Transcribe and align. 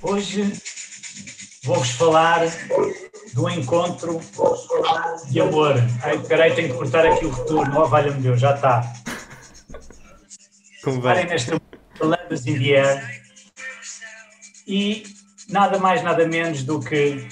Hoje 0.00 0.52
vou-vos 1.64 1.90
falar 1.90 2.42
do 3.34 3.50
encontro 3.50 4.20
de 5.28 5.40
amor. 5.40 5.74
Ai, 6.02 6.18
peraí, 6.20 6.54
tenho 6.54 6.68
que 6.68 6.78
cortar 6.78 7.04
aqui 7.04 7.26
o 7.26 7.30
retorno. 7.30 7.80
Oh, 7.80 7.88
valha-me 7.88 8.22
Deus, 8.22 8.40
já 8.40 8.54
está. 8.54 8.92
Como 10.84 11.00
vai? 11.00 11.24
nesta 11.24 11.60
Lambas 12.00 12.46
in 12.46 12.58
the 12.60 12.76
Air. 12.76 13.22
E 14.68 15.02
nada 15.48 15.78
mais, 15.78 16.02
nada 16.02 16.26
menos 16.28 16.62
do 16.62 16.78
que 16.78 17.26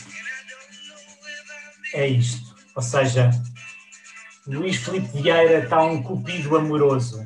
é 1.95 2.09
isto. 2.09 2.52
Ou 2.74 2.83
seja, 2.83 3.30
Luís 4.45 4.77
Filipe 4.77 5.23
Vieira 5.23 5.60
está 5.65 5.83
um 5.85 6.02
cupido 6.02 6.57
amoroso. 6.57 7.24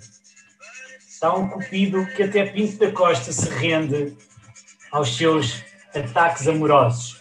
Está 1.08 1.34
um 1.34 1.48
cupido 1.48 2.06
que 2.14 2.24
até 2.24 2.44
Pinto 2.44 2.78
da 2.78 2.92
Costa 2.92 3.32
se 3.32 3.48
rende 3.48 4.16
aos 4.90 5.16
seus 5.16 5.62
ataques 5.94 6.46
amorosos. 6.48 7.20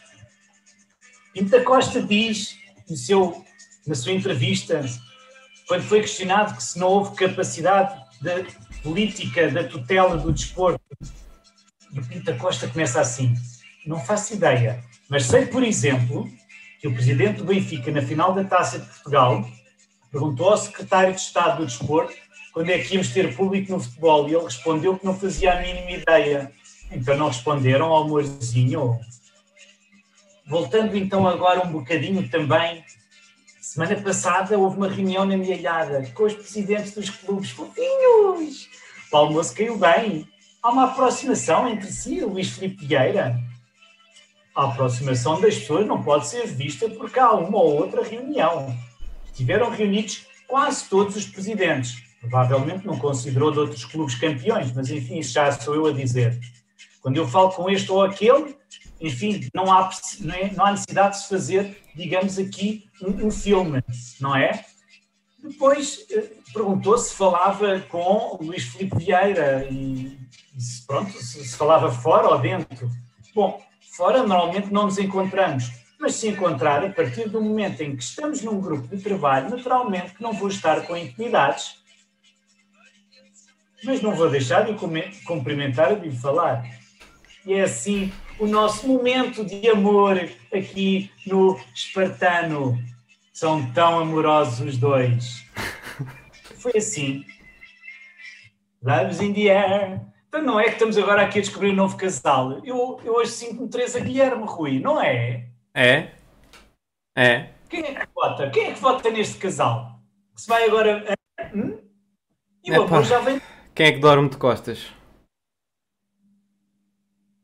Pinto 1.33 1.51
da 1.51 1.63
Costa 1.63 2.01
diz 2.01 2.57
no 2.89 2.97
seu, 2.97 3.45
na 3.85 3.95
sua 3.95 4.13
entrevista, 4.13 4.83
quando 5.67 5.83
foi 5.83 6.01
questionado 6.01 6.55
que 6.55 6.63
se 6.63 6.79
não 6.79 6.87
houve 6.87 7.15
capacidade 7.15 7.95
da 8.21 8.43
política 8.81 9.49
da 9.49 9.63
tutela 9.63 10.17
do 10.17 10.31
desporto, 10.31 10.81
e 11.93 11.99
o 11.99 12.05
Pinto 12.05 12.25
da 12.25 12.37
Costa 12.37 12.67
começa 12.67 12.99
assim: 12.99 13.33
não 13.85 13.99
faço 13.99 14.33
ideia, 14.33 14.83
mas 15.09 15.25
sei, 15.25 15.45
por 15.45 15.63
exemplo, 15.63 16.29
que 16.79 16.87
o 16.87 16.93
presidente 16.93 17.37
do 17.37 17.45
Benfica, 17.45 17.91
na 17.91 18.01
final 18.01 18.33
da 18.33 18.43
Taça 18.43 18.79
de 18.79 18.85
Portugal, 18.85 19.47
perguntou 20.11 20.49
ao 20.49 20.57
secretário 20.57 21.13
de 21.13 21.21
Estado 21.21 21.59
do 21.59 21.65
Desporto 21.65 22.13
quando 22.53 22.69
é 22.71 22.79
que 22.79 22.93
íamos 22.93 23.09
ter 23.09 23.35
público 23.35 23.71
no 23.71 23.79
futebol 23.79 24.27
e 24.27 24.33
ele 24.33 24.43
respondeu 24.43 24.97
que 24.97 25.05
não 25.05 25.17
fazia 25.17 25.53
a 25.53 25.61
mínima 25.61 25.91
ideia. 25.91 26.51
Então 26.91 27.15
não 27.15 27.27
responderam 27.27 27.87
ao 27.87 28.03
amorzinho. 28.03 28.99
Voltando 30.47 30.97
então 30.97 31.27
agora 31.27 31.65
um 31.65 31.71
bocadinho 31.71 32.27
também, 32.27 32.83
semana 33.61 33.95
passada 34.01 34.57
houve 34.57 34.77
uma 34.77 34.89
reunião 34.89 35.23
na 35.23 35.37
Mialhada 35.37 36.09
com 36.15 36.23
os 36.23 36.33
presidentes 36.33 36.93
dos 36.93 37.09
clubes 37.09 37.51
fofinhos. 37.51 38.67
O 39.11 39.17
almoço 39.17 39.55
caiu 39.55 39.77
bem. 39.77 40.27
Há 40.61 40.71
uma 40.71 40.85
aproximação 40.85 41.69
entre 41.69 41.91
si 41.91 42.21
Luís 42.21 42.49
Filipe 42.49 42.85
Vieira. 42.85 43.39
A 44.55 44.65
aproximação 44.65 45.39
das 45.39 45.55
pessoas 45.59 45.85
não 45.85 46.01
pode 46.01 46.27
ser 46.27 46.47
vista 46.47 46.89
porque 46.89 47.19
há 47.19 47.31
uma 47.31 47.59
ou 47.59 47.77
outra 47.77 48.03
reunião. 48.03 48.75
Estiveram 49.27 49.69
reunidos 49.69 50.25
quase 50.47 50.89
todos 50.89 51.15
os 51.15 51.25
presidentes. 51.25 52.03
Provavelmente 52.19 52.85
não 52.85 52.97
considerou 52.97 53.51
de 53.51 53.59
outros 53.59 53.85
clubes 53.85 54.15
campeões, 54.15 54.73
mas 54.73 54.89
enfim, 54.89 55.21
já 55.21 55.51
sou 55.51 55.75
eu 55.75 55.85
a 55.85 55.93
dizer. 55.93 56.37
Quando 57.01 57.17
eu 57.17 57.27
falo 57.27 57.51
com 57.51 57.69
este 57.69 57.91
ou 57.91 58.01
aquele, 58.01 58.55
enfim, 58.99 59.47
não 59.53 59.71
há, 59.71 59.89
é- 60.35 60.51
não 60.53 60.65
há 60.65 60.71
necessidade 60.71 61.15
de 61.15 61.23
se 61.23 61.29
fazer, 61.29 61.81
digamos 61.95 62.37
aqui, 62.37 62.85
um, 63.01 63.27
um 63.27 63.31
filme, 63.31 63.81
não 64.19 64.35
é? 64.35 64.65
Depois 65.41 66.05
eh, 66.11 66.31
perguntou 66.53 66.97
se 66.97 67.15
falava 67.15 67.79
com 67.81 68.37
Luís 68.41 68.63
Filipe 68.65 68.97
Vieira 68.97 69.65
e, 69.71 70.07
e 70.07 70.17
pronto, 70.85 71.11
se, 71.11 71.45
se 71.45 71.55
falava 71.55 71.89
fora 71.91 72.27
ou 72.27 72.39
dentro. 72.39 72.89
Bom, 73.33 73.61
fora 73.95 74.21
normalmente 74.23 74.71
não 74.71 74.85
nos 74.85 74.97
encontramos, 74.97 75.71
mas 75.97 76.15
se 76.15 76.27
encontrar 76.27 76.83
a 76.83 76.89
partir 76.89 77.29
do 77.29 77.41
momento 77.41 77.81
em 77.81 77.95
que 77.95 78.03
estamos 78.03 78.41
num 78.41 78.59
grupo 78.59 78.87
de 78.93 79.01
trabalho, 79.01 79.49
naturalmente 79.49 80.13
que 80.13 80.21
não 80.21 80.33
vou 80.33 80.49
estar 80.49 80.85
com 80.85 80.97
intimidades, 80.97 81.75
mas 83.83 84.01
não 84.01 84.13
vou 84.13 84.29
deixar 84.29 84.65
de 84.65 84.77
cumprimentar 85.25 86.05
e 86.05 86.09
de 86.09 86.19
falar. 86.19 86.78
E 87.45 87.53
é 87.53 87.61
assim 87.61 88.11
o 88.39 88.47
nosso 88.47 88.87
momento 88.87 89.43
de 89.43 89.69
amor 89.69 90.17
aqui 90.53 91.11
no 91.25 91.59
Espartano. 91.73 92.77
São 93.33 93.71
tão 93.71 93.99
amorosos 93.99 94.59
os 94.59 94.77
dois. 94.77 95.45
Foi 96.55 96.73
assim. 96.75 97.25
Loves 98.81 99.21
in 99.21 99.33
the 99.33 99.49
air. 99.49 100.01
Então 100.27 100.41
não 100.41 100.59
é 100.59 100.65
que 100.65 100.73
estamos 100.73 100.97
agora 100.97 101.23
aqui 101.23 101.39
a 101.39 101.41
descobrir 101.41 101.71
um 101.71 101.75
novo 101.75 101.97
casal. 101.97 102.63
Eu, 102.63 102.99
eu 103.03 103.13
hoje 103.13 103.31
sinto-me 103.31 103.69
Teresa 103.69 103.99
Guilherme, 103.99 104.43
Rui, 104.45 104.79
não 104.79 105.01
é? 105.01 105.47
É? 105.73 106.11
É? 107.15 107.49
Quem 107.69 107.83
é 107.83 107.93
que 107.93 108.07
vota? 108.13 108.49
Quem 108.49 108.67
é 108.67 108.73
que 108.73 108.79
vota 108.79 109.09
neste 109.09 109.37
casal? 109.37 109.99
Que 110.35 110.41
se 110.41 110.47
vai 110.47 110.65
agora. 110.65 111.15
Hum? 111.53 111.77
E 112.63 112.71
o 112.71 112.83
amor 112.83 113.03
já 113.03 113.19
vem. 113.19 113.41
Quem 113.73 113.87
é 113.87 113.91
que 113.91 113.99
dorme 113.99 114.29
de 114.29 114.37
costas? 114.37 114.98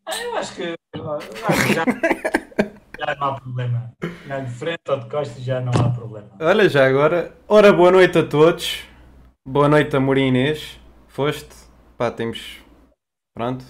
Ah, 0.08 0.18
eu 0.24 0.38
acho 0.38 0.56
que, 0.56 0.76
eu 0.94 1.12
acho 1.14 1.28
que 1.30 1.74
já, 1.74 1.86
já 3.00 3.16
não 3.16 3.28
há 3.28 3.40
problema. 3.40 3.92
Já 4.28 4.40
de 4.40 4.52
frente 4.52 4.82
ou 4.90 5.00
de 5.00 5.10
costas 5.10 5.44
já 5.44 5.60
não 5.60 5.72
há 5.74 5.90
problema. 5.90 6.30
Olha, 6.40 6.70
já 6.70 6.86
agora. 6.88 7.36
Ora, 7.48 7.74
boa 7.74 7.92
noite 7.92 8.18
a 8.20 8.28
todos. 8.28 8.84
Boa 9.48 9.68
noite, 9.68 9.96
amor 9.96 10.18
e 10.18 10.22
Inês. 10.28 10.80
Foste? 11.08 11.50
Pá, 11.98 12.12
temos. 12.12 12.60
Pronto. 13.34 13.66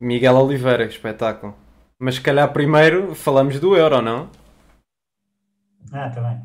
Miguel 0.00 0.36
Oliveira, 0.36 0.84
espetáculo. 0.84 1.54
Mas 1.98 2.16
se 2.16 2.20
calhar 2.20 2.52
primeiro 2.52 3.14
falamos 3.14 3.58
do 3.60 3.76
Euro, 3.76 4.02
não? 4.02 4.28
Ah, 5.92 6.08
bem. 6.08 6.42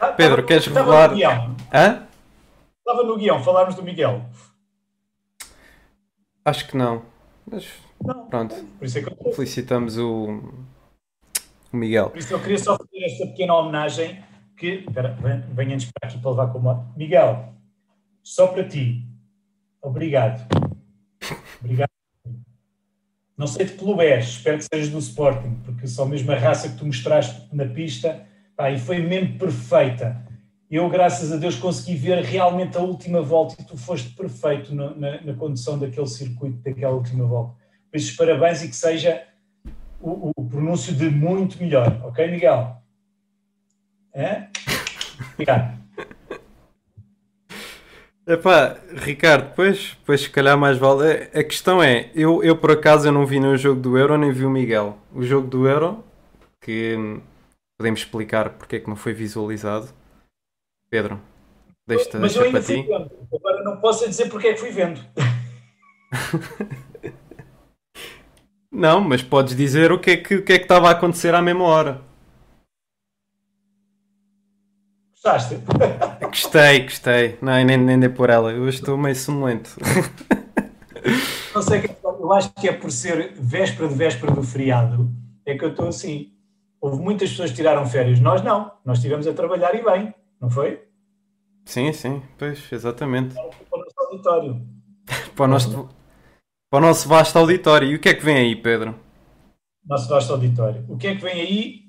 Ah, 0.00 0.12
Pedro, 0.12 0.40
estava- 0.40 0.42
queres 0.46 0.66
estava 0.66 0.80
revelar- 0.86 1.10
No 1.10 1.16
guião. 1.16 1.56
Hã? 1.72 2.06
Estava 2.78 3.02
no 3.02 3.16
guião, 3.16 3.42
falarmos 3.42 3.74
do 3.74 3.82
Miguel. 3.82 4.24
Acho 6.46 6.68
que 6.68 6.76
não. 6.76 7.02
Mas 7.50 7.66
Não, 8.02 8.26
pronto. 8.28 8.54
por 8.78 8.84
isso 8.86 8.98
é 8.98 9.02
que 9.02 9.08
eu, 9.28 9.32
Felicitamos 9.34 9.98
o. 9.98 10.42
O 11.72 11.76
Miguel. 11.76 12.10
por 12.10 12.18
isso 12.18 12.32
eu 12.32 12.40
queria 12.40 12.58
só 12.58 12.76
fazer 12.76 13.04
esta 13.04 13.26
pequena 13.26 13.54
homenagem 13.54 14.22
que. 14.56 14.84
Espera, 14.86 15.12
ven- 15.20 15.42
venha-nos 15.52 15.84
para 15.90 16.08
aqui 16.08 16.18
para 16.20 16.30
levar 16.30 16.52
como. 16.52 16.92
Miguel, 16.96 17.52
só 18.22 18.46
para 18.46 18.64
ti. 18.66 19.04
Obrigado. 19.82 20.46
Obrigado. 21.60 21.90
Não 23.36 23.46
sei 23.46 23.66
de 23.66 23.72
que 23.72 23.78
clube 23.78 24.02
és, 24.02 24.24
espero 24.28 24.56
que 24.58 24.64
sejas 24.64 24.88
do 24.88 24.98
Sporting, 24.98 25.56
porque 25.64 25.86
só 25.86 26.06
mesmo 26.06 26.32
a 26.32 26.36
raça 26.38 26.70
que 26.70 26.78
tu 26.78 26.86
mostraste 26.86 27.54
na 27.54 27.66
pista, 27.66 28.26
pá, 28.56 28.70
e 28.70 28.78
foi 28.78 28.98
mesmo 28.98 29.38
perfeita. 29.38 30.24
Eu, 30.70 30.88
graças 30.90 31.30
a 31.32 31.36
Deus, 31.36 31.54
consegui 31.56 31.94
ver 31.96 32.22
realmente 32.24 32.76
a 32.76 32.80
última 32.80 33.22
volta 33.22 33.54
e 33.60 33.64
tu 33.64 33.76
foste 33.76 34.10
perfeito 34.10 34.74
no- 34.74 34.96
na, 34.98 35.20
na 35.20 35.34
condução 35.34 35.78
daquele 35.78 36.06
circuito, 36.08 36.58
daquela 36.58 36.92
última 36.94 37.24
volta. 37.24 37.54
Por 37.90 37.96
isso, 37.96 38.16
parabéns 38.16 38.62
e 38.64 38.68
que 38.68 38.74
seja 38.74 39.22
o, 40.00 40.32
o 40.36 40.44
pronúncio 40.48 40.92
de 40.92 41.08
muito 41.08 41.56
melhor, 41.62 42.00
ok, 42.04 42.28
Miguel? 42.30 42.76
É? 44.12 44.48
Obrigado. 45.34 45.76
Epá, 48.26 48.76
Ricardo, 48.92 49.52
pois, 49.54 49.96
pois 50.04 50.22
se 50.22 50.30
calhar 50.30 50.58
mais 50.58 50.76
vale. 50.78 51.28
A 51.32 51.44
questão 51.44 51.80
é, 51.80 52.10
eu, 52.12 52.42
eu 52.42 52.56
por 52.56 52.72
acaso 52.72 53.06
eu 53.06 53.12
não 53.12 53.24
vi 53.24 53.38
no 53.38 53.56
jogo 53.56 53.80
do 53.80 53.96
Euro 53.96 54.18
nem 54.18 54.32
vi 54.32 54.44
o 54.44 54.50
Miguel. 54.50 54.98
O 55.14 55.22
jogo 55.22 55.46
do 55.46 55.68
Euro, 55.68 56.04
que 56.60 56.96
hum, 56.98 57.20
podemos 57.78 58.00
explicar 58.00 58.50
porque 58.50 58.76
é 58.76 58.80
que 58.80 58.88
não 58.88 58.96
foi 58.96 59.12
visualizado. 59.12 59.90
Pedro, 60.88 61.20
deixa-te 61.86 62.16
Mas 62.16 62.36
eu 62.36 62.42
deixa 62.42 62.58
ainda 62.58 62.60
para 62.88 63.08
ti. 63.08 63.34
Agora 63.34 63.64
não 63.64 63.76
posso 63.80 64.08
dizer 64.08 64.28
porque 64.28 64.48
é 64.48 64.54
que 64.54 64.60
fui 64.60 64.70
vendo. 64.70 65.00
Não, 68.70 69.00
mas 69.00 69.22
podes 69.22 69.56
dizer 69.56 69.90
o 69.90 69.98
que 69.98 70.10
é 70.10 70.16
que, 70.18 70.34
o 70.34 70.44
que, 70.44 70.52
é 70.52 70.58
que 70.58 70.64
estava 70.64 70.88
a 70.88 70.90
acontecer 70.90 71.34
à 71.34 71.40
mesma 71.40 71.64
hora. 71.64 72.02
Gostaste? 75.12 75.58
Gostei, 76.20 76.82
gostei. 76.82 77.38
Não, 77.40 77.64
nem, 77.64 77.78
nem 77.78 77.98
dei 77.98 78.10
por 78.10 78.28
ela. 78.28 78.52
Eu 78.52 78.68
estou 78.68 78.98
meio 78.98 79.16
sonolento. 79.16 79.70
Não 81.54 81.62
sei, 81.62 81.80
que- 81.80 81.96
eu 82.04 82.32
acho 82.34 82.52
que 82.52 82.68
é 82.68 82.72
por 82.72 82.90
ser 82.92 83.32
véspera 83.34 83.88
de 83.88 83.94
véspera 83.94 84.32
do 84.32 84.42
feriado, 84.42 85.08
é 85.46 85.56
que 85.56 85.64
eu 85.64 85.70
estou 85.70 85.88
assim. 85.88 86.32
Houve 86.78 87.00
muitas 87.02 87.30
pessoas 87.30 87.50
que 87.50 87.56
tiraram 87.56 87.86
férias, 87.86 88.20
nós 88.20 88.42
não. 88.42 88.72
Nós 88.84 88.98
estivemos 88.98 89.26
a 89.26 89.32
trabalhar 89.32 89.74
e 89.74 89.82
bem, 89.82 90.14
não 90.40 90.50
foi? 90.50 90.82
Sim, 91.64 91.92
sim, 91.92 92.22
pois, 92.38 92.70
exatamente. 92.72 93.34
Para 93.34 93.44
o 93.44 93.78
nosso 93.78 94.00
auditório. 94.00 94.66
Para 95.34 95.44
o 95.44 95.48
nosso, 95.48 95.88
para 96.70 96.78
o 96.78 96.80
nosso 96.80 97.08
vasto 97.08 97.38
auditório. 97.38 97.88
E 97.88 97.94
o 97.94 98.00
que 98.00 98.08
é 98.08 98.14
que 98.14 98.24
vem 98.24 98.36
aí, 98.36 98.56
Pedro? 98.56 98.98
Nosso 99.84 100.08
vasto 100.08 100.32
auditório. 100.32 100.84
O 100.88 100.96
que 100.96 101.08
é 101.08 101.14
que 101.14 101.22
vem 101.22 101.40
aí? 101.40 101.84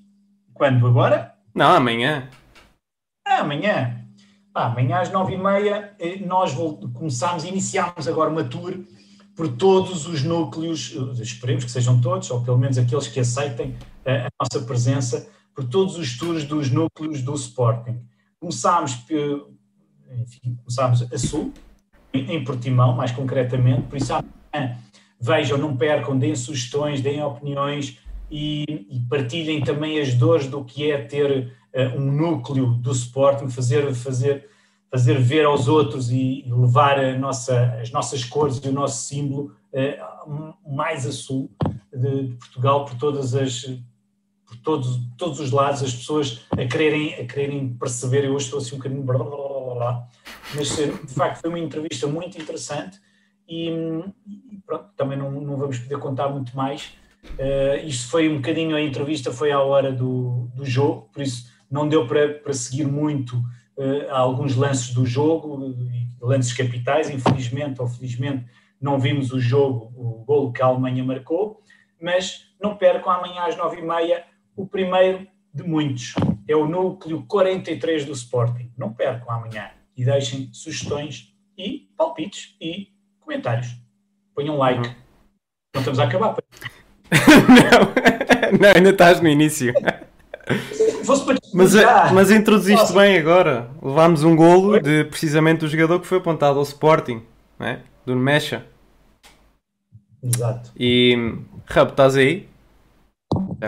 Quando? 0.54 0.86
Agora? 0.86 1.36
Não, 1.56 1.74
amanhã. 1.74 2.30
Ah, 3.26 3.40
amanhã. 3.40 4.06
Ah, 4.54 4.68
amanhã 4.68 5.00
às 5.00 5.12
nove 5.12 5.34
e 5.34 5.38
meia 5.38 5.96
eh, 6.00 6.18
nós 6.26 6.54
começamos, 6.94 7.44
iniciamos 7.44 8.08
agora 8.08 8.30
uma 8.30 8.44
tour 8.44 8.74
por 9.36 9.48
todos 9.50 10.08
os 10.08 10.24
núcleos, 10.24 10.96
eh, 10.96 11.22
esperemos 11.22 11.64
que 11.64 11.70
sejam 11.70 12.02
todos, 12.02 12.30
ou 12.32 12.44
pelo 12.44 12.58
menos 12.58 12.78
aqueles 12.78 13.08
que 13.08 13.20
aceitem 13.20 13.76
eh, 14.04 14.26
a 14.26 14.30
nossa 14.44 14.66
presença, 14.66 15.30
por 15.54 15.64
todos 15.64 15.96
os 15.98 16.18
tours 16.18 16.44
dos 16.44 16.72
núcleos 16.72 17.22
do 17.22 17.36
Sporting. 17.36 18.02
Começámos, 18.40 18.98
enfim, 20.12 20.56
começámos 20.56 21.12
a 21.12 21.18
sul, 21.18 21.54
em 22.14 22.44
Portimão, 22.44 22.96
mais 22.96 23.12
concretamente, 23.12 23.84
por 23.84 23.98
isso 23.98 24.14
amanhã 24.14 24.78
vejam, 25.20 25.58
não 25.58 25.76
percam, 25.76 26.18
deem 26.18 26.36
sugestões, 26.36 27.02
deem 27.02 27.24
opiniões 27.24 28.00
e, 28.30 28.64
e 28.90 29.00
partilhem 29.10 29.64
também 29.64 30.00
as 30.00 30.14
dores 30.14 30.48
do 30.48 30.64
que 30.64 30.92
é 30.92 31.02
ter 31.02 31.54
uh, 31.74 31.98
um 31.98 32.12
núcleo 32.12 32.68
do 32.76 32.92
Sporting, 32.92 33.50
fazer, 33.50 33.94
fazer, 33.94 34.48
fazer 34.92 35.20
ver 35.20 35.46
aos 35.46 35.68
outros 35.68 36.12
e 36.12 36.46
levar 36.48 37.00
a 37.00 37.18
nossa, 37.18 37.78
as 37.82 37.92
nossas 37.92 38.24
cores 38.24 38.58
e 38.58 38.70
o 38.70 38.74
nosso 38.74 39.06
símbolo 39.06 39.56
uh, 39.74 40.54
mais 40.70 41.06
a 41.06 41.12
sul 41.12 41.50
de, 41.92 42.28
de, 42.28 42.36
Portugal 42.36 42.86
por 42.86 42.96
todas 42.96 43.34
as 43.34 43.66
por 44.48 44.58
todos, 44.58 45.00
todos 45.18 45.40
os 45.42 45.52
lados, 45.52 45.84
as 45.84 45.94
pessoas 45.94 46.46
a 46.52 46.66
quererem, 46.66 47.14
a 47.16 47.26
quererem 47.26 47.76
perceber, 47.78 48.24
eu 48.24 48.34
hoje 48.34 48.46
estou 48.46 48.60
assim 48.60 48.76
um 48.76 48.78
bocadinho 48.78 49.04
blá, 49.04 49.18
blá, 49.18 49.26
blá, 49.30 49.76
blá, 49.76 50.08
mas 50.56 50.80
eh, 50.80 50.88
de 50.88 51.14
facto 51.14 51.42
foi 51.42 51.50
uma 51.50 51.60
entrevista 51.60 52.08
muito 52.08 52.42
interessante 52.42 53.00
e, 53.48 53.70
e 53.70 54.58
pronto, 54.66 54.86
também 54.96 55.18
não, 55.18 55.30
não 55.30 55.58
vamos 55.58 55.80
poder 55.80 55.98
contar 56.00 56.30
muito 56.30 56.56
mais. 56.56 56.94
Uh, 57.38 57.86
isto 57.86 58.10
foi 58.10 58.30
um 58.30 58.38
bocadinho, 58.38 58.76
a 58.76 58.82
entrevista 58.82 59.34
foi 59.34 59.52
à 59.52 59.60
hora 59.60 59.92
do, 59.92 60.50
do 60.56 60.66
jogo, 60.66 61.10
por 61.12 61.22
isso 61.22 61.52
não 61.70 61.90
deu 61.90 62.08
para, 62.08 62.36
para 62.36 62.54
seguir 62.54 62.86
muito 62.86 63.36
uh, 63.36 64.10
alguns 64.10 64.56
lances 64.56 64.94
do 64.94 65.06
jogo, 65.06 65.76
lances 66.22 66.54
capitais, 66.54 67.10
infelizmente 67.10 67.82
ou 67.82 67.88
felizmente 67.88 68.46
não 68.80 68.98
vimos 68.98 69.34
o 69.34 69.40
jogo, 69.40 69.92
o 69.96 70.24
golo 70.24 70.54
que 70.54 70.62
a 70.62 70.68
Alemanha 70.68 71.04
marcou, 71.04 71.62
mas 72.02 72.46
não 72.62 72.78
percam 72.78 73.12
amanhã 73.12 73.44
às 73.44 73.58
nove 73.58 73.80
e 73.80 73.82
meia 73.82 74.24
o 74.58 74.66
primeiro 74.66 75.26
de 75.54 75.64
muitos. 75.64 76.16
É 76.48 76.56
o 76.56 76.68
núcleo 76.68 77.24
43 77.28 78.06
do 78.06 78.12
Sporting. 78.12 78.72
Não 78.76 78.92
percam 78.92 79.32
amanhã 79.32 79.70
e 79.96 80.04
deixem 80.04 80.50
sugestões 80.52 81.34
e 81.58 81.90
palpites 81.96 82.56
e 82.60 82.90
comentários. 83.20 83.68
Ponham 84.36 84.56
um 84.56 84.58
like. 84.58 84.90
Não 85.74 85.82
estamos 85.82 86.00
a 86.00 86.04
acabar. 86.04 86.36
não, 87.12 88.60
não, 88.60 88.70
ainda 88.76 88.90
estás 88.90 89.22
no 89.22 89.28
início. 89.28 89.74
mas, 91.54 91.74
mas 92.14 92.32
introduziste 92.32 92.82
Nossa. 92.82 93.00
bem 93.00 93.18
agora. 93.18 93.70
Levámos 93.82 94.24
um 94.24 94.36
golo 94.36 94.80
de 94.80 95.06
precisamente 95.06 95.60
do 95.60 95.68
jogador 95.68 96.00
que 96.00 96.08
foi 96.08 96.18
apontado 96.18 96.58
ao 96.58 96.64
Sporting, 96.64 97.24
é? 97.60 97.80
do 98.06 98.16
Mecha. 98.16 98.66
Exato. 100.22 100.72
E 100.78 101.38
Rabo, 101.66 101.92
estás 101.92 102.16
aí? 102.16 102.48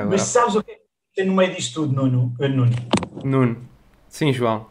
Mas 0.09 0.21
sabes 0.21 0.56
o 0.56 0.63
que 0.63 0.71
é 0.71 0.78
que 1.19 1.24
tem 1.24 1.25
no 1.25 1.33
meio 1.33 1.54
disto 1.54 1.81
tudo, 1.81 1.94
Nuno? 1.94 2.33
Uh, 2.39 2.48
Nuno? 2.48 2.75
Nuno. 3.24 3.69
Sim, 4.07 4.31
João. 4.31 4.68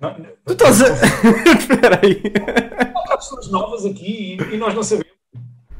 Não, 0.00 0.16
não, 0.16 0.28
tu 0.46 0.52
estás 0.52 0.80
a. 0.82 0.86
Espera 1.58 2.00
aí. 2.02 2.22
Há 3.10 3.16
pessoas 3.16 3.50
novas 3.50 3.84
aqui 3.84 4.38
e, 4.40 4.54
e, 4.54 4.56
nós 4.56 4.74
não 4.74 4.82
sabemos. 4.82 5.12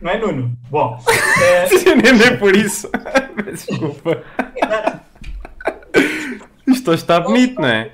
Não 0.00 0.10
é, 0.10 0.18
Nuno? 0.18 0.56
Bom. 0.70 0.98
É... 1.38 1.68
Nem 1.94 2.26
é 2.26 2.36
por 2.36 2.56
isso. 2.56 2.90
Desculpa. 3.46 4.24
Isto 6.66 6.92
está 6.94 7.20
bonito, 7.20 7.60
não 7.60 7.68
é? 7.68 7.92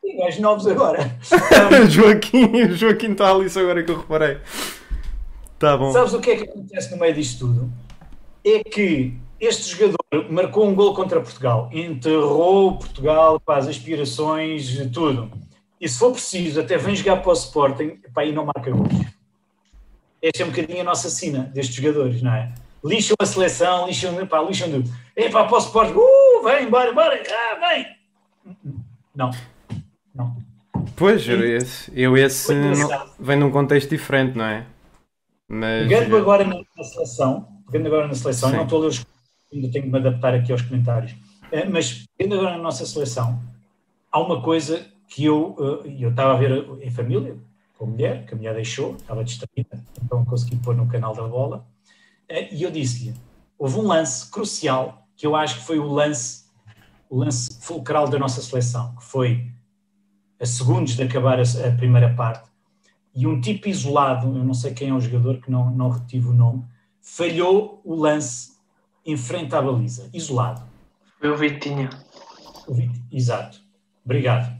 Sim, 0.00 0.16
gajos 0.18 0.40
novos 0.40 0.66
agora. 0.68 1.10
Joaquim, 1.90 2.68
Joaquim 2.74 3.10
está 3.10 3.32
ali 3.32 3.46
isso 3.46 3.58
agora 3.58 3.82
que 3.82 3.90
eu 3.90 3.98
reparei. 3.98 4.38
Tá 5.58 5.76
bom. 5.76 5.90
Sabes 5.90 6.14
o 6.14 6.20
que 6.20 6.30
é 6.30 6.36
que 6.36 6.44
acontece 6.44 6.92
no 6.92 7.00
meio 7.00 7.12
disto 7.12 7.40
tudo? 7.40 7.72
É 8.44 8.62
que 8.62 9.18
este 9.40 9.70
jogador 9.70 9.98
marcou 10.30 10.66
um 10.66 10.74
gol 10.74 10.94
contra 10.94 11.20
Portugal, 11.20 11.68
enterrou 11.72 12.78
Portugal 12.78 13.40
para 13.40 13.58
as 13.58 13.68
aspirações, 13.68 14.76
tudo. 14.92 15.30
E 15.80 15.88
se 15.88 15.98
for 15.98 16.12
preciso, 16.12 16.60
até 16.60 16.78
vem 16.78 16.96
jogar 16.96 17.16
para 17.18 17.30
o 17.30 17.34
Sporting, 17.34 18.00
pá, 18.14 18.24
e 18.24 18.32
não 18.32 18.46
marca 18.46 18.70
gols. 18.70 19.06
Esta 20.22 20.42
é 20.42 20.46
um 20.46 20.50
bocadinho 20.50 20.80
a 20.80 20.84
nossa 20.84 21.10
sina 21.10 21.50
destes 21.52 21.74
jogadores, 21.74 22.22
não 22.22 22.32
é? 22.32 22.52
Lixam 22.82 23.16
a 23.18 23.26
seleção, 23.26 23.86
lixam, 23.86 24.26
pá, 24.26 24.40
lixam 24.42 24.70
tudo. 24.70 24.90
É 25.16 25.28
para 25.28 25.52
o 25.52 25.58
Sporting, 25.58 25.94
uh, 25.94 26.42
vem, 26.44 26.70
bora, 26.70 26.92
bora, 26.92 27.22
ah, 27.28 27.68
vem. 27.68 27.86
Não, 29.14 29.30
não. 30.14 30.36
Pois, 30.96 31.26
eu 31.28 31.44
esse, 31.44 31.90
eu 31.94 32.16
esse 32.16 32.54
não, 32.54 33.06
vem 33.18 33.38
de 33.38 33.44
um 33.44 33.50
contexto 33.50 33.90
diferente, 33.90 34.36
não 34.36 34.44
é? 34.44 34.66
Mas... 35.48 35.88
Pegando 35.88 36.16
agora 36.16 36.44
na, 36.44 36.56
na 36.76 36.84
seleção, 36.84 37.48
pegando 37.70 37.86
agora 37.88 38.08
na 38.08 38.14
seleção, 38.14 38.50
não 38.50 38.62
estou 38.64 38.78
a 38.78 38.82
ler 38.82 38.88
os 38.88 39.04
ainda 39.54 39.70
tenho 39.70 39.84
que 39.84 39.90
me 39.90 39.98
adaptar 39.98 40.34
aqui 40.34 40.52
aos 40.52 40.62
comentários, 40.62 41.14
eh, 41.52 41.68
mas 41.68 42.04
pegando 42.16 42.40
agora 42.40 42.56
na 42.56 42.62
nossa 42.62 42.84
seleção, 42.84 43.40
há 44.10 44.20
uma 44.20 44.42
coisa 44.42 44.86
que 45.08 45.24
eu, 45.24 45.56
eh, 45.84 45.96
eu 46.00 46.10
estava 46.10 46.34
a 46.34 46.36
ver 46.36 46.66
em 46.82 46.90
família, 46.90 47.36
com 47.78 47.84
a 47.84 47.88
mulher, 47.88 48.26
que 48.26 48.34
a 48.34 48.36
mulher 48.36 48.54
deixou, 48.54 48.96
estava 48.96 49.24
distraída, 49.24 49.82
então 50.02 50.24
consegui 50.24 50.56
pôr 50.56 50.74
no 50.74 50.86
canal 50.86 51.14
da 51.14 51.26
bola, 51.26 51.66
eh, 52.28 52.52
e 52.52 52.62
eu 52.62 52.70
disse-lhe, 52.70 53.14
houve 53.58 53.78
um 53.78 53.86
lance 53.86 54.30
crucial, 54.30 55.06
que 55.16 55.26
eu 55.26 55.36
acho 55.36 55.60
que 55.60 55.64
foi 55.64 55.78
o 55.78 55.86
lance, 55.86 56.44
o 57.08 57.18
lance 57.18 57.60
fulcral 57.60 58.08
da 58.08 58.18
nossa 58.18 58.42
seleção, 58.42 58.94
que 58.96 59.04
foi 59.04 59.50
a 60.40 60.46
segundos 60.46 60.96
de 60.96 61.02
acabar 61.02 61.38
a, 61.38 61.42
a 61.42 61.72
primeira 61.76 62.12
parte, 62.14 62.50
e 63.14 63.26
um 63.26 63.40
tipo 63.40 63.68
isolado, 63.68 64.26
eu 64.36 64.44
não 64.44 64.54
sei 64.54 64.74
quem 64.74 64.88
é 64.88 64.94
o 64.94 65.00
jogador, 65.00 65.40
que 65.40 65.50
não, 65.50 65.70
não 65.70 65.88
retive 65.88 66.28
o 66.28 66.32
nome, 66.32 66.64
falhou 67.00 67.80
o 67.84 67.94
lance 67.94 68.53
em 69.04 69.16
frente 69.16 69.54
à 69.54 69.62
baliza, 69.62 70.08
isolado. 70.12 70.62
Foi 71.18 71.30
o 71.30 71.36
Vitinho, 71.36 71.88
exato. 73.12 73.60
Obrigado. 74.04 74.54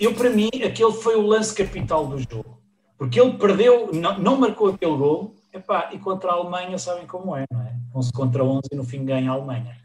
Eu, 0.00 0.14
para 0.14 0.30
mim, 0.30 0.48
aquele 0.64 0.92
foi 0.92 1.16
o 1.16 1.26
lance 1.26 1.54
capital 1.54 2.06
do 2.06 2.18
jogo. 2.18 2.58
Porque 2.96 3.20
ele 3.20 3.38
perdeu, 3.38 3.92
não, 3.92 4.18
não 4.18 4.36
marcou 4.36 4.68
aquele 4.68 4.96
gol, 4.96 5.34
epá, 5.52 5.90
e 5.92 5.98
contra 5.98 6.30
a 6.30 6.34
Alemanha 6.34 6.78
sabem 6.78 7.06
como 7.06 7.36
é, 7.36 7.44
não 7.50 7.62
é? 7.62 7.74
11 7.94 8.12
contra 8.12 8.44
11 8.44 8.62
e 8.72 8.76
no 8.76 8.84
fim 8.84 9.04
ganha 9.04 9.30
a 9.30 9.34
Alemanha. 9.34 9.76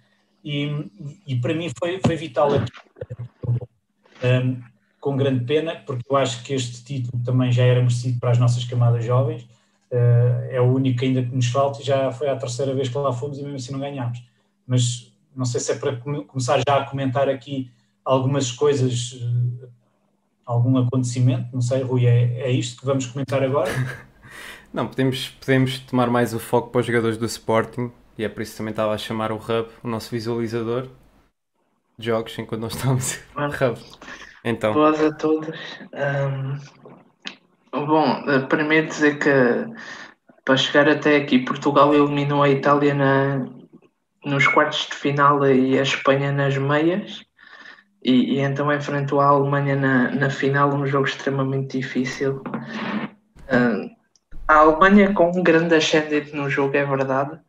E, 0.44 0.68
e, 1.26 1.36
para 1.38 1.54
mim 1.54 1.70
foi, 1.80 2.02
foi 2.06 2.16
vital 2.16 2.54
aqui. 2.54 2.72
Um, 4.24 4.62
com 5.00 5.18
grande 5.18 5.46
pena, 5.46 5.76
porque 5.86 6.04
eu 6.10 6.16
acho 6.18 6.44
que 6.44 6.54
este 6.54 6.84
título 6.84 7.24
também 7.24 7.52
já 7.52 7.64
era 7.64 7.80
merecido 7.80 8.20
para 8.20 8.32
as 8.32 8.38
nossas 8.38 8.64
camadas 8.64 9.06
jovens. 9.06 9.48
Uh, 9.94 10.50
é 10.50 10.60
o 10.60 10.74
único 10.74 11.06
ainda 11.06 11.22
que 11.22 11.36
nos 11.36 11.46
falta 11.48 11.80
e 11.80 11.86
já 11.86 12.12
foi 12.12 12.28
a 12.28 12.36
terceira 12.36 12.74
vez 12.74 12.90
que 12.90 12.98
lá 12.98 13.14
fomos 13.14 13.38
e 13.38 13.44
mesmo 13.44 13.58
assim 13.58 13.72
não 13.72 13.80
ganhámos. 13.80 14.24
Mas 14.66 15.16
não 15.36 15.46
sei 15.46 15.60
se 15.60 15.72
é 15.72 15.76
para 15.76 15.96
começar 15.98 16.60
já 16.68 16.78
a 16.78 16.86
comentar 16.86 17.30
aqui 17.30 17.72
algumas 18.04 18.52
coisas, 18.52 19.12
uh, 19.14 19.70
algum 20.44 20.78
acontecimento, 20.80 21.50
não 21.54 21.62
sei, 21.62 21.84
Rui, 21.84 22.08
é, 22.08 22.42
é 22.42 22.52
isto 22.52 22.80
que 22.80 22.86
vamos 22.88 23.06
comentar 23.06 23.44
agora? 23.44 23.70
Não, 24.74 24.88
podemos, 24.88 25.30
podemos 25.30 25.78
tomar 25.82 26.10
mais 26.10 26.34
o 26.34 26.40
foco 26.40 26.72
para 26.72 26.82
os 26.82 26.88
jogadores 26.88 27.16
do 27.16 27.28
Sporting 27.28 27.92
e 28.18 28.24
é 28.24 28.30
por 28.30 28.42
isso 28.42 28.54
que 28.54 28.58
também 28.58 28.72
estava 28.72 28.92
a 28.92 28.98
chamar 28.98 29.32
o 29.32 29.36
Hub, 29.36 29.70
o 29.84 29.88
nosso 29.88 30.10
visualizador 30.10 30.88
de 31.96 32.08
jogos, 32.08 32.38
enquanto 32.40 32.62
nós 32.62 32.74
estamos. 32.74 33.20
Hub. 33.38 33.80
Então. 34.44 34.74
Boas 34.74 35.00
a 35.00 35.12
todos. 35.12 35.56
Um, 35.94 36.83
bom, 37.74 38.24
eh, 38.30 38.40
primeiro 38.48 38.88
dizer 38.88 39.18
que 39.20 39.30
para 40.46 40.58
chegar 40.58 40.88
até 40.88 41.16
aqui, 41.18 41.40
Portugal 41.40 41.94
eliminou 41.94 42.44
a 42.44 42.50
Itália 42.50 42.94
na, 42.94 43.48
nos 44.26 44.48
quartos 44.48 44.88
de 44.88 44.96
final 44.96 45.46
e 45.46 45.78
a 45.80 45.82
Espanha 45.82 46.32
nas 46.32 46.58
meias. 46.58 47.26
E, 48.04 48.36
e 48.36 48.40
então 48.40 48.72
enfrentou 48.72 49.22
a 49.22 49.28
Alemanha 49.28 49.76
na, 49.76 50.12
na 50.12 50.30
final, 50.30 50.74
um 50.74 50.86
jogo 50.86 51.08
extremamente 51.08 51.80
difícil. 51.80 52.44
Um, 53.52 53.90
a 54.48 54.56
Alemanha 54.56 55.14
com 55.14 55.30
um 55.30 55.42
grande 55.42 55.76
ascendente 55.76 56.36
no 56.36 56.50
jogo, 56.50 56.76
é 56.76 56.86
verdade. 56.86 57.40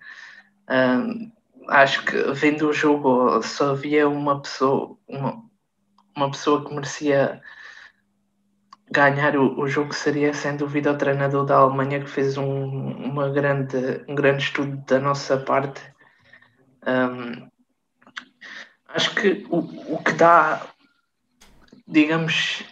Um, 0.70 1.32
acho 1.68 2.04
que 2.04 2.16
vendo 2.32 2.68
o 2.68 2.72
jogo 2.72 3.42
só 3.42 3.72
havia 3.72 4.08
uma 4.08 4.40
pessoa, 4.40 4.96
uma, 5.08 5.42
uma 6.16 6.30
pessoa 6.30 6.64
que 6.64 6.72
merecia 6.72 7.42
ganhar 8.94 9.36
o, 9.36 9.58
o 9.60 9.68
jogo 9.68 9.92
seria 9.92 10.32
sem 10.32 10.56
dúvida 10.56 10.92
o 10.92 10.98
treinador 10.98 11.44
da 11.44 11.56
Alemanha 11.56 12.00
que 12.00 12.08
fez 12.08 12.38
um, 12.38 12.44
uma 12.44 13.28
grande, 13.30 14.04
um 14.08 14.14
grande 14.14 14.44
estudo 14.44 14.76
da 14.86 15.00
nossa 15.00 15.36
parte. 15.36 15.82
Um, 16.86 17.48
acho 18.88 19.14
que 19.16 19.44
o, 19.50 19.58
o 19.94 20.02
que 20.02 20.12
dá, 20.12 20.62
digamos, 21.86 22.64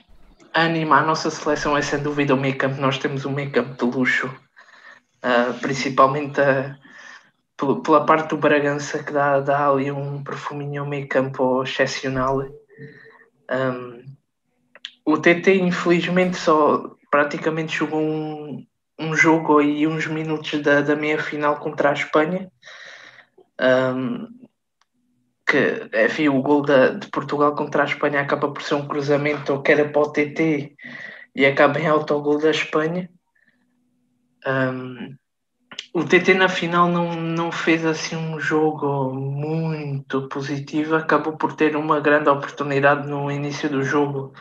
ânimo 0.55 0.95
à 0.95 1.02
nossa 1.02 1.31
seleção 1.31 1.76
é 1.76 1.83
sem 1.83 2.02
dúvida 2.02 2.35
o 2.35 2.41
meio 2.41 2.57
campo. 2.57 2.81
Nós 2.81 2.99
temos 2.99 3.25
um 3.25 3.33
meio 3.33 3.50
campo 3.50 3.75
de 3.75 3.97
luxo, 3.97 4.29
uh, 4.29 5.61
principalmente 5.61 6.41
a, 6.41 6.79
pela 7.57 8.07
parte 8.07 8.31
do 8.31 8.37
Bragança 8.37 9.02
que 9.02 9.12
dá, 9.12 9.41
dá 9.41 9.69
ali 9.69 9.91
um 9.91 10.23
perfuminho 10.23 10.83
ao 10.83 10.88
meio 10.88 11.09
campo 11.09 11.62
excepcional 11.62 12.43
um, 13.50 14.02
o 15.12 15.21
TT, 15.21 15.57
infelizmente, 15.57 16.37
só 16.37 16.97
praticamente 17.11 17.76
jogou 17.76 18.00
um, 18.00 18.66
um 18.99 19.14
jogo 19.14 19.61
e 19.61 19.87
uns 19.87 20.07
minutos 20.07 20.61
da, 20.62 20.81
da 20.81 20.97
meia 20.97 21.23
final 21.23 21.59
contra 21.59 21.90
a 21.90 21.95
Espanha. 21.95 22.50
Um, 23.61 24.26
que 25.47 25.90
enfim, 26.04 26.28
o 26.28 26.40
gol 26.40 26.62
da, 26.62 26.88
de 26.88 27.09
Portugal 27.09 27.54
contra 27.54 27.83
a 27.83 27.87
Espanha 27.87 28.21
acaba 28.21 28.50
por 28.50 28.62
ser 28.62 28.75
um 28.75 28.88
cruzamento 28.88 29.61
que 29.62 29.73
era 29.73 29.88
para 29.88 30.02
o 30.02 30.11
TT 30.11 30.75
e 31.35 31.45
acaba 31.45 31.78
em 31.78 31.87
autogol 31.87 32.38
da 32.38 32.50
Espanha. 32.50 33.11
Um, 34.47 35.14
o 35.95 36.04
TT 36.04 36.35
na 36.35 36.49
final 36.49 36.88
não, 36.88 37.14
não 37.14 37.52
fez 37.52 37.85
assim 37.85 38.16
um 38.16 38.40
jogo 38.40 39.12
muito 39.12 40.26
positivo, 40.28 40.97
acabou 40.97 41.37
por 41.37 41.52
ter 41.54 41.76
uma 41.76 42.00
grande 42.00 42.31
oportunidade 42.31 43.07
no 43.07 43.31
início 43.31 43.69
do 43.69 43.83
jogo. 43.83 44.33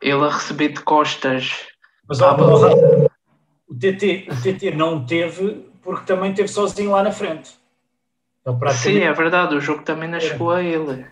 Ele 0.00 0.24
a 0.24 0.30
receber 0.30 0.68
de 0.68 0.80
costas. 0.80 1.66
Mas 2.08 2.20
ó, 2.20 2.34
o, 3.68 3.74
TT, 3.74 4.28
o 4.30 4.42
TT 4.42 4.70
não 4.74 5.04
teve 5.04 5.68
porque 5.82 6.06
também 6.06 6.34
teve 6.34 6.48
sozinho 6.48 6.90
lá 6.90 7.02
na 7.02 7.12
frente. 7.12 7.56
Sim, 8.72 9.00
é 9.00 9.12
verdade, 9.12 9.54
o 9.54 9.60
jogo 9.60 9.82
também 9.82 10.08
não 10.08 10.20
chegou 10.20 10.50
a 10.50 10.62
ele. 10.62 11.06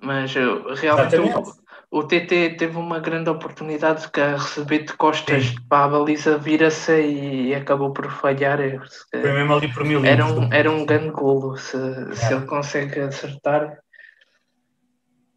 Mas 0.00 0.34
realmente 0.34 1.16
o 1.90 2.02
TT 2.02 2.56
teve 2.58 2.76
uma 2.78 2.98
grande 2.98 3.28
oportunidade 3.28 4.10
que 4.10 4.20
a 4.20 4.36
receber 4.36 4.84
de 4.84 4.94
costas 4.94 5.44
Sim. 5.44 5.56
para 5.68 5.84
a 5.84 5.88
baliza 5.88 6.38
vira-se 6.38 7.00
e 7.00 7.54
acabou 7.54 7.92
por 7.92 8.10
falhar. 8.10 8.58
Foi 9.10 9.32
mesmo 9.32 9.54
ali 9.54 9.72
por 9.72 9.84
mil 9.84 10.02
era 10.04 10.24
um, 10.24 10.52
era 10.52 10.70
um 10.70 10.86
grande 10.86 11.10
golo 11.10 11.56
se, 11.58 11.76
é. 11.76 12.14
se 12.14 12.34
ele 12.34 12.46
consegue 12.46 12.98
acertar. 13.00 13.78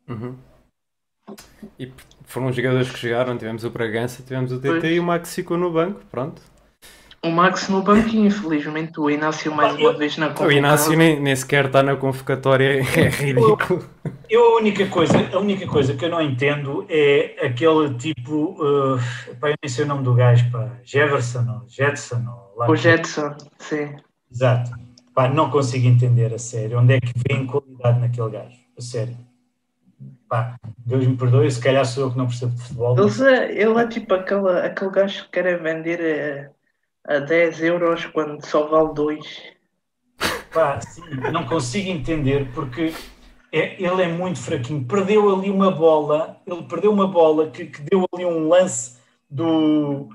Uhum. 0.07 0.37
E 1.77 1.91
foram 2.27 2.47
os 2.47 2.55
jogadores 2.55 2.91
que 2.91 2.99
chegaram, 2.99 3.37
tivemos 3.37 3.63
o 3.63 3.69
Bragança, 3.69 4.23
tivemos 4.23 4.51
o 4.51 4.59
TT 4.59 4.67
pois. 4.67 4.83
e 4.83 4.99
o 4.99 5.03
Max 5.03 5.35
ficou 5.35 5.57
no 5.57 5.71
banco, 5.71 6.01
pronto 6.11 6.41
o 7.25 7.31
Max 7.31 7.67
no 7.69 7.81
banco 7.81 8.07
e 8.09 8.17
infelizmente 8.19 8.99
o 8.99 9.09
Inácio 9.09 9.53
mais 9.53 9.75
uma 9.75 9.93
vez 9.93 10.15
na 10.17 10.27
convocatória. 10.27 10.55
O 10.55 10.57
Inácio 10.57 10.97
nem, 10.97 11.19
nem 11.19 11.35
sequer 11.35 11.65
está 11.65 11.81
na 11.81 11.95
convocatória, 11.95 12.79
é 12.95 13.09
ridículo. 13.09 13.83
Eu, 14.29 14.41
eu, 14.41 14.53
a, 14.53 14.57
única 14.57 14.85
coisa, 14.85 15.29
a 15.33 15.39
única 15.39 15.65
coisa 15.65 15.95
que 15.95 16.05
eu 16.05 16.09
não 16.09 16.21
entendo 16.21 16.85
é 16.87 17.35
aquele 17.43 17.95
tipo, 17.95 18.55
uh, 18.61 18.99
pá, 19.39 19.49
eu 19.49 19.55
nem 19.61 19.69
sei 19.69 19.85
o 19.85 19.87
nome 19.87 20.03
do 20.03 20.13
gajo, 20.13 20.49
pá, 20.51 20.69
Jefferson 20.83 21.45
ou 21.49 21.67
Jetson. 21.67 22.23
Ou 22.27 22.59
lá 22.59 22.69
o 22.69 22.75
Jetson, 22.75 23.35
sim. 23.57 23.95
Exato. 24.31 24.71
Pá, 25.13 25.27
não 25.27 25.49
consigo 25.49 25.87
entender 25.87 26.33
a 26.33 26.37
sério. 26.37 26.79
Onde 26.79 26.93
é 26.93 26.99
que 26.99 27.13
vem 27.27 27.47
qualidade 27.47 27.99
naquele 27.99 28.29
gajo? 28.29 28.57
A 28.77 28.81
sério. 28.81 29.17
Pá, 30.35 30.59
Deus 30.85 31.07
me 31.07 31.17
perdoe, 31.17 31.49
se 31.49 31.61
calhar 31.61 31.85
sou 31.85 32.05
eu 32.05 32.11
que 32.11 32.17
não 32.17 32.27
percebo 32.27 32.53
de 32.55 32.61
futebol. 32.61 32.95
Mas... 32.95 33.19
Ele, 33.19 33.35
é, 33.35 33.61
ele 33.61 33.79
é 33.79 33.87
tipo 33.87 34.13
aquele, 34.13 34.59
aquele 34.59 34.91
gajo 34.91 35.23
que 35.25 35.31
quer 35.31 35.61
vender... 35.61 36.49
Uh 36.51 36.55
a 37.07 37.19
10 37.19 37.61
euros 37.61 38.05
quando 38.07 38.43
só 38.45 38.67
vale 38.67 38.93
2. 38.93 39.43
Pá, 40.53 40.79
sim, 40.81 41.01
não 41.31 41.45
consigo 41.45 41.89
entender 41.89 42.49
porque 42.53 42.93
é, 43.51 43.81
ele 43.81 44.01
é 44.01 44.07
muito 44.07 44.39
fraquinho. 44.39 44.85
Perdeu 44.85 45.33
ali 45.33 45.49
uma 45.49 45.71
bola, 45.71 46.37
ele 46.45 46.63
perdeu 46.63 46.91
uma 46.91 47.07
bola 47.07 47.49
que, 47.49 47.65
que 47.65 47.81
deu 47.81 48.05
ali 48.13 48.25
um 48.25 48.47
lance 48.47 48.99
do, 49.29 50.09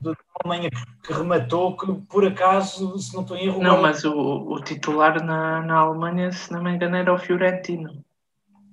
do 0.00 0.12
da 0.12 0.16
Alemanha 0.44 0.70
que 1.02 1.12
rematou, 1.12 1.76
que 1.76 1.92
por 2.08 2.24
acaso, 2.24 2.98
se 2.98 3.14
não 3.14 3.22
estou 3.22 3.36
em 3.36 3.46
erro. 3.46 3.62
Não, 3.62 3.80
mas 3.80 4.04
o, 4.04 4.12
o 4.12 4.60
titular 4.60 5.22
na, 5.24 5.62
na 5.62 5.78
Alemanha, 5.78 6.30
se 6.30 6.52
não 6.52 6.62
me 6.62 6.70
engano, 6.70 6.96
era 6.96 7.12
o 7.12 7.18
Fiorentino. 7.18 8.04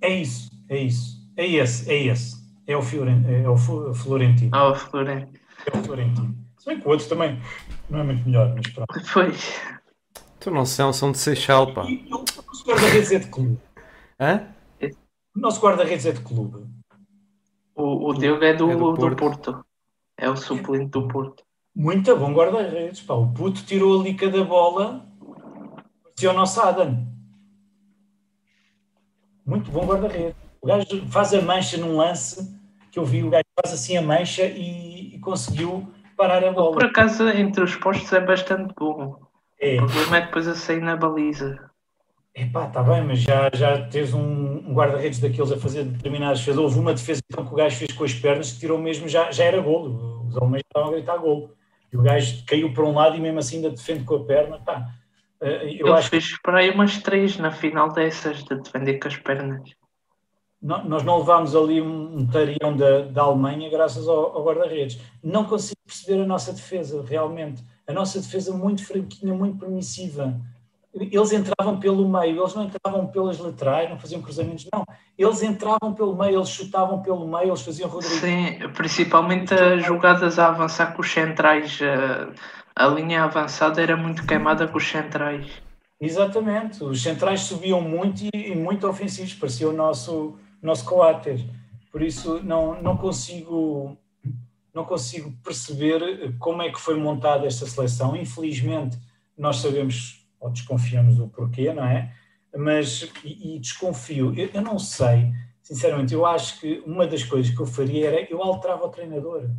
É 0.02 0.10
isso, 0.10 0.52
é 0.70 0.78
isso. 0.78 1.26
É 1.38 1.46
esse, 1.46 1.90
é 1.92 2.04
esse. 2.04 2.46
É 2.68 2.76
o, 2.76 2.82
Fiorentino. 2.82 3.30
É 3.30 3.50
o 3.50 3.58
Florentino. 3.58 4.50
Ah, 4.54 4.72
o 4.72 4.76
Florentino. 4.76 5.40
É 5.72 5.78
o 5.78 5.84
Florentino. 5.84 6.36
Se 6.58 6.66
bem 6.66 6.80
que 6.80 6.88
o 6.88 6.92
outro 6.92 7.08
também 7.08 7.40
não 7.90 8.00
é 8.00 8.04
muito 8.04 8.26
melhor, 8.26 8.54
mas 8.56 8.68
pronto. 8.74 8.94
Pois. 9.14 9.62
Tu 10.40 10.52
não 10.52 10.66
são, 10.66 10.92
são 10.94 11.12
de 11.12 11.18
Seixal, 11.18 11.74
pá. 11.74 11.86
E, 11.86 12.06
o 12.12 12.24
nosso 12.48 12.66
guarda-redes 12.66 13.12
é 13.12 13.20
de 13.20 13.28
clube. 13.28 13.60
Hã? 14.20 14.48
O 15.36 15.40
nosso 15.40 15.62
guarda-redes 15.62 16.06
é 16.06 16.12
de 16.12 16.22
clube. 16.22 16.66
O, 17.76 18.10
o 18.10 18.14
Diogo 18.14 18.44
é 18.44 18.54
do, 18.54 18.72
é 18.72 18.76
do, 18.76 18.80
Porto. 18.80 19.10
do 19.10 19.16
Porto. 19.16 19.66
É 20.18 20.30
o 20.30 20.38
suplente 20.38 20.92
do 20.92 21.08
Porto. 21.08 21.44
Muito 21.76 22.16
bom 22.16 22.34
guarda-redes, 22.34 23.02
pá. 23.02 23.16
O 23.16 23.34
puto 23.34 23.64
tirou 23.66 24.00
ali 24.00 24.14
cada 24.14 24.44
bola. 24.44 25.06
Parecia 26.04 26.32
o 26.32 26.34
nosso 26.34 26.62
Adam. 26.62 27.06
Muito 29.46 29.70
bom 29.72 29.86
guarda-redes. 29.86 30.45
O 30.66 30.68
gajo 30.68 31.06
faz 31.12 31.32
a 31.32 31.44
mancha 31.44 31.78
num 31.78 31.96
lance 31.96 32.60
que 32.92 32.98
eu 32.98 33.06
vi, 33.06 33.24
o 33.24 33.30
gajo 33.30 33.46
faz 33.62 33.72
assim 33.72 33.98
a 33.98 34.02
mancha 34.02 34.46
e, 34.46 35.14
e 35.14 35.20
conseguiu 35.20 35.88
parar 36.18 36.44
a 36.44 36.52
bola. 36.52 36.72
Por 36.72 36.86
acaso, 36.86 37.30
entre 37.30 37.64
os 37.64 37.76
postos 37.76 38.12
é 38.12 38.20
bastante 38.20 38.74
bom. 38.76 39.16
É. 39.62 39.76
O 39.76 39.86
problema 39.86 40.18
é 40.18 40.22
depois 40.22 40.48
a 40.48 40.56
sair 40.56 40.82
na 40.82 40.96
baliza. 40.96 41.70
Epá, 42.34 42.66
está 42.66 42.82
bem, 42.82 43.04
mas 43.04 43.20
já, 43.20 43.48
já 43.54 43.80
tens 43.90 44.16
um, 44.16 44.68
um 44.68 44.74
guarda-redes 44.74 45.20
daqueles 45.20 45.52
a 45.52 45.58
fazer 45.58 45.84
determinadas 45.84 46.40
defesas. 46.40 46.60
Houve 46.60 46.80
uma 46.80 46.96
defesa 46.96 47.22
então, 47.32 47.46
que 47.46 47.54
o 47.54 47.58
gajo 47.58 47.78
fez 47.78 47.92
com 47.92 48.04
as 48.04 48.14
pernas 48.16 48.52
que 48.54 48.60
tirou 48.62 48.80
mesmo, 48.80 49.08
já, 49.08 49.32
já 49.32 49.44
era 49.44 49.62
golo. 49.62 50.26
Os 50.28 50.36
alemães 50.36 50.64
estavam 50.68 50.90
a 50.90 50.94
gritar 50.94 51.18
golo. 51.18 51.52
E 51.94 51.96
o 51.96 52.02
gajo 52.02 52.44
caiu 52.44 52.74
para 52.74 52.86
um 52.86 52.96
lado 52.96 53.16
e 53.16 53.20
mesmo 53.20 53.38
assim 53.38 53.58
ainda 53.58 53.70
defende 53.70 54.04
com 54.04 54.16
a 54.16 54.26
perna. 54.26 54.58
Pá, 54.58 54.88
eh, 55.42 55.76
eu 55.80 55.86
Ele 55.86 55.92
acho 55.92 56.10
fez 56.10 56.42
para 56.42 56.58
aí 56.58 56.72
umas 56.72 56.98
três 56.98 57.38
na 57.38 57.52
final 57.52 57.94
dessas 57.94 58.44
de 58.44 58.56
defender 58.56 58.98
com 58.98 59.08
as 59.08 59.18
pernas 59.18 59.76
nós 60.62 61.04
não 61.04 61.20
levámos 61.20 61.56
ali 61.56 61.82
um 61.82 62.26
tarião 62.28 62.76
da, 62.76 63.02
da 63.02 63.22
Alemanha 63.22 63.70
graças 63.70 64.08
ao, 64.08 64.36
ao 64.36 64.44
guarda-redes. 64.44 65.00
Não 65.24 65.46
consigo 65.46 65.80
perceber 65.86 66.22
a 66.22 66.26
nossa 66.26 66.52
defesa, 66.54 67.04
realmente. 67.08 67.64
A 67.88 67.94
nossa 67.94 68.20
defesa 68.20 68.52
muito 68.56 68.84
franquinha, 68.86 69.34
muito 69.34 69.60
permissiva. 69.60 70.40
Eles 70.94 71.34
entravam 71.34 71.78
pelo 71.78 72.08
meio, 72.08 72.42
eles 72.42 72.56
não 72.56 72.64
entravam 72.64 73.06
pelas 73.08 73.38
laterais, 73.38 73.90
não 73.90 74.00
faziam 74.00 74.22
cruzamentos, 74.22 74.66
não. 74.74 74.86
Eles 75.18 75.44
entravam 75.44 75.94
pelo 75.94 76.16
meio, 76.16 76.38
eles 76.38 76.50
chutavam 76.50 77.02
pelo 77.02 77.28
meio, 77.28 77.50
eles 77.50 77.62
faziam 77.62 77.90
Rodrigo. 77.90 78.16
Sim, 78.16 78.58
principalmente 78.74 79.54
as 79.54 79.86
jogadas 79.86 80.40
a 80.40 80.48
avançar 80.48 80.94
com 80.96 81.02
os 81.02 81.12
centrais. 81.12 81.80
A 82.74 82.88
linha 82.88 83.26
avançada 83.26 83.82
era 83.82 83.98
muito 83.98 84.26
queimada 84.26 84.68
com 84.68 84.78
os 84.78 84.88
centrais. 84.88 85.46
Exatamente, 86.00 86.84
os 86.84 87.02
centrais 87.02 87.42
subiam 87.42 87.82
muito 87.82 88.24
e, 88.34 88.52
e 88.52 88.56
muito 88.56 88.88
ofensivos, 88.88 89.34
parecia 89.34 89.70
o 89.70 89.74
nosso, 89.74 90.38
nosso 90.66 90.86
coáter. 90.86 91.40
Por 91.92 92.02
isso 92.02 92.44
não, 92.44 92.82
não 92.82 92.98
consigo 92.98 93.98
não 94.74 94.84
consigo 94.84 95.32
perceber 95.42 96.38
como 96.38 96.62
é 96.62 96.70
que 96.70 96.80
foi 96.80 97.00
montada 97.00 97.48
esta 97.48 97.66
seleção. 97.66 98.14
Infelizmente, 98.14 99.00
nós 99.38 99.58
sabemos 99.58 100.28
ou 100.38 100.52
desconfiamos 100.52 101.18
o 101.18 101.30
porquê, 101.30 101.74
não 101.74 101.86
é? 101.86 102.14
Mas, 102.56 103.10
e, 103.24 103.56
e 103.56 103.60
desconfio, 103.60 104.34
eu, 104.38 104.50
eu, 104.54 104.62
não 104.62 104.78
sei, 104.78 105.32
sinceramente, 105.62 106.14
eu 106.14 106.26
acho 106.26 106.60
que 106.60 106.84
uma 106.86 107.08
das 107.08 107.24
coisas 107.24 107.54
que 107.54 107.60
eu 107.60 107.66
faria 107.66 108.08
era 108.08 108.32
eu 108.32 108.44
alterava 108.44 108.86
o 108.86 108.90
treinador, 108.90 109.50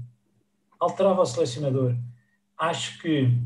alterava 0.78 1.22
o 1.22 1.26
selecionador. 1.26 1.96
Acho 2.56 3.00
que, 3.00 3.36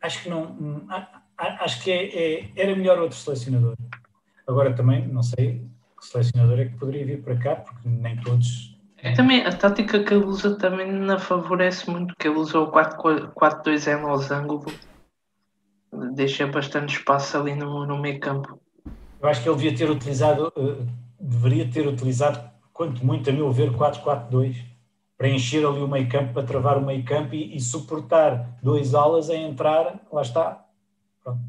acho 0.00 0.22
que 0.22 0.28
não, 0.28 0.86
acho 1.36 1.82
que 1.82 1.90
é, 1.90 2.40
é, 2.40 2.52
era 2.54 2.76
melhor 2.76 2.98
outro 2.98 3.16
selecionador. 3.16 3.76
Agora 4.46 4.74
também, 4.74 5.06
não 5.08 5.22
sei, 5.22 5.66
selecionador 6.04 6.60
é 6.60 6.64
que 6.66 6.76
poderia 6.76 7.06
vir 7.06 7.22
para 7.22 7.36
cá, 7.36 7.56
porque 7.56 7.88
nem 7.88 8.16
todos. 8.16 8.76
É. 8.98 9.12
Também, 9.12 9.44
a 9.44 9.52
tática 9.52 10.02
que 10.02 10.14
ele 10.14 10.24
usa 10.24 10.56
também 10.56 10.90
não 10.90 11.18
favorece 11.18 11.90
muito, 11.90 12.14
que 12.18 12.28
ele 12.28 12.38
usa 12.38 12.60
o 12.60 12.70
4-2 12.70 13.86
em 13.86 14.02
losango, 14.02 14.64
deixa 16.14 16.46
bastante 16.46 16.96
espaço 16.96 17.36
ali 17.36 17.54
no, 17.54 17.86
no 17.86 17.98
meio 17.98 18.20
campo. 18.20 18.60
Eu 19.20 19.28
acho 19.28 19.42
que 19.42 19.48
ele 19.48 19.56
devia 19.56 19.76
ter 19.76 19.90
utilizado, 19.90 20.52
uh, 20.56 20.86
deveria 21.20 21.68
ter 21.68 21.86
utilizado, 21.86 22.40
quanto 22.72 23.04
muito 23.04 23.28
a 23.28 23.32
meu 23.32 23.50
ver, 23.52 23.72
4-4-2, 23.72 24.56
para 25.16 25.28
encher 25.28 25.64
ali 25.64 25.80
o 25.80 25.88
meio 25.88 26.08
campo, 26.08 26.32
para 26.32 26.42
travar 26.42 26.78
o 26.78 26.84
meio 26.84 27.04
campo 27.04 27.34
e, 27.34 27.56
e 27.56 27.60
suportar 27.60 28.58
dois 28.62 28.94
alas 28.94 29.30
a 29.30 29.36
entrar, 29.36 30.00
lá 30.12 30.22
está. 30.22 30.64
Pronto. 31.22 31.40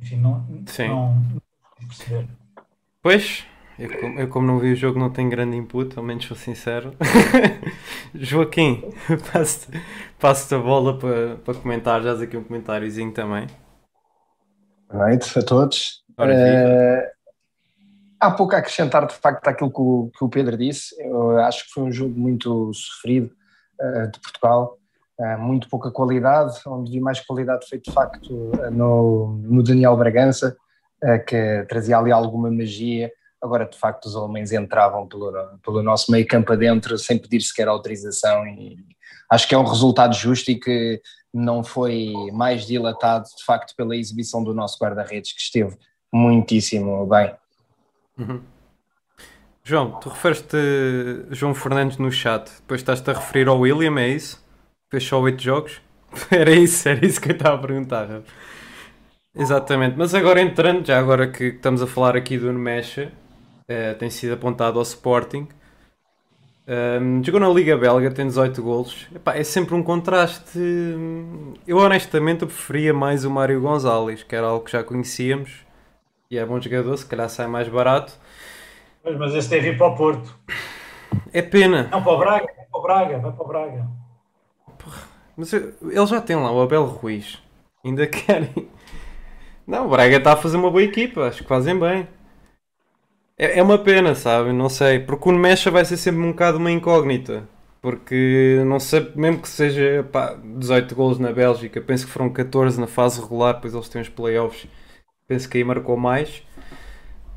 Enfim, 0.00 0.16
não, 0.16 0.44
Sim. 0.66 0.88
não, 0.88 1.14
não 1.14 1.88
perceber. 1.88 2.28
Pois, 3.06 3.44
eu, 3.78 3.88
eu, 4.18 4.28
como 4.28 4.48
não 4.48 4.58
vi 4.58 4.72
o 4.72 4.74
jogo 4.74 4.98
não 4.98 5.08
tenho 5.08 5.30
grande 5.30 5.56
input, 5.56 5.96
ao 5.96 6.02
menos 6.02 6.26
sou 6.26 6.36
sincero. 6.36 6.92
Joaquim, 8.12 8.82
passo-te 9.32 9.80
passo 10.18 10.52
a 10.52 10.58
bola 10.58 10.98
para, 10.98 11.36
para 11.36 11.54
comentar, 11.54 12.02
já 12.02 12.14
aqui 12.14 12.36
um 12.36 12.42
comentáriozinho 12.42 13.12
também. 13.12 13.46
Boa 14.90 15.06
noite 15.06 15.38
a 15.38 15.42
todos. 15.44 16.02
Uh, 16.18 17.08
há 18.18 18.32
pouco 18.32 18.56
a 18.56 18.58
acrescentar 18.58 19.06
de 19.06 19.14
facto 19.14 19.46
aquilo 19.46 19.70
que 19.70 19.80
o, 19.80 20.10
que 20.12 20.24
o 20.24 20.28
Pedro 20.28 20.56
disse. 20.56 20.92
Eu 21.00 21.38
acho 21.38 21.64
que 21.66 21.70
foi 21.74 21.84
um 21.84 21.92
jogo 21.92 22.18
muito 22.18 22.72
sofrido 22.74 23.30
uh, 23.80 24.10
de 24.10 24.18
Portugal. 24.18 24.78
Uh, 25.16 25.38
muito 25.38 25.68
pouca 25.68 25.92
qualidade, 25.92 26.58
onde 26.66 26.90
vi 26.90 26.98
mais 26.98 27.20
qualidade 27.20 27.68
foi 27.68 27.78
de 27.78 27.92
facto 27.92 28.50
no, 28.72 29.38
no 29.44 29.62
Daniel 29.62 29.96
Bragança, 29.96 30.56
que 31.26 31.64
trazia 31.68 31.98
ali 31.98 32.12
alguma 32.12 32.50
magia. 32.50 33.10
Agora, 33.42 33.66
de 33.66 33.78
facto, 33.78 34.06
os 34.06 34.16
alemães 34.16 34.52
entravam 34.52 35.06
pelo, 35.06 35.32
pelo 35.62 35.82
nosso 35.82 36.10
meio 36.10 36.26
campo 36.26 36.52
adentro 36.52 36.98
sem 36.98 37.18
pedir 37.18 37.40
sequer 37.40 37.68
autorização 37.68 38.46
e 38.46 38.76
acho 39.30 39.46
que 39.46 39.54
é 39.54 39.58
um 39.58 39.64
resultado 39.64 40.14
justo 40.14 40.50
e 40.50 40.58
que 40.58 41.00
não 41.32 41.62
foi 41.62 42.12
mais 42.32 42.66
dilatado, 42.66 43.26
de 43.36 43.44
facto, 43.44 43.74
pela 43.76 43.94
exibição 43.94 44.42
do 44.42 44.54
nosso 44.54 44.78
guarda-redes, 44.82 45.32
que 45.32 45.40
esteve 45.40 45.76
muitíssimo 46.12 47.06
bem. 47.06 47.34
Uhum. 48.18 48.40
João, 49.62 49.98
tu 50.00 50.08
referes-te 50.08 50.56
João 51.30 51.54
Fernandes 51.54 51.98
no 51.98 52.10
chat, 52.10 52.50
depois 52.60 52.80
estás-te 52.80 53.10
a 53.10 53.14
referir 53.14 53.48
ao 53.48 53.58
William, 53.58 53.98
é 54.00 54.08
isso? 54.08 54.42
Fez 54.88 55.04
só 55.04 55.20
8 55.20 55.42
jogos? 55.42 55.80
Era 56.30 56.52
isso, 56.52 56.88
era 56.88 57.04
isso 57.04 57.20
que 57.20 57.30
eu 57.30 57.34
estava 57.34 57.56
a 57.56 57.58
perguntar. 57.58 58.08
Exatamente, 59.36 59.96
mas 59.98 60.14
agora 60.14 60.40
entrando, 60.40 60.86
já 60.86 60.98
agora 60.98 61.28
que 61.28 61.44
estamos 61.44 61.82
a 61.82 61.86
falar 61.86 62.16
aqui 62.16 62.38
do 62.38 62.52
Nemecha, 62.52 63.12
eh, 63.68 63.94
tem 63.94 64.08
sido 64.08 64.34
apontado 64.34 64.78
ao 64.78 64.82
Sporting. 64.82 65.46
Um, 66.68 67.22
jogou 67.22 67.40
na 67.40 67.48
Liga 67.48 67.76
Belga, 67.76 68.10
tem 68.10 68.26
18 68.26 68.60
golos. 68.62 69.06
Epá, 69.14 69.36
é 69.36 69.44
sempre 69.44 69.74
um 69.74 69.82
contraste. 69.82 70.58
Eu 71.66 71.76
honestamente 71.78 72.42
eu 72.42 72.48
preferia 72.48 72.92
mais 72.92 73.24
o 73.24 73.30
Mário 73.30 73.60
Gonzalez, 73.60 74.22
que 74.22 74.34
era 74.34 74.46
algo 74.48 74.64
que 74.64 74.72
já 74.72 74.82
conhecíamos 74.82 75.64
e 76.30 76.38
é 76.38 76.44
bom 76.44 76.60
jogador, 76.60 76.96
se 76.96 77.06
calhar 77.06 77.28
sai 77.28 77.46
mais 77.46 77.68
barato. 77.68 78.12
Mas, 79.04 79.16
mas 79.16 79.34
esse 79.34 79.48
deve 79.48 79.68
ir 79.68 79.78
para 79.78 79.86
o 79.86 79.96
Porto. 79.96 80.36
É 81.32 81.40
pena. 81.40 81.88
Não, 81.90 82.02
para 82.02 82.12
o 82.12 82.18
Braga, 82.18 82.46
vai 82.46 82.66
para 82.66 82.78
o 82.78 82.82
Braga, 82.82 83.18
vai 83.18 83.32
para 83.32 83.44
o 83.44 83.48
Braga. 83.48 83.88
Mas 85.36 85.52
ele 85.52 86.06
já 86.06 86.20
tem 86.20 86.34
lá 86.34 86.50
o 86.50 86.60
Abel 86.60 86.84
Ruiz. 86.84 87.40
Ainda 87.84 88.06
querem. 88.08 88.68
Não, 89.66 89.86
o 89.86 89.90
Braga 89.90 90.16
está 90.16 90.32
a 90.32 90.36
fazer 90.36 90.56
uma 90.56 90.70
boa 90.70 90.82
equipa, 90.82 91.22
acho 91.26 91.42
que 91.42 91.48
fazem 91.48 91.78
bem. 91.78 92.08
É, 93.38 93.58
é 93.58 93.62
uma 93.62 93.78
pena, 93.78 94.14
sabe? 94.14 94.52
Não 94.52 94.68
sei. 94.68 95.00
Porque 95.00 95.28
o 95.28 95.32
Mecha 95.32 95.70
vai 95.70 95.84
ser 95.84 95.96
sempre 95.96 96.20
um 96.22 96.30
bocado 96.30 96.58
uma 96.58 96.70
incógnita. 96.70 97.48
Porque 97.82 98.62
não 98.66 98.80
sei, 98.80 99.12
mesmo 99.14 99.40
que 99.42 99.48
seja 99.48 100.02
pá, 100.10 100.34
18 100.42 100.94
gols 100.94 101.18
na 101.18 101.32
Bélgica, 101.32 101.80
penso 101.80 102.06
que 102.06 102.12
foram 102.12 102.30
14 102.32 102.80
na 102.80 102.86
fase 102.86 103.20
regular, 103.20 103.54
depois 103.54 103.74
eles 103.74 103.88
têm 103.88 104.02
os 104.02 104.08
playoffs. 104.08 104.66
Penso 105.28 105.48
que 105.48 105.58
aí 105.58 105.64
marcou 105.64 105.96
mais. 105.96 106.42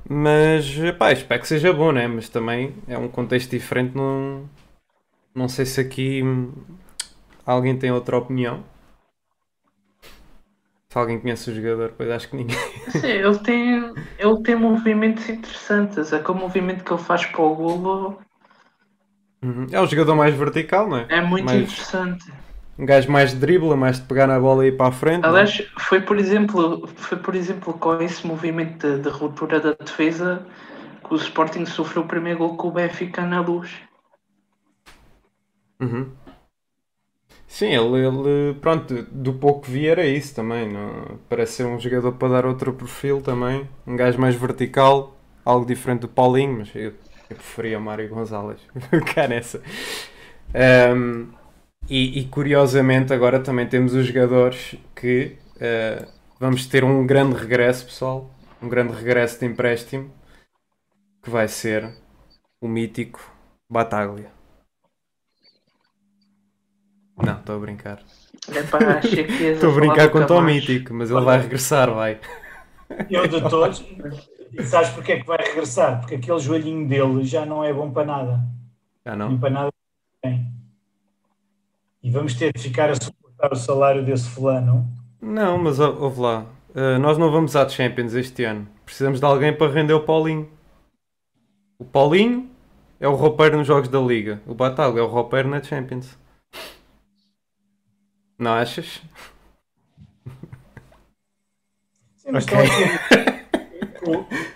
Mas 0.07 0.65
pá, 0.97 1.11
espero 1.11 1.41
que 1.41 1.47
seja 1.47 1.73
bom, 1.73 1.91
né? 1.91 2.07
Mas 2.07 2.29
também 2.29 2.75
é 2.87 2.97
um 2.97 3.07
contexto 3.07 3.51
diferente. 3.51 3.95
Não, 3.95 4.49
não 5.35 5.47
sei 5.49 5.65
se 5.65 5.81
aqui 5.81 6.23
alguém 7.45 7.77
tem 7.77 7.91
outra 7.91 8.17
opinião. 8.17 8.63
Se 10.91 10.97
alguém 10.97 11.19
conhece 11.19 11.51
o 11.51 11.53
jogador, 11.53 11.93
pois 11.95 12.09
acho 12.09 12.29
que 12.29 12.35
ninguém. 12.35 12.57
Sim, 12.89 13.07
ele 13.07 13.37
tem, 13.39 13.93
ele 14.17 14.43
tem 14.43 14.55
movimentos 14.55 15.29
interessantes. 15.29 16.11
Aquele 16.11 16.39
movimento 16.39 16.83
que 16.83 16.91
ele 16.91 17.01
faz 17.01 17.23
para 17.27 17.41
o 17.43 17.53
golo. 17.53 18.19
Uhum. 19.43 19.67
É 19.71 19.79
o 19.79 19.85
jogador 19.85 20.15
mais 20.15 20.33
vertical, 20.33 20.89
não 20.89 20.97
é? 20.97 21.05
É 21.09 21.21
muito 21.21 21.45
mais... 21.45 21.61
interessante. 21.61 22.33
Um 22.77 22.87
gajo 22.87 23.11
mais 23.11 23.31
de 23.31 23.37
dribla, 23.37 23.75
mais 23.75 23.99
de 23.99 24.07
pegar 24.07 24.25
na 24.25 24.39
bola 24.39 24.65
e 24.65 24.69
ir 24.69 24.77
para 24.77 24.87
a 24.87 24.91
frente. 24.91 25.25
Aliás, 25.25 25.61
foi 25.77 26.01
por 26.01 26.17
exemplo, 26.17 26.87
foi 26.95 27.19
por 27.19 27.35
exemplo 27.35 27.73
com 27.73 28.01
esse 28.01 28.25
movimento 28.25 28.87
de, 28.87 29.03
de 29.03 29.09
ruptura 29.09 29.59
da 29.59 29.73
defesa 29.73 30.43
que 31.05 31.13
o 31.13 31.17
Sporting 31.17 31.65
sofreu 31.65 32.03
o 32.03 32.07
primeiro 32.07 32.39
gol 32.39 32.57
com 32.57 32.69
o 32.69 32.71
Benfica 32.71 33.21
na 33.23 33.41
luz. 33.41 33.69
Uhum. 35.79 36.09
Sim, 37.49 37.69
ele, 37.73 38.05
ele, 38.05 38.53
pronto, 38.61 39.01
do 39.11 39.33
pouco 39.33 39.65
vi 39.65 39.87
era 39.87 40.05
isso 40.05 40.35
também. 40.35 40.71
Não? 40.71 41.19
Parece 41.27 41.53
ser 41.53 41.65
um 41.65 41.79
jogador 41.79 42.13
para 42.13 42.29
dar 42.29 42.45
outro 42.45 42.71
perfil 42.71 43.21
também. 43.21 43.67
Um 43.87 43.95
gajo 43.95 44.21
mais 44.21 44.35
vertical, 44.35 45.17
algo 45.43 45.65
diferente 45.65 46.01
do 46.01 46.07
Paulinho, 46.07 46.59
mas 46.59 46.69
eu, 46.75 46.93
eu 47.27 47.35
preferia 47.35 47.79
o 47.79 47.81
Mário 47.81 48.07
Gonzalez. 48.07 48.59
Cá 49.15 49.27
nessa. 49.27 49.63
Um, 50.95 51.27
e, 51.89 52.19
e, 52.19 52.25
curiosamente 52.27 53.13
agora 53.13 53.39
também 53.39 53.67
temos 53.67 53.95
os 53.95 54.05
jogadores 54.05 54.75
que 54.95 55.35
uh, 55.55 56.07
vamos 56.39 56.67
ter 56.67 56.83
um 56.83 57.05
grande 57.05 57.35
regresso, 57.35 57.85
pessoal. 57.85 58.29
Um 58.61 58.69
grande 58.69 58.93
regresso 58.93 59.39
de 59.39 59.47
empréstimo 59.47 60.11
que 61.23 61.31
vai 61.31 61.47
ser 61.47 61.91
o 62.61 62.67
mítico 62.67 63.19
Bataglia. 63.67 64.38
Não, 67.23 67.39
estou 67.39 67.55
a 67.55 67.59
brincar. 67.59 67.99
Estou 68.49 69.71
a 69.71 69.75
brincar 69.75 70.09
com 70.09 70.19
o 70.19 70.25
Tom 70.25 70.41
Mítico, 70.41 70.93
mas 70.93 71.11
ele 71.11 71.21
vai 71.21 71.41
regressar, 71.41 71.93
vai. 71.93 72.19
Eu 73.09 73.27
de 73.27 73.41
todos, 73.41 73.83
e 74.51 74.63
sabes 74.63 74.89
porque 74.89 75.13
é 75.13 75.19
que 75.19 75.27
vai 75.27 75.37
regressar? 75.37 75.99
Porque 75.99 76.15
aquele 76.15 76.39
joelhinho 76.39 76.87
dele 76.87 77.23
já 77.23 77.45
não 77.45 77.63
é 77.63 77.71
bom 77.73 77.91
para 77.91 78.05
nada. 78.05 78.39
Já 79.05 79.15
não? 79.15 79.37
para 79.37 79.49
nada 79.49 79.69
bem. 80.23 80.47
E 82.01 82.09
vamos 82.09 82.33
ter 82.33 82.53
de 82.53 82.61
ficar 82.61 82.89
a 82.89 82.95
suportar 82.95 83.53
o 83.53 83.55
salário 83.55 84.03
desse 84.03 84.29
fulano. 84.29 84.87
Não, 85.21 85.57
mas 85.57 85.79
ouve 85.79 86.21
lá. 86.21 86.45
Uh, 86.69 86.97
nós 86.99 87.17
não 87.17 87.31
vamos 87.31 87.55
à 87.55 87.67
Champions 87.67 88.13
este 88.13 88.43
ano. 88.43 88.67
Precisamos 88.85 89.19
de 89.19 89.25
alguém 89.25 89.55
para 89.55 89.71
render 89.71 89.93
o 89.93 90.01
Paulinho. 90.01 90.49
O 91.77 91.85
Paulinho 91.85 92.49
é 92.99 93.07
o 93.07 93.15
roupeiro 93.15 93.57
nos 93.57 93.67
jogos 93.67 93.89
da 93.89 93.99
Liga. 93.99 94.41
O 94.47 94.53
Batalha 94.53 94.99
é 94.99 95.01
o 95.01 95.07
roupeiro 95.07 95.49
na 95.49 95.61
Champions. 95.61 96.17
Não 98.39 98.53
achas? 98.53 99.01
Sim, 102.15 102.29
okay. 102.29 102.55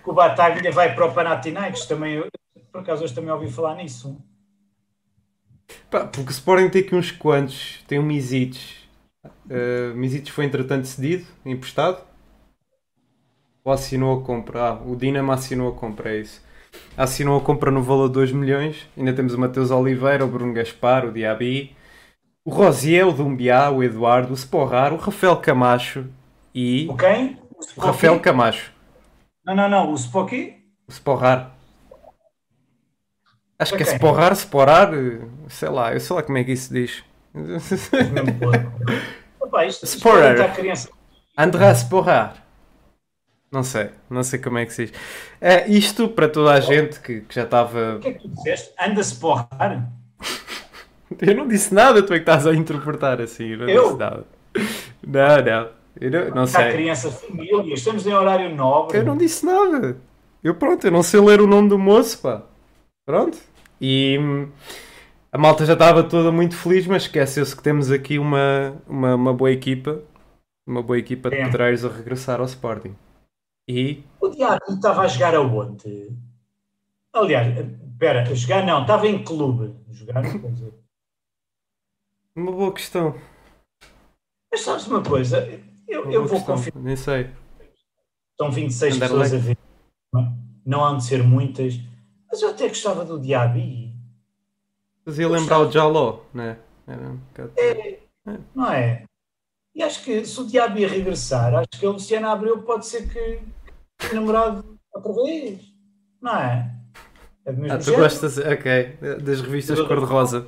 o, 0.05 0.09
o 0.09 0.13
Bataglia 0.13 0.71
vai 0.71 0.95
para 0.95 1.05
o 1.05 1.13
Panathinaikos 1.13 1.85
também. 1.85 2.23
Por 2.71 2.79
acaso 2.79 3.03
hoje 3.03 3.13
também 3.13 3.31
ouvi 3.31 3.51
falar 3.51 3.75
nisso. 3.75 4.17
Pá, 5.91 6.05
porque 6.05 6.29
o 6.29 6.31
Sporting 6.31 6.69
tem 6.69 6.81
aqui 6.81 6.95
uns 6.95 7.11
quantos. 7.11 7.83
Tem 7.85 7.99
o 7.99 8.03
Misites. 8.03 8.87
Uh, 9.45 9.93
Misites 9.95 10.33
foi 10.33 10.45
entretanto 10.45 10.87
cedido, 10.87 11.25
emprestado. 11.45 12.01
Ou 13.65 13.73
assinou 13.73 14.17
a 14.17 14.23
compra? 14.23 14.69
Ah, 14.69 14.73
o 14.81 14.95
Dinamo 14.95 15.31
assinou 15.33 15.73
a 15.73 15.75
compra, 15.75 16.15
é 16.15 16.21
isso. 16.21 16.41
Assinou 16.97 17.37
a 17.37 17.41
compra 17.41 17.69
no 17.69 17.83
valor 17.83 18.07
de 18.07 18.13
2 18.13 18.31
milhões. 18.31 18.87
Ainda 18.97 19.13
temos 19.13 19.33
o 19.33 19.39
Mateus 19.39 19.71
Oliveira, 19.71 20.23
o 20.23 20.27
Bruno 20.27 20.53
Gaspar, 20.53 21.05
o 21.05 21.11
Diaby, 21.11 21.75
o 22.45 22.51
Rosiel, 22.51 23.09
o 23.09 23.13
Dumbiá, 23.13 23.69
o 23.69 23.83
Eduardo, 23.83 24.31
o 24.31 24.35
Sporrar, 24.35 24.93
o 24.93 24.97
Rafael 24.97 25.37
Camacho 25.37 26.07
e. 26.53 26.87
O 26.89 26.97
quem? 26.97 27.39
O, 27.51 27.59
o 27.77 27.85
Rafael 27.85 28.19
Camacho. 28.19 28.73
Não, 29.45 29.55
não, 29.55 29.69
não. 29.69 29.91
O 29.91 29.95
Spocky? 29.95 30.61
O 30.87 30.91
Sporrar. 30.91 31.51
Acho 33.57 33.77
que 33.77 33.83
é 33.83 33.85
Sporrar, 33.85 34.33
Sporar, 34.33 34.91
sei 35.47 35.69
lá, 35.69 35.93
eu 35.93 35.99
sei 35.99 36.15
lá 36.15 36.23
como 36.23 36.37
é 36.37 36.43
que 36.43 36.51
isso 36.51 36.73
diz. 36.73 37.03
Opa, 39.39 39.65
isto, 39.65 39.85
Sporar. 39.85 40.65
Isto 40.65 40.93
André 41.37 41.71
Sporrar. 41.71 42.43
Não 43.51 43.63
sei, 43.63 43.91
não 44.09 44.23
sei 44.23 44.39
como 44.39 44.57
é 44.57 44.65
que 44.65 44.73
se 44.73 44.87
diz. 44.87 44.95
É, 45.39 45.69
isto 45.69 46.09
para 46.09 46.27
toda 46.27 46.51
a 46.51 46.59
gente 46.59 46.99
que, 46.99 47.21
que 47.21 47.35
já 47.35 47.43
estava. 47.43 47.97
O 47.97 47.99
que 47.99 48.09
é 48.09 48.13
que 48.13 48.19
tu 48.19 48.29
disseste? 48.29 48.73
Anda 48.79 49.01
Sporrar? 49.01 49.91
Eu 51.21 51.35
não 51.35 51.47
disse 51.47 51.73
nada, 51.73 52.01
tu 52.03 52.13
é 52.13 52.17
que 52.17 52.21
estás 52.21 52.45
a 52.47 52.53
interpretar 52.53 53.21
assim. 53.21 53.51
Eu 53.51 53.57
não 53.59 53.69
eu? 53.69 53.83
disse 53.83 53.97
nada. 53.97 54.25
Não, 55.05 55.43
não. 55.43 55.69
Eu 55.99 56.11
não, 56.11 56.35
não 56.35 56.47
sei. 56.47 56.71
criança, 56.71 57.11
família, 57.11 57.73
estamos 57.73 58.05
em 58.07 58.13
horário 58.13 58.55
nobre. 58.55 58.97
Eu 58.97 59.05
não 59.05 59.15
disse 59.15 59.45
nada. 59.45 59.97
Eu 60.43 60.55
pronto, 60.55 60.85
eu 60.85 60.91
não 60.91 61.03
sei 61.03 61.19
ler 61.21 61.39
o 61.39 61.47
nome 61.47 61.69
do 61.69 61.77
moço, 61.77 62.21
pá. 62.21 62.43
Pronto. 63.05 63.37
E 63.79 64.17
hum, 64.19 64.49
a 65.31 65.37
malta 65.37 65.65
já 65.65 65.73
estava 65.73 66.03
toda 66.03 66.31
muito 66.31 66.55
feliz, 66.55 66.87
mas 66.87 67.03
esqueceu-se 67.03 67.55
que 67.55 67.63
temos 67.63 67.91
aqui 67.91 68.17
uma, 68.17 68.75
uma, 68.87 69.15
uma 69.15 69.33
boa 69.33 69.51
equipa. 69.51 70.01
Uma 70.65 70.81
boa 70.81 70.97
equipa 70.97 71.29
de 71.29 71.35
é. 71.35 71.45
pedreiros 71.45 71.83
a 71.83 71.89
regressar 71.89 72.39
ao 72.39 72.45
Sporting. 72.45 72.95
E. 73.67 74.03
O 74.21 74.29
Diabo 74.29 74.61
estava 74.69 75.01
a 75.01 75.07
jogar 75.07 75.35
aonde? 75.35 76.09
Aliás, 77.13 77.55
espera, 77.57 78.35
jogar 78.35 78.65
não, 78.65 78.81
estava 78.81 79.07
em 79.07 79.23
clube. 79.23 79.75
Jogar 79.91 80.21
quer 80.21 80.51
dizer. 80.51 80.82
Uma 82.35 82.51
boa 82.51 82.73
questão. 82.73 83.15
Mas 84.51 84.61
sabes 84.61 84.87
uma 84.87 85.03
coisa? 85.03 85.47
Eu, 85.87 86.11
eu 86.11 86.25
vou 86.25 86.43
confirmar. 86.43 86.83
Nem 86.83 86.95
sei. 86.95 87.29
Estão 88.31 88.51
26 88.51 88.95
Andar 88.95 89.09
pessoas 89.09 89.33
a 89.33 89.37
ver. 89.37 89.57
Não 90.65 90.83
há 90.83 90.95
de 90.95 91.03
ser 91.03 91.23
muitas. 91.23 91.75
Mas 92.31 92.41
eu 92.41 92.49
até 92.49 92.67
gostava 92.67 93.05
do 93.05 93.19
Diaby. 93.19 93.93
Fazia 95.05 95.27
lembrar 95.27 95.59
o 95.59 95.71
Jaló, 95.71 96.21
né? 96.33 96.57
Era 96.87 97.09
um 97.09 97.19
é, 97.57 97.99
é, 98.27 98.39
não 98.55 98.71
é? 98.71 99.05
E 99.75 99.83
acho 99.83 100.03
que 100.03 100.25
se 100.25 100.39
o 100.39 100.45
Diaby 100.45 100.85
regressar, 100.85 101.53
acho 101.55 101.79
que 101.79 101.85
o 101.85 101.91
Luciano 101.91 102.27
Abreu 102.27 102.63
pode 102.63 102.85
ser 102.85 103.07
que, 103.11 103.41
que 103.97 104.15
namorado 104.15 104.79
outra 104.93 105.13
vez. 105.23 105.61
Não 106.21 106.35
é? 106.35 106.82
É 107.45 107.51
ah, 107.71 107.77
tu 107.77 107.93
gostas, 107.93 108.37
ok, 108.37 108.97
das 109.21 109.41
revistas 109.41 109.79
cor-de-rosa. 109.81 110.47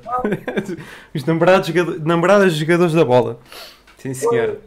Os 1.14 1.24
namorados, 1.24 1.70
namoradas 2.02 2.54
de 2.54 2.60
jogadores 2.60 2.94
da 2.94 3.04
bola. 3.04 3.38
Sim, 3.98 4.14
senhor. 4.14 4.58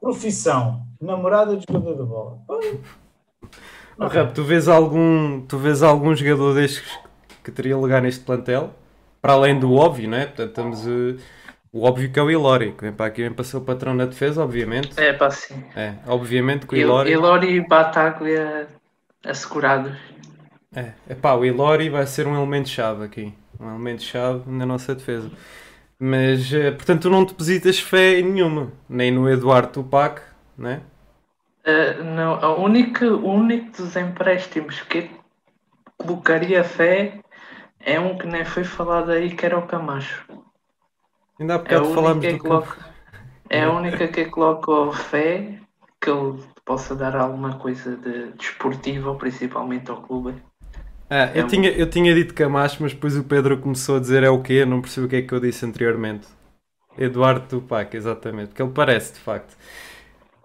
Profissão, 0.00 0.82
namorada 1.00 1.56
de 1.56 1.64
jogador 1.68 1.94
da 1.94 2.04
bola. 2.04 2.38
Oh, 3.96 4.06
Rap, 4.08 4.34
tu 4.34 4.42
vês 4.42 4.66
algum, 4.66 5.42
tu 5.42 5.58
vês 5.58 5.80
algum 5.80 6.14
jogador 6.14 6.54
destes 6.54 6.82
que 7.44 7.52
teria 7.52 7.76
lugar 7.76 8.02
neste 8.02 8.24
plantel? 8.24 8.70
Para 9.20 9.34
além 9.34 9.60
do 9.60 9.74
óbvio, 9.74 10.08
não 10.08 10.18
é? 10.18 10.26
Portanto, 10.26 10.48
estamos 10.48 10.86
uh, 10.86 11.20
o 11.72 11.84
óbvio 11.84 12.10
que 12.10 12.18
é 12.18 12.22
o 12.22 12.30
Ilori, 12.30 12.72
que 12.72 12.82
vem 12.82 12.92
para 12.92 13.06
aqui, 13.06 13.22
vem 13.22 13.32
para 13.32 13.44
ser 13.44 13.58
o 13.58 13.60
patrão 13.60 13.94
na 13.94 14.06
defesa, 14.06 14.42
obviamente. 14.42 14.98
É, 15.00 15.12
para 15.12 15.30
sim. 15.30 15.62
É, 15.76 15.94
obviamente 16.06 16.66
que 16.66 16.74
o 16.74 16.78
Ilori. 16.78 17.12
Ilori 17.12 17.54
e 17.54 17.60
Bataglia 17.60 18.66
assegurados. 19.24 19.96
É, 20.74 20.92
epá, 21.10 21.34
o 21.34 21.44
Ilori 21.44 21.90
vai 21.90 22.06
ser 22.06 22.26
um 22.26 22.34
elemento-chave 22.34 23.04
aqui. 23.04 23.34
Um 23.60 23.68
elemento-chave 23.68 24.50
na 24.50 24.64
nossa 24.64 24.94
defesa. 24.94 25.30
Mas, 25.98 26.52
eh, 26.52 26.70
portanto, 26.70 27.02
tu 27.02 27.10
não 27.10 27.24
depositas 27.24 27.78
fé 27.78 28.18
em 28.18 28.24
nenhuma. 28.24 28.72
Nem 28.88 29.10
no 29.12 29.28
Eduardo 29.28 29.72
Tupac, 29.72 30.22
né? 30.56 30.80
Uh, 31.64 32.02
não, 32.02 32.34
a 32.34 32.56
única, 32.58 33.06
o 33.06 33.30
único 33.30 33.70
dos 33.76 33.94
empréstimos 33.94 34.80
que 34.80 35.08
colocaria 35.96 36.64
fé 36.64 37.20
é 37.78 38.00
um 38.00 38.18
que 38.18 38.26
nem 38.26 38.44
foi 38.44 38.64
falado 38.64 39.12
aí, 39.12 39.30
que 39.30 39.46
era 39.46 39.58
o 39.58 39.66
Camacho. 39.66 40.26
Ainda 41.38 41.54
há 41.54 41.58
bocado 41.58 41.90
é 41.90 41.94
falámos 41.94 42.26
do 42.26 42.38
coloco, 42.38 42.76
É 43.48 43.62
a 43.62 43.72
única 43.72 44.08
que 44.08 44.24
coloco 44.24 44.92
fé 44.92 45.60
que 46.00 46.10
ele 46.10 46.42
possa 46.64 46.96
dar 46.96 47.14
alguma 47.14 47.58
coisa 47.58 47.96
de 47.96 48.32
desportiva, 48.32 49.14
principalmente 49.14 49.90
ao 49.90 50.02
clube. 50.02 50.34
Ah, 51.14 51.30
é 51.34 51.40
eu, 51.40 51.44
um... 51.44 51.46
tinha, 51.46 51.70
eu 51.70 51.90
tinha 51.90 52.14
dito 52.14 52.32
Camacho, 52.32 52.78
mas 52.80 52.94
depois 52.94 53.14
o 53.18 53.22
Pedro 53.22 53.58
começou 53.58 53.96
a 53.96 54.00
dizer 54.00 54.22
é 54.22 54.30
o 54.30 54.42
quê? 54.42 54.64
Não 54.64 54.80
percebi 54.80 55.06
o 55.06 55.10
que 55.10 55.16
é 55.16 55.22
que 55.22 55.34
eu 55.34 55.40
disse 55.40 55.66
anteriormente. 55.66 56.26
Eduardo 56.96 57.46
Tupac, 57.46 57.94
exatamente, 57.94 58.48
porque 58.48 58.62
ele 58.62 58.72
parece 58.72 59.12
de 59.12 59.18
facto. 59.18 59.54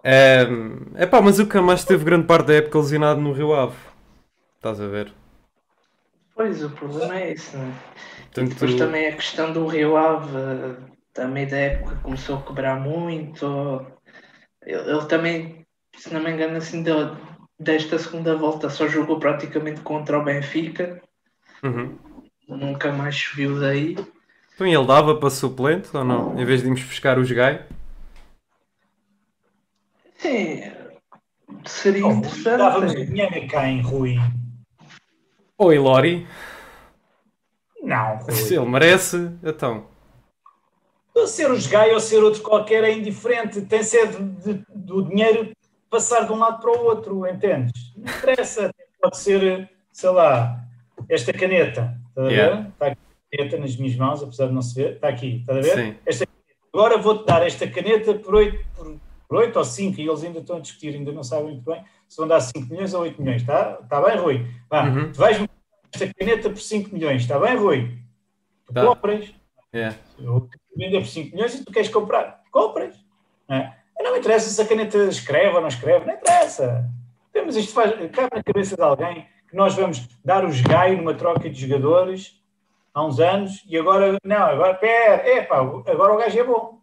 É 0.04 0.44
um, 0.44 1.08
pá, 1.10 1.22
mas 1.22 1.38
o 1.38 1.46
Camacho 1.46 1.86
teve 1.86 2.04
grande 2.04 2.26
parte 2.26 2.48
da 2.48 2.54
época 2.56 2.80
lesionado 2.80 3.18
no 3.18 3.32
Rio 3.32 3.54
Ave. 3.54 3.76
Estás 4.56 4.78
a 4.78 4.86
ver? 4.86 5.10
Pois, 6.34 6.62
o 6.62 6.68
problema 6.68 7.18
é 7.18 7.32
esse, 7.32 7.56
não 7.56 7.64
é? 7.64 7.72
Portanto, 8.24 8.48
depois 8.50 8.74
também 8.74 9.06
a 9.08 9.16
questão 9.16 9.50
do 9.50 9.66
Rio 9.66 9.96
Ave, 9.96 10.76
também 11.14 11.46
da 11.46 11.56
época 11.56 11.96
começou 12.02 12.36
a 12.36 12.42
quebrar 12.42 12.78
muito. 12.78 13.86
Ele, 14.62 14.90
ele 14.90 15.06
também, 15.06 15.66
se 15.96 16.12
não 16.12 16.22
me 16.22 16.30
engano, 16.30 16.58
assim, 16.58 16.82
deu, 16.82 17.16
desta 17.58 17.98
segunda 17.98 18.36
volta 18.36 18.70
só 18.70 18.86
jogou 18.86 19.18
praticamente 19.18 19.80
contra 19.80 20.18
o 20.18 20.24
Benfica. 20.24 21.02
Uhum. 21.62 21.98
Nunca 22.48 22.92
mais 22.92 23.16
subiu 23.16 23.58
daí. 23.58 23.96
Então 24.54 24.66
ele 24.66 24.86
dava 24.86 25.16
para 25.16 25.30
suplente 25.30 25.88
ou 25.96 26.04
não? 26.04 26.38
Em 26.38 26.44
vez 26.44 26.60
de 26.60 26.66
irmos 26.66 26.82
buscar 26.82 27.18
os 27.18 27.30
Gai? 27.30 27.66
Sim, 30.16 30.62
seria 31.64 32.06
oh, 32.06 32.12
interessante. 32.12 32.58
Dávamos 32.58 32.92
dinheiro 32.92 33.36
a 33.36 33.46
quem, 33.46 33.80
Rui? 33.82 34.16
Ou 35.56 35.72
Ilori? 35.72 36.26
Não, 37.82 38.16
Rui. 38.16 38.32
Se 38.32 38.54
ele 38.54 38.66
merece, 38.66 39.30
então. 39.42 39.86
Ser 41.26 41.50
os 41.50 41.66
Gai 41.66 41.92
ou 41.92 42.00
ser 42.00 42.22
outro 42.22 42.42
qualquer 42.42 42.84
é 42.84 42.92
indiferente. 42.92 43.60
Tem 43.62 43.82
sede 43.82 44.22
de, 44.22 44.64
do 44.74 45.02
dinheiro 45.02 45.52
passar 45.90 46.26
de 46.26 46.32
um 46.32 46.38
lado 46.38 46.60
para 46.60 46.70
o 46.70 46.84
outro, 46.84 47.26
entendes? 47.26 47.94
Não 47.96 48.12
interessa. 48.12 48.70
Pode 49.00 49.16
ser, 49.16 49.70
sei 49.92 50.10
lá, 50.10 50.64
esta 51.08 51.32
caneta. 51.32 51.96
Está 52.08 52.22
a 52.22 52.24
ver? 52.24 52.32
Yeah. 52.32 52.68
Está 52.68 52.86
aqui 52.86 52.98
a 53.00 53.36
caneta 53.36 53.58
nas 53.58 53.76
minhas 53.76 53.96
mãos, 53.96 54.22
apesar 54.22 54.46
de 54.46 54.52
não 54.52 54.62
se 54.62 54.74
ver. 54.74 54.94
Está 54.94 55.08
aqui, 55.08 55.36
está 55.36 55.52
a 55.52 55.60
ver? 55.60 55.74
Sim. 55.74 55.96
Esta, 56.04 56.26
agora 56.72 56.98
vou-te 56.98 57.26
dar 57.26 57.46
esta 57.46 57.68
caneta 57.68 58.14
por 58.14 58.34
8, 58.34 58.66
por, 58.74 58.96
por 59.28 59.38
8 59.38 59.56
ou 59.56 59.64
5, 59.64 60.00
e 60.00 60.08
eles 60.08 60.24
ainda 60.24 60.40
estão 60.40 60.56
a 60.56 60.60
discutir, 60.60 60.94
ainda 60.94 61.12
não 61.12 61.22
sabem 61.22 61.52
muito 61.52 61.64
bem 61.64 61.84
se 62.08 62.16
vão 62.16 62.26
dar 62.26 62.40
5 62.40 62.66
milhões 62.68 62.94
ou 62.94 63.02
8 63.02 63.22
milhões. 63.22 63.42
Está, 63.42 63.78
está 63.82 64.00
bem, 64.00 64.16
Rui? 64.16 64.46
Vá, 64.68 64.88
uhum. 64.88 65.12
tu 65.12 65.18
vais-me 65.18 65.48
esta 65.92 66.14
caneta 66.14 66.50
por 66.50 66.60
5 66.60 66.92
milhões. 66.92 67.22
Está 67.22 67.38
bem, 67.38 67.56
Rui? 67.56 67.98
Tu 68.66 68.72
tá. 68.72 68.84
compras. 68.84 69.32
Yeah. 69.74 69.96
Eu 70.18 70.48
vender 70.76 71.00
por 71.00 71.06
5 71.06 71.34
milhões 71.34 71.54
e 71.54 71.64
tu 71.64 71.72
queres 71.72 71.88
comprar. 71.88 72.42
Compras. 72.50 72.96
Não 73.48 73.56
é? 73.56 73.77
Não 74.00 74.16
interessa 74.16 74.48
se 74.48 74.60
a 74.60 74.66
caneta 74.66 74.98
escreve 75.04 75.54
ou 75.54 75.60
não 75.60 75.68
escreve, 75.68 76.06
não 76.06 76.14
interessa. 76.14 76.88
Temos 77.32 77.56
isto 77.56 77.72
faz, 77.72 77.92
cabe 78.10 78.36
na 78.36 78.42
cabeça 78.42 78.76
de 78.76 78.82
alguém 78.82 79.26
que 79.48 79.56
nós 79.56 79.74
vamos 79.74 80.08
dar 80.24 80.44
os 80.44 80.60
gaio 80.60 80.96
numa 80.96 81.14
troca 81.14 81.48
de 81.48 81.60
jogadores 81.60 82.38
há 82.94 83.04
uns 83.04 83.20
anos 83.20 83.64
e 83.68 83.76
agora, 83.76 84.18
não, 84.24 84.36
agora, 84.36 84.74
pera, 84.74 85.28
epá, 85.28 85.58
agora 85.58 86.12
o 86.12 86.16
gajo 86.16 86.38
é 86.38 86.44
bom. 86.44 86.78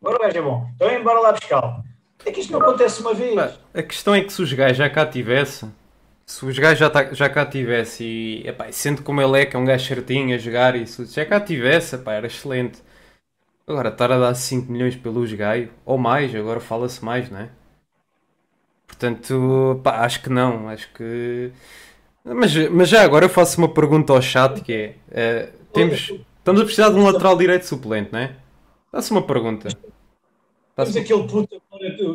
Agora 0.00 0.16
o 0.16 0.20
gajo 0.20 0.38
é 0.38 0.42
bom. 0.42 0.66
Então, 0.74 0.90
embora 0.92 1.20
lá 1.20 1.32
buscar. 1.32 1.82
É 2.24 2.32
que 2.32 2.40
isto 2.40 2.52
não 2.52 2.60
acontece 2.60 3.00
uma 3.00 3.14
vez. 3.14 3.58
A 3.74 3.82
questão 3.82 4.14
é 4.14 4.22
que 4.22 4.32
se 4.32 4.42
os 4.42 4.52
gajos 4.52 4.76
já 4.76 4.90
cá 4.90 5.06
tivesse, 5.06 5.66
se 6.26 6.44
os 6.44 6.58
gajos 6.58 6.78
já, 6.78 6.90
tá, 6.90 7.04
já 7.12 7.28
cá 7.28 7.46
tivesse 7.46 8.04
e, 8.04 8.46
epá, 8.46 8.70
sendo 8.70 9.02
como 9.02 9.20
ele 9.20 9.40
é, 9.40 9.46
que 9.46 9.56
é 9.56 9.58
um 9.58 9.64
gajo 9.64 9.86
certinho 9.86 10.34
a 10.34 10.38
jogar 10.38 10.76
e 10.76 10.86
se 10.86 11.04
já 11.06 11.24
cá 11.24 11.40
tivesse, 11.40 11.94
epá, 11.96 12.14
era 12.14 12.26
excelente. 12.26 12.82
Agora, 13.68 13.90
estar 13.90 14.10
a 14.10 14.18
dar 14.18 14.34
5 14.34 14.72
milhões 14.72 14.96
pelos 14.96 15.30
Gaio, 15.34 15.70
ou 15.84 15.98
mais, 15.98 16.34
agora 16.34 16.58
fala-se 16.58 17.04
mais, 17.04 17.30
não 17.30 17.40
é? 17.40 17.50
Portanto, 18.86 19.78
pá, 19.84 20.06
acho 20.06 20.22
que 20.22 20.30
não, 20.30 20.70
acho 20.70 20.90
que... 20.94 21.52
Mas, 22.24 22.56
mas 22.70 22.88
já 22.88 23.02
agora 23.02 23.26
eu 23.26 23.28
faço 23.28 23.58
uma 23.58 23.68
pergunta 23.68 24.14
ao 24.14 24.22
chat 24.22 24.62
que 24.62 24.72
é, 24.72 24.94
é 25.10 25.52
temos, 25.70 26.12
estamos 26.38 26.62
a 26.62 26.64
precisar 26.64 26.88
de 26.88 26.96
um 26.96 27.04
lateral 27.04 27.36
direito 27.36 27.66
suplente, 27.66 28.10
não 28.10 28.20
é? 28.20 28.34
Faço 28.90 29.12
uma 29.12 29.22
pergunta. 29.22 29.68
Temos 30.74 30.96
aquele 30.96 31.28
puto 31.28 31.60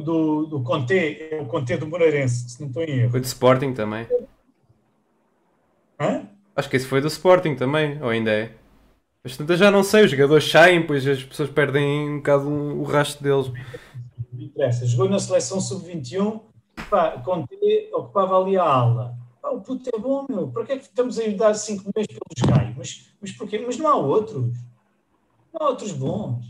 do, 0.04 0.48
do, 0.48 0.63
é 0.89 1.39
o 1.39 1.46
Conte 1.46 1.78
do 1.78 1.88
Moreirense, 1.88 2.50
se 2.50 2.62
não 2.62 2.68
estou 2.68 2.84
em 2.84 3.02
erro. 3.02 3.12
Foi 3.12 3.20
do 3.20 3.26
Sporting 3.26 3.74
também. 3.74 4.08
Hã? 6.00 6.28
Acho 6.56 6.70
que 6.70 6.78
esse 6.78 6.88
foi 6.88 7.00
do 7.00 7.08
Sporting 7.08 7.56
também, 7.56 8.02
ou 8.02 8.10
ainda 8.10 8.32
é? 8.32 8.52
Mas 9.23 9.38
tanto 9.38 9.55
já 9.55 9.71
não 9.71 9.83
sei, 9.83 10.03
os 10.03 10.12
jogadores 10.12 10.49
saem, 10.49 10.86
pois 10.86 11.07
as 11.07 11.23
pessoas 11.23 11.49
perdem 11.49 12.09
um 12.09 12.17
bocado 12.17 12.49
o 12.49 12.83
rastro 12.83 13.23
deles. 13.23 13.47
Não 14.33 14.41
interessa. 14.41 14.86
Jogou 14.86 15.07
na 15.07 15.17
seleção 15.17 15.62
sub-21, 15.62 16.41
Conte 17.23 17.89
ocupava 17.93 18.41
ali 18.41 18.57
a 18.57 18.63
ala. 18.63 19.17
Pá, 19.41 19.49
o 19.49 19.62
puto 19.62 19.89
é 19.93 19.97
bom, 19.97 20.25
meu. 20.29 20.49
Para 20.49 20.65
que 20.65 20.71
é 20.73 20.77
que 20.77 20.83
estamos 20.83 21.17
a 21.17 21.27
dar 21.29 21.53
5 21.53 21.83
milhões 21.86 22.07
pelos 22.07 22.53
gaios? 22.53 22.75
Mas, 22.77 23.13
mas 23.21 23.31
porquê? 23.31 23.63
Mas 23.65 23.77
não 23.77 23.88
há 23.88 23.95
outros. 23.95 24.57
Não 25.53 25.67
há 25.67 25.69
outros 25.69 25.93
bons. 25.93 26.45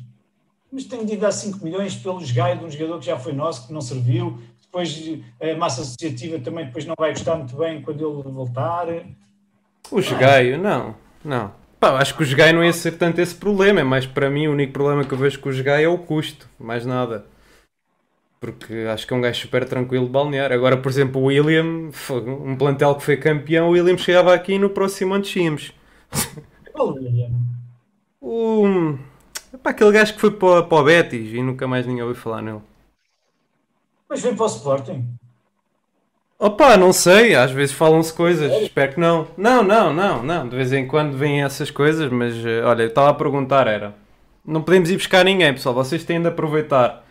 Mas 0.71 0.85
tenho 0.85 1.05
de 1.05 1.15
dar 1.15 1.31
5 1.31 1.63
milhões 1.63 1.95
pelos 1.95 2.31
gaios 2.31 2.59
de 2.59 2.65
um 2.65 2.71
jogador 2.71 2.99
que 2.99 3.05
já 3.05 3.19
foi 3.19 3.33
nosso, 3.33 3.67
que 3.67 3.73
não 3.73 3.81
serviu. 3.81 4.41
Depois 4.63 4.99
a 5.39 5.55
massa 5.55 5.81
associativa 5.81 6.39
também 6.39 6.65
depois 6.65 6.85
não 6.85 6.95
vai 6.97 7.11
gostar 7.11 7.35
muito 7.35 7.55
bem 7.55 7.83
quando 7.83 8.03
ele 8.03 8.31
voltar. 8.31 8.87
O 9.91 10.01
gaio, 10.17 10.57
não, 10.57 10.95
não. 11.23 11.62
Pá, 11.83 11.99
acho 11.99 12.15
que 12.15 12.23
o 12.23 12.37
Gai 12.37 12.53
não 12.53 12.63
ia 12.63 12.71
ser 12.71 12.93
tanto 12.93 13.19
esse 13.19 13.35
problema, 13.35 13.81
é 13.81 13.83
mais 13.83 14.05
para 14.05 14.29
mim 14.29 14.47
o 14.47 14.53
único 14.53 14.71
problema 14.71 15.03
que 15.03 15.13
eu 15.13 15.17
vejo 15.17 15.41
com 15.41 15.49
o 15.49 15.63
Gai 15.63 15.83
é 15.83 15.87
o 15.89 15.97
custo, 15.97 16.47
mais 16.57 16.85
nada. 16.85 17.25
Porque 18.39 18.87
acho 18.89 19.05
que 19.05 19.13
é 19.13 19.17
um 19.17 19.19
gajo 19.19 19.41
super 19.41 19.67
tranquilo 19.67 20.05
de 20.05 20.11
balnear. 20.11 20.53
Agora, 20.53 20.77
por 20.77 20.89
exemplo, 20.89 21.19
o 21.19 21.25
William, 21.25 21.91
um 22.25 22.55
plantel 22.55 22.95
que 22.95 23.03
foi 23.03 23.17
campeão, 23.17 23.67
o 23.67 23.71
William 23.71 23.97
chegava 23.97 24.33
aqui 24.33 24.57
no 24.57 24.69
próximo 24.69 25.13
ano 25.13 25.23
descíamos. 25.23 25.73
Qual 26.71 26.93
William? 26.93 27.31
O. 28.21 28.97
Pá, 29.61 29.71
aquele 29.71 29.91
gajo 29.91 30.13
que 30.13 30.21
foi 30.21 30.31
para, 30.31 30.63
para 30.63 30.77
o 30.77 30.83
Betis 30.85 31.33
e 31.33 31.41
nunca 31.41 31.67
mais 31.67 31.85
ninguém 31.85 32.03
ouviu 32.03 32.15
falar 32.15 32.41
nele. 32.41 32.61
Mas 34.07 34.21
vem 34.21 34.33
para 34.33 34.45
o 34.45 34.47
Sporting. 34.47 35.05
Opa, 36.43 36.75
não 36.75 36.91
sei, 36.91 37.35
às 37.35 37.51
vezes 37.51 37.73
falam-se 37.73 38.11
coisas, 38.11 38.51
espero 38.63 38.95
que 38.95 38.99
não. 38.99 39.29
Não, 39.37 39.63
não, 39.63 39.93
não, 39.93 40.21
não, 40.21 40.49
de 40.49 40.53
vez 40.57 40.73
em 40.73 40.85
quando 40.85 41.17
vêm 41.17 41.41
essas 41.41 41.71
coisas, 41.71 42.11
mas 42.11 42.35
eh, 42.45 42.61
olha, 42.65 42.83
eu 42.83 42.89
estava 42.89 43.11
a 43.11 43.13
perguntar, 43.13 43.65
era. 43.65 43.95
Não 44.45 44.61
podemos 44.61 44.89
ir 44.89 44.97
buscar 44.97 45.23
ninguém, 45.23 45.53
pessoal, 45.53 45.73
vocês 45.73 46.03
têm 46.03 46.21
de 46.21 46.27
aproveitar 46.27 47.05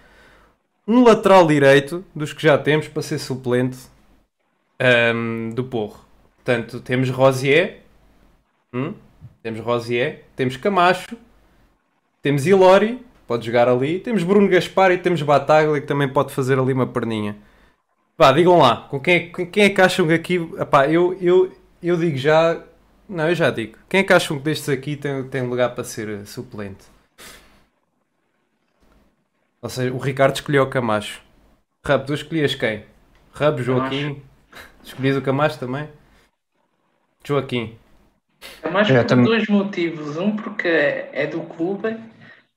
um 0.87 1.03
lateral 1.03 1.47
direito 1.47 2.05
dos 2.15 2.35
que 2.35 2.43
já 2.43 2.59
temos 2.59 2.89
para 2.89 3.01
ser 3.01 3.19
suplente 3.19 3.79
um, 4.79 5.49
ehm, 5.49 5.55
do 5.55 5.65
Porro. 5.65 6.05
Portanto, 6.37 6.81
temos 6.81 7.09
Rosier, 7.09 7.79
hum? 8.71 8.93
temos 9.43 9.61
Rosier, 9.61 10.25
temos 10.37 10.59
Camacho, 10.59 11.17
temos 12.21 12.47
Ilori, 12.47 13.03
pode 13.27 13.47
jogar 13.47 13.67
ali, 13.67 13.99
temos 13.99 14.25
Bruno 14.25 14.47
Gaspar 14.47 14.91
e 14.91 14.99
temos 14.99 15.23
Bataglia 15.23 15.81
que 15.81 15.87
também 15.87 16.07
pode 16.11 16.35
fazer 16.35 16.59
ali 16.59 16.75
uma 16.75 16.87
perninha. 16.87 17.35
Pá, 18.23 18.31
digam 18.31 18.57
lá, 18.57 18.87
com 18.89 19.01
quem, 19.01 19.33
com 19.33 19.45
quem 19.45 19.65
é 19.65 19.71
que 19.71 19.81
acham 19.81 20.07
que 20.07 20.13
aqui. 20.13 20.37
Epá, 20.57 20.87
eu, 20.87 21.19
eu, 21.21 21.53
eu 21.83 21.97
digo 21.97 22.17
já. 22.17 22.63
Não, 23.09 23.29
eu 23.29 23.35
já 23.35 23.51
digo. 23.51 23.77
Quem 23.89 23.99
é 23.99 24.05
que 24.05 24.13
acham 24.13 24.39
que 24.39 24.45
destes 24.45 24.69
aqui 24.69 24.95
tem, 24.95 25.25
tem 25.25 25.43
lugar 25.43 25.75
para 25.75 25.83
ser 25.83 26.25
suplente? 26.25 26.85
Ou 29.61 29.69
seja, 29.69 29.93
o 29.93 29.99
Ricardo 29.99 30.37
escolheu 30.37 30.63
o 30.63 30.71
Camacho. 30.71 31.21
Rab, 31.85 32.07
tu 32.07 32.15
escolhias 32.15 32.55
quem? 32.55 32.85
Rab, 33.33 33.61
Joaquim. 33.61 34.23
Escolhias 34.85 35.17
o 35.17 35.21
Camacho 35.21 35.59
também? 35.59 35.89
Joaquim. 37.25 37.77
Camacho 38.63 38.95
por 38.95 39.05
também... 39.05 39.25
dois 39.25 39.49
motivos. 39.49 40.17
Um 40.17 40.37
porque 40.37 40.69
é 40.69 41.27
do 41.27 41.41
clube 41.41 41.99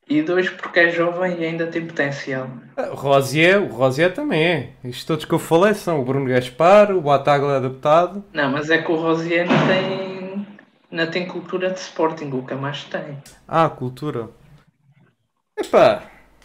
e 0.07 0.21
dois, 0.21 0.49
porque 0.49 0.79
é 0.79 0.89
jovem 0.89 1.39
e 1.39 1.45
ainda 1.45 1.67
tem 1.67 1.85
potencial. 1.85 2.49
Ah, 2.77 2.89
o 2.91 2.95
Rosier, 2.95 3.61
o 3.61 3.67
Rosier 3.67 4.13
também 4.13 4.43
é. 4.43 4.69
Isto 4.83 5.07
todos 5.07 5.25
que 5.25 5.33
eu 5.33 5.39
falei 5.39 5.73
são 5.73 5.99
o 5.99 6.05
Bruno 6.05 6.27
Gaspar, 6.27 6.91
o 6.91 7.01
Bataglia 7.01 7.57
adaptado. 7.57 8.23
Não, 8.33 8.51
mas 8.51 8.69
é 8.69 8.81
que 8.81 8.91
o 8.91 8.95
Rosier 8.95 9.47
não 9.47 9.67
tem, 9.67 10.47
não 10.91 11.07
tem 11.07 11.27
cultura 11.27 11.71
de 11.71 11.79
Sporting, 11.79 12.29
o 12.31 12.43
Camacho 12.43 12.89
tem. 12.89 13.17
Ah, 13.47 13.69
cultura. 13.69 14.29
Epá, 15.57 16.03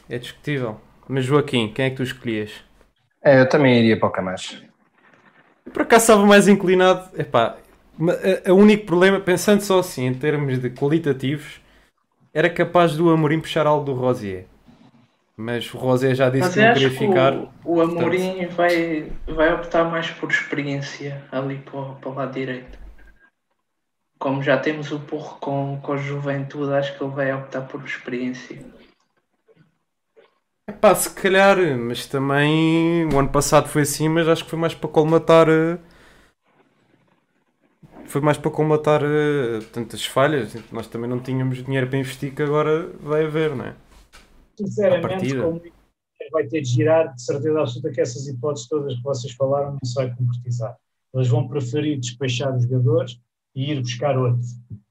é 0.09 0.19
discutível. 0.19 0.81
Mas 1.09 1.25
Joaquim, 1.25 1.73
quem 1.73 1.87
é 1.87 1.91
que 1.91 1.97
tu 1.97 2.03
escolhias? 2.03 2.53
É, 3.23 3.41
eu 3.41 3.49
também 3.49 3.79
iria 3.79 3.99
para 3.99 4.09
o 4.09 4.13
Camacho. 4.13 4.63
Eu 5.67 5.73
por 5.73 5.83
acaso 5.83 6.05
estava 6.05 6.25
mais 6.25 6.49
inclinado. 6.49 7.11
Epá, 7.19 7.57
O 8.49 8.55
único 8.55 8.87
problema, 8.87 9.21
pensando 9.21 9.61
só 9.61 9.81
assim, 9.81 10.07
em 10.07 10.15
termos 10.15 10.59
de 10.59 10.71
qualitativos, 10.71 11.61
era 12.33 12.49
capaz 12.49 12.97
do 12.97 13.11
Amorim 13.11 13.41
puxar 13.41 13.67
algo 13.67 13.85
do 13.85 13.93
Rosier. 13.93 14.47
Mas 15.37 15.73
o 15.73 15.79
Rosier 15.79 16.15
já 16.15 16.29
disse 16.29 16.43
Mas 16.43 16.55
que 16.55 16.61
não 16.61 16.73
queria 16.75 16.91
ficar. 16.91 17.35
O, 17.65 17.77
o 17.77 17.81
Amorim 17.81 18.47
vai, 18.49 19.11
vai 19.27 19.55
optar 19.55 19.85
mais 19.85 20.11
por 20.11 20.31
experiência 20.31 21.23
ali 21.33 21.59
para, 21.59 21.95
para 21.95 22.11
o 22.11 22.15
lado 22.15 22.33
direito. 22.33 22.79
Como 24.19 24.43
já 24.43 24.59
temos 24.59 24.93
o 24.93 25.01
Porro 25.01 25.39
com, 25.41 25.81
com 25.83 25.95
a 25.95 25.97
juventude, 25.97 26.75
acho 26.75 26.97
que 26.97 27.03
ele 27.03 27.15
vai 27.15 27.33
optar 27.33 27.63
por 27.63 27.83
experiência. 27.83 28.63
Epá, 30.69 30.95
se 30.95 31.11
calhar, 31.11 31.57
mas 31.79 32.07
também 32.07 33.07
o 33.07 33.19
ano 33.19 33.31
passado 33.31 33.67
foi 33.67 33.83
assim, 33.83 34.09
mas 34.11 34.29
acho 34.29 34.45
que 34.45 34.51
foi 34.51 34.59
mais 34.59 34.75
para 34.75 34.91
colmatar. 34.91 35.49
Eh, 35.49 35.79
foi 38.11 38.21
mais 38.21 38.37
para 38.37 38.51
colmatar 38.51 39.03
uh, 39.05 39.63
tantas 39.73 40.05
falhas. 40.05 40.53
Nós 40.73 40.89
também 40.89 41.09
não 41.09 41.21
tínhamos 41.21 41.63
dinheiro 41.63 41.89
para 41.89 41.99
investir 41.99 42.35
que 42.35 42.43
agora 42.43 42.89
vai 43.01 43.25
haver, 43.25 43.55
não 43.55 43.67
é? 43.67 43.75
Sinceramente, 44.59 45.37
como 45.37 45.63
vai 46.33 46.47
ter 46.47 46.61
de 46.61 46.69
girar, 46.69 47.15
de 47.15 47.23
certeza 47.23 47.61
absoluta 47.61 47.91
que 47.91 48.01
essas 48.01 48.27
hipóteses 48.27 48.69
todas 48.69 48.95
que 48.95 49.03
vocês 49.03 49.33
falaram 49.35 49.73
não 49.73 49.79
se 49.85 49.95
vai 49.95 50.15
concretizar. 50.15 50.77
Eles 51.15 51.29
vão 51.29 51.49
preferir 51.49 51.99
despechar 51.99 52.55
os 52.55 52.65
jogadores 52.65 53.19
e 53.55 53.73
ir 53.73 53.81
buscar 53.81 54.19
outro. 54.19 54.43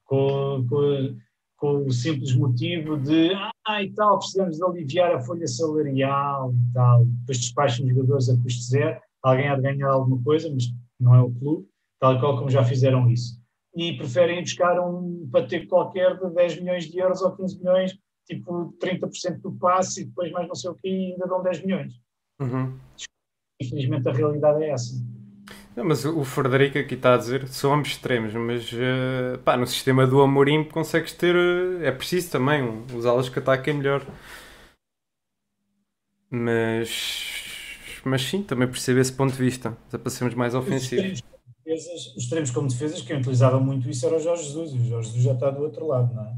Com, 0.05 0.65
com, 0.67 1.17
com, 1.57 1.85
o 1.85 1.91
simples 1.91 2.33
motivo 2.35 2.97
de 2.97 3.31
ah, 3.67 3.83
e 3.83 3.91
tal, 3.91 4.17
precisamos 4.17 4.57
de 4.57 4.63
aliviar 4.63 5.15
a 5.15 5.19
folha 5.19 5.47
salarial 5.47 6.51
e 6.51 6.73
tal. 6.73 7.05
Depois 7.05 7.37
despacham 7.37 7.85
os 7.85 7.93
jogadores 7.93 8.29
a 8.29 8.37
custo 8.37 8.63
zero, 8.63 8.99
alguém 9.21 9.49
há 9.49 9.55
de 9.55 9.61
ganhar 9.61 9.89
alguma 9.89 10.21
coisa, 10.23 10.49
mas 10.51 10.73
não 10.99 11.15
é 11.15 11.21
o 11.21 11.31
clube, 11.31 11.68
tal 11.99 12.19
qual 12.19 12.37
como 12.37 12.49
já 12.49 12.63
fizeram 12.63 13.09
isso. 13.09 13.39
E 13.75 13.97
preferem 13.97 14.41
buscar 14.41 14.79
um 14.79 15.29
pateco 15.31 15.67
qualquer 15.67 16.17
de 16.17 16.29
10 16.33 16.61
milhões 16.61 16.85
de 16.85 16.97
euros 16.97 17.21
ou 17.21 17.35
15 17.35 17.59
milhões, 17.59 17.97
tipo 18.25 18.73
30% 18.81 19.41
do 19.41 19.51
passe 19.53 20.01
e 20.01 20.05
depois 20.05 20.31
mais 20.31 20.47
não 20.47 20.55
sei 20.55 20.69
o 20.69 20.75
que, 20.75 20.87
e 20.87 21.11
ainda 21.11 21.27
dão 21.27 21.43
10 21.43 21.65
milhões. 21.65 21.93
Uhum. 22.39 22.77
Infelizmente 23.61 24.07
a 24.07 24.13
realidade 24.13 24.63
é 24.63 24.69
essa. 24.69 24.95
Não, 25.75 25.85
mas 25.85 26.03
o 26.03 26.23
Frederico 26.23 26.77
aqui 26.77 26.95
está 26.95 27.13
a 27.13 27.17
dizer 27.17 27.47
somos 27.47 27.89
extremos, 27.89 28.33
mas 28.33 28.71
uh, 28.73 29.37
pá, 29.45 29.55
no 29.55 29.67
sistema 29.67 30.05
do 30.05 30.21
Amorim 30.21 30.63
consegues 30.63 31.13
ter. 31.13 31.35
Uh, 31.35 31.83
é 31.83 31.91
preciso 31.91 32.31
também 32.31 32.61
um, 32.63 32.85
os 32.95 33.05
alas 33.05 33.29
que 33.29 33.39
ataquem 33.39 33.75
melhor. 33.75 34.05
Mas. 36.29 38.01
Mas 38.03 38.21
sim, 38.23 38.43
também 38.43 38.67
percebo 38.67 38.99
esse 38.99 39.13
ponto 39.13 39.31
de 39.31 39.39
vista. 39.39 39.77
Já 39.91 39.99
passemos 39.99 40.33
mais 40.33 40.55
ofensivos. 40.55 41.21
Os 41.73 42.17
extremos 42.17 42.51
como 42.51 42.67
defesas, 42.67 43.01
quem 43.01 43.17
utilizava 43.17 43.59
muito 43.59 43.89
isso 43.89 44.05
era 44.05 44.17
o 44.17 44.19
Jorge 44.19 44.43
Jesus, 44.43 44.73
e 44.73 44.77
o 44.77 44.85
Jorge 44.85 45.07
Jesus 45.09 45.23
já 45.23 45.33
está 45.33 45.49
do 45.49 45.61
outro 45.61 45.87
lado, 45.87 46.13
não 46.13 46.25
é? 46.25 46.35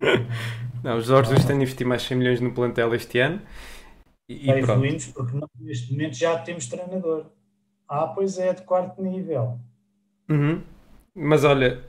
não, 0.82 0.96
o 0.98 1.00
Jorge 1.00 1.30
Jesus 1.30 1.46
tem 1.46 1.56
de 1.56 1.62
investir 1.62 1.86
mais 1.86 2.02
100 2.02 2.16
milhões 2.16 2.40
no 2.40 2.52
plantel 2.52 2.94
este 2.94 3.18
ano 3.20 3.40
e, 4.28 4.46
e 4.46 4.50
evoluímos 4.50 5.06
porque 5.06 5.36
nós, 5.36 5.48
neste 5.58 5.92
momento 5.92 6.16
já 6.16 6.38
temos 6.38 6.66
treinador. 6.66 7.26
Ah, 7.88 8.06
pois 8.06 8.38
é, 8.38 8.54
de 8.54 8.62
quarto 8.62 9.02
nível. 9.02 9.58
Uhum. 10.28 10.62
Mas 11.14 11.44
olha, 11.44 11.84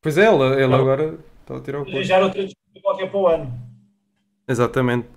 pois 0.00 0.16
é, 0.16 0.32
ele, 0.32 0.62
ele 0.62 0.74
agora 0.74 1.18
está 1.40 1.56
a 1.56 1.60
tirar 1.60 1.80
o 1.80 1.84
ponto. 1.84 2.02
Já 2.02 2.20
outra 2.20 2.46
qualquer 2.82 3.10
para 3.10 3.18
o 3.18 3.26
ano. 3.26 3.52
Exatamente. 4.46 5.08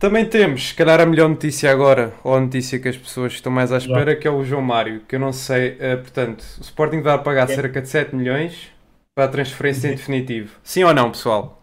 Também 0.00 0.26
temos, 0.26 0.68
se 0.68 0.74
calhar, 0.74 0.98
a 0.98 1.04
melhor 1.04 1.28
notícia 1.28 1.70
agora, 1.70 2.14
ou 2.24 2.34
a 2.34 2.40
notícia 2.40 2.78
que 2.80 2.88
as 2.88 2.96
pessoas 2.96 3.34
estão 3.34 3.52
mais 3.52 3.70
à 3.70 3.76
espera, 3.76 4.16
que 4.16 4.26
é 4.26 4.30
o 4.30 4.42
João 4.42 4.62
Mário, 4.62 5.00
que 5.00 5.14
eu 5.14 5.20
não 5.20 5.30
sei, 5.30 5.72
uh, 5.72 6.00
portanto, 6.00 6.40
o 6.40 6.62
Sporting 6.62 7.02
vai 7.02 7.22
pagar 7.22 7.50
é. 7.50 7.54
cerca 7.54 7.82
de 7.82 7.88
7 7.90 8.16
milhões 8.16 8.72
para 9.14 9.26
a 9.26 9.28
transferência 9.28 9.88
em 9.88 9.90
definitivo. 9.96 10.58
Sim 10.62 10.84
ou 10.84 10.94
não, 10.94 11.10
pessoal? 11.10 11.62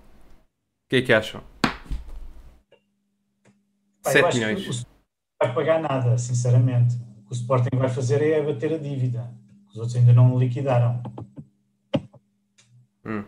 O 0.86 0.90
que 0.92 0.98
é 0.98 1.02
que 1.02 1.12
acham? 1.12 1.42
Pá, 4.04 4.12
7 4.12 4.38
milhões. 4.38 4.86
Não 5.42 5.48
vai 5.48 5.56
pagar 5.56 5.82
nada, 5.82 6.16
sinceramente. 6.20 6.96
O 6.96 7.30
que 7.30 7.32
o 7.32 7.34
Sporting 7.34 7.76
vai 7.76 7.90
fazer 7.90 8.22
é 8.22 8.40
bater 8.40 8.72
a 8.72 8.78
dívida. 8.78 9.32
Os 9.68 9.78
outros 9.78 9.96
ainda 9.96 10.14
não 10.14 10.38
liquidaram. 10.38 11.02
Hum. 13.04 13.24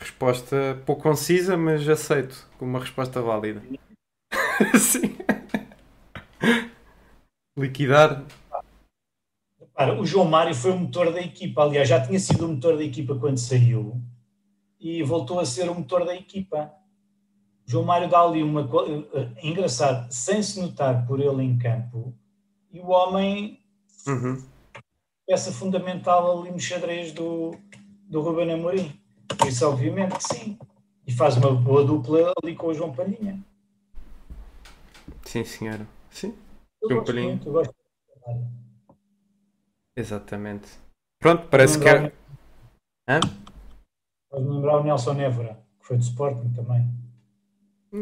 Resposta 0.00 0.82
pouco 0.84 1.02
concisa, 1.02 1.56
mas 1.56 1.88
aceito 1.88 2.50
como 2.58 2.72
uma 2.72 2.80
resposta 2.80 3.22
válida. 3.22 3.62
Sim. 4.78 5.16
Liquidar. 7.56 8.24
Para, 9.74 10.00
o 10.00 10.06
João 10.06 10.26
Mário 10.26 10.54
foi 10.54 10.72
o 10.72 10.78
motor 10.78 11.12
da 11.12 11.20
equipa. 11.20 11.62
Aliás, 11.62 11.88
já 11.88 12.00
tinha 12.04 12.18
sido 12.18 12.46
o 12.46 12.48
motor 12.48 12.76
da 12.76 12.84
equipa 12.84 13.14
quando 13.16 13.38
saiu 13.38 14.00
e 14.80 15.02
voltou 15.02 15.38
a 15.38 15.46
ser 15.46 15.68
o 15.70 15.74
motor 15.74 16.04
da 16.04 16.14
equipa. 16.14 16.72
João 17.64 17.84
Mário 17.84 18.08
dá 18.08 18.20
ali 18.20 18.42
uma. 18.42 18.68
É 19.36 19.46
engraçado, 19.46 20.10
sem 20.12 20.42
se 20.42 20.60
notar 20.60 21.06
por 21.06 21.20
ele 21.20 21.42
em 21.42 21.58
campo, 21.58 22.14
e 22.72 22.80
o 22.80 22.88
homem. 22.88 23.60
Uhum. 24.06 24.42
Peça 25.26 25.52
fundamental 25.52 26.40
ali 26.40 26.50
no 26.50 26.58
xadrez 26.58 27.12
do, 27.12 27.54
do 28.08 28.20
Ruben 28.20 28.52
Amorim. 28.52 28.92
Isso, 29.46 29.66
obviamente, 29.66 30.16
que 30.16 30.34
sim. 30.34 30.58
E 31.06 31.12
faz 31.12 31.36
uma 31.36 31.54
boa 31.54 31.84
dupla 31.84 32.32
ali 32.42 32.56
com 32.56 32.66
o 32.66 32.74
João 32.74 32.92
Palhinha. 32.92 33.38
Sim, 35.32 35.44
senhora. 35.44 35.86
Sim. 36.10 36.34
Eu 36.82 36.90
João 36.90 37.04
Palhinha. 37.04 37.28
Muito, 37.28 37.48
eu 37.48 37.52
gosto 37.54 37.74
Exatamente. 39.96 40.68
Pronto, 41.18 41.48
parece 41.48 41.80
que 41.80 41.88
é. 41.88 42.12
Hã? 43.08 43.18
Pode-me 44.30 44.56
lembrar 44.56 44.80
o 44.80 44.84
Nelson 44.84 45.18
Évora, 45.18 45.58
que 45.80 45.86
foi 45.86 45.96
do 45.96 46.02
Sporting 46.02 46.52
também. 46.52 46.86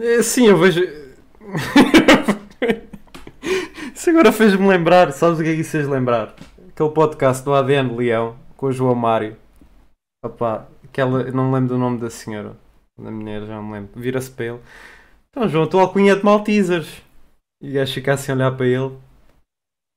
É, 0.02 0.20
sim, 0.24 0.48
eu 0.48 0.58
vejo. 0.58 0.80
isso 3.94 4.10
agora 4.10 4.32
fez-me 4.32 4.66
lembrar. 4.66 5.12
Sabes 5.12 5.38
o 5.38 5.44
que 5.44 5.50
é 5.50 5.54
que 5.54 5.60
isso 5.60 5.70
fez 5.70 5.86
lembrar? 5.86 6.34
Aquele 6.68 6.90
podcast 6.90 7.44
do 7.44 7.54
ADN 7.54 7.94
Leão 7.94 8.36
com 8.56 8.66
o 8.66 8.72
João 8.72 8.96
Mário. 8.96 9.36
Opa, 10.24 10.66
aquela. 10.82 11.30
Não 11.30 11.46
me 11.46 11.54
lembro 11.54 11.68
do 11.68 11.78
nome 11.78 12.00
da 12.00 12.10
senhora. 12.10 12.56
Da 12.98 13.12
mulher, 13.12 13.46
já 13.46 13.62
me 13.62 13.72
lembro. 13.72 13.92
Vira-se 13.94 14.32
para 14.32 14.46
ele. 14.46 14.60
Então, 15.28 15.48
João, 15.48 15.62
estou 15.62 15.78
alcunha 15.78 16.16
de 16.16 16.24
Maltesers. 16.24 17.08
E 17.60 17.70
o 17.70 17.74
gajo 17.74 17.92
fica 17.92 18.14
assim 18.14 18.32
a 18.32 18.34
olhar 18.34 18.56
para 18.56 18.66
ele. 18.66 18.96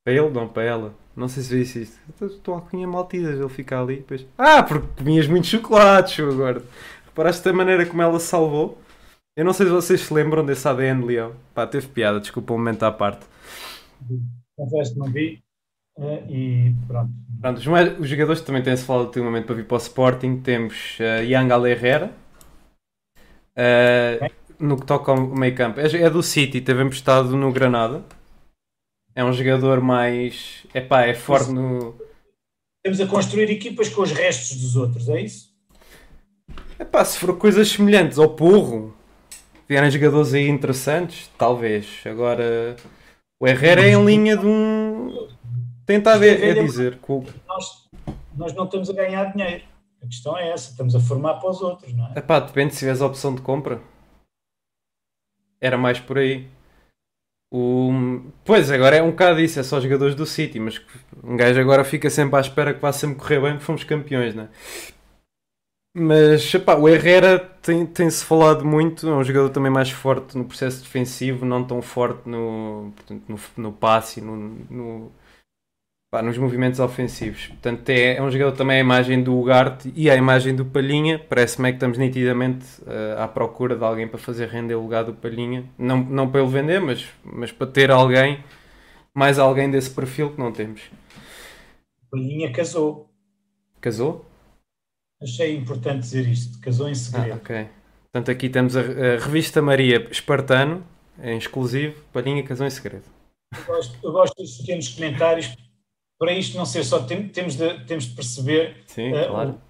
Para 0.06 0.14
ele, 0.14 0.30
não 0.30 0.48
para 0.48 0.64
ela. 0.64 0.94
Não 1.16 1.28
sei 1.28 1.44
se 1.44 1.56
viste 1.56 1.82
isto. 1.84 2.26
Estou 2.26 2.56
alcunha 2.56 2.88
Maltesers. 2.88 3.40
Ele 3.40 3.50
fica 3.50 3.82
ali. 3.82 3.98
Depois... 3.98 4.26
Ah, 4.38 4.64
porque 4.64 4.88
comias 4.98 5.28
muito 5.28 5.48
chocolate, 5.48 6.22
agora. 6.22 6.62
Reparaste 7.06 7.44
da 7.44 7.54
maneira 7.54 7.86
como 7.86 8.02
ela 8.02 8.20
salvou? 8.20 8.82
Eu 9.36 9.46
não 9.46 9.54
sei 9.54 9.66
se 9.66 9.72
vocês 9.72 10.02
se 10.02 10.14
lembram 10.14 10.46
desse 10.46 10.68
ADN 10.68 11.06
Leão. 11.06 11.36
Pá, 11.54 11.66
teve 11.66 11.88
piada, 11.88 12.20
desculpa 12.20 12.54
um 12.54 12.58
momento 12.58 12.84
à 12.84 12.92
parte. 12.92 13.26
Confesso 14.56 14.94
que 14.94 15.00
não 15.00 15.12
vi. 15.12 15.44
Uh, 15.98 16.32
e 16.32 16.76
pronto. 16.88 17.12
pronto 17.40 17.58
os, 17.58 18.00
os, 18.00 18.10
jogadores 18.10 18.42
também 18.42 18.64
têm-se 18.64 18.84
falado 18.84 19.06
ultimamente 19.06 19.46
para 19.46 19.56
vir 19.56 19.66
para 19.66 19.76
o 19.76 19.78
Sporting. 19.78 20.42
Temos 20.42 20.98
uh, 21.00 21.24
Young 21.24 21.50
Herrera. 21.68 22.12
Uh, 23.56 24.30
no 24.64 24.80
que 24.80 24.86
toca 24.86 25.12
ao 25.12 25.28
meio 25.28 25.54
campo. 25.54 25.80
É, 25.80 25.86
é, 25.86 26.10
do 26.10 26.24
City, 26.24 26.62
teve 26.62 26.82
emprestado 26.82 27.36
no 27.36 27.52
Granada. 27.52 28.04
É 29.14 29.24
um 29.24 29.34
jogador 29.34 29.82
mais. 29.82 30.66
Epá, 30.74 31.04
é 31.04 31.14
forte 31.14 31.52
no. 31.52 31.96
Temos 32.84 33.00
a 33.00 33.08
construir 33.08 33.50
equipas 33.50 33.90
com 33.90 34.02
os 34.02 34.12
restos 34.12 34.58
dos 34.60 34.76
outros, 34.76 35.08
é 35.10 35.22
isso? 35.22 35.54
Epá, 36.80 37.04
se 37.06 37.20
for 37.20 37.38
coisas 37.38 37.70
semelhantes 37.70 38.18
ao 38.18 38.30
Porro, 38.30 38.94
vierem 39.68 39.92
jogadores 39.92 40.34
aí 40.34 40.48
interessantes, 40.48 41.30
talvez. 41.38 42.02
Agora, 42.06 42.76
o 43.40 43.48
Herrera 43.48 43.82
é 43.82 43.92
em 43.92 44.06
linha 44.06 44.36
de 44.36 44.46
um. 44.46 45.28
Tenta 45.86 46.12
a, 46.12 46.16
a 46.16 46.54
dizer. 46.54 47.00
Nós, 47.48 47.90
nós 48.36 48.54
não 48.54 48.64
estamos 48.66 48.90
a 48.90 48.94
ganhar 48.94 49.32
dinheiro. 49.32 49.64
A 50.02 50.06
questão 50.06 50.38
é 50.38 50.50
essa, 50.50 50.72
estamos 50.72 50.96
a 50.96 51.00
formar 51.00 51.36
para 51.36 51.50
os 51.50 51.62
outros, 51.62 51.94
não 51.94 52.08
é? 52.08 52.20
Epá, 52.20 52.40
depende 52.40 52.74
se 52.74 52.80
tiveres 52.80 53.02
a 53.02 53.06
opção 53.06 53.36
de 53.36 53.42
compra. 53.42 53.80
Era 55.64 55.78
mais 55.78 55.98
por 55.98 56.18
aí. 56.18 56.46
O... 57.50 58.20
Pois, 58.44 58.70
agora 58.70 58.98
é 58.98 59.02
um 59.02 59.12
bocado 59.12 59.40
isso, 59.40 59.60
é 59.60 59.64
só 59.64 59.80
jogadores 59.80 60.14
do 60.14 60.26
City, 60.26 60.60
mas 60.60 60.82
um 61.24 61.38
gajo 61.38 61.62
agora 61.62 61.86
fica 61.86 62.10
sempre 62.10 62.36
à 62.36 62.42
espera 62.42 62.74
que 62.74 62.82
vá 62.82 62.92
sempre 62.92 63.16
correr 63.16 63.40
bem 63.40 63.52
porque 63.54 63.66
fomos 63.66 63.84
campeões, 63.86 64.36
não 64.36 64.44
é? 64.44 64.50
Mas 65.96 66.52
epá, 66.54 66.76
o 66.76 66.90
Herrera 66.90 67.40
tem-se 67.62 67.92
tem 67.94 68.10
falado 68.12 68.66
muito, 68.66 69.08
é 69.08 69.16
um 69.16 69.24
jogador 69.24 69.50
também 69.52 69.72
mais 69.72 69.92
forte 69.92 70.38
no 70.38 70.44
processo 70.44 70.82
defensivo, 70.82 71.46
não 71.46 71.64
tão 71.64 71.82
forte 71.82 72.28
no, 72.28 72.92
portanto, 72.96 73.24
no, 73.30 73.40
no 73.58 73.72
passe, 73.72 74.20
no, 74.20 74.36
no 74.70 75.12
pá, 76.14 76.22
nos 76.22 76.38
movimentos 76.38 76.80
ofensivos. 76.80 77.48
Portanto, 77.48 77.90
é, 77.90 78.18
é, 78.18 78.22
um 78.22 78.30
jogador 78.30 78.56
também 78.56 78.78
a 78.78 78.80
imagem 78.80 79.24
do 79.24 79.36
Ugarte 79.36 79.92
e 79.96 80.12
a 80.12 80.16
imagem 80.16 80.56
do 80.56 80.64
Palhinha. 80.64 81.18
Parece-me 81.18 81.70
é 81.70 81.72
que 81.72 81.78
estamos 81.78 81.98
nitidamente 81.98 82.68
uh, 82.84 83.20
à 83.20 83.28
procura 83.28 83.76
de 83.76 83.84
alguém 83.84 84.08
para 84.08 84.20
fazer 84.20 84.48
render 84.48 84.76
o 84.76 84.82
lugar 84.84 85.06
do 85.06 85.16
Palhinha. 85.16 85.66
Não, 85.76 85.98
não 85.98 86.30
para 86.30 86.42
ele 86.42 86.52
vender, 86.52 86.80
mas, 86.80 87.04
mas 87.24 87.52
para 87.52 87.66
ter 87.66 87.90
alguém 87.90 88.44
Mais 89.16 89.40
alguém 89.40 89.72
desse 89.72 89.90
perfil 89.90 90.30
que 90.30 90.40
não 90.40 90.52
temos. 90.52 90.84
Palhinha 92.12 92.52
casou. 92.52 93.10
Casou? 93.82 94.24
Achei 95.20 95.56
importante 95.56 96.02
dizer 96.02 96.28
isto. 96.28 96.60
Casou 96.60 96.90
em 96.90 96.94
segredo. 96.94 97.34
Ah, 97.34 97.38
ok. 97.38 97.68
Portanto, 98.12 98.30
aqui 98.30 98.50
temos 98.50 98.78
a, 98.78 98.82
a 98.82 99.20
revista 99.20 99.64
Maria 99.64 100.08
Espartano, 100.12 100.86
em 101.24 101.40
exclusivo. 101.40 101.96
Palhinha 102.14 102.44
casou 102.44 102.68
em 102.68 102.70
segredo. 102.70 103.06
Eu 103.58 103.66
gosto, 103.66 103.98
eu 104.04 104.12
gosto 104.12 104.36
dos 104.36 104.58
pequenos 104.58 104.90
comentários. 104.90 105.56
Para 106.24 106.32
isto 106.32 106.58
não 106.58 106.66
ser 106.66 106.86
só, 106.86 107.00
tem, 107.00 107.28
temos, 107.28 107.58
de, 107.58 107.84
temos 107.84 108.06
de 108.06 108.16
perceber 108.16 108.78
Sim, 108.88 109.12
uh, 109.12 109.28
claro. 109.28 109.62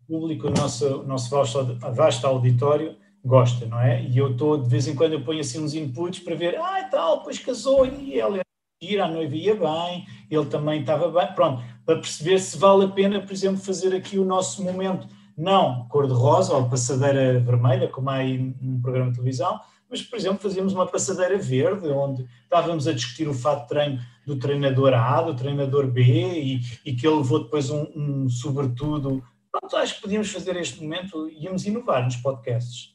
o 0.00 0.06
público, 0.06 0.46
o 0.46 0.50
nosso, 0.50 1.00
o 1.00 1.06
nosso 1.06 1.28
vasto, 1.28 1.78
vasto 1.92 2.26
auditório 2.26 2.96
gosta, 3.22 3.66
não 3.66 3.78
é? 3.78 4.02
E 4.02 4.16
eu 4.16 4.32
estou, 4.32 4.56
de 4.56 4.66
vez 4.66 4.88
em 4.88 4.94
quando, 4.94 5.12
eu 5.12 5.22
ponho 5.22 5.40
assim 5.40 5.62
uns 5.62 5.74
inputs 5.74 6.20
para 6.20 6.34
ver, 6.34 6.58
ah, 6.58 6.80
e 6.80 6.84
tal, 6.84 7.18
depois 7.18 7.38
casou 7.38 7.84
e 7.84 8.18
ele 8.18 8.40
ir, 8.80 8.98
a 8.98 9.06
noiva 9.06 9.36
ia 9.36 9.54
bem, 9.54 10.06
ele 10.30 10.46
também 10.46 10.80
estava 10.80 11.10
bem, 11.10 11.34
pronto, 11.34 11.62
para 11.84 11.96
perceber 11.96 12.38
se 12.38 12.56
vale 12.56 12.86
a 12.86 12.88
pena, 12.88 13.20
por 13.20 13.32
exemplo, 13.34 13.58
fazer 13.58 13.94
aqui 13.94 14.18
o 14.18 14.24
nosso 14.24 14.64
momento, 14.64 15.06
não 15.36 15.86
cor-de-rosa 15.90 16.54
ou 16.54 16.66
passadeira 16.66 17.40
vermelha, 17.40 17.88
como 17.88 18.08
há 18.08 18.14
aí 18.14 18.38
num 18.58 18.80
programa 18.80 19.10
de 19.10 19.16
televisão, 19.16 19.60
mas, 19.94 20.02
por 20.02 20.18
exemplo, 20.18 20.38
fazíamos 20.40 20.72
uma 20.72 20.86
passadeira 20.86 21.38
verde, 21.38 21.86
onde 21.86 22.26
estávamos 22.42 22.88
a 22.88 22.92
discutir 22.92 23.28
o 23.28 23.32
fato 23.32 23.62
de 23.62 23.68
treino 23.68 24.00
do 24.26 24.36
treinador 24.36 24.92
A, 24.92 25.22
do 25.22 25.36
treinador 25.36 25.86
B, 25.86 26.02
e, 26.02 26.60
e 26.84 26.94
que 26.94 27.06
ele 27.06 27.16
levou 27.18 27.44
depois 27.44 27.70
um, 27.70 27.86
um 27.94 28.28
sobretudo. 28.28 29.22
Pronto, 29.52 29.76
acho 29.76 29.94
que 29.94 30.02
podíamos 30.02 30.32
fazer 30.32 30.56
este 30.56 30.82
momento, 30.82 31.30
íamos 31.30 31.64
inovar 31.64 32.04
nos 32.04 32.16
podcasts. 32.16 32.92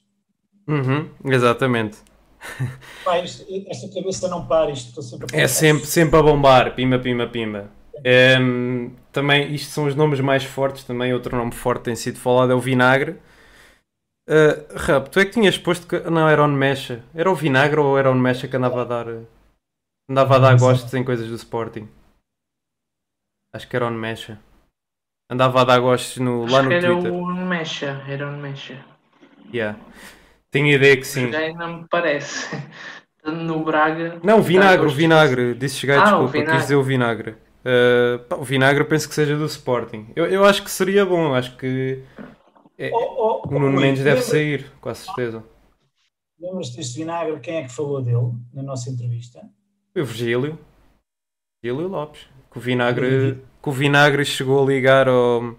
Uhum, 0.67 1.09
exatamente. 1.23 1.99
Pá, 3.05 3.19
isto, 3.19 3.45
esta 3.67 3.87
cabeça 3.93 4.27
não 4.27 4.45
para, 4.45 4.71
isto 4.71 4.89
estou 4.89 5.03
sempre 5.03 5.37
a 5.37 5.41
É 5.41 5.47
sempre, 5.47 5.85
sempre 5.85 6.19
a 6.19 6.21
bombar, 6.21 6.75
pima, 6.75 6.99
pima, 6.99 7.27
pima. 7.27 7.71
Um, 8.41 8.91
também, 9.13 9.53
isto 9.55 9.71
são 9.71 9.85
os 9.85 9.95
nomes 9.95 10.19
mais 10.19 10.43
fortes, 10.43 10.83
também 10.83 11.13
outro 11.13 11.37
nome 11.37 11.53
forte 11.53 11.83
tem 11.83 11.95
sido 11.95 12.19
falado 12.19 12.51
é 12.51 12.55
o 12.55 12.59
Vinagre. 12.59 13.15
Uh, 14.29 14.77
Rap, 14.77 15.09
tu 15.09 15.19
é 15.19 15.25
que 15.25 15.31
tinhas 15.31 15.57
posto 15.57 15.87
que 15.87 16.07
não 16.07 16.29
era 16.29 16.43
o 16.43 16.47
Mecha. 16.47 17.03
Era 17.15 17.31
o 17.31 17.35
Vinagre 17.35 17.79
ou 17.79 17.97
era 17.97 18.11
o 18.11 18.15
Mecha 18.15 18.47
que 18.47 18.55
andava 18.55 18.83
a 18.83 18.85
dar 18.85 19.07
andava 20.07 20.35
a 20.35 20.39
dar 20.39 20.57
gostos 20.59 20.93
em 20.93 21.03
coisas 21.03 21.27
do 21.27 21.35
Sporting? 21.35 21.89
Acho 23.51 23.67
que 23.67 23.75
era 23.75 23.87
o 23.87 23.91
Mecha. 23.91 24.39
Andava 25.31 25.61
a 25.61 25.63
dar 25.63 25.79
gostos 25.79 26.17
no, 26.17 26.45
lá 26.45 26.61
no 26.61 26.71
era 26.71 26.87
Twitter. 26.87 27.11
Era 27.11 27.23
o 27.23 27.35
Mecha, 27.35 28.03
era 28.07 28.27
o 28.27 28.31
Mecha. 28.37 28.85
Yeah. 29.51 29.79
Tenho 30.51 30.67
ideia 30.67 30.95
que 30.97 31.07
sim. 31.07 31.31
Já 31.31 31.51
não 31.53 31.79
me 31.79 31.87
parece. 31.89 32.55
No 33.25 33.63
Braga. 33.63 34.19
Não, 34.23 34.41
vinagre, 34.41 34.87
o 34.87 34.89
vinagre. 34.89 35.53
Disse 35.53 35.75
chegar, 35.75 36.01
ah, 36.01 36.03
desculpa, 36.03 36.51
quis 36.51 36.61
dizer 36.61 36.75
o 36.75 36.83
vinagre. 36.83 37.35
Uh, 37.65 38.19
pá, 38.29 38.37
o 38.37 38.43
vinagre 38.43 38.83
penso 38.85 39.09
que 39.09 39.13
seja 39.13 39.35
do 39.35 39.45
Sporting. 39.45 40.07
Eu, 40.15 40.25
eu 40.27 40.45
acho 40.45 40.63
que 40.63 40.71
seria 40.71 41.05
bom, 41.05 41.35
acho 41.35 41.57
que 41.57 42.01
é, 42.79 42.91
oh, 42.93 43.41
oh, 43.43 43.47
o 43.49 43.59
Nuno 43.59 43.81
Mendes 43.81 44.01
deve 44.01 44.21
sair, 44.21 44.71
com 44.79 44.87
a 44.87 44.95
certeza. 44.95 45.43
Lembras-te 46.39 46.77
deste 46.77 46.97
vinagre? 46.97 47.37
Quem 47.41 47.57
é 47.57 47.63
que 47.63 47.73
falou 47.73 48.01
dele 48.01 48.31
na 48.53 48.63
nossa 48.63 48.89
entrevista? 48.89 49.41
Foi 49.91 50.01
o 50.01 50.05
Virgílio. 50.05 50.57
Virgílio 51.61 51.89
Lopes. 51.89 52.29
Que 52.49 52.57
o 52.57 52.61
vinagre, 52.61 53.43
que 53.61 53.69
o 53.69 53.71
vinagre 53.73 54.23
chegou 54.23 54.63
a 54.63 54.65
ligar 54.65 55.09
ao. 55.09 55.57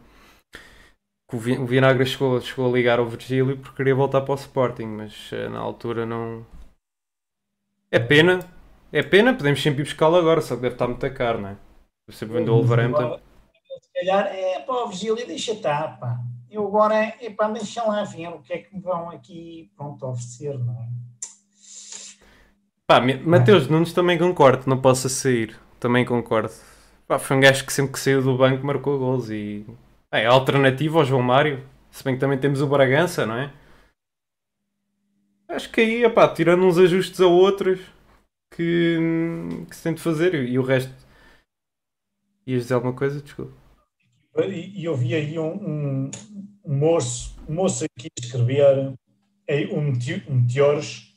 Que 1.28 1.37
o 1.37 1.66
vinagre 1.66 2.06
chegou, 2.06 2.40
chegou 2.40 2.70
a 2.70 2.72
ligar 2.72 2.98
ao 2.98 3.06
Virgílio 3.06 3.59
porque 3.59 3.76
queria 3.76 3.94
voltar 3.94 4.22
para 4.22 4.33
o 4.33 4.37
Sporting, 4.37 4.87
mas 4.87 5.30
eh, 5.30 5.46
na 5.50 5.59
altura 5.59 6.06
não. 6.06 6.46
É 7.90 7.98
pena. 7.98 8.40
É 8.90 9.02
pena, 9.02 9.35
podemos 9.35 9.62
sempre 9.62 9.83
ir 9.83 9.85
buscá-lo 9.85 10.16
agora, 10.16 10.40
só 10.40 10.56
que 10.56 10.62
deve 10.62 10.74
estar 10.74 10.88
muito 10.88 11.11
caro, 11.12 11.42
não 11.42 11.50
é? 11.50 11.56
Você 12.09 12.24
vendeu 12.24 12.54
o 12.54 12.56
Wolverhampton. 12.56 13.20
Se 13.83 13.92
calhar 13.92 14.26
é 14.26 14.61
para 14.61 14.85
o 14.85 14.88
Virgílio, 14.88 15.26
deixa 15.26 15.52
estar, 15.52 16.00
pá 16.00 16.18
eu 16.50 16.66
agora 16.66 17.14
para 17.36 17.52
deixar 17.52 17.84
lá 17.84 18.04
ver 18.04 18.28
o 18.28 18.40
que 18.40 18.52
é 18.52 18.58
que 18.58 18.74
me 18.74 18.80
vão 18.80 19.10
aqui 19.10 19.70
pronto, 19.76 20.06
oferecer, 20.06 20.58
não 20.58 20.74
é? 20.74 20.88
Pá, 22.86 23.00
Mateus 23.24 23.68
Nunes 23.68 23.92
também 23.92 24.18
concordo, 24.18 24.64
não 24.66 24.80
possa 24.80 25.08
sair. 25.08 25.56
Também 25.78 26.04
concordo. 26.04 26.52
Pá, 27.06 27.18
foi 27.18 27.36
um 27.36 27.40
gajo 27.40 27.64
que 27.64 27.72
sempre 27.72 27.92
que 27.92 28.00
saiu 28.00 28.20
do 28.20 28.36
banco 28.36 28.66
marcou 28.66 28.98
gols 28.98 29.30
e 29.30 29.64
é 30.10 30.26
alternativa 30.26 30.98
ao 30.98 31.04
João 31.04 31.22
Mário. 31.22 31.64
Se 31.90 32.02
bem 32.02 32.14
que 32.14 32.20
também 32.20 32.38
temos 32.38 32.60
o 32.60 32.66
Bragança, 32.66 33.24
não 33.24 33.36
é? 33.36 33.52
Acho 35.48 35.70
que 35.70 35.80
aí, 35.80 36.04
epá, 36.04 36.28
tirando 36.28 36.64
uns 36.64 36.78
ajustes 36.78 37.20
a 37.20 37.26
outros 37.26 37.80
que, 38.50 38.98
que 39.68 39.76
se 39.76 39.82
tem 39.82 39.94
de 39.94 40.00
fazer 40.00 40.34
e 40.34 40.58
o 40.58 40.62
resto. 40.62 40.92
Ias 42.46 42.62
dizer 42.62 42.74
alguma 42.74 42.92
coisa? 42.92 43.20
Desculpa. 43.20 43.59
E 44.36 44.84
eu 44.84 44.96
vi 44.96 45.14
aí 45.14 45.38
um, 45.38 46.10
um, 46.64 46.76
moço, 46.76 47.36
um 47.48 47.54
moço 47.54 47.84
aqui 47.84 48.08
a 48.08 48.24
escrever 48.24 48.94
um, 49.72 49.92
meteoros. 50.34 51.16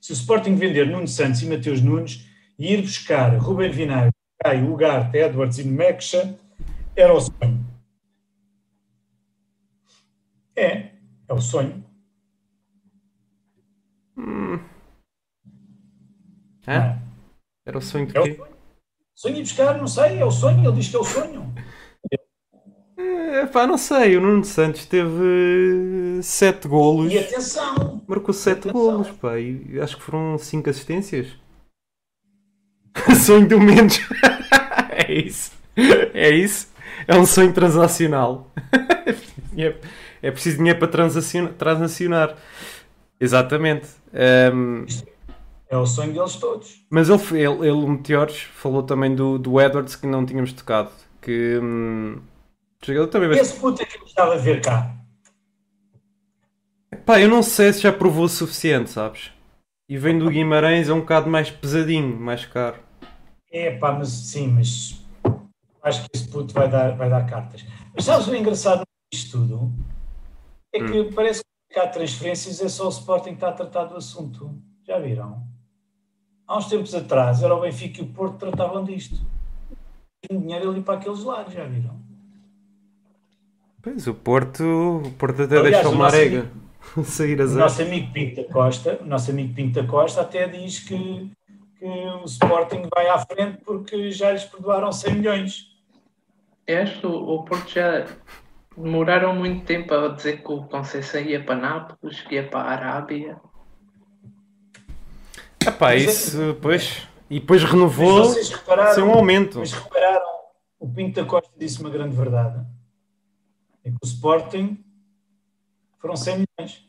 Se 0.00 0.12
o 0.12 0.14
Sporting 0.14 0.54
vender 0.54 0.86
Nuno 0.86 1.08
Santos 1.08 1.42
e 1.42 1.46
Mateus 1.46 1.82
Nunes 1.82 2.26
e 2.58 2.72
ir 2.72 2.82
buscar 2.82 3.36
Ruben 3.36 3.70
Vinagre, 3.70 4.12
Caio, 4.42 4.72
Ugarte, 4.72 5.18
Edwards 5.18 5.58
e 5.58 5.64
Mexa, 5.64 6.38
era 6.94 7.12
o 7.12 7.20
sonho. 7.20 7.66
É, 10.54 10.90
é 11.28 11.34
o 11.34 11.40
sonho. 11.40 11.84
Hum. 14.16 14.60
É? 16.66 16.96
Era 17.66 17.78
o 17.78 17.82
sonho 17.82 18.06
de 18.06 18.16
é 18.16 18.22
quê? 18.22 18.34
Sonho. 18.34 18.56
sonho 19.14 19.34
de 19.34 19.42
buscar, 19.42 19.78
não 19.78 19.86
sei, 19.88 20.18
é 20.18 20.24
o 20.24 20.30
sonho, 20.30 20.64
ele 20.64 20.76
diz 20.76 20.88
que 20.88 20.96
é 20.96 20.98
o 20.98 21.04
sonho. 21.04 21.52
É, 23.40 23.46
pá, 23.46 23.66
não 23.66 23.78
sei, 23.78 24.18
o 24.18 24.20
Nuno 24.20 24.44
Santos 24.44 24.84
teve 24.84 26.20
7 26.22 26.68
golos. 26.68 27.10
E 27.10 27.18
atenção! 27.18 28.02
Marcou 28.06 28.34
7 28.34 28.70
golos, 28.70 29.08
pá, 29.12 29.38
e 29.38 29.80
acho 29.80 29.96
que 29.96 30.02
foram 30.02 30.36
5 30.36 30.68
assistências. 30.68 31.28
sonho 33.24 33.48
do 33.48 33.58
Mendes. 33.58 34.06
é 34.92 35.10
isso. 35.10 35.52
É 36.12 36.28
isso. 36.28 36.68
É 37.08 37.16
um 37.16 37.24
sonho 37.24 37.50
transacional. 37.54 38.50
é, 39.56 39.74
é 40.20 40.30
preciso 40.30 40.58
dinheiro 40.58 40.78
para 40.78 40.88
transacionar. 40.88 41.54
transacionar. 41.54 42.36
Exatamente. 43.18 43.88
Um, 44.52 44.84
é 45.66 45.78
o 45.78 45.86
sonho 45.86 46.12
deles 46.12 46.34
todos. 46.34 46.84
Mas 46.90 47.08
ele, 47.08 47.22
ele, 47.42 47.68
ele 47.68 47.70
o 47.70 47.88
Meteores, 47.88 48.42
falou 48.54 48.82
também 48.82 49.14
do, 49.14 49.38
do 49.38 49.58
Edwards 49.58 49.96
que 49.96 50.06
não 50.06 50.26
tínhamos 50.26 50.52
tocado. 50.52 50.90
Que. 51.22 51.58
Hum, 51.62 52.18
Também 52.80 53.28
vai... 53.28 53.38
Esse 53.38 53.58
puto 53.58 53.82
é 53.82 53.84
que 53.84 53.98
gostava 53.98 54.36
de 54.36 54.42
ver 54.42 54.62
cá. 54.62 54.96
Pá, 57.04 57.20
eu 57.20 57.28
não 57.28 57.42
sei 57.42 57.72
se 57.72 57.82
já 57.82 57.92
provou 57.92 58.24
o 58.24 58.28
suficiente, 58.28 58.90
sabes? 58.90 59.32
E 59.88 59.98
vem 59.98 60.18
do 60.18 60.30
Guimarães 60.30 60.88
é 60.88 60.94
um 60.94 61.00
bocado 61.00 61.28
mais 61.28 61.50
pesadinho, 61.50 62.18
mais 62.18 62.46
caro. 62.46 62.78
É 63.50 63.76
pá, 63.76 63.92
mas 63.92 64.08
sim, 64.08 64.48
mas 64.48 65.04
acho 65.82 66.04
que 66.04 66.10
esse 66.14 66.28
puto 66.28 66.54
vai 66.54 66.68
dar, 66.68 66.96
vai 66.96 67.10
dar 67.10 67.26
cartas. 67.26 67.64
Mas 67.94 68.04
sabes 68.04 68.28
o 68.28 68.34
engraçado 68.34 68.82
disto 69.12 69.38
tudo? 69.38 69.72
É 70.72 70.78
que 70.78 71.00
hum. 71.00 71.12
parece 71.12 71.42
que 71.68 71.78
há 71.78 71.88
transferências 71.88 72.60
é 72.60 72.68
só 72.68 72.86
o 72.86 72.90
Sporting 72.90 73.30
que 73.30 73.34
está 73.34 73.48
a 73.48 73.52
tratar 73.52 73.84
do 73.84 73.96
assunto. 73.96 74.54
Já 74.86 74.98
viram? 74.98 75.44
Há 76.46 76.58
uns 76.58 76.66
tempos 76.68 76.94
atrás 76.94 77.42
era 77.42 77.54
o 77.54 77.60
Benfica 77.60 78.00
e 78.00 78.04
o 78.04 78.12
Porto 78.12 78.38
tratavam 78.38 78.84
disto. 78.84 79.20
Tinha 80.24 80.40
dinheiro 80.40 80.70
ali 80.70 80.82
para 80.82 80.94
aqueles 80.94 81.22
lados, 81.22 81.52
já 81.52 81.64
viram? 81.64 81.99
Pois, 83.82 84.06
o 84.06 84.14
Porto, 84.14 85.02
o 85.06 85.10
Porto 85.12 85.42
até 85.42 85.56
Aliás, 85.56 85.76
deixou 85.76 85.92
uma 85.92 86.06
arega 86.06 86.50
sair 87.02 87.40
a 87.40 87.46
zero. 87.46 87.60
O 87.60 87.62
nosso 87.62 87.80
amigo 87.80 88.12
Pinto 88.12 88.42
da 88.42 88.52
Costa, 88.52 88.98
o 89.00 89.06
nosso 89.06 89.30
amigo 89.30 89.54
Pinto 89.54 89.80
da 89.80 89.88
Costa 89.88 90.20
até 90.20 90.46
diz 90.48 90.80
que, 90.80 91.30
que 91.78 91.86
o 91.86 92.24
Sporting 92.26 92.82
vai 92.94 93.08
à 93.08 93.18
frente 93.18 93.58
porque 93.64 94.10
já 94.10 94.32
lhes 94.32 94.44
perdoaram 94.44 94.92
100 94.92 95.14
milhões. 95.14 95.66
Este, 96.66 97.06
o, 97.06 97.10
o 97.10 97.44
Porto 97.44 97.70
já 97.70 98.06
demoraram 98.76 99.34
muito 99.34 99.64
tempo 99.64 99.94
a 99.94 100.08
dizer 100.08 100.42
que 100.42 100.52
o 100.52 100.64
Conceição 100.64 101.22
ia 101.22 101.42
para 101.42 101.54
Nápoles, 101.54 102.20
que 102.20 102.34
ia 102.34 102.46
para 102.46 102.60
a 102.60 102.70
Arábia. 102.72 103.40
Epá, 105.66 105.94
isso, 105.94 106.54
pois. 106.60 107.08
E 107.30 107.40
depois 107.40 107.64
renovou 107.64 108.24
sem 108.24 109.04
um 109.04 109.12
aumento. 109.12 109.58
Mas 109.58 109.72
repararam, 109.72 110.28
o 110.78 110.86
Pinto 110.86 111.22
da 111.22 111.26
Costa 111.26 111.50
disse 111.58 111.80
uma 111.80 111.88
grande 111.88 112.14
verdade 112.14 112.62
em 113.84 113.92
que 113.92 113.98
o 114.02 114.06
Sporting 114.06 114.82
foram 115.98 116.16
100 116.16 116.44
milhões. 116.58 116.88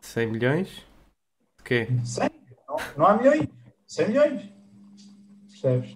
100 0.00 0.26
milhões? 0.26 0.68
De 1.58 1.64
quê? 1.64 1.88
100? 2.04 2.30
Não, 2.68 2.76
não 2.96 3.06
há 3.06 3.16
milhões. 3.16 3.48
100 3.86 4.08
milhões. 4.08 4.42
Percebes? 5.48 5.94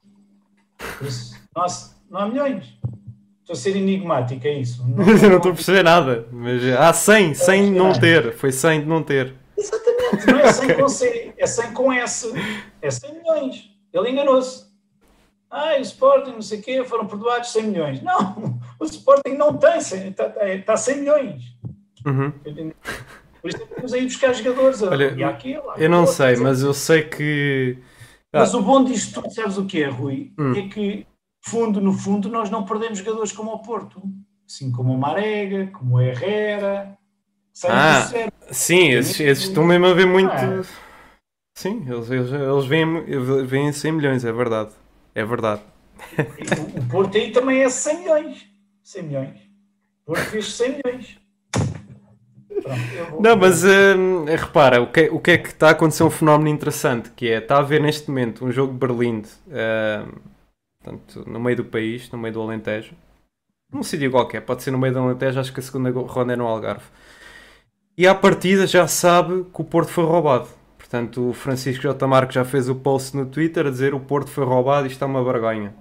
Isso, 1.02 1.34
não, 1.54 1.62
há, 1.62 1.66
não 2.10 2.20
há 2.20 2.28
milhões. 2.28 2.78
Estou 3.40 3.54
a 3.54 3.56
ser 3.56 3.76
enigmático, 3.76 4.44
é 4.46 4.54
isso. 4.54 4.84
Não, 4.90 5.04
não, 5.06 5.36
estou 5.36 5.52
a 5.52 5.54
perceber 5.54 5.84
nada. 5.84 6.26
Mas 6.32 6.64
há 6.64 6.92
100, 6.92 7.34
100 7.34 7.64
de 7.64 7.78
não 7.78 7.92
ter. 7.92 8.32
Foi 8.32 8.50
100 8.50 8.80
de 8.80 8.86
não 8.86 9.04
ter. 9.04 9.34
Exatamente. 9.56 10.26
Não 10.26 10.40
é 10.40 10.52
100 10.52 10.74
com 10.74 10.88
C, 10.88 11.34
é 11.38 11.46
100 11.46 11.72
com 11.72 11.92
S. 11.92 12.32
É 12.82 12.90
100 12.90 13.14
milhões. 13.14 13.70
Ele 13.92 14.10
enganou-se. 14.10 14.66
Ah, 15.48 15.76
o 15.78 15.80
Sporting, 15.82 16.32
não 16.32 16.42
sei 16.42 16.58
o 16.58 16.62
quê, 16.62 16.84
foram 16.84 17.06
perdoados 17.06 17.52
100 17.52 17.62
milhões. 17.68 18.02
Não, 18.02 18.55
o 18.78 18.84
Sporting 18.84 19.34
não 19.36 19.56
tem 19.56 19.80
100, 19.80 20.08
está, 20.08 20.54
está 20.54 20.76
100 20.76 20.98
milhões. 20.98 21.42
Uhum. 22.04 22.32
Por 23.40 23.50
isso 23.50 23.62
é 23.62 23.66
temos 23.66 23.92
aí 23.92 24.04
buscar 24.04 24.32
jogadores. 24.32 24.82
Olha, 24.82 25.14
e 25.16 25.22
aqui, 25.22 25.56
lá, 25.56 25.74
eu 25.76 25.88
não 25.88 26.06
sei, 26.06 26.36
mas 26.36 26.62
eu 26.62 26.74
sei 26.74 27.02
que. 27.02 27.78
Ah. 28.32 28.40
Mas 28.40 28.54
o 28.54 28.62
bom 28.62 28.84
disto 28.84 29.20
tudo, 29.20 29.32
sabes 29.32 29.56
o 29.56 29.66
que 29.66 29.82
é, 29.82 29.88
Rui? 29.88 30.32
Hum. 30.38 30.52
É 30.52 30.68
que, 30.68 31.06
fundo, 31.44 31.80
no 31.80 31.92
fundo, 31.92 32.28
nós 32.28 32.50
não 32.50 32.64
perdemos 32.64 32.98
jogadores 32.98 33.32
como 33.32 33.52
o 33.52 33.62
Porto. 33.62 34.02
Assim 34.48 34.70
como 34.70 34.92
o 34.92 34.98
Marega, 34.98 35.68
como 35.68 35.96
o 35.96 36.00
Herrera. 36.00 36.96
Ah, 37.64 38.06
sim, 38.50 38.90
esses, 38.90 39.18
esses 39.18 39.44
estão 39.44 39.64
mesmo 39.64 39.86
a 39.86 39.94
ver 39.94 40.06
muito. 40.06 40.30
Ah. 40.30 40.62
Sim, 41.56 41.84
eles, 41.88 42.10
eles, 42.10 42.30
eles 42.30 42.66
vêm, 42.66 43.46
vêm 43.46 43.72
100 43.72 43.92
milhões, 43.92 44.24
é 44.24 44.32
verdade. 44.32 44.70
É 45.14 45.24
verdade. 45.24 45.62
O 46.76 46.88
Porto 46.90 47.16
aí 47.16 47.32
também 47.32 47.62
é 47.62 47.68
100 47.68 48.00
milhões. 48.00 48.55
100 48.86 49.02
milhões. 49.02 49.40
Porto 50.04 50.22
fez 50.26 50.52
100 50.52 50.80
milhões. 50.84 51.18
Pronto, 52.48 53.20
Não, 53.20 53.36
mas 53.36 53.64
uh, 53.64 54.24
repara, 54.24 54.80
o 54.80 54.86
que, 54.86 55.08
o 55.10 55.18
que 55.18 55.32
é 55.32 55.38
que 55.38 55.48
está 55.48 55.68
a 55.68 55.70
acontecer 55.72 56.04
um 56.04 56.10
fenómeno 56.10 56.48
interessante, 56.48 57.10
que 57.10 57.28
é, 57.28 57.38
está 57.38 57.56
a 57.56 57.58
haver 57.58 57.82
neste 57.82 58.08
momento 58.08 58.44
um 58.44 58.52
jogo 58.52 58.72
de 58.72 58.78
Berlim, 58.78 59.22
uh, 59.48 60.20
portanto, 60.80 61.28
no 61.28 61.40
meio 61.40 61.56
do 61.56 61.64
país, 61.64 62.08
no 62.12 62.18
meio 62.18 62.34
do 62.34 62.40
Alentejo, 62.40 62.94
num 63.72 63.82
sítio 63.82 64.08
qualquer, 64.08 64.42
pode 64.42 64.62
ser 64.62 64.70
no 64.70 64.78
meio 64.78 64.94
do 64.94 65.00
Alentejo, 65.00 65.40
acho 65.40 65.52
que 65.52 65.58
a 65.58 65.62
segunda 65.64 65.90
ronda 65.90 66.34
é 66.34 66.36
no 66.36 66.46
Algarve. 66.46 66.86
E 67.98 68.06
à 68.06 68.14
partida 68.14 68.68
já 68.68 68.86
sabe 68.86 69.44
que 69.52 69.60
o 69.60 69.64
Porto 69.64 69.90
foi 69.90 70.04
roubado. 70.04 70.48
Portanto, 70.78 71.30
o 71.30 71.32
Francisco 71.32 71.82
J. 71.82 72.06
Marques 72.06 72.36
já 72.36 72.44
fez 72.44 72.68
o 72.68 72.76
post 72.76 73.16
no 73.16 73.26
Twitter 73.26 73.66
a 73.66 73.70
dizer 73.70 73.94
o 73.94 74.00
Porto 74.00 74.30
foi 74.30 74.44
roubado 74.44 74.86
e 74.86 74.90
isto 74.90 75.02
é 75.02 75.06
uma 75.06 75.24
vergonha. 75.24 75.74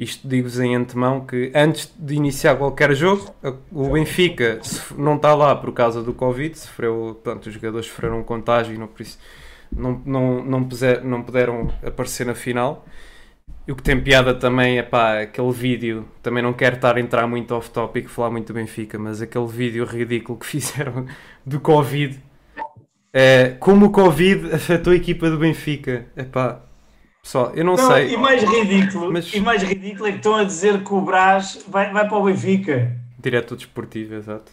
Isto 0.00 0.26
digo-vos 0.26 0.58
em 0.58 0.74
antemão 0.74 1.26
que 1.26 1.52
antes 1.54 1.92
de 1.98 2.14
iniciar 2.14 2.56
qualquer 2.56 2.94
jogo, 2.94 3.34
o 3.70 3.90
Benfica 3.90 4.58
não 4.96 5.16
está 5.16 5.34
lá 5.34 5.54
por 5.54 5.74
causa 5.74 6.02
do 6.02 6.14
Covid, 6.14 6.58
sofreu, 6.58 7.20
portanto, 7.22 7.48
os 7.48 7.52
jogadores 7.52 7.86
sofreram 7.86 8.20
um 8.20 8.22
contágio 8.22 8.74
e 8.74 8.78
não, 8.78 8.88
não, 9.70 10.02
não, 10.06 10.42
não, 10.42 10.64
puser, 10.64 11.04
não 11.04 11.22
puderam 11.22 11.68
aparecer 11.84 12.24
na 12.24 12.34
final. 12.34 12.86
E 13.68 13.72
o 13.72 13.76
que 13.76 13.82
tem 13.82 14.00
piada 14.00 14.34
também 14.34 14.78
é 14.78 14.82
pá, 14.82 15.20
aquele 15.20 15.52
vídeo, 15.52 16.08
também 16.22 16.42
não 16.42 16.54
quero 16.54 16.76
estar 16.76 16.96
a 16.96 17.00
entrar 17.00 17.26
muito 17.26 17.54
off-topic, 17.54 18.08
falar 18.08 18.30
muito 18.30 18.46
do 18.46 18.54
Benfica, 18.54 18.98
mas 18.98 19.20
aquele 19.20 19.46
vídeo 19.46 19.84
ridículo 19.84 20.38
que 20.38 20.46
fizeram 20.48 21.04
do 21.44 21.60
Covid. 21.60 22.18
É, 23.12 23.50
como 23.60 23.86
o 23.86 23.90
Covid 23.90 24.54
afetou 24.54 24.94
a 24.94 24.96
equipa 24.96 25.28
do 25.28 25.36
Benfica. 25.36 26.06
Epá, 26.16 26.62
Pessoal, 27.22 27.52
eu 27.54 27.64
não, 27.64 27.76
não, 27.76 27.90
sei. 27.90 28.14
E 28.14 28.16
mais 28.16 28.42
ridículo, 28.42 29.12
mas... 29.12 29.32
e 29.32 29.40
mais 29.40 29.62
ridículo 29.62 30.06
é 30.06 30.12
que 30.12 30.18
estão 30.18 30.36
a 30.36 30.44
dizer 30.44 30.82
que 30.82 30.92
o 30.92 31.00
Brás 31.00 31.64
vai, 31.68 31.92
vai 31.92 32.08
para 32.08 32.16
o 32.16 32.24
Benfica. 32.24 32.96
Direto 33.18 33.56
desportivo, 33.56 34.14
exato. 34.14 34.50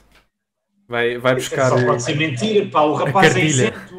Vai, 0.88 1.18
vai 1.18 1.36
buscar. 1.36 1.70
Só 1.70 1.86
pode 1.86 2.04
ser 2.04 2.16
mentira, 2.16 2.70
pá, 2.70 2.82
o 2.82 2.94
rapaz 2.94 3.36
é 3.36 3.42
isento. 3.42 3.96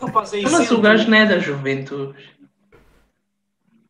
O 0.00 0.06
rapaz 0.06 0.32
é 0.32 0.38
isento. 0.38 0.52
Mas 0.58 0.70
o 0.70 0.80
gajo 0.80 1.08
não 1.08 1.18
é 1.18 1.26
da 1.26 1.38
juventude. 1.38 2.14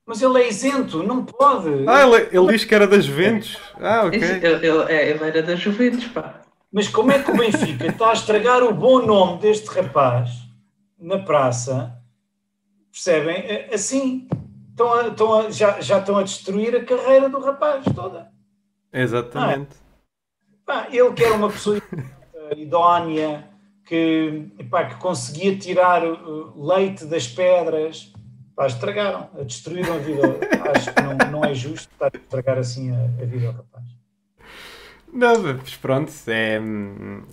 Mas 0.05 0.20
ele 0.20 0.43
é 0.43 0.49
isento, 0.49 1.03
não 1.03 1.25
pode. 1.25 1.68
Ah, 1.87 2.03
ele, 2.03 2.29
ele 2.33 2.47
diz 2.49 2.64
que 2.64 2.75
era 2.75 2.87
da 2.87 2.99
Juventus. 2.99 3.57
Ah, 3.81 4.05
ok. 4.05 4.20
Ele, 4.20 4.47
ele, 4.47 4.93
é, 4.93 5.11
ele 5.11 5.25
era 5.25 5.43
da 5.43 5.55
Juventus, 5.55 6.07
pá. 6.07 6.43
Mas 6.73 6.89
como 6.89 7.12
é 7.12 7.23
que 7.23 7.31
o 7.31 7.37
Benfica 7.37 7.87
está 7.87 8.11
a 8.11 8.12
estragar 8.12 8.62
o 8.62 8.75
bom 8.75 9.05
nome 9.05 9.39
deste 9.41 9.68
rapaz 9.68 10.31
na 10.99 11.18
praça 11.18 12.01
Percebem? 12.93 13.36
É, 13.36 13.74
assim, 13.74 14.28
estão 14.70 14.93
a, 14.93 15.09
estão 15.09 15.34
a, 15.34 15.51
já, 15.51 15.80
já 15.80 15.99
estão 15.99 16.18
a 16.18 16.22
destruir 16.22 16.76
a 16.76 16.84
carreira 16.84 17.30
do 17.30 17.40
rapaz 17.40 17.84
toda. 17.95 18.30
Exatamente. 18.93 19.76
Ah, 20.68 20.86
ele 20.90 21.12
que 21.12 21.24
era 21.24 21.34
uma 21.34 21.51
pessoa 21.51 21.80
idónea, 22.57 23.49
que, 23.86 24.51
epá, 24.59 24.84
que 24.84 24.97
conseguia 24.97 25.57
tirar 25.59 26.03
leite 26.55 27.07
das 27.07 27.26
pedras, 27.26 28.12
pá, 28.55 28.66
estragaram, 28.66 29.30
destruíram 29.45 29.95
a 29.95 29.99
vida. 29.99 30.40
Acho 30.74 30.95
que 30.95 31.03
não, 31.03 31.30
não 31.30 31.45
é 31.45 31.55
justo 31.55 31.90
estar 31.93 32.11
a 32.14 32.16
estragar 32.16 32.59
assim 32.59 32.90
a, 32.90 33.05
a 33.22 33.26
vida 33.26 33.49
ao 33.49 33.53
rapaz. 33.55 33.84
Não, 35.13 35.43
mas 35.43 35.77
pronto, 35.77 36.11
é, 36.27 36.59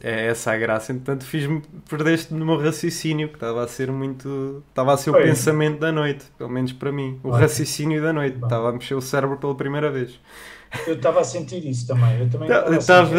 é 0.04 0.26
essa 0.28 0.52
a 0.52 0.58
graça. 0.58 0.92
Entretanto, 0.92 1.24
fiz-me, 1.24 1.62
perdeste 1.90 2.34
no 2.34 2.46
meu 2.46 2.58
raciocínio, 2.58 3.30
que 3.30 3.36
estava 3.36 3.64
a 3.64 3.68
ser 3.68 3.90
muito. 3.90 4.62
Estava 4.68 4.94
a 4.94 4.98
ser 4.98 5.12
Foi. 5.12 5.22
o 5.22 5.24
pensamento 5.24 5.80
da 5.80 5.92
noite, 5.92 6.26
pelo 6.38 6.50
menos 6.50 6.74
para 6.74 6.92
mim. 6.92 7.20
O 7.24 7.30
raciocínio 7.30 8.02
da 8.02 8.12
noite. 8.12 8.38
Estava 8.44 8.70
a 8.70 8.74
mexer 8.74 8.96
o 8.96 9.02
cérebro 9.02 9.38
pela 9.38 9.56
primeira 9.56 9.90
vez. 9.90 10.20
Eu 10.86 10.96
estava 10.96 11.22
a 11.22 11.24
sentir 11.24 11.66
isso 11.66 11.88
também. 11.88 12.20
Eu 12.20 12.30
também 12.30 12.50
estava. 12.78 13.16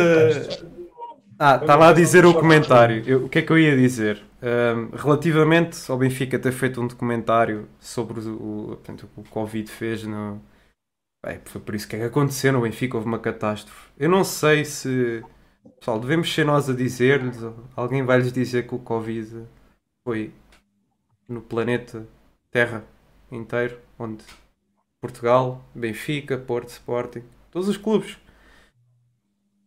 Ah, 1.39 1.57
estava 1.57 1.89
a 1.89 1.93
dizer 1.95 2.27
o 2.27 2.35
comentário. 2.35 3.03
Eu, 3.07 3.25
o 3.25 3.29
que 3.31 3.39
é 3.39 3.43
que 3.43 3.51
eu 3.51 3.59
ia 3.59 3.75
dizer? 3.75 4.23
Um, 4.43 4.95
relativamente 4.95 5.91
ao 5.91 5.97
Benfica 5.97 6.39
ter 6.39 6.53
feito 6.53 6.83
um 6.83 6.87
documentário 6.87 7.67
sobre 7.79 8.21
o, 8.21 8.33
o, 8.35 8.67
portanto, 8.69 9.09
o 9.17 9.23
que 9.23 9.29
o 9.29 9.33
Covid 9.33 9.71
fez 9.71 10.05
no, 10.05 10.39
Bem, 11.25 11.41
foi 11.45 11.61
por 11.61 11.75
isso 11.75 11.87
que 11.87 11.97
é 11.97 11.99
que 11.99 12.05
aconteceu 12.07 12.53
no 12.53 12.63
Benfica, 12.63 12.97
houve 12.97 13.07
uma 13.07 13.19
catástrofe. 13.19 13.91
Eu 13.99 14.09
não 14.09 14.25
sei 14.25 14.65
se. 14.65 15.23
Pessoal, 15.79 16.01
devemos 16.01 16.33
ser 16.33 16.45
nós 16.45 16.71
a 16.71 16.75
dizer-lhes, 16.75 17.39
alguém 17.77 18.03
vai-lhes 18.03 18.33
dizer 18.33 18.67
que 18.67 18.75
o 18.75 18.79
Covid 18.79 19.47
foi 20.03 20.33
no 21.29 21.43
planeta 21.43 22.07
Terra 22.51 22.83
inteiro, 23.31 23.79
onde 23.99 24.25
Portugal, 25.01 25.63
Benfica, 25.75 26.39
Porto, 26.39 26.69
Sporting, 26.69 27.23
todos 27.51 27.69
os 27.69 27.77
clubes 27.77 28.19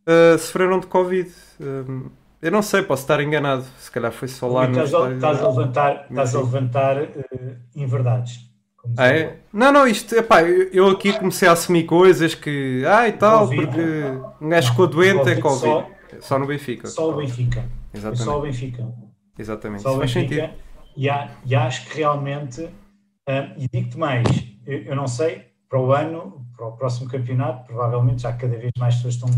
uh, 0.07 0.37
sofreram 0.37 0.79
de 0.79 0.87
Covid. 0.87 1.31
Um, 1.59 2.09
eu 2.41 2.51
não 2.51 2.61
sei, 2.61 2.83
posso 2.83 3.03
estar 3.03 3.21
enganado. 3.21 3.63
Se 3.79 3.89
calhar 3.89 4.11
foi 4.11 4.27
só 4.27 4.47
lá 4.47 4.67
no. 4.67 4.83
Estás, 4.83 4.93
a, 4.93 5.13
estás 5.13 5.41
a 5.41 5.49
levantar, 5.49 6.07
estás 6.09 6.35
a 6.35 6.39
levantar 6.39 7.01
uh, 7.01 7.55
inverdades. 7.75 8.52
Ah, 8.97 9.07
é? 9.07 9.39
Não, 9.51 9.71
não, 9.71 9.87
isto, 9.87 10.13
epá, 10.13 10.43
eu 10.43 10.89
aqui 10.89 11.17
comecei 11.17 11.47
a 11.47 11.53
assumir 11.53 11.85
coisas 11.85 12.35
que, 12.35 12.83
ah 12.85 13.07
e 13.07 13.13
tal, 13.13 13.47
Covid, 13.47 13.65
porque 13.65 14.43
um 14.43 14.49
gajo 14.49 14.71
ficou 14.71 14.87
doente 14.87 15.29
é 15.29 15.35
Covid. 15.39 15.61
Só, 15.61 15.89
só, 16.19 16.39
no 16.39 16.45
Benfica. 16.45 16.87
Só 16.87 17.09
o 17.09 17.15
Benfica. 17.15 17.65
Exatamente. 17.93 18.23
Só 18.23 18.37
o 18.37 18.41
Benfica. 18.41 18.93
Exatamente. 19.39 19.81
Só 19.83 19.95
o 19.95 19.99
Benfica. 19.99 20.53
E, 20.97 21.09
há, 21.09 21.31
e, 21.45 21.55
acho 21.55 21.89
que 21.89 21.97
realmente, 21.97 22.61
uh, 22.61 23.53
e 23.57 23.67
digo-te 23.71 23.97
mais, 23.97 24.27
eu, 24.65 24.79
eu, 24.83 24.95
não 24.95 25.07
sei, 25.07 25.47
para 25.69 25.79
o 25.79 25.93
ano, 25.93 26.45
para 26.55 26.67
o 26.67 26.73
próximo 26.73 27.09
campeonato, 27.09 27.65
provavelmente 27.65 28.23
já 28.23 28.33
cada 28.33 28.57
vez 28.57 28.71
mais 28.77 28.95
pessoas 28.95 29.15
estão, 29.15 29.29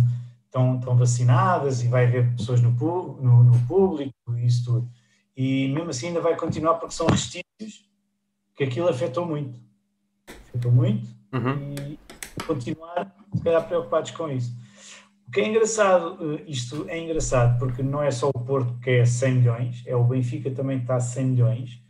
estão, 0.46 0.80
estão 0.80 0.98
vacinadas 0.98 1.84
e 1.84 1.88
vai 1.88 2.06
haver 2.06 2.36
pessoas 2.36 2.62
no, 2.62 2.72
no, 2.72 3.44
no 3.44 3.60
público 3.68 4.14
e 4.36 4.46
isso 4.46 4.66
tudo. 4.66 4.90
E 5.38 5.68
mesmo 5.70 5.92
assim 5.92 6.08
ainda 6.08 6.20
vai 6.20 6.36
continuar 6.36 6.76
porque 6.76 6.96
são 6.96 7.08
restícios 7.08 7.86
que 8.56 8.64
aquilo 8.64 8.88
afetou 8.88 9.26
muito. 9.26 9.60
Afetou 10.50 10.72
muito 10.72 11.08
uhum. 11.34 11.76
e 11.90 12.00
continuar, 12.46 13.16
se 13.36 13.44
calhar, 13.44 13.68
preocupados 13.68 14.12
com 14.12 14.30
isso. 14.30 14.56
O 15.28 15.32
que 15.32 15.42
é 15.42 15.48
engraçado, 15.48 16.18
eh, 16.36 16.44
isto 16.48 16.86
é 16.88 17.00
engraçado 17.00 17.58
porque 17.58 17.82
não 17.82 18.02
é 18.02 18.12
só 18.12 18.30
o 18.30 18.40
Porto 18.40 18.80
que 18.80 18.92
é 18.92 19.06
100 19.06 19.36
milhões, 19.36 19.84
é 19.86 19.96
o 19.96 20.04
Benfica 20.04 20.52
também 20.52 20.78
que 20.78 20.84
está 20.84 20.96
a 20.96 21.00
100 21.00 21.26
milhões, 21.26 21.82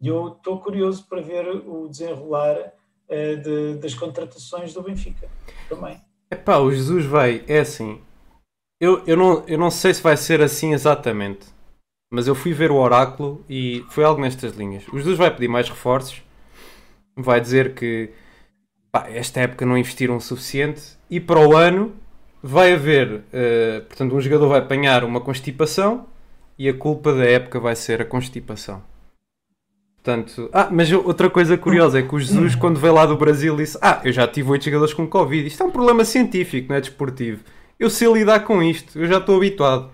e 0.00 0.08
eu 0.08 0.28
estou 0.28 0.58
curioso 0.58 1.06
para 1.08 1.20
ver 1.20 1.46
o 1.48 1.88
desenrolar 1.88 2.56
uh, 2.56 3.36
de, 3.42 3.74
das 3.78 3.94
contratações 3.94 4.74
do 4.74 4.82
Benfica 4.82 5.28
também. 5.68 6.00
Epá, 6.30 6.58
o 6.58 6.72
Jesus 6.72 7.04
vai, 7.04 7.44
é 7.46 7.60
assim, 7.60 8.00
eu, 8.80 9.04
eu, 9.06 9.16
não, 9.16 9.44
eu 9.46 9.58
não 9.58 9.70
sei 9.70 9.94
se 9.94 10.02
vai 10.02 10.16
ser 10.16 10.40
assim 10.40 10.72
exatamente, 10.72 11.46
mas 12.10 12.26
eu 12.26 12.34
fui 12.34 12.52
ver 12.52 12.72
o 12.72 12.76
oráculo 12.76 13.44
e 13.48 13.84
foi 13.88 14.02
algo 14.02 14.20
nestas 14.20 14.54
linhas. 14.56 14.84
Os 14.92 15.04
dois 15.04 15.16
vai 15.16 15.30
pedir 15.30 15.48
mais 15.48 15.68
reforços, 15.68 16.22
vai 17.16 17.40
dizer 17.40 17.74
que 17.74 18.10
pá, 18.90 19.08
esta 19.08 19.40
época 19.40 19.64
não 19.64 19.78
investiram 19.78 20.16
o 20.16 20.20
suficiente 20.20 20.98
e 21.08 21.20
para 21.20 21.40
o 21.40 21.56
ano 21.56 21.94
vai 22.42 22.72
haver, 22.72 23.12
uh, 23.12 23.84
portanto, 23.86 24.16
um 24.16 24.20
jogador 24.20 24.48
vai 24.48 24.58
apanhar 24.58 25.04
uma 25.04 25.20
constipação 25.20 26.06
e 26.58 26.68
a 26.68 26.74
culpa 26.74 27.12
da 27.12 27.24
época 27.24 27.60
vai 27.60 27.76
ser 27.76 28.02
a 28.02 28.04
constipação. 28.04 28.82
Portanto, 30.02 30.48
ah, 30.52 30.68
mas 30.70 30.90
outra 30.90 31.28
coisa 31.28 31.58
curiosa 31.58 31.98
é 31.98 32.02
que 32.02 32.14
o 32.14 32.18
Jesus, 32.18 32.54
quando 32.54 32.80
veio 32.80 32.94
lá 32.94 33.04
do 33.04 33.18
Brasil, 33.18 33.54
disse: 33.54 33.78
Ah, 33.82 34.00
eu 34.02 34.10
já 34.10 34.26
tive 34.26 34.50
oito 34.50 34.64
jogadores 34.64 34.94
com 34.94 35.06
Covid. 35.06 35.46
Isto 35.46 35.62
é 35.62 35.66
um 35.66 35.70
problema 35.70 36.06
científico, 36.06 36.70
não 36.70 36.76
é 36.76 36.80
desportivo. 36.80 37.44
Eu 37.78 37.90
sei 37.90 38.10
lidar 38.10 38.40
com 38.40 38.62
isto, 38.62 38.98
eu 38.98 39.06
já 39.06 39.18
estou 39.18 39.36
habituado. 39.36 39.90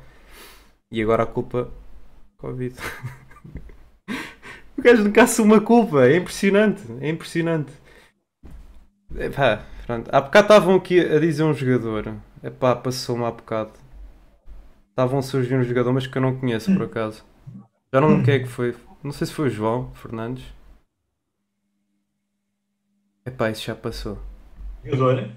E 0.93 1.03
agora 1.03 1.25
a 1.25 1.27
culpa 1.27 1.73
Covid. 2.39 2.77
o 4.77 4.83
gajo 4.83 5.05
nunca 5.05 5.23
assume 5.23 5.55
a 5.55 5.61
culpa. 5.61 6.07
É 6.07 6.17
impressionante. 6.17 6.83
É 7.01 7.09
impressionante. 7.09 7.73
Epá, 9.15 9.65
pronto. 9.87 10.11
Há 10.13 10.21
bocado 10.21 10.45
estavam 10.45 10.75
aqui 10.77 11.01
a 11.01 11.19
dizer 11.19 11.45
um 11.45 11.55
jogador. 11.55 12.15
Epá, 12.43 12.77
passou-me 12.77 13.25
há 13.25 13.31
bocado. 13.31 13.73
Estavam 14.91 15.19
a 15.19 15.23
surgir 15.23 15.55
um 15.57 15.63
jogador, 15.63 15.93
mas 15.93 16.07
que 16.07 16.17
eu 16.17 16.23
não 16.23 16.37
conheço 16.37 16.73
por 16.73 16.85
acaso. 16.85 17.25
Já 17.93 18.01
não 18.01 18.19
me 18.19 18.25
quem 18.25 18.35
é 18.35 18.39
que 18.41 18.47
foi. 18.47 18.75
Não 19.03 19.13
sei 19.13 19.27
se 19.27 19.33
foi 19.33 19.49
o 19.49 19.51
João 19.51 19.93
Fernandes. 19.95 20.45
Epá, 23.25 23.51
isso 23.51 23.65
já 23.65 23.75
passou. 23.75 24.19
Jogador? 24.85 25.31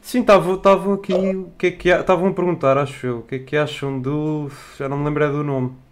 Sim, 0.00 0.20
estavam 0.20 0.94
aqui. 0.94 1.12
O 1.12 1.50
que 1.58 1.66
é 1.66 1.70
que 1.70 1.88
Estavam 1.88 2.28
a 2.28 2.32
perguntar, 2.32 2.78
acho 2.78 3.06
eu. 3.06 3.18
O 3.18 3.22
que 3.22 3.36
é 3.36 3.38
que 3.38 3.56
acham 3.56 4.00
do. 4.00 4.50
Já 4.78 4.88
não 4.88 4.98
me 4.98 5.04
lembro 5.04 5.32
do 5.32 5.44
nome. 5.44 5.83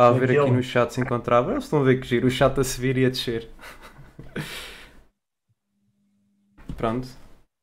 A 0.00 0.12
ver 0.12 0.38
aqui 0.38 0.50
no 0.52 0.62
chat 0.62 0.94
se 0.94 1.00
encontrava. 1.00 1.50
Eles 1.50 1.64
estão 1.64 1.80
a 1.80 1.82
ver 1.82 2.00
que 2.00 2.06
giro. 2.06 2.28
O 2.28 2.30
chat 2.30 2.56
a 2.60 2.62
subir 2.62 2.96
e 2.96 3.04
a 3.04 3.08
descer. 3.08 3.48
Pronto. 6.76 7.08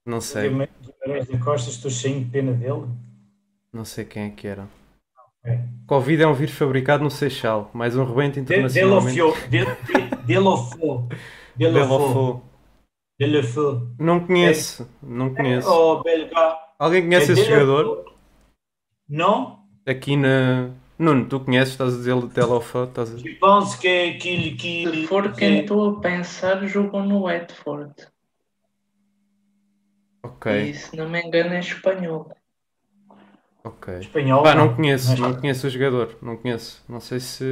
Não 0.05 0.19
sei. 0.19 0.49
Guimarães 0.49 1.27
da 1.29 1.37
Costa, 1.39 1.69
estou 1.69 1.89
cheio 1.89 2.19
de 2.19 2.25
pena 2.29 2.51
dele. 2.51 2.87
Não 3.71 3.85
sei 3.85 4.03
quem 4.03 4.23
é 4.23 4.29
que 4.31 4.47
era. 4.47 4.67
Okay. 5.39 5.59
Covid 5.87 6.23
é 6.23 6.27
um 6.27 6.33
vírus 6.33 6.55
fabricado 6.55 7.05
no 7.05 7.09
Seixal, 7.09 7.71
mais 7.73 7.95
um 7.95 8.03
rebento 8.03 8.37
internacional. 8.37 9.01
Delofo. 10.25 11.07
Delofo. 11.55 12.41
Delofo. 13.17 13.87
Não 13.97 14.19
conheço, 14.27 14.89
não 15.01 15.33
conheço. 15.33 15.69
Oh, 15.69 16.03
belga. 16.03 16.57
Alguém 16.77 17.03
conhece 17.03 17.31
é 17.31 17.33
esse 17.33 17.45
jogador? 17.45 18.13
Não? 19.07 19.63
Aqui 19.85 20.17
na. 20.17 20.71
Nuno, 20.97 21.25
tu 21.25 21.41
conheces, 21.41 21.73
estás 21.73 21.93
a 21.93 21.97
dizer 21.97 22.15
Delofo? 22.27 22.83
Estás 22.85 23.13
a... 23.13 23.17
Penso 23.17 23.79
que 23.79 23.87
é 23.87 24.09
aquele 24.11 24.51
que. 24.51 24.89
Se 24.89 25.07
for 25.07 25.31
quem 25.33 25.59
estou 25.59 25.89
a 25.89 25.99
pensar, 25.99 26.65
jogou 26.65 27.03
no 27.03 27.23
Watford. 27.23 27.93
Ok. 30.23 30.69
E 30.69 30.73
se 30.73 30.95
não 30.95 31.09
me 31.09 31.21
engano 31.21 31.53
é 31.53 31.59
espanhol. 31.59 32.31
Ok. 33.63 33.99
Espanhol. 33.99 34.43
Pá, 34.43 34.55
não 34.55 34.73
conheço, 34.73 35.09
mas... 35.09 35.19
não 35.19 35.33
conheço 35.33 35.67
o 35.67 35.69
jogador. 35.69 36.17
Não 36.21 36.37
conheço. 36.37 36.81
Não 36.87 37.01
sei 37.01 37.19
se. 37.19 37.45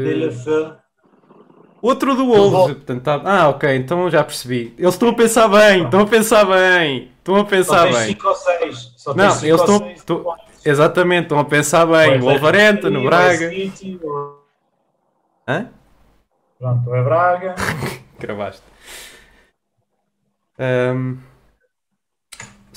Outro 1.82 2.16
do 2.16 2.26
Wolves, 2.26 2.78
portanto, 2.78 3.04
tá... 3.04 3.22
Ah, 3.26 3.50
ok, 3.50 3.76
então 3.76 4.10
já 4.10 4.24
percebi. 4.24 4.74
Eles 4.78 4.94
estão 4.94 5.10
a 5.10 5.14
pensar 5.14 5.50
bem, 5.50 5.84
estão 5.84 6.00
a 6.00 6.08
pensar 6.08 6.46
bem, 6.46 7.12
estão 7.18 7.36
a 7.36 7.44
pensar 7.44 7.92
Só 7.92 8.00
bem. 8.00 8.08
5 8.08 8.28
ou 8.30 8.36
6. 8.36 8.94
Só 8.96 9.14
não, 9.14 9.44
eles 9.44 9.62
estão. 10.00 10.36
Exatamente, 10.66 11.24
estão 11.24 11.40
a 11.40 11.46
pensar 11.46 11.86
bem. 11.86 12.20
O 12.20 12.22
Wolverhampton, 12.22 12.90
no 12.90 13.04
Braga. 13.04 13.50
City. 13.50 14.00
Hã? 15.48 15.70
Pronto, 16.60 16.96
é 16.96 17.04
Braga. 17.04 17.56
Cravaste. 18.20 18.64
Um 20.60 21.34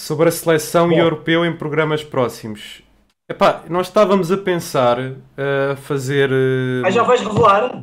sobre 0.06 0.28
a 0.28 0.32
seleção 0.32 0.90
Bom. 0.90 0.94
europeu 0.94 1.44
em 1.44 1.56
programas 1.56 2.04
próximos. 2.04 2.82
Epá, 3.28 3.64
nós 3.68 3.88
estávamos 3.88 4.30
a 4.30 4.36
pensar 4.36 4.98
a 5.00 5.72
uh, 5.72 5.76
fazer. 5.76 6.30
Uh... 6.30 6.86
Ah, 6.86 6.90
já 6.90 7.02
vais 7.02 7.20
revelar? 7.20 7.82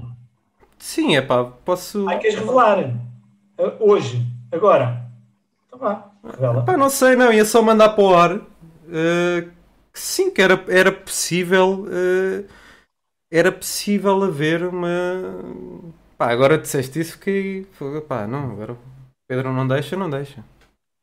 Sim, 0.78 1.18
é 1.18 1.22
pá, 1.22 1.43
posso. 1.43 2.08
Ah, 2.08 2.16
queres 2.16 2.39
revelar? 2.39 2.80
Uh, 2.80 3.74
hoje, 3.80 4.26
agora. 4.51 5.04
Então 5.68 5.80
vá, 5.80 6.12
revela. 6.24 6.62
Epá, 6.62 6.78
não 6.78 6.89
sei, 6.89 7.18
não, 7.18 7.34
ia 7.34 7.43
só 7.43 7.62
mandar 7.62 7.89
para 7.89 8.04
o 8.04 8.16
ar. 8.16 8.36
Uh, 8.36 9.51
sim, 9.94 10.32
que 10.32 10.41
era, 10.41 10.64
era 10.68 10.91
possível. 10.91 11.86
Uh, 11.86 12.46
era 13.32 13.52
possível 13.52 14.24
haver 14.24 14.64
uma. 14.64 14.89
Pá, 16.18 16.32
agora 16.32 16.58
disseste 16.58 17.00
isso 17.00 17.18
que. 17.20 17.66
Pá, 18.08 18.28
não, 18.28 18.52
agora. 18.52 18.78
Pedro 19.28 19.52
não 19.52 19.68
deixa, 19.68 19.96
não 19.96 20.10
deixa. 20.10 20.44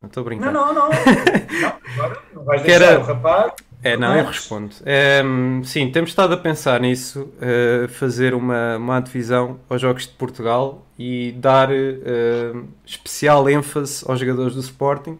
Não 0.01 0.07
estou 0.07 0.23
brincando. 0.23 0.53
Não, 0.53 0.73
não, 0.73 0.73
não. 0.73 0.89
não, 1.61 1.73
agora 1.93 2.21
não 2.33 2.43
vais 2.43 2.61
deixar 2.63 2.83
era... 2.83 2.99
o 2.99 3.03
rapaz. 3.03 3.53
É, 3.83 3.97
não, 3.97 4.15
eu 4.15 4.25
respondo. 4.25 4.75
É, 4.85 5.23
sim, 5.63 5.91
temos 5.91 6.11
estado 6.11 6.33
a 6.35 6.37
pensar 6.37 6.79
nisso, 6.79 7.21
uh, 7.21 7.87
fazer 7.89 8.35
uma, 8.35 8.77
uma 8.77 8.99
divisão 8.99 9.59
aos 9.67 9.81
Jogos 9.81 10.03
de 10.03 10.13
Portugal 10.13 10.85
e 10.99 11.31
dar 11.31 11.69
uh, 11.71 12.67
especial 12.85 13.49
ênfase 13.49 14.05
aos 14.07 14.19
jogadores 14.19 14.53
do 14.53 14.61
Sporting. 14.61 15.19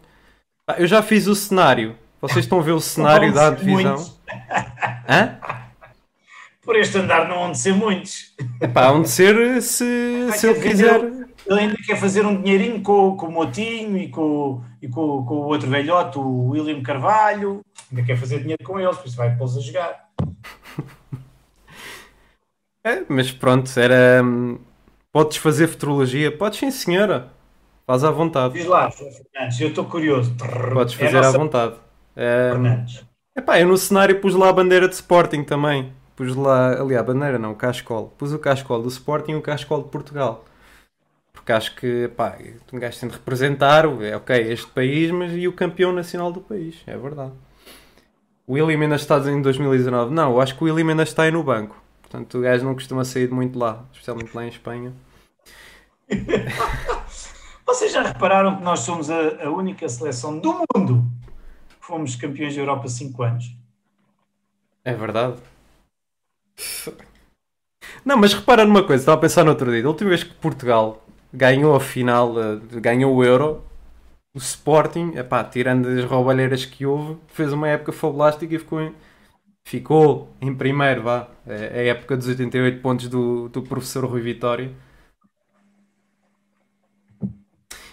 Eu 0.78 0.86
já 0.86 1.02
fiz 1.02 1.26
o 1.28 1.36
cenário. 1.36 1.96
Vocês 2.22 2.46
estão 2.46 2.60
a 2.60 2.62
ver 2.62 2.74
o 2.74 2.80
cenário 2.80 3.34
da 3.34 3.50
divisão? 3.50 3.96
Hã? 5.10 5.40
Por 6.62 6.76
este 6.76 7.00
andar 7.00 7.28
não 7.28 7.40
vão 7.40 7.52
de 7.52 7.58
ser 7.58 7.74
muitos. 7.74 8.36
Epá, 8.62 8.92
onde 8.92 9.10
ser 9.10 9.60
se, 9.64 10.30
se 10.34 10.48
ele 10.48 10.60
quiser. 10.62 11.02
Ele 11.02 11.60
ainda 11.60 11.76
quer 11.84 11.98
fazer 11.98 12.24
um 12.24 12.40
dinheirinho 12.40 12.82
com, 12.84 13.18
com 13.18 13.26
o 13.26 13.32
Motinho 13.32 13.98
e, 13.98 14.08
com, 14.10 14.64
e 14.80 14.88
com, 14.88 15.26
com 15.26 15.34
o 15.34 15.46
outro 15.46 15.68
velhote, 15.68 16.20
o 16.20 16.50
William 16.50 16.84
Carvalho. 16.84 17.62
Ainda 17.92 18.06
quer 18.06 18.16
fazer 18.16 18.40
dinheiro 18.40 18.64
com 18.64 18.80
eles, 18.80 18.96
por 18.96 19.08
isso 19.08 19.18
vai 19.18 19.36
pô-los 19.36 19.58
a 19.58 19.62
jogar. 19.62 20.10
É, 22.84 23.04
mas 23.08 23.32
pronto, 23.32 23.70
era. 23.80 24.24
Hum, 24.24 24.58
podes 25.12 25.38
fazer 25.38 25.68
futurologia? 25.68 26.36
Podes 26.36 26.58
sim, 26.58 26.72
senhora. 26.72 27.32
Faz 27.86 28.04
à 28.04 28.10
vontade. 28.10 28.56
Diz 28.56 28.66
lá, 28.66 28.90
Fernandes, 28.90 29.62
eu 29.62 29.68
estou 29.68 29.86
curioso. 29.86 30.36
Podes 30.74 30.96
fazer 30.96 31.18
é 31.18 31.22
nossa... 31.22 31.30
à 31.30 31.40
vontade. 31.40 31.76
Fernandes. 32.16 33.06
Epá, 33.36 33.60
eu 33.60 33.68
no 33.68 33.78
cenário 33.78 34.20
pus 34.20 34.36
lá 34.36 34.50
a 34.50 34.54
bandeira 34.54 34.88
de 34.88 34.96
Sporting 34.96 35.44
também. 35.44 35.94
Pus 36.16 36.36
lá, 36.36 36.82
ali 36.82 36.96
a 36.96 37.04
bandeira 37.04 37.40
não, 37.40 37.52
o 37.52 37.56
cascol. 37.56 38.14
Pus 38.18 38.34
o 38.34 38.40
cascol 38.40 38.82
do 38.82 38.90
Sporting 38.90 39.32
e 39.32 39.36
o 39.36 39.42
cascol 39.42 39.84
de 39.84 39.90
Portugal 39.90 40.46
porque 41.42 41.52
acho 41.52 41.76
que 41.76 42.08
pá, 42.10 42.38
um 42.72 42.80
gajo 42.80 43.00
tem 43.00 43.10
de 43.10 43.16
representar 43.16 43.86
é 44.04 44.16
ok 44.16 44.52
este 44.52 44.68
país, 44.68 45.10
mas 45.10 45.34
e 45.34 45.48
o 45.48 45.54
campeão 45.54 45.92
nacional 45.92 46.32
do 46.32 46.40
país, 46.40 46.76
é 46.86 46.96
verdade. 46.96 47.32
O 48.46 48.54
William 48.54 48.80
ainda 48.80 48.96
está 48.96 49.18
em 49.18 49.42
2019. 49.42 50.14
Não, 50.14 50.32
eu 50.32 50.42
acho 50.42 50.56
que 50.56 50.64
o 50.64 50.66
William 50.66 50.92
ainda 50.92 51.04
está 51.04 51.24
aí 51.24 51.32
no 51.32 51.44
banco. 51.44 51.76
Portanto, 52.02 52.38
o 52.38 52.42
gajo 52.42 52.66
não 52.66 52.76
costuma 52.76 53.04
sair 53.04 53.32
muito 53.32 53.58
lá, 53.58 53.86
especialmente 53.92 54.36
lá 54.36 54.46
em 54.46 54.50
Espanha. 54.50 54.94
Vocês 57.66 57.92
já 57.92 58.04
repararam 58.04 58.58
que 58.58 58.64
nós 58.64 58.82
somos 58.82 59.10
a, 59.10 59.46
a, 59.46 59.50
única 59.50 59.88
seleção 59.88 60.38
do 60.38 60.64
mundo 60.76 61.04
fomos 61.92 62.16
campeões 62.16 62.56
da 62.56 62.62
Europa 62.62 62.86
há 62.86 62.90
5 62.90 63.24
anos? 63.24 63.54
É 64.86 64.94
verdade. 64.94 65.38
Não, 68.06 68.18
mas 68.18 68.34
repara 68.34 68.66
numa 68.66 68.84
coisa, 68.84 69.02
estava 69.02 69.18
a 69.18 69.22
pensar 69.22 69.44
no 69.44 69.52
outro 69.52 69.70
dia. 69.70 69.84
A 69.84 69.88
última 69.90 70.10
vez 70.10 70.24
que 70.24 70.34
Portugal 70.36 71.06
ganhou 71.34 71.76
a 71.76 71.82
final, 71.82 72.34
eh, 72.42 72.80
ganhou 72.80 73.14
o 73.14 73.24
Euro. 73.24 73.64
O 74.34 74.38
Sporting, 74.40 75.12
epá, 75.18 75.44
tirando 75.44 75.88
as 75.90 76.06
roubalheiras 76.06 76.66
que 76.66 76.86
houve, 76.86 77.18
fez 77.28 77.52
uma 77.52 77.68
época 77.68 77.92
fabulástica 77.92 78.56
e 78.56 78.60
ficou 78.60 78.82
em, 78.82 78.94
ficou 79.68 80.30
em 80.42 80.56
primeiro, 80.56 81.04
vá. 81.04 81.28
É 81.46 81.82
a 81.82 81.84
época 81.88 82.16
dos 82.16 82.28
88 82.28 82.82
pontos 82.82 83.10
do, 83.10 83.50
do 83.50 83.62
professor 83.64 84.06
Rui 84.06 84.22
Vitória. 84.22 84.72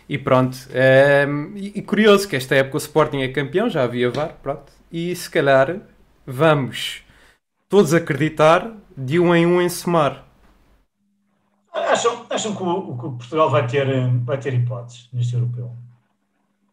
E 0.09 0.17
pronto. 0.17 0.57
É, 0.73 1.27
e, 1.55 1.79
e, 1.79 1.83
curioso 1.83 2.27
que 2.27 2.35
esta 2.35 2.55
época 2.55 2.77
o 2.77 2.79
Sporting 2.79 3.19
é 3.19 3.29
campeão, 3.29 3.69
já 3.69 3.85
havia 3.85 4.11
VAR, 4.11 4.35
pronto. 4.43 4.73
E 4.91 5.15
se 5.15 5.29
calhar 5.29 5.81
vamos 6.27 7.03
todos 7.69 7.93
acreditar 7.93 8.73
de 8.97 9.21
um 9.21 9.35
em 9.35 9.47
um 9.47 9.61
em 9.61 9.69
somar. 9.69 10.25
Acham, 11.73 12.27
acham 12.31 12.57
que, 12.57 12.63
o, 12.63 12.97
que 12.97 13.03
Portugal 13.19 13.51
vai 13.51 13.67
ter, 13.67 13.87
vai 14.25 14.39
ter 14.39 14.55
hipóteses 14.55 15.09
neste 15.13 15.35
europeu? 15.35 15.71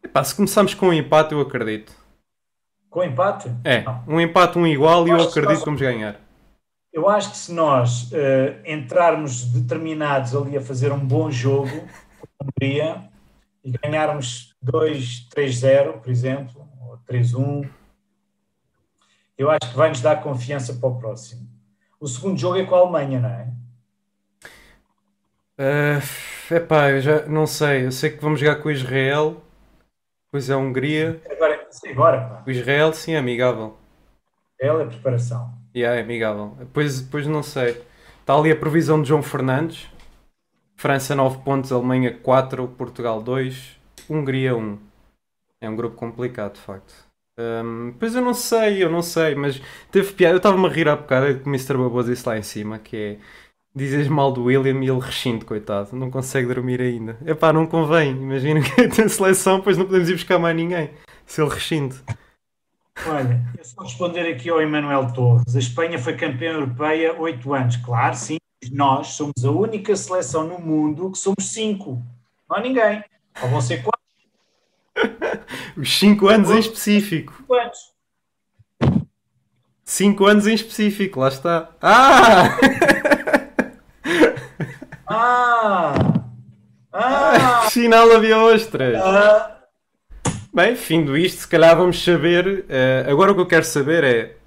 Epá, 0.02 0.24
se 0.24 0.34
começarmos 0.34 0.74
com 0.74 0.88
um 0.88 0.94
empate, 0.94 1.34
eu 1.34 1.42
acredito. 1.42 1.94
Com 2.90 3.04
empate? 3.04 3.52
É, 3.64 3.84
Não. 3.84 4.04
um 4.08 4.22
empate, 4.22 4.58
um 4.58 4.66
igual, 4.66 5.06
e 5.06 5.12
eu 5.12 5.22
acredito 5.22 5.60
que 5.60 5.66
vamos 5.66 5.82
ganhar. 5.82 6.20
Eu 6.94 7.10
acho 7.10 7.32
que 7.32 7.38
se 7.38 7.52
nós 7.52 8.10
uh, 8.14 8.16
entrarmos 8.66 9.44
determinados 9.44 10.34
ali 10.34 10.56
a 10.56 10.62
fazer 10.62 10.94
um 10.94 11.00
bom 11.00 11.30
jogo 11.30 11.70
com 11.70 12.46
a 12.46 12.46
Hungria 12.46 13.15
e 13.66 13.72
ganharmos 13.72 14.56
2-3-0, 14.64 16.00
por 16.00 16.12
exemplo, 16.12 16.70
ou 16.80 17.00
3-1, 17.00 17.68
eu 19.36 19.50
acho 19.50 19.72
que 19.72 19.76
vai 19.76 19.90
nos 19.90 20.02
dar 20.02 20.22
confiança 20.22 20.76
para 20.76 20.88
o 20.88 21.00
próximo. 21.00 21.50
O 22.00 22.08
segundo 22.08 22.40
jogo 22.40 22.58
é 22.58 22.66
com 22.66 22.76
a 22.76 22.80
Alemanha, 22.80 23.20
não 23.20 23.30
é? 23.30 23.52
Uh, 25.58 26.54
epá, 26.54 26.92
eu 26.92 27.02
já 27.02 27.26
não 27.26 27.48
sei. 27.48 27.88
Eu 27.88 27.92
sei 27.92 28.12
que 28.12 28.22
vamos 28.22 28.40
jogar 28.40 28.58
com 28.58 28.70
o 28.70 28.72
Israel, 28.72 29.42
depois 30.26 30.48
é 30.50 30.54
a 30.54 30.58
Hungria. 30.58 31.20
Agora, 31.30 31.68
sim, 31.72 31.90
agora 31.90 32.22
pá. 32.22 32.44
O 32.46 32.52
Israel, 32.52 32.94
sim, 32.94 33.14
é 33.14 33.18
amigável. 33.18 33.76
Israel 34.60 34.82
é 34.82 34.86
preparação. 34.86 35.54
Yeah, 35.76 35.98
é 35.98 36.04
amigável. 36.04 36.56
Depois, 36.60 37.02
depois 37.02 37.26
não 37.26 37.42
sei. 37.42 37.84
Está 38.22 38.36
ali 38.38 38.52
a 38.52 38.56
previsão 38.56 39.02
de 39.02 39.10
João 39.10 39.24
Fernandes. 39.24 39.90
França 40.76 41.16
9 41.16 41.40
pontos, 41.40 41.72
Alemanha 41.72 42.14
4, 42.14 42.68
Portugal 42.70 43.22
2, 43.22 43.78
Hungria 44.10 44.56
1. 44.56 44.78
É 45.62 45.70
um 45.70 45.76
grupo 45.76 45.96
complicado, 45.96 46.54
de 46.54 46.62
facto. 46.62 46.94
Um, 47.38 47.94
pois 48.00 48.16
eu 48.16 48.22
não 48.22 48.34
sei, 48.34 48.84
eu 48.84 48.90
não 48.90 49.02
sei, 49.02 49.36
mas 49.36 49.62
teve 49.92 50.14
piada. 50.14 50.36
Eu 50.36 50.38
estava-me 50.38 50.66
a 50.68 50.70
rir 50.70 50.88
há 50.88 50.96
bocado 50.96 51.40
que 51.40 51.48
o 51.48 51.50
Mr. 51.50 51.78
Baboso 51.78 52.10
disse 52.10 52.28
lá 52.28 52.38
em 52.38 52.44
cima, 52.44 52.80
que 52.80 52.96
é 52.96 53.18
dizes 53.76 54.08
mal 54.08 54.32
do 54.32 54.46
William 54.46 54.82
e 54.82 54.90
ele 54.90 55.00
rescinde, 55.00 55.44
coitado, 55.44 55.96
não 55.96 56.10
consegue 56.10 56.48
dormir 56.48 56.80
ainda. 56.80 57.18
Epá, 57.26 57.52
não 57.52 57.68
convém, 57.68 58.12
imagina 58.12 58.62
que 58.62 58.88
tem 58.88 59.10
seleção, 59.10 59.58
depois 59.58 59.78
não 59.78 59.86
podemos 59.86 60.10
ir 60.10 60.14
buscar 60.14 60.40
mais 60.40 60.56
ninguém, 60.56 60.92
se 61.26 61.42
ele 61.42 61.50
rescinde. 61.50 61.96
Olha, 63.06 63.44
é 63.60 63.64
só 63.64 63.82
responder 63.84 64.32
aqui 64.32 64.50
ao 64.50 64.62
Emanuel 64.62 65.12
Torres. 65.12 65.54
A 65.54 65.60
Espanha 65.60 66.00
foi 66.00 66.16
campeã 66.16 66.54
europeia 66.54 67.14
oito 67.20 67.54
anos. 67.54 67.76
Claro, 67.76 68.16
sim. 68.16 68.38
Nós 68.72 69.08
somos 69.08 69.44
a 69.44 69.52
única 69.52 69.96
seleção 69.96 70.48
no 70.48 70.60
mundo 70.60 71.12
que 71.12 71.18
somos 71.18 71.46
cinco. 71.52 72.02
Não 72.50 72.58
há 72.58 72.62
ninguém. 72.62 73.04
Ou 73.42 73.50
vão 73.50 73.62
ser 73.62 73.84
quatro. 73.84 73.96
Os 75.78 75.98
cinco 75.98 76.28
anos 76.28 76.50
em 76.50 76.60
específico. 76.60 77.34
Cinco 77.38 77.54
anos. 77.54 77.96
Cinco 79.84 80.26
anos 80.26 80.48
em 80.48 80.56
específico, 80.56 81.20
lá 81.20 81.28
está. 81.28 81.70
Ah! 81.82 82.58
Ah! 85.08 85.94
Ah! 86.92 87.68
Final 87.70 88.12
havia 88.12 88.40
ostras. 88.40 88.96
Ah. 88.96 89.56
Bem, 90.52 90.76
findo 90.76 91.18
isto, 91.18 91.42
se 91.42 91.48
calhar 91.48 91.76
vamos 91.76 92.04
saber. 92.04 92.66
Uh, 92.66 93.12
agora 93.12 93.32
o 93.32 93.36
que 93.36 93.42
eu 93.42 93.46
quero 93.46 93.66
saber 93.66 94.04
é. 94.04 94.38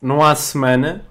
Não 0.00 0.24
há 0.24 0.34
semana, 0.34 1.04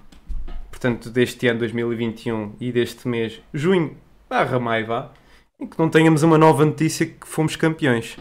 portanto, 0.76 1.08
deste 1.08 1.48
ano 1.48 1.60
2021 1.60 2.56
e 2.60 2.70
deste 2.70 3.08
mês, 3.08 3.40
junho 3.52 3.96
barra 4.28 4.60
maio, 4.60 4.86
vá, 4.86 5.10
em 5.58 5.66
que 5.66 5.78
não 5.78 5.88
tenhamos 5.88 6.22
uma 6.22 6.36
nova 6.36 6.66
notícia 6.66 7.06
que 7.06 7.26
fomos 7.26 7.56
campeões. 7.56 8.18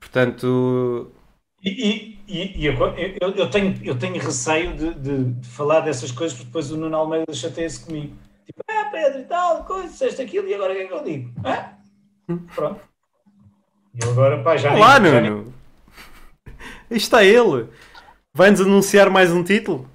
Portanto. 0.00 1.12
E, 1.62 2.18
e, 2.26 2.60
e 2.62 2.66
eu, 2.66 2.74
eu, 3.20 3.30
eu, 3.36 3.50
tenho, 3.50 3.78
eu 3.84 3.98
tenho 3.98 4.14
receio 4.14 4.74
de, 4.74 4.94
de, 4.94 5.24
de, 5.24 5.48
falar 5.48 5.80
dessas 5.80 6.10
coisas 6.10 6.34
porque 6.34 6.46
depois 6.46 6.70
o 6.70 6.78
Nuno 6.78 6.96
Almeida 6.96 7.32
chateia-se 7.34 7.84
comigo. 7.84 8.14
Tipo, 8.46 8.62
ah, 8.70 8.88
Pedro 8.90 9.20
e 9.20 9.24
tal, 9.24 9.64
coisa, 9.64 9.88
disseste 9.88 10.22
aquilo 10.22 10.48
e 10.48 10.54
agora 10.54 10.72
o 10.72 10.76
que 10.76 10.82
é 10.82 10.86
que 10.86 10.94
eu 10.94 11.04
digo? 11.04 11.32
Ah? 11.44 11.74
Pronto. 12.54 12.80
E 13.94 14.04
agora, 14.08 14.42
pá, 14.42 14.56
já 14.56 14.74
Olá, 14.74 14.98
nem, 14.98 15.30
Nuno. 15.30 15.54
Já 16.90 16.96
está 16.96 17.24
ele. 17.24 17.68
Vai-nos 18.32 18.62
anunciar 18.62 19.10
mais 19.10 19.30
um 19.30 19.42
título? 19.44 19.88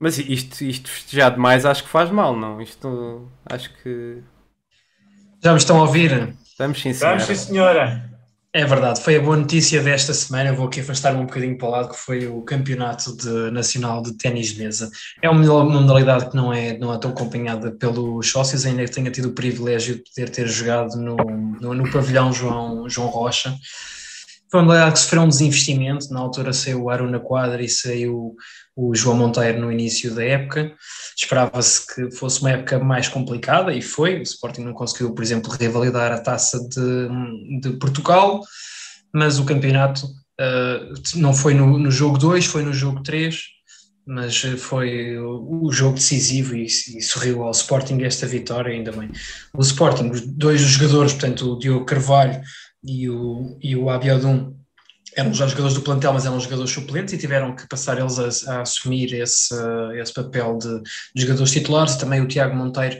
Mas 0.00 0.18
isto, 0.18 0.62
isto 0.62 0.88
festejar 0.88 1.32
demais 1.32 1.66
acho 1.66 1.82
que 1.82 1.88
faz 1.88 2.10
mal, 2.10 2.36
não? 2.36 2.60
Isto 2.60 3.28
acho 3.46 3.70
que. 3.82 4.22
Já 5.42 5.52
me 5.52 5.58
estão 5.58 5.78
a 5.78 5.82
ouvir? 5.82 6.34
Estamos 6.44 6.80
sim, 6.80 6.92
senhora. 6.92 7.16
Estamos 7.16 7.40
sim, 7.40 7.46
senhora. 7.46 8.08
É 8.50 8.64
verdade, 8.64 9.02
foi 9.02 9.14
a 9.16 9.20
boa 9.20 9.36
notícia 9.36 9.82
desta 9.82 10.14
semana. 10.14 10.48
Eu 10.48 10.56
vou 10.56 10.66
aqui 10.66 10.80
afastar-me 10.80 11.20
um 11.20 11.26
bocadinho 11.26 11.58
para 11.58 11.68
o 11.68 11.70
lado, 11.70 11.88
que 11.90 11.96
foi 11.96 12.26
o 12.26 12.40
Campeonato 12.42 13.14
de, 13.14 13.50
Nacional 13.50 14.02
de 14.02 14.14
Ténis 14.14 14.54
de 14.54 14.62
Mesa. 14.62 14.90
É 15.20 15.28
uma 15.28 15.64
modalidade 15.64 16.30
que 16.30 16.36
não 16.36 16.52
é, 16.52 16.78
não 16.78 16.92
é 16.92 16.98
tão 16.98 17.10
acompanhada 17.10 17.70
pelos 17.72 18.30
sócios, 18.30 18.64
ainda 18.64 18.84
que 18.84 18.90
tenha 18.90 19.10
tido 19.10 19.28
o 19.28 19.32
privilégio 19.32 19.96
de 19.96 20.02
poder 20.02 20.30
ter 20.30 20.48
jogado 20.48 20.96
no, 20.96 21.16
no, 21.16 21.74
no 21.74 21.92
pavilhão 21.92 22.32
João, 22.32 22.88
João 22.88 23.08
Rocha. 23.08 23.54
Foi 24.50 24.60
uma 24.60 24.66
modalidade 24.66 24.94
que 24.94 25.00
sofreu 25.00 25.22
um 25.22 25.28
desinvestimento, 25.28 26.10
na 26.10 26.20
altura 26.20 26.54
saiu 26.54 26.84
o 26.84 26.90
Aruna 26.90 27.20
Quadra 27.20 27.62
e 27.62 27.68
saiu 27.68 28.34
o 28.78 28.94
João 28.94 29.16
Monteiro 29.16 29.60
no 29.60 29.72
início 29.72 30.14
da 30.14 30.24
época. 30.24 30.72
Esperava-se 31.16 31.84
que 31.84 32.14
fosse 32.14 32.40
uma 32.40 32.52
época 32.52 32.78
mais 32.78 33.08
complicada 33.08 33.74
e 33.74 33.82
foi. 33.82 34.20
O 34.20 34.22
Sporting 34.22 34.60
não 34.60 34.72
conseguiu, 34.72 35.12
por 35.12 35.24
exemplo, 35.24 35.50
revalidar 35.50 36.12
a 36.12 36.20
taça 36.20 36.60
de, 36.68 37.60
de 37.60 37.76
Portugal, 37.76 38.40
mas 39.12 39.40
o 39.40 39.44
campeonato 39.44 40.06
uh, 40.06 40.94
não 41.16 41.34
foi 41.34 41.54
no, 41.54 41.76
no 41.76 41.90
jogo 41.90 42.16
2, 42.18 42.46
foi 42.46 42.62
no 42.62 42.72
jogo 42.72 43.02
3, 43.02 43.40
mas 44.06 44.40
foi 44.58 45.18
o, 45.18 45.72
jogo 45.72 45.96
decisivo 45.96 46.54
e, 46.54 46.64
e, 46.66 47.02
sorriu 47.02 47.42
ao 47.42 47.50
Sporting 47.50 48.00
esta 48.02 48.28
vitória, 48.28 48.72
ainda 48.72 48.92
bem. 48.92 49.10
O 49.52 49.60
Sporting, 49.60 50.12
dois 50.24 50.60
jogadores, 50.60 51.14
portanto, 51.14 51.52
o 51.52 51.58
Diogo 51.58 51.84
Carvalho 51.84 52.40
e 52.84 53.10
o, 53.10 53.58
e 53.60 53.74
o 53.74 53.90
Abiodun, 53.90 54.54
eram 55.18 55.34
já 55.34 55.48
jogadores 55.48 55.74
do 55.74 55.82
plantel, 55.82 56.12
mas 56.12 56.24
eram 56.24 56.38
jogadores 56.38 56.70
suplentes 56.70 57.12
e 57.12 57.18
tiveram 57.18 57.54
que 57.54 57.66
passar 57.66 57.98
eles 57.98 58.46
a, 58.46 58.52
a 58.52 58.60
assumir 58.60 59.12
esse, 59.12 59.52
esse 60.00 60.14
papel 60.14 60.56
de, 60.56 60.80
jogadores 61.16 61.50
titulares. 61.50 61.96
Também 61.96 62.20
o 62.20 62.28
Tiago 62.28 62.54
Monteiro, 62.54 62.96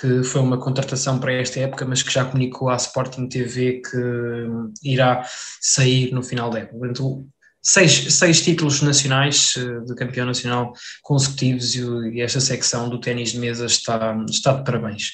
que 0.00 0.24
foi 0.24 0.40
uma 0.40 0.58
contratação 0.58 1.20
para 1.20 1.32
esta 1.32 1.60
época, 1.60 1.84
mas 1.84 2.02
que 2.02 2.12
já 2.12 2.24
comunicou 2.24 2.68
à 2.68 2.74
Sporting 2.74 3.28
TV 3.28 3.80
que 3.80 4.48
irá 4.82 5.24
sair 5.60 6.12
no 6.12 6.24
final 6.24 6.50
da 6.50 6.58
época. 6.58 6.78
Portanto, 6.78 7.28
seis, 7.62 8.12
seis 8.12 8.42
títulos 8.42 8.82
nacionais 8.82 9.54
eh, 9.56 9.84
de 9.86 9.94
campeão 9.94 10.26
nacional 10.26 10.72
consecutivos 11.00 11.76
e, 11.76 11.80
e 12.14 12.20
esta 12.20 12.40
secção 12.40 12.88
do 12.88 12.98
ténis 12.98 13.30
de 13.30 13.38
mesa 13.38 13.66
está, 13.66 14.16
está 14.28 14.52
de 14.54 14.64
parabéns. 14.64 15.12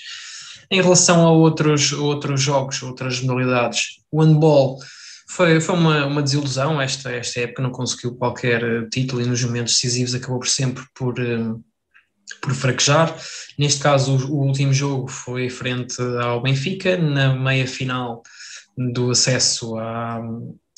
Em 0.71 0.81
relação 0.81 1.27
a 1.27 1.31
outros, 1.31 1.93
outros 1.93 2.41
jogos, 2.41 2.83
outras 2.83 3.21
modalidades, 3.21 3.99
o 4.11 4.23
handball 4.23 4.79
foi, 5.29 5.61
foi 5.61 5.75
uma, 5.75 6.07
uma 6.07 6.23
desilusão 6.23 6.81
esta, 6.81 7.11
esta 7.13 7.41
época, 7.41 7.63
não 7.63 7.71
conseguiu 7.71 8.17
qualquer 8.17 8.63
eh, 8.63 8.89
título 8.91 9.21
e 9.21 9.27
nos 9.27 9.45
momentos 9.45 9.75
decisivos 9.75 10.15
acabou 10.15 10.39
por 10.39 10.49
sempre 10.49 10.85
por, 10.95 11.19
eh, 11.21 11.55
por 12.41 12.55
fraquejar. 12.55 13.15
Neste 13.59 13.83
caso, 13.83 14.17
o, 14.31 14.47
último 14.47 14.73
jogo 14.73 15.07
foi 15.07 15.51
frente 15.51 16.01
ao 16.23 16.43
Benfica, 16.43 16.97
na 16.97 17.35
meia 17.35 17.67
final 17.67 18.23
do 18.77 19.11
acesso 19.11 19.77
à, 19.77 20.19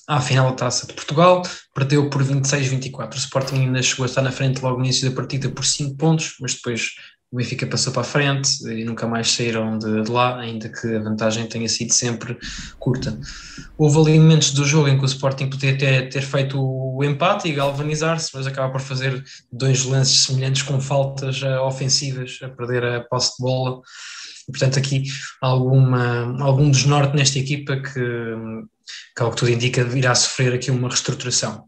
à 0.09 0.21
final 0.21 0.51
da 0.51 0.57
Taça 0.57 0.87
de 0.87 0.95
Portugal, 0.95 1.43
perdeu 1.73 2.11
por 2.11 2.25
26-24. 2.25 3.15
O 3.15 3.19
Sporting 3.19 3.55
ainda 3.55 3.83
chegou 3.83 4.03
a 4.03 4.07
estar 4.07 4.23
na 4.23 4.33
frente 4.33 4.61
logo 4.61 4.79
no 4.79 4.85
início 4.85 5.09
da 5.09 5.15
partida 5.15 5.49
por 5.49 5.65
5 5.65 5.97
pontos, 5.97 6.35
mas 6.41 6.55
depois 6.55 6.97
o 7.33 7.37
Benfica 7.37 7.65
passou 7.65 7.93
para 7.93 8.03
a 8.03 8.05
frente 8.05 8.67
e 8.69 8.85
nunca 8.85 9.07
mais 9.07 9.31
saíram 9.31 9.79
de, 9.79 10.03
de, 10.03 10.11
lá, 10.11 10.41
ainda 10.41 10.69
que 10.69 10.97
a 10.97 10.99
vantagem 10.99 11.47
tenha 11.47 11.69
sido 11.69 11.93
sempre 11.93 12.37
curta. 12.79 13.17
Houve 13.79 13.99
ali 13.99 14.19
momentos 14.19 14.53
do 14.53 14.65
jogo 14.65 14.89
em 14.89 14.99
que 14.99 15.05
o 15.05 15.07
Sporting 15.07 15.49
podia 15.49 15.79
ter, 15.79 16.09
ter 16.09 16.23
feito 16.23 16.61
o 16.61 17.05
empate 17.05 17.49
e 17.49 17.53
galvanizar-se, 17.53 18.31
mas 18.35 18.49
acaba 18.49 18.73
por 18.73 18.81
fazer 18.81 19.23
dois 19.53 19.85
lances 19.85 20.25
semelhantes 20.25 20.63
com 20.63 20.81
faltas 20.81 21.41
uh, 21.43 21.61
ofensivas, 21.63 22.39
a 22.43 22.49
perder 22.49 22.85
a 22.85 23.01
posse 23.03 23.37
de 23.37 23.45
bola. 23.45 23.81
E, 24.49 24.51
portanto, 24.51 24.81
aqui 24.81 25.05
alguma, 25.41 26.37
algum 26.43 26.69
desnorte 26.69 27.15
nesta 27.15 27.39
equipa 27.39 27.77
que, 27.77 27.93
que, 29.17 29.23
ao 29.23 29.31
que 29.31 29.37
tudo 29.37 29.53
indica, 29.53 29.83
irá 29.97 30.17
sofrer 30.17 30.53
aqui 30.53 30.73
uma 30.73 30.89
reestruturação. 30.89 31.67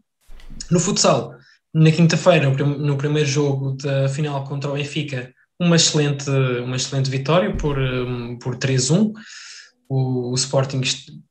No 0.69 0.79
futsal, 0.81 1.35
na 1.73 1.89
quinta-feira, 1.89 2.49
no 2.49 2.97
primeiro 2.97 3.29
jogo 3.29 3.77
da 3.77 4.09
final 4.09 4.43
contra 4.43 4.69
o 4.69 4.73
Benfica, 4.73 5.33
uma 5.59 5.75
excelente, 5.75 6.29
uma 6.63 6.75
excelente 6.75 7.09
vitória 7.09 7.55
por, 7.55 7.77
por 8.41 8.55
3-1. 8.55 9.11
O, 9.89 10.31
o, 10.31 10.35
Sporting 10.35 10.81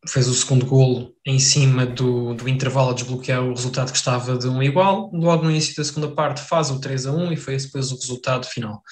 fez 0.07 0.29
o 0.29 0.35
segundo 0.35 0.66
golo 0.66 1.12
em 1.27 1.39
cima 1.39 1.87
do, 1.87 2.35
do 2.35 2.49
intervalo 2.49 2.91
a 2.91 2.95
desbloquear 2.95 3.43
o 3.43 3.55
resultado 3.55 3.91
que 3.91 3.97
estava 3.97 4.37
de 4.37 4.47
um 4.47 4.62
igual. 4.62 5.11
Logo 5.12 5.45
no 5.45 5.51
início 5.51 5.75
da 5.77 5.85
segunda 5.85 6.09
parte 6.09 6.43
faz 6.43 6.70
o 6.70 6.81
3 6.81 7.07
a 7.07 7.12
1 7.12 7.33
e 7.33 7.37
foi 7.37 7.57
depois 7.57 7.91
o 7.91 7.97
resultado 7.97 8.47
final. 8.47 8.83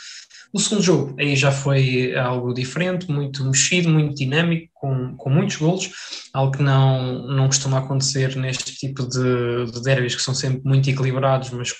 O 0.52 0.58
segundo 0.58 0.82
jogo 0.82 1.14
aí 1.18 1.36
já 1.36 1.52
foi 1.52 2.16
algo 2.16 2.52
diferente, 2.52 3.08
muito 3.10 3.44
mexido, 3.44 3.88
muito 3.88 4.16
dinâmico, 4.16 4.68
com, 4.74 5.16
com 5.16 5.30
muitos 5.30 5.56
golos, 5.56 5.88
algo 6.32 6.52
que 6.56 6.62
não, 6.62 7.28
não 7.28 7.46
costuma 7.46 7.78
acontecer 7.78 8.34
neste 8.34 8.74
tipo 8.74 9.06
de, 9.06 9.70
de 9.70 9.82
derbys 9.82 10.16
que 10.16 10.22
são 10.22 10.34
sempre 10.34 10.62
muito 10.64 10.90
equilibrados, 10.90 11.50
mas 11.50 11.72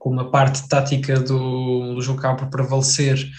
como 0.00 0.18
a 0.18 0.30
parte 0.30 0.66
tática 0.66 1.20
do, 1.20 1.94
do 1.94 2.00
jogo 2.00 2.18
acaba 2.18 2.38
por 2.38 2.48
prevalecer, 2.48 3.30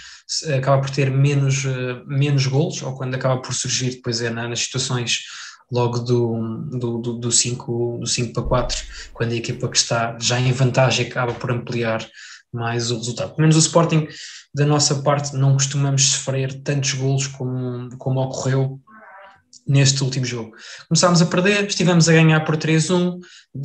acaba 0.55 0.79
por 0.79 0.91
ter 0.91 1.09
menos, 1.09 1.65
eh, 1.65 2.03
menos 2.05 2.45
golos, 2.45 2.83
ou 2.83 2.93
quando 2.93 3.15
acaba 3.15 3.41
por 3.41 3.51
surgir 3.51 3.89
depois 3.89 4.21
é 4.21 4.29
nas 4.29 4.59
situações 4.59 5.21
logo 5.71 5.97
do, 5.99 6.67
do, 6.69 6.97
do, 6.99 7.13
do, 7.13 7.31
5, 7.31 7.97
do 7.99 8.05
5 8.05 8.33
para 8.33 8.43
4, 8.43 8.77
quando 9.11 9.31
a 9.31 9.35
equipa 9.35 9.67
que 9.67 9.77
está 9.77 10.15
já 10.19 10.39
em 10.39 10.51
vantagem 10.51 11.07
acaba 11.07 11.33
por 11.33 11.51
ampliar 11.51 12.07
mais 12.53 12.91
o 12.91 12.97
resultado. 12.97 13.29
Pelo 13.29 13.41
menos 13.41 13.55
o 13.55 13.59
Sporting, 13.59 14.07
da 14.53 14.65
nossa 14.65 15.01
parte, 15.01 15.35
não 15.35 15.53
costumamos 15.53 16.11
sofrer 16.11 16.61
tantos 16.61 16.93
golos 16.93 17.25
como, 17.25 17.89
como 17.97 18.21
ocorreu 18.21 18.79
neste 19.67 20.03
último 20.03 20.25
jogo. 20.25 20.51
Começámos 20.87 21.23
a 21.23 21.25
perder, 21.25 21.65
estivemos 21.65 22.07
a 22.07 22.13
ganhar 22.13 22.41
por 22.41 22.55
3-1, 22.55 23.17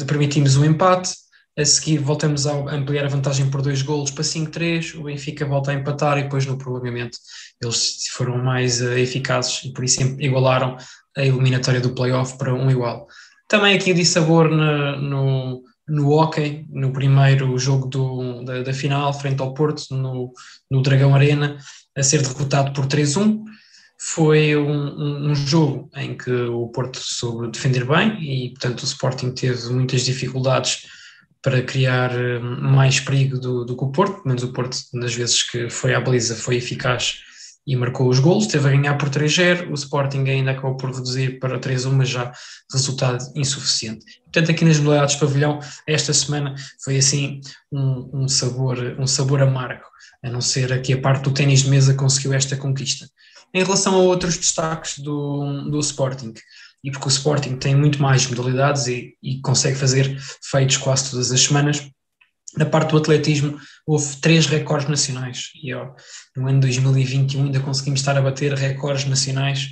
permitimos 0.07 0.57
um 0.57 0.64
empate, 0.64 1.26
a 1.57 1.64
seguir 1.64 1.98
voltamos 1.98 2.46
a 2.46 2.52
ampliar 2.52 3.07
a 3.07 3.09
vantagem 3.09 3.48
por 3.50 3.62
dois 3.62 3.80
golos 3.80 4.11
para 4.11 4.22
5-3, 4.22 4.98
o 4.98 5.04
Benfica 5.04 5.46
volta 5.46 5.70
a 5.70 5.74
empatar 5.74 6.18
e 6.18 6.24
depois 6.24 6.44
no 6.44 6.59
prolongamento 6.59 7.18
eles 7.62 8.09
foram 8.12 8.36
mais 8.38 8.82
uh, 8.82 8.92
eficazes 8.92 9.64
e 9.64 9.72
por 9.72 9.84
isso 9.84 10.02
igualaram 10.20 10.76
a 11.16 11.24
eliminatória 11.24 11.80
do 11.80 11.94
playoff 11.94 12.36
para 12.36 12.52
um 12.52 12.70
igual. 12.70 13.07
Também 13.48 13.74
aqui 13.74 13.94
de 13.94 14.04
sabor 14.04 14.50
no, 14.50 15.00
no, 15.00 15.62
no 15.88 16.11
hockey, 16.11 16.66
no 16.68 16.92
primeiro 16.92 17.57
jogo 17.59 17.86
do, 17.88 18.44
da, 18.44 18.62
da, 18.62 18.72
final, 18.74 19.12
frente 19.14 19.40
ao 19.40 19.54
Porto, 19.54 19.94
no, 19.94 20.32
no 20.70 20.82
Dragão 20.82 21.14
Arena, 21.14 21.57
a 21.96 22.02
ser 22.02 22.20
derrotado 22.22 22.72
por 22.72 22.86
3-1. 22.86 23.44
Foi 23.98 24.54
um, 24.54 25.30
um, 25.30 25.34
jogo 25.34 25.88
em 25.96 26.14
que 26.14 26.30
o 26.30 26.68
Porto 26.68 26.98
soube 27.00 27.50
defender 27.50 27.86
bem 27.86 28.18
e, 28.20 28.50
portanto, 28.50 28.82
o 28.82 28.84
Sporting 28.84 29.30
teve 29.30 29.70
muitas 29.70 30.04
dificuldades 30.04 30.82
para 31.47 31.62
criar 31.62 32.11
hum, 32.12 32.59
mais 32.61 32.99
perigo 32.99 33.38
do, 33.38 33.64
do 33.64 33.76
que 33.76 33.84
o 33.84 33.92
Porto, 33.92 34.26
menos 34.26 34.42
o 34.42 34.53
Porto, 34.53 34.78
nas 34.92 35.14
vezes 35.14 35.44
que 35.49 35.70
foi 35.70 35.94
à 35.94 36.01
baliza, 36.01 36.34
foi 36.34 36.57
eficaz 36.57 37.20
e 37.64 37.76
marcou 37.76 38.09
os 38.09 38.18
golos, 38.18 38.49
teve 38.49 38.66
a 38.66 38.72
ganhar 38.72 38.99
por 38.99 39.09
3-0, 39.09 39.70
o 39.70 39.74
Sporting 39.74 40.28
ainda 40.28 40.51
acabou 40.51 40.76
por 40.76 40.90
reduzir 40.92 41.38
para 41.38 41.61
3-1, 41.61 41.92
mas 41.92 42.09
já 42.09 42.32
resultado 42.72 43.24
insuficiente. 43.36 44.05
Portanto, 44.24 44.51
aqui 44.51 44.64
nas 44.64 44.80
modalidades 44.80 45.14
de 45.14 45.20
pavilhão, 45.20 45.61
esta 45.86 46.12
semana 46.12 46.53
foi 46.82 46.97
assim 46.97 47.40
um, 47.70 48.11
um, 48.12 48.28
sabor, 48.28 48.97
um 48.99 49.07
sabor 49.07 49.40
amargo, 49.40 49.84
a 50.24 50.28
não 50.28 50.40
ser 50.40 50.72
aqui 50.72 50.94
a 50.94 51.01
parte 51.01 51.22
do 51.22 51.30
ténis 51.30 51.62
de 51.62 51.70
mesa 51.70 51.94
conseguiu 51.94 52.34
esta 52.34 52.57
conquista. 52.57 53.09
Em 53.55 53.62
relação 53.62 53.94
a 53.94 53.99
outros 53.99 54.36
destaques 54.36 54.99
do, 54.99 55.70
do 55.70 55.78
Sporting, 55.78 56.34
e 56.83 56.91
porque 56.91 57.07
o 57.07 57.09
Sporting 57.09 57.57
tem 57.57 57.74
muito 57.74 58.01
mais 58.01 58.27
modalidades 58.27 58.87
e, 58.87 59.14
e 59.22 59.41
consegue 59.41 59.77
fazer 59.77 60.16
feitos 60.51 60.77
quase 60.77 61.11
todas 61.11 61.33
as 61.33 61.41
semanas, 61.41 61.91
na 62.57 62.64
parte 62.64 62.91
do 62.91 62.99
atletismo, 62.99 63.59
houve 63.87 64.16
três 64.16 64.47
recordes 64.47 64.89
nacionais 64.89 65.51
e 65.62 65.74
ó, 65.74 65.91
no 66.37 66.49
ano 66.49 66.61
2021 66.61 67.45
ainda 67.45 67.61
conseguimos 67.61 68.01
estar 68.01 68.16
a 68.16 68.22
bater 68.22 68.55
recordes 68.55 69.05
nacionais 69.05 69.68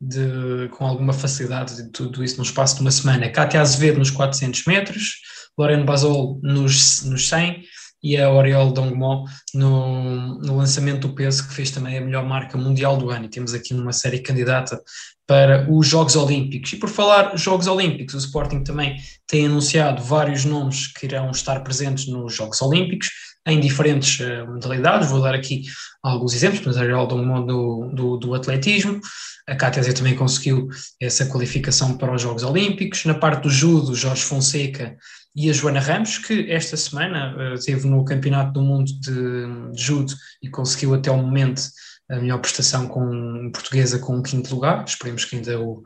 de, 0.00 0.68
com 0.72 0.84
alguma 0.84 1.12
facilidade 1.12 1.76
de 1.76 1.90
tudo 1.90 2.24
isso 2.24 2.36
no 2.36 2.42
espaço 2.42 2.76
de 2.76 2.80
uma 2.80 2.90
semana. 2.90 3.30
Cátia 3.30 3.60
Azevedo 3.60 3.98
nos 3.98 4.10
400 4.10 4.64
metros, 4.66 5.20
Lorena 5.56 5.84
Basol 5.84 6.40
nos, 6.42 7.04
nos 7.04 7.28
100 7.28 7.64
e 8.04 8.18
a 8.18 8.30
Oriol 8.30 8.70
Dongmo 8.70 9.24
no, 9.54 10.38
no 10.38 10.58
lançamento 10.58 11.08
do 11.08 11.14
peso, 11.14 11.48
que 11.48 11.54
fez 11.54 11.70
também 11.70 11.96
a 11.96 12.02
melhor 12.02 12.22
marca 12.22 12.58
mundial 12.58 12.98
do 12.98 13.08
ano. 13.08 13.24
E 13.24 13.30
temos 13.30 13.54
aqui 13.54 13.72
uma 13.72 13.94
série 13.94 14.18
candidata 14.18 14.78
para 15.26 15.66
os 15.72 15.88
Jogos 15.88 16.14
Olímpicos. 16.14 16.74
E 16.74 16.76
por 16.76 16.90
falar 16.90 17.34
Jogos 17.38 17.66
Olímpicos, 17.66 18.14
o 18.14 18.18
Sporting 18.18 18.62
também 18.62 18.96
tem 19.26 19.46
anunciado 19.46 20.02
vários 20.02 20.44
nomes 20.44 20.86
que 20.88 21.06
irão 21.06 21.30
estar 21.30 21.60
presentes 21.60 22.06
nos 22.06 22.34
Jogos 22.34 22.60
Olímpicos 22.60 23.08
em 23.46 23.58
diferentes 23.58 24.20
uh, 24.20 24.46
modalidades. 24.46 25.08
Vou 25.08 25.22
dar 25.22 25.34
aqui 25.34 25.62
alguns 26.02 26.34
exemplos, 26.34 26.66
mas 26.66 26.76
a 26.76 26.84
Geraldo 26.84 27.16
do, 27.16 27.88
do, 27.88 28.16
do 28.18 28.34
atletismo, 28.34 29.00
a 29.48 29.56
KTZ 29.56 29.94
também 29.94 30.14
conseguiu 30.14 30.68
essa 31.00 31.24
qualificação 31.24 31.96
para 31.96 32.14
os 32.14 32.20
Jogos 32.20 32.42
Olímpicos. 32.42 33.06
Na 33.06 33.14
parte 33.14 33.44
do 33.44 33.50
judo, 33.50 33.94
Jorge 33.94 34.22
Fonseca 34.22 34.94
e 35.34 35.50
a 35.50 35.52
Joana 35.52 35.80
Ramos, 35.80 36.18
que 36.18 36.50
esta 36.50 36.76
semana 36.76 37.54
esteve 37.54 37.88
no 37.88 38.04
Campeonato 38.04 38.52
do 38.52 38.62
Mundo 38.62 38.92
de, 39.00 39.72
de 39.72 39.82
Judo 39.82 40.14
e 40.40 40.48
conseguiu 40.48 40.94
até 40.94 41.10
o 41.10 41.16
momento 41.16 41.62
a 42.08 42.16
melhor 42.16 42.38
prestação 42.38 42.86
com 42.86 43.50
portuguesa 43.52 43.98
com 43.98 44.18
o 44.18 44.22
quinto 44.22 44.54
lugar. 44.54 44.84
Esperemos 44.86 45.24
que 45.24 45.36
ainda 45.36 45.60
o, 45.60 45.82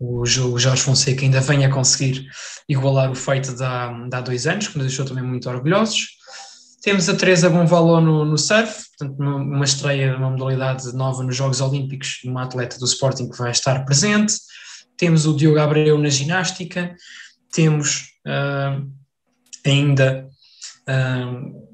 o, 0.00 0.26
Jorge 0.26 0.82
Fonseca 0.82 1.22
ainda 1.22 1.40
venha 1.40 1.68
a 1.68 1.70
conseguir 1.70 2.26
igualar 2.68 3.10
o 3.10 3.14
feito 3.14 3.50
há, 3.62 3.92
de 4.08 4.16
há 4.16 4.20
dois 4.20 4.46
anos, 4.46 4.68
que 4.68 4.78
nos 4.78 4.88
deixou 4.88 5.04
também 5.04 5.22
muito 5.22 5.48
orgulhosos. 5.48 6.08
Temos 6.82 7.08
a 7.08 7.14
Teresa 7.16 7.48
Bonvaló 7.48 8.00
no, 8.00 8.24
no 8.24 8.36
surf, 8.36 8.84
portanto, 8.98 9.18
uma 9.18 9.64
estreia, 9.64 10.16
uma 10.16 10.30
modalidade 10.30 10.92
nova 10.94 11.22
nos 11.22 11.36
Jogos 11.36 11.60
Olímpicos, 11.60 12.20
uma 12.24 12.42
atleta 12.42 12.78
do 12.78 12.84
Sporting 12.84 13.30
que 13.30 13.38
vai 13.38 13.52
estar 13.52 13.84
presente. 13.84 14.34
Temos 14.96 15.26
o 15.26 15.34
Diogo 15.34 15.58
Abreu 15.58 15.96
na 15.98 16.08
ginástica, 16.08 16.94
temos 17.52 18.13
uh, 18.26 18.90
ainda 19.64 20.28
uh, 20.88 21.64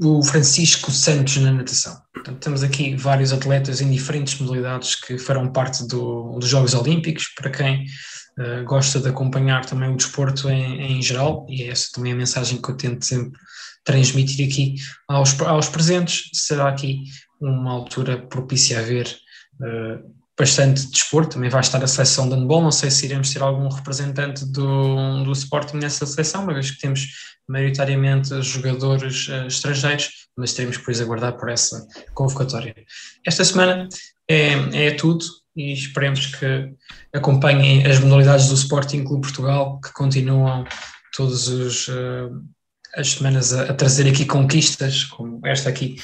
o 0.00 0.22
Francisco 0.22 0.90
Santos 0.90 1.36
na 1.36 1.52
natação. 1.52 2.00
Portanto, 2.14 2.38
temos 2.38 2.62
aqui 2.62 2.96
vários 2.96 3.32
atletas 3.32 3.80
em 3.80 3.90
diferentes 3.90 4.38
modalidades 4.40 4.94
que 4.94 5.18
farão 5.18 5.52
parte 5.52 5.86
do, 5.86 6.38
dos 6.38 6.48
Jogos 6.48 6.74
Olímpicos, 6.74 7.28
para 7.36 7.50
quem 7.50 7.84
uh, 8.38 8.64
gosta 8.64 8.98
de 8.98 9.08
acompanhar 9.08 9.66
também 9.66 9.92
o 9.92 9.96
desporto 9.96 10.48
em, 10.48 10.98
em, 10.98 11.02
geral, 11.02 11.46
e 11.48 11.62
é 11.62 11.68
essa 11.68 11.88
também 11.92 12.12
a 12.12 12.16
mensagem 12.16 12.60
que 12.60 12.70
eu 12.70 12.76
tento 12.76 13.04
sempre 13.04 13.38
transmitir 13.84 14.46
aqui 14.46 14.74
aos, 15.08 15.38
aos 15.40 15.68
presentes, 15.68 16.30
será 16.32 16.68
aqui 16.68 17.04
uma 17.40 17.72
altura 17.72 18.18
propícia 18.26 18.78
a 18.78 18.82
ver 18.82 19.06
uh, 19.60 20.19
bastante 20.40 20.86
desporto, 20.86 21.34
também 21.34 21.50
vai 21.50 21.60
estar 21.60 21.84
a 21.84 21.86
seleção 21.86 22.26
de 22.26 22.34
handball, 22.34 22.62
não 22.62 22.72
sei 22.72 22.90
se 22.90 23.04
iremos 23.04 23.30
ter 23.30 23.42
algum 23.42 23.68
representante 23.68 24.42
do, 24.46 25.22
do 25.22 25.32
Sporting 25.32 25.76
nessa 25.76 26.06
seleção, 26.06 26.44
uma 26.44 26.54
vez 26.54 26.70
que 26.70 26.80
temos 26.80 27.08
maioritariamente 27.46 28.40
jogadores 28.40 29.28
uh, 29.28 29.46
estrangeiros, 29.46 30.08
mas 30.34 30.54
teremos 30.54 30.78
depois 30.78 30.98
aguardar 30.98 31.36
por 31.36 31.50
essa 31.50 31.86
convocatória. 32.14 32.74
Esta 33.26 33.44
semana 33.44 33.86
é, 34.26 34.86
é 34.86 34.90
tudo 34.92 35.22
e 35.54 35.74
esperemos 35.74 36.26
que 36.26 36.72
acompanhem 37.12 37.86
as 37.86 38.00
modalidades 38.00 38.48
do 38.48 38.54
Sporting 38.54 39.04
Clube 39.04 39.22
Portugal, 39.22 39.78
que 39.78 39.92
continuam 39.92 40.64
todos 41.14 41.48
os... 41.48 41.88
Uh, 41.88 42.42
as 42.96 43.12
semanas 43.12 43.52
a, 43.52 43.70
a, 43.70 43.74
trazer 43.74 44.08
aqui 44.08 44.24
conquistas, 44.24 45.04
como 45.04 45.40
esta 45.46 45.68
aqui 45.68 45.96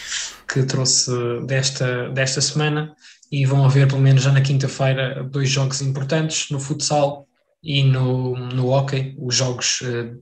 que 0.46 0.62
trouxe 0.62 1.10
desta, 1.44 2.10
desta 2.10 2.40
semana, 2.40 2.94
e 3.30 3.44
vão 3.44 3.64
haver 3.64 3.88
pelo 3.88 4.00
menos 4.00 4.22
já 4.22 4.32
na 4.32 4.40
quinta-feira 4.40 5.22
dois 5.24 5.48
jogos 5.48 5.80
importantes 5.82 6.50
no 6.50 6.60
futsal 6.60 7.26
e 7.62 7.82
no, 7.82 8.36
no 8.36 8.68
hockey, 8.68 9.16
os 9.18 9.34
jogos 9.34 9.80
uh, 9.80 10.16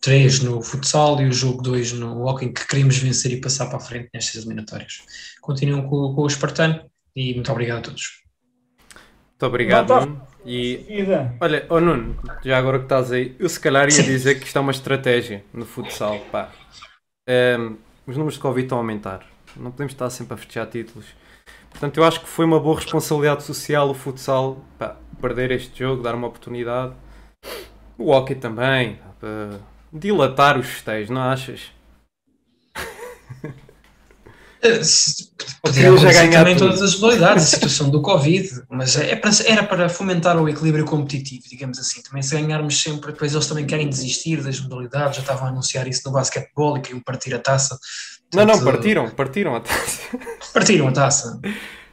três 0.00 0.40
no 0.40 0.62
futsal 0.62 1.20
e 1.20 1.26
o 1.26 1.32
jogo 1.32 1.62
2 1.62 1.92
no 1.94 2.26
hockey 2.26 2.48
que 2.50 2.66
queremos 2.66 2.96
vencer 2.98 3.32
e 3.32 3.40
passar 3.40 3.66
para 3.66 3.78
a 3.78 3.80
frente 3.80 4.08
nestas 4.14 4.42
eliminatórias. 4.42 5.02
Continuam 5.40 5.82
com, 5.82 6.14
com 6.14 6.22
o 6.22 6.26
Espartano 6.26 6.82
e 7.14 7.34
muito 7.34 7.50
obrigado 7.50 7.78
a 7.78 7.82
todos. 7.82 8.22
Muito 8.94 9.46
obrigado, 9.46 9.94
Nuno. 9.94 10.28
E 10.46 10.86
olha, 11.40 11.66
oh 11.68 11.80
Nuno, 11.80 12.18
já 12.44 12.58
agora 12.58 12.78
que 12.78 12.84
estás 12.84 13.12
aí, 13.12 13.36
eu 13.38 13.48
se 13.48 13.60
calhar 13.60 13.84
ia 13.84 13.90
Sim. 13.90 14.04
dizer 14.04 14.36
que 14.36 14.46
isto 14.46 14.56
é 14.56 14.60
uma 14.60 14.72
estratégia 14.72 15.44
no 15.52 15.66
futsal. 15.66 16.18
Pá. 16.32 16.50
Um, 17.28 17.32
ehm, 17.32 17.76
os 18.06 18.16
números 18.16 18.34
de 18.34 18.40
Covid 18.40 18.64
estão 18.64 18.78
a 18.78 18.80
aumentar. 18.80 19.26
Não 19.56 19.70
podemos 19.70 19.92
estar 19.92 20.08
sempre 20.10 20.34
a 20.34 20.36
fechar 20.36 20.66
títulos. 20.66 21.06
Portanto, 21.70 21.96
eu 21.96 22.04
acho 22.04 22.20
que 22.20 22.28
foi 22.28 22.44
uma 22.44 22.58
boa 22.58 22.76
responsabilidade 22.76 23.44
social 23.44 23.90
o 23.90 23.94
futsal 23.94 24.58
pá, 24.78 24.96
perder 25.20 25.50
este 25.50 25.78
jogo, 25.78 26.02
dar 26.02 26.14
uma 26.14 26.26
oportunidade. 26.26 26.92
O 27.96 28.10
hockey 28.10 28.34
também, 28.34 28.98
para 29.20 29.60
dilatar 29.92 30.58
os 30.58 30.66
festejos, 30.66 31.10
não 31.10 31.22
achas? 31.22 31.70
Eh, 34.60 34.80
podia 35.62 35.96
já 35.96 36.12
ganhar 36.12 36.40
também 36.40 36.56
todas 36.56 36.82
as 36.82 36.98
modalidades, 36.98 37.44
a 37.44 37.46
situação 37.46 37.90
do 37.90 38.02
Covid, 38.02 38.64
mas 38.68 38.96
é 38.96 39.14
para, 39.14 39.30
era 39.46 39.62
para 39.62 39.88
fomentar 39.88 40.36
o 40.36 40.48
equilíbrio 40.48 40.84
competitivo, 40.84 41.44
digamos 41.48 41.78
assim. 41.78 42.02
Também 42.02 42.22
se 42.22 42.34
ganharmos 42.34 42.80
sempre, 42.82 43.12
depois 43.12 43.32
eles 43.32 43.46
também 43.46 43.66
querem 43.66 43.88
desistir 43.88 44.42
das 44.42 44.60
modalidades, 44.60 45.16
já 45.16 45.22
estavam 45.22 45.46
a 45.46 45.50
anunciar 45.50 45.86
isso 45.86 46.02
no 46.06 46.12
basquetebol 46.12 46.76
e 46.76 46.80
queriam 46.80 47.00
partir 47.00 47.34
a 47.34 47.38
taça. 47.38 47.78
Não, 48.34 48.44
não, 48.44 48.62
partiram, 48.62 49.08
partiram 49.10 49.54
a 49.56 49.60
taça. 49.60 50.18
Partiram 50.52 50.88
a 50.88 50.92
taça. 50.92 51.40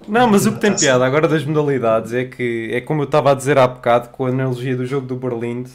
Não, 0.08 0.28
mas 0.28 0.46
o 0.46 0.54
que 0.54 0.60
tem 0.60 0.76
piada 0.76 1.06
agora 1.06 1.28
das 1.28 1.46
modalidades 1.46 2.14
é 2.14 2.26
que 2.26 2.70
é 2.72 2.82
como 2.82 3.02
eu 3.02 3.06
estava 3.06 3.32
a 3.32 3.34
dizer 3.34 3.58
há 3.58 3.68
bocado 3.68 4.10
com 4.10 4.26
a 4.26 4.30
analogia 4.30 4.76
do 4.76 4.86
jogo 4.86 5.08
do 5.08 5.16
Berlim, 5.16 5.66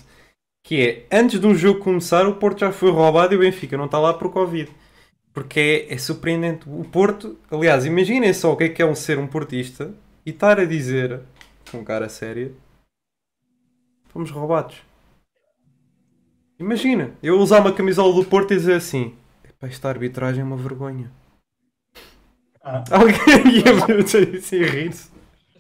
que 0.63 1.07
é 1.11 1.17
antes 1.17 1.41
de 1.41 1.47
um 1.47 1.55
jogo 1.55 1.81
começar 1.81 2.27
o 2.27 2.35
Porto 2.35 2.61
já 2.61 2.73
foi 2.73 2.91
roubado 2.91 3.33
e 3.33 3.37
o 3.37 3.41
Benfica 3.41 3.77
não 3.77 3.87
está 3.87 3.99
lá 3.99 4.13
por 4.13 4.31
Covid. 4.31 4.71
Porque 5.33 5.87
é, 5.89 5.95
é 5.95 5.99
surpreendente. 5.99 6.69
O 6.69 6.85
Porto, 6.85 7.39
aliás, 7.51 7.87
imaginem 7.87 8.33
só 8.33 8.53
o 8.53 8.57
que 8.57 8.65
é 8.65 8.69
que 8.69 8.83
é 8.83 8.87
um 8.87 8.95
ser 8.95 9.19
um 9.19 9.27
portista 9.27 9.93
e 10.27 10.31
estar 10.31 10.61
a 10.61 10.65
dizer 10.65 11.21
com 11.71 11.85
cara 11.85 12.09
séria 12.09 12.53
fomos 14.09 14.31
roubados. 14.31 14.77
Imagina, 16.59 17.13
eu 17.23 17.39
usar 17.39 17.61
uma 17.61 17.73
camisola 17.73 18.13
do 18.13 18.25
Porto 18.25 18.53
e 18.53 18.57
dizer 18.57 18.75
assim 18.75 19.15
esta 19.63 19.89
arbitragem 19.89 20.41
é 20.41 20.45
uma 20.45 20.57
vergonha. 20.57 21.11
Ah. 22.63 22.85
Alguém 22.91 23.17
ia 23.59 24.39
assim, 24.39 24.63
rir-se. 24.63 25.11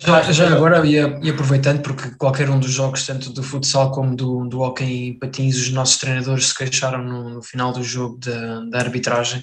Já, 0.02 0.22
já 0.32 0.50
agora, 0.50 0.84
e, 0.86 0.94
e, 0.94 1.30
aproveitando, 1.30 1.82
porque 1.82 2.10
qualquer 2.16 2.48
um 2.48 2.58
dos 2.58 2.70
jogos, 2.70 3.04
tanto 3.04 3.30
do 3.34 3.42
futsal 3.42 3.90
como 3.92 4.16
do, 4.16 4.48
do 4.48 4.60
hockey 4.60 4.84
em 5.08 5.18
patins, 5.18 5.56
os 5.56 5.70
nossos 5.70 5.98
treinadores 5.98 6.48
se 6.48 6.54
queixaram 6.54 7.04
no, 7.04 7.28
no 7.28 7.42
final 7.42 7.70
do 7.70 7.82
jogo 7.82 8.16
da, 8.18 8.60
da 8.60 8.78
arbitragem. 8.78 9.42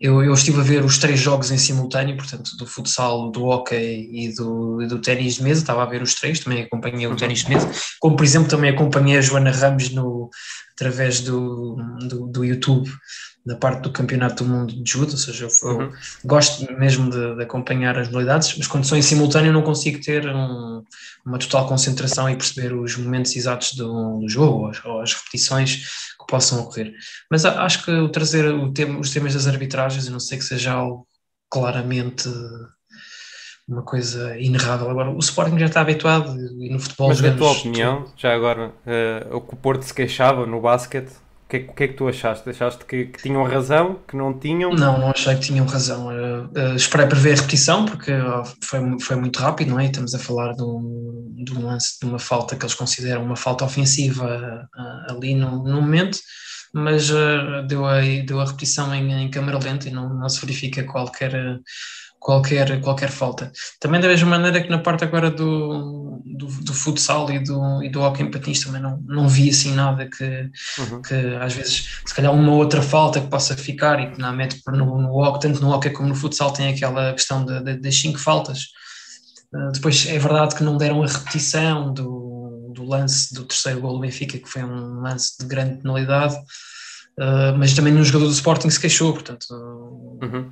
Eu, 0.00 0.20
eu, 0.20 0.34
estive 0.34 0.58
a 0.58 0.64
ver 0.64 0.84
os 0.84 0.98
três 0.98 1.20
jogos 1.20 1.52
em 1.52 1.56
simultâneo, 1.56 2.16
portanto, 2.16 2.56
do 2.56 2.66
futsal, 2.66 3.30
do 3.30 3.44
hockey 3.44 4.10
e 4.12 4.34
do, 4.34 4.82
e 4.82 4.88
do 4.88 4.98
ténis 4.98 5.36
de 5.36 5.44
mesa, 5.44 5.60
estava 5.60 5.84
a 5.84 5.86
ver 5.86 6.02
os 6.02 6.14
três, 6.14 6.40
também 6.40 6.64
acompanhei 6.64 7.06
o 7.06 7.14
ténis 7.14 7.44
de 7.44 7.50
mesa, 7.50 7.70
como 8.00 8.16
por 8.16 8.24
exemplo 8.24 8.48
também 8.48 8.70
acompanhei 8.70 9.16
a 9.16 9.20
Joana 9.20 9.52
Ramos 9.52 9.90
no, 9.90 10.28
através 10.74 11.20
do, 11.20 11.76
do, 12.08 12.26
do 12.26 12.44
YouTube 12.44 12.90
da 13.44 13.56
parte 13.56 13.82
do 13.82 13.92
Campeonato 13.92 14.42
do 14.42 14.50
Mundo 14.50 14.74
de 14.74 14.90
Judo, 14.90 15.12
ou 15.12 15.18
seja, 15.18 15.46
eu, 15.46 15.68
uhum. 15.68 15.92
gosto 16.24 16.72
mesmo 16.78 17.10
de, 17.10 17.36
de, 17.36 17.42
acompanhar 17.42 17.98
as 17.98 18.08
modalidades, 18.08 18.56
mas 18.56 18.66
quando 18.66 18.86
sou 18.86 18.96
em 18.96 19.02
simultâneo 19.02 19.52
não 19.52 19.60
consigo 19.60 20.02
ter 20.02 20.26
um, 20.26 20.82
uma 21.26 21.38
total 21.38 21.66
concentração 21.66 22.28
e 22.30 22.36
perceber 22.36 22.72
os 22.72 22.96
momentos 22.96 23.36
exatos 23.36 23.74
do, 23.74 24.20
do 24.20 24.28
jogo 24.28 24.60
ou 24.60 24.66
as, 24.68 24.84
ou 24.84 25.00
as, 25.02 25.12
repetições 25.12 25.76
que 26.18 26.26
possam 26.26 26.60
ocorrer. 26.60 26.94
Mas 27.30 27.44
acho 27.44 27.84
que 27.84 27.90
o 27.90 28.08
trazer 28.08 28.46
o 28.46 28.72
tema, 28.72 28.98
os 28.98 29.10
temas 29.10 29.34
das 29.34 29.46
arbitragens, 29.46 30.06
eu 30.06 30.12
não 30.12 30.20
sei 30.20 30.38
que 30.38 30.44
seja 30.44 30.72
algo 30.72 31.06
claramente 31.50 32.28
uma 33.68 33.82
coisa 33.82 34.38
inerrável. 34.38 34.88
Agora, 34.88 35.10
o 35.10 35.18
Sporting 35.18 35.58
já 35.58 35.66
está 35.66 35.80
habituado 35.80 36.34
e 36.60 36.70
no 36.70 36.78
futebol... 36.78 37.08
Mas 37.08 37.20
na 37.20 37.34
tua 37.34 37.52
opinião, 37.52 38.12
já 38.16 38.34
agora, 38.34 38.68
uh, 38.68 39.36
o 39.36 39.40
que 39.40 39.54
o 39.54 39.56
Porto 39.56 39.82
se 39.82 39.94
queixava 39.94 40.46
no 40.46 40.60
basquete, 40.60 41.12
que, 41.54 41.56
é, 41.56 41.60
que 41.60 41.84
é 41.84 41.88
que 41.88 41.94
tu 41.94 42.08
achaste? 42.08 42.48
Achaste 42.48 42.84
que, 42.84 43.06
que, 43.06 43.22
tinham 43.22 43.44
razão, 43.44 44.00
que 44.08 44.16
não 44.16 44.38
tinham? 44.38 44.72
Não, 44.72 44.98
não 44.98 45.10
achei 45.10 45.34
que 45.34 45.42
tinham 45.42 45.66
razão. 45.66 46.08
Uh, 46.08 46.44
uh, 46.46 46.76
esperei 46.76 47.06
para 47.06 47.18
ver 47.18 47.32
a 47.32 47.40
repetição, 47.40 47.84
porque 47.84 48.12
uh, 48.12 48.42
foi, 48.62 48.80
foi 49.00 49.16
muito 49.16 49.38
rápido, 49.38 49.70
não 49.70 49.80
é? 49.80 49.86
Estamos 49.86 50.14
a 50.14 50.18
falar 50.18 50.52
de 50.54 50.62
um, 50.62 51.32
de 51.44 51.52
um 51.52 51.66
lance, 51.66 51.98
de 52.00 52.06
uma 52.06 52.18
falta 52.18 52.56
que 52.56 52.64
eles 52.64 52.74
consideram 52.74 53.24
uma 53.24 53.36
falta 53.36 53.64
ofensiva 53.64 54.68
ali 55.08 55.34
no, 55.34 55.62
no 55.62 55.80
momento, 55.80 56.18
mas 56.72 57.08
deu, 57.68 57.86
a, 57.86 58.00
deu 58.00 58.40
a 58.40 58.44
repetição 58.44 58.92
em, 58.94 59.12
em 59.12 59.30
câmera 59.30 59.58
lenta 59.58 59.88
e 59.88 59.92
não, 59.92 60.12
não 60.12 60.28
se 60.28 60.40
verifica 60.40 60.82
qualquer 60.82 61.60
qualquer, 62.24 62.80
qualquer 62.80 63.10
falta. 63.10 63.52
Também 63.78 64.00
da 64.00 64.08
mesma 64.08 64.30
maneira 64.30 64.62
que 64.62 64.70
na 64.70 64.78
parte 64.78 65.04
agora 65.04 65.30
do, 65.30 66.22
do, 66.24 66.46
do 66.46 66.72
futsal 66.72 67.30
e 67.30 67.38
do, 67.38 67.82
e 67.82 67.90
do 67.90 68.00
hockey 68.00 68.22
em 68.22 68.30
patins 68.30 68.64
também 68.64 68.80
não, 68.80 68.98
não 69.06 69.28
vi 69.28 69.50
assim 69.50 69.74
nada 69.74 70.08
que, 70.08 70.50
uhum. 70.78 71.02
que 71.02 71.14
às 71.38 71.52
vezes, 71.52 72.00
se 72.06 72.14
calhar 72.14 72.32
uma 72.32 72.52
outra 72.52 72.80
falta 72.80 73.20
que 73.20 73.26
possa 73.26 73.54
ficar 73.54 74.00
e 74.00 74.10
que 74.10 74.18
na 74.18 74.32
mete 74.32 74.58
no, 74.66 75.02
no 75.02 75.18
hockey, 75.18 75.40
tanto 75.40 75.60
no 75.60 75.70
hockey 75.70 75.90
como 75.90 76.08
no 76.08 76.14
futsal 76.14 76.50
tem 76.50 76.68
aquela 76.68 77.12
questão 77.12 77.44
de, 77.44 77.62
de, 77.62 77.76
das 77.76 77.94
cinco 77.94 78.18
faltas. 78.18 78.68
Uh, 79.54 79.70
depois 79.72 80.06
é 80.08 80.18
verdade 80.18 80.54
que 80.54 80.64
não 80.64 80.78
deram 80.78 81.02
a 81.02 81.06
repetição 81.06 81.92
do, 81.92 82.72
do 82.74 82.84
lance 82.84 83.34
do 83.34 83.44
terceiro 83.44 83.82
gol 83.82 83.92
do 83.92 84.00
Benfica, 84.00 84.38
que 84.38 84.48
foi 84.48 84.64
um 84.64 85.02
lance 85.02 85.36
de 85.38 85.44
grande 85.44 85.82
penalidade, 85.82 86.36
uh, 87.20 87.54
mas 87.58 87.74
também 87.74 87.92
nenhum 87.92 88.04
jogador 88.04 88.28
do 88.28 88.32
Sporting 88.32 88.70
se 88.70 88.80
queixou, 88.80 89.12
portanto... 89.12 89.44
Uhum 90.22 90.50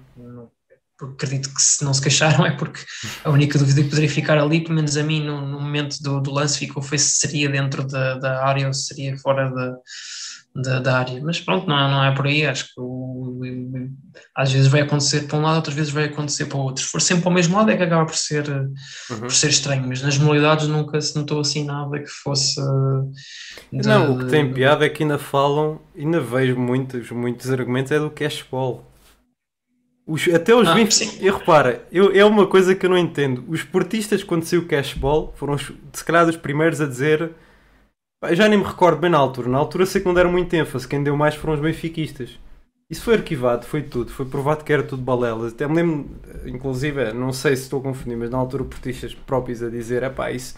acredito 1.01 1.53
que 1.53 1.61
se 1.61 1.85
não 1.85 1.93
se 1.93 2.03
queixaram 2.03 2.45
é 2.47 2.53
porque 2.53 2.81
a 3.25 3.31
única 3.31 3.59
dúvida 3.59 3.83
que 3.83 3.89
poderia 3.89 4.11
ficar 4.11 4.39
ali, 4.39 4.61
pelo 4.61 4.75
menos 4.75 4.97
a 4.97 5.03
mim 5.03 5.25
no, 5.25 5.41
no 5.41 5.61
momento 5.61 5.97
do, 6.03 6.21
do, 6.21 6.31
lance 6.31 6.59
ficou 6.59 6.83
foi 6.83 6.99
se 6.99 7.13
seria 7.13 7.49
dentro 7.49 7.87
da, 7.87 8.15
da 8.19 8.45
área 8.45 8.67
ou 8.67 8.73
se 8.73 8.87
seria 8.87 9.17
fora 9.17 9.51
da, 9.51 9.75
da, 10.55 10.81
da, 10.81 10.99
área, 10.99 11.21
mas 11.23 11.41
pronto, 11.41 11.67
não, 11.67 11.91
não 11.91 12.05
é 12.05 12.15
por 12.15 12.27
aí, 12.27 12.47
acho 12.47 12.67
que 12.67 12.81
o, 12.81 13.41
às 14.37 14.53
vezes 14.53 14.69
vai 14.69 14.83
acontecer 14.83 15.23
para 15.23 15.39
um 15.39 15.43
lado, 15.43 15.57
outras 15.57 15.75
vezes 15.75 15.91
vai 15.91 16.05
acontecer 16.05 16.47
para 16.47 16.59
o 16.59 16.63
outro, 16.63 16.85
se 16.85 16.91
for 16.91 17.01
sempre 17.01 17.23
para 17.23 17.31
o 17.31 17.35
mesmo 17.35 17.57
lado 17.57 17.71
é 17.71 17.77
que 17.77 17.83
acaba 17.83 18.05
por 18.05 18.15
ser, 18.15 18.49
uhum. 18.49 19.21
por 19.21 19.33
ser 19.33 19.49
estranho, 19.49 19.87
mas 19.87 20.03
nas 20.03 20.19
modalidades 20.19 20.69
nunca 20.69 21.01
se 21.01 21.17
notou 21.17 21.41
assim 21.41 21.65
nada 21.65 21.99
que 21.99 22.11
fosse... 22.23 22.61
De, 23.73 23.89
não, 23.89 24.15
o 24.15 24.19
que 24.19 24.27
tem 24.27 24.53
piada 24.53 24.85
é 24.85 24.91
que 24.91 25.03
ainda 25.03 25.19
falam, 25.19 25.81
ainda 25.97 26.21
vejo 26.21 26.57
muitos, 26.59 27.11
muitos 27.11 27.51
argumentos 27.51 27.91
é 27.91 27.99
do 27.99 28.11
cashball 28.11 28.92
os, 30.07 30.29
até 30.29 30.55
os 30.55 30.69
ah, 30.69 30.75
20. 30.75 31.23
E 31.23 31.31
repara, 31.31 31.87
eu, 31.93 32.13
é 32.13 32.25
uma 32.25 32.47
coisa 32.47 32.75
que 32.75 32.85
eu 32.85 32.91
não 32.91 32.99
entendo. 32.99 33.45
Os 33.49 33.63
portistas, 33.63 34.23
quando 34.23 34.45
saiu 34.45 34.63
o 34.63 34.67
cashball, 34.67 35.33
foram 35.37 35.57
se 35.59 36.05
calhar 36.05 36.27
dos 36.27 36.37
primeiros 36.37 36.81
a 36.81 36.87
dizer. 36.87 37.31
Já 38.33 38.49
nem 38.49 38.59
me 38.59 38.65
recordo 38.65 39.01
bem 39.01 39.11
na 39.11 39.19
altura. 39.19 39.49
Na 39.49 39.59
altura 39.59 39.87
sei 39.87 40.01
que 40.01 40.07
não 40.07 40.15
deram 40.15 40.31
muito 40.31 40.55
ênfase. 40.55 40.87
Quem 40.87 41.03
deu 41.03 41.17
mais 41.17 41.35
foram 41.35 41.55
os 41.55 41.61
benfiquistas. 41.61 42.39
Isso 42.91 43.03
foi 43.03 43.15
arquivado, 43.15 43.65
foi 43.65 43.83
tudo. 43.83 44.13
Foi 44.13 44.27
provado 44.27 44.65
que 44.65 44.73
era 44.73 44.83
tudo 44.83 45.03
balelas. 45.03 45.53
Até 45.53 45.67
me 45.67 45.77
lembro, 45.77 46.11
inclusive, 46.47 47.13
não 47.13 47.33
sei 47.33 47.57
se 47.57 47.63
estou 47.63 47.81
a 47.81 47.83
confundir, 47.83 48.17
mas 48.17 48.31
na 48.31 48.39
altura 48.39 48.65
portistas 48.65 49.15
próprios 49.15 49.63
a 49.63 49.71
dizer: 49.71 50.03
é 50.03 50.11
pá, 50.11 50.31
isso 50.31 50.57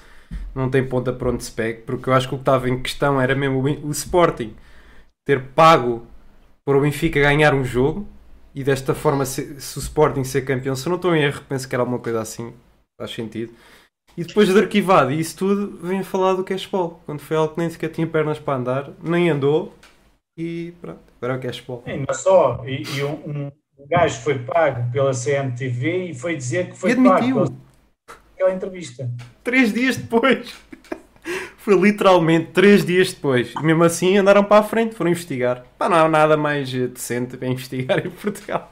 não 0.54 0.68
tem 0.68 0.86
ponta 0.86 1.12
para 1.12 1.30
onde 1.30 1.44
se 1.44 1.52
pegue. 1.52 1.82
Porque 1.82 2.08
eu 2.08 2.12
acho 2.14 2.28
que 2.28 2.34
o 2.34 2.38
que 2.38 2.42
estava 2.42 2.68
em 2.68 2.82
questão 2.82 3.20
era 3.20 3.34
mesmo 3.34 3.60
o, 3.60 3.88
o 3.88 3.90
Sporting 3.90 4.54
ter 5.24 5.40
pago 5.54 6.06
para 6.64 6.76
o 6.76 6.80
Benfica 6.80 7.20
ganhar 7.20 7.54
um 7.54 7.64
jogo 7.64 8.06
e 8.54 8.62
desta 8.62 8.94
forma, 8.94 9.24
se, 9.24 9.60
se, 9.60 9.78
o 9.78 9.80
Sporting 9.80 10.22
ser 10.22 10.42
campeão, 10.44 10.76
se 10.76 10.86
eu 10.86 10.90
não 10.90 10.96
estou 10.96 11.14
em 11.14 11.22
erro, 11.22 11.42
penso 11.48 11.68
que 11.68 11.74
era 11.74 11.82
alguma 11.82 11.98
coisa 11.98 12.20
assim, 12.20 12.52
faz 12.96 13.10
sentido. 13.10 13.52
E 14.16 14.22
depois 14.22 14.48
de 14.48 14.58
arquivado 14.58 15.10
e 15.10 15.18
isso 15.18 15.36
tudo, 15.36 15.76
vem 15.84 16.00
a 16.00 16.04
falar 16.04 16.34
do 16.34 16.44
cashball, 16.44 17.00
quando 17.04 17.20
foi 17.20 17.36
algo 17.36 17.54
que 17.54 17.60
nem 17.60 17.68
sequer 17.68 17.88
tinha 17.90 18.06
pernas 18.06 18.38
para 18.38 18.58
andar, 18.58 18.90
nem 19.02 19.28
andou 19.28 19.74
e 20.38 20.72
pronto, 20.80 21.00
agora 21.16 21.34
é 21.34 21.36
o 21.36 21.40
cashball. 21.40 21.82
É, 21.84 21.96
não 21.96 22.14
só, 22.14 22.64
e, 22.64 22.82
e 22.96 23.02
um, 23.02 23.46
um, 23.46 23.52
gajo 23.88 24.20
foi 24.20 24.38
pago 24.38 24.90
pela 24.92 25.10
CMTV 25.10 26.10
e 26.10 26.14
foi 26.14 26.36
dizer 26.36 26.70
que 26.70 26.76
foi 26.76 26.92
admitiu. 26.92 27.36
pago 27.36 27.56
pela 28.36 28.54
entrevista. 28.54 29.10
Três 29.42 29.72
dias 29.72 29.96
depois. 29.96 30.54
Foi 31.58 31.74
literalmente 31.80 32.50
três 32.52 32.84
dias 32.84 33.12
depois. 33.12 33.52
E 33.58 33.64
mesmo 33.64 33.84
assim 33.84 34.18
andaram 34.18 34.44
para 34.44 34.58
a 34.58 34.62
frente, 34.62 34.94
foram 34.94 35.10
investigar. 35.10 35.64
Pá, 35.78 35.88
não 35.88 35.96
há 35.96 36.08
nada 36.08 36.36
mais 36.36 36.70
decente 36.70 37.36
para 37.36 37.48
investigar 37.48 38.06
em 38.06 38.10
Portugal. 38.10 38.70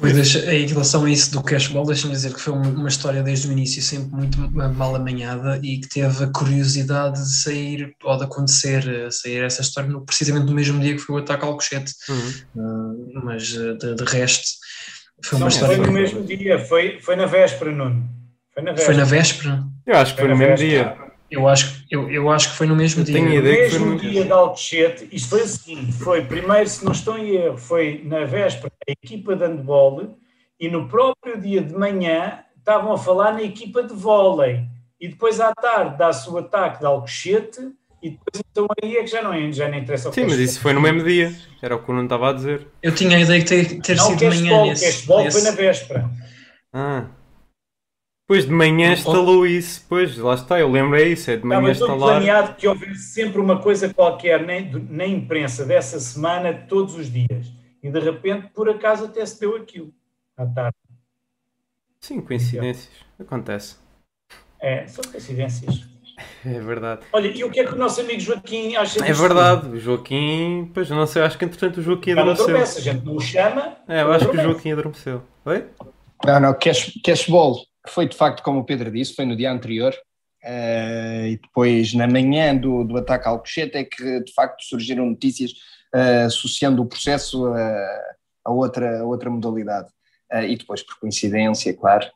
Pois, 0.00 0.34
em 0.34 0.66
relação 0.66 1.04
a 1.04 1.10
isso 1.10 1.32
do 1.32 1.42
cashball, 1.42 1.84
deixa-me 1.84 2.12
dizer 2.12 2.32
que 2.32 2.40
foi 2.40 2.52
uma 2.52 2.88
história 2.88 3.22
desde 3.22 3.48
o 3.48 3.52
início 3.52 3.82
sempre 3.82 4.14
muito 4.14 4.38
mal 4.52 4.94
amanhada 4.94 5.58
e 5.62 5.80
que 5.80 5.88
teve 5.88 6.24
a 6.24 6.28
curiosidade 6.28 7.20
de 7.20 7.34
sair, 7.34 7.94
ou 8.04 8.16
de 8.16 8.24
acontecer, 8.24 8.88
eh, 8.88 9.10
sair 9.10 9.42
essa 9.42 9.62
história 9.62 9.90
no, 9.90 10.04
precisamente 10.04 10.46
no 10.46 10.54
mesmo 10.54 10.80
dia 10.80 10.94
que 10.94 11.00
foi 11.00 11.16
o 11.16 11.18
ataque 11.18 11.44
ao 11.44 11.54
cochete. 11.54 11.92
Uhum. 12.08 12.32
Uh, 12.54 13.24
mas 13.24 13.54
eh, 13.54 13.74
de, 13.74 13.94
de, 13.96 14.04
resto, 14.04 14.46
foi 15.24 15.36
uma 15.36 15.44
Não, 15.44 15.48
história. 15.48 15.76
Foi 15.76 15.86
no 15.86 15.92
mesmo 15.92 16.22
dia, 16.22 16.58
foi, 16.60 17.00
foi 17.00 17.16
na 17.16 17.26
véspera, 17.26 17.72
Nuno. 17.72 18.08
Foi 18.54 18.62
na 18.62 18.72
véspera. 18.72 18.86
Foi 18.86 18.94
na 18.94 19.04
véspera? 19.04 19.64
Eu 19.88 19.96
acho 19.96 20.14
que 20.14 20.20
foi, 20.20 20.28
foi 20.28 20.34
no 20.34 20.38
mesmo 20.38 20.56
dia. 20.56 20.96
Eu 21.30 21.48
acho, 21.48 21.84
eu, 21.90 22.10
eu 22.10 22.30
acho 22.30 22.50
que 22.50 22.56
foi 22.56 22.66
no 22.66 22.76
mesmo 22.76 23.00
eu 23.00 23.04
dia. 23.04 23.14
Tenho 23.14 23.32
ideia 23.32 23.78
no 23.78 23.86
mesmo 23.86 23.98
dia 23.98 24.24
de 24.24 24.32
Alcochete, 24.32 25.08
isto 25.10 25.30
foi 25.30 25.42
assim, 25.42 25.90
foi 25.92 26.24
primeiro, 26.24 26.68
se 26.68 26.84
não 26.84 26.92
estou 26.92 27.18
em 27.18 27.36
erro, 27.36 27.56
foi 27.56 28.02
na 28.04 28.24
véspera 28.24 28.72
a 28.86 28.92
equipa 28.92 29.34
de 29.34 29.44
handball 29.44 30.18
e 30.58 30.70
no 30.70 30.88
próprio 30.88 31.40
dia 31.40 31.62
de 31.62 31.74
manhã 31.74 32.40
estavam 32.56 32.92
a 32.92 32.98
falar 32.98 33.32
na 33.32 33.42
equipa 33.42 33.82
de 33.82 33.94
vôlei 33.94 34.64
e 34.98 35.08
depois 35.08 35.38
à 35.38 35.54
tarde 35.54 35.98
dá-se 35.98 36.28
o 36.30 36.38
ataque 36.38 36.80
de 36.80 36.86
Alcochete 36.86 37.60
e 38.02 38.10
depois 38.10 38.42
então 38.50 38.66
aí 38.82 38.96
é 38.96 39.02
que 39.02 39.08
já 39.08 39.22
não, 39.22 39.52
já 39.52 39.68
não 39.68 39.76
interessa 39.76 40.08
o 40.08 40.12
Sim, 40.12 40.24
mas 40.24 40.38
isso 40.38 40.60
foi 40.60 40.72
no 40.72 40.80
mesmo 40.80 41.04
dia, 41.04 41.34
era 41.60 41.76
o 41.76 41.82
que 41.82 41.90
o 41.90 41.92
Nuno 41.92 42.06
estava 42.06 42.30
a 42.30 42.32
dizer. 42.32 42.66
Eu 42.82 42.94
tinha 42.94 43.18
a 43.18 43.20
ideia 43.20 43.40
de 43.40 43.46
ter, 43.46 43.80
ter 43.82 43.96
não, 43.96 44.04
sido 44.06 44.18
de 44.18 44.26
manhã 44.28 44.64
nesse... 44.64 45.06
Não, 45.06 45.26
o 45.26 45.30
foi 45.30 45.42
na 45.42 45.50
véspera. 45.50 46.10
Ah... 46.72 47.17
Pois 48.28 48.44
de 48.44 48.52
manhã 48.52 48.92
instalou 48.92 49.46
isso, 49.46 49.86
pois 49.88 50.18
lá 50.18 50.34
está, 50.34 50.60
eu 50.60 50.70
lembro 50.70 50.96
é 51.00 51.02
isso, 51.08 51.30
é 51.30 51.36
de 51.38 51.46
manhã 51.46 51.70
Estava 51.70 51.94
instalar. 51.94 52.16
planeado 52.16 52.56
que 52.56 52.68
houvesse 52.68 53.14
sempre 53.14 53.40
uma 53.40 53.58
coisa 53.62 53.92
qualquer 53.94 54.40
na, 54.46 54.78
na 54.90 55.06
imprensa 55.06 55.64
dessa 55.64 55.98
semana, 55.98 56.52
todos 56.52 56.94
os 56.94 57.10
dias. 57.10 57.50
E 57.82 57.90
de 57.90 57.98
repente, 57.98 58.48
por 58.48 58.68
acaso, 58.68 59.06
até 59.06 59.24
se 59.24 59.40
deu 59.40 59.56
aquilo 59.56 59.94
à 60.36 60.44
tarde. 60.44 60.76
Sim, 62.00 62.20
coincidências, 62.20 62.90
acontece. 63.18 63.76
É, 64.60 64.86
são 64.86 65.02
coincidências. 65.10 65.88
É 66.44 66.60
verdade. 66.60 67.06
Olha, 67.12 67.28
e 67.28 67.44
o 67.44 67.50
que 67.50 67.60
é 67.60 67.64
que 67.64 67.72
o 67.72 67.78
nosso 67.78 68.02
amigo 68.02 68.20
Joaquim 68.20 68.76
acha 68.76 69.02
É 69.06 69.12
verdade, 69.12 69.68
o 69.68 69.80
Joaquim, 69.80 70.70
pois 70.74 70.90
não 70.90 71.06
sei, 71.06 71.22
acho 71.22 71.38
que 71.38 71.46
entretanto 71.46 71.78
o 71.78 71.82
Joaquim 71.82 72.10
adormeceu. 72.10 72.44
Adormece, 72.44 72.78
a 72.78 72.82
gente 72.82 73.06
não 73.06 73.16
o 73.16 73.20
chama. 73.20 73.76
É, 73.88 74.02
eu 74.02 74.12
acho 74.12 74.24
adormece. 74.24 74.30
que 74.30 74.36
o 74.36 74.42
Joaquim 74.52 74.72
adormeceu. 74.72 75.22
Oi? 75.46 75.64
Não, 76.26 76.40
não, 76.40 76.54
cash, 76.54 76.92
cashball 77.02 77.56
foi 77.90 78.08
de 78.08 78.16
facto, 78.16 78.42
como 78.42 78.60
o 78.60 78.64
Pedro 78.64 78.90
disse, 78.90 79.14
foi 79.14 79.24
no 79.24 79.36
dia 79.36 79.52
anterior. 79.52 79.94
Uh, 80.44 81.26
e 81.26 81.40
depois, 81.42 81.92
na 81.94 82.06
manhã 82.06 82.56
do, 82.56 82.84
do 82.84 82.96
ataque 82.96 83.26
ao 83.26 83.40
Cochete, 83.40 83.76
é 83.76 83.84
que 83.84 84.20
de 84.20 84.32
facto 84.32 84.62
surgiram 84.62 85.06
notícias 85.06 85.50
uh, 85.94 86.26
associando 86.26 86.80
o 86.80 86.86
processo 86.86 87.46
a, 87.46 88.00
a, 88.44 88.52
outra, 88.52 89.00
a 89.00 89.04
outra 89.04 89.28
modalidade. 89.28 89.88
Uh, 90.32 90.44
e 90.44 90.56
depois, 90.56 90.82
por 90.82 90.98
coincidência, 91.00 91.74
claro, 91.74 92.06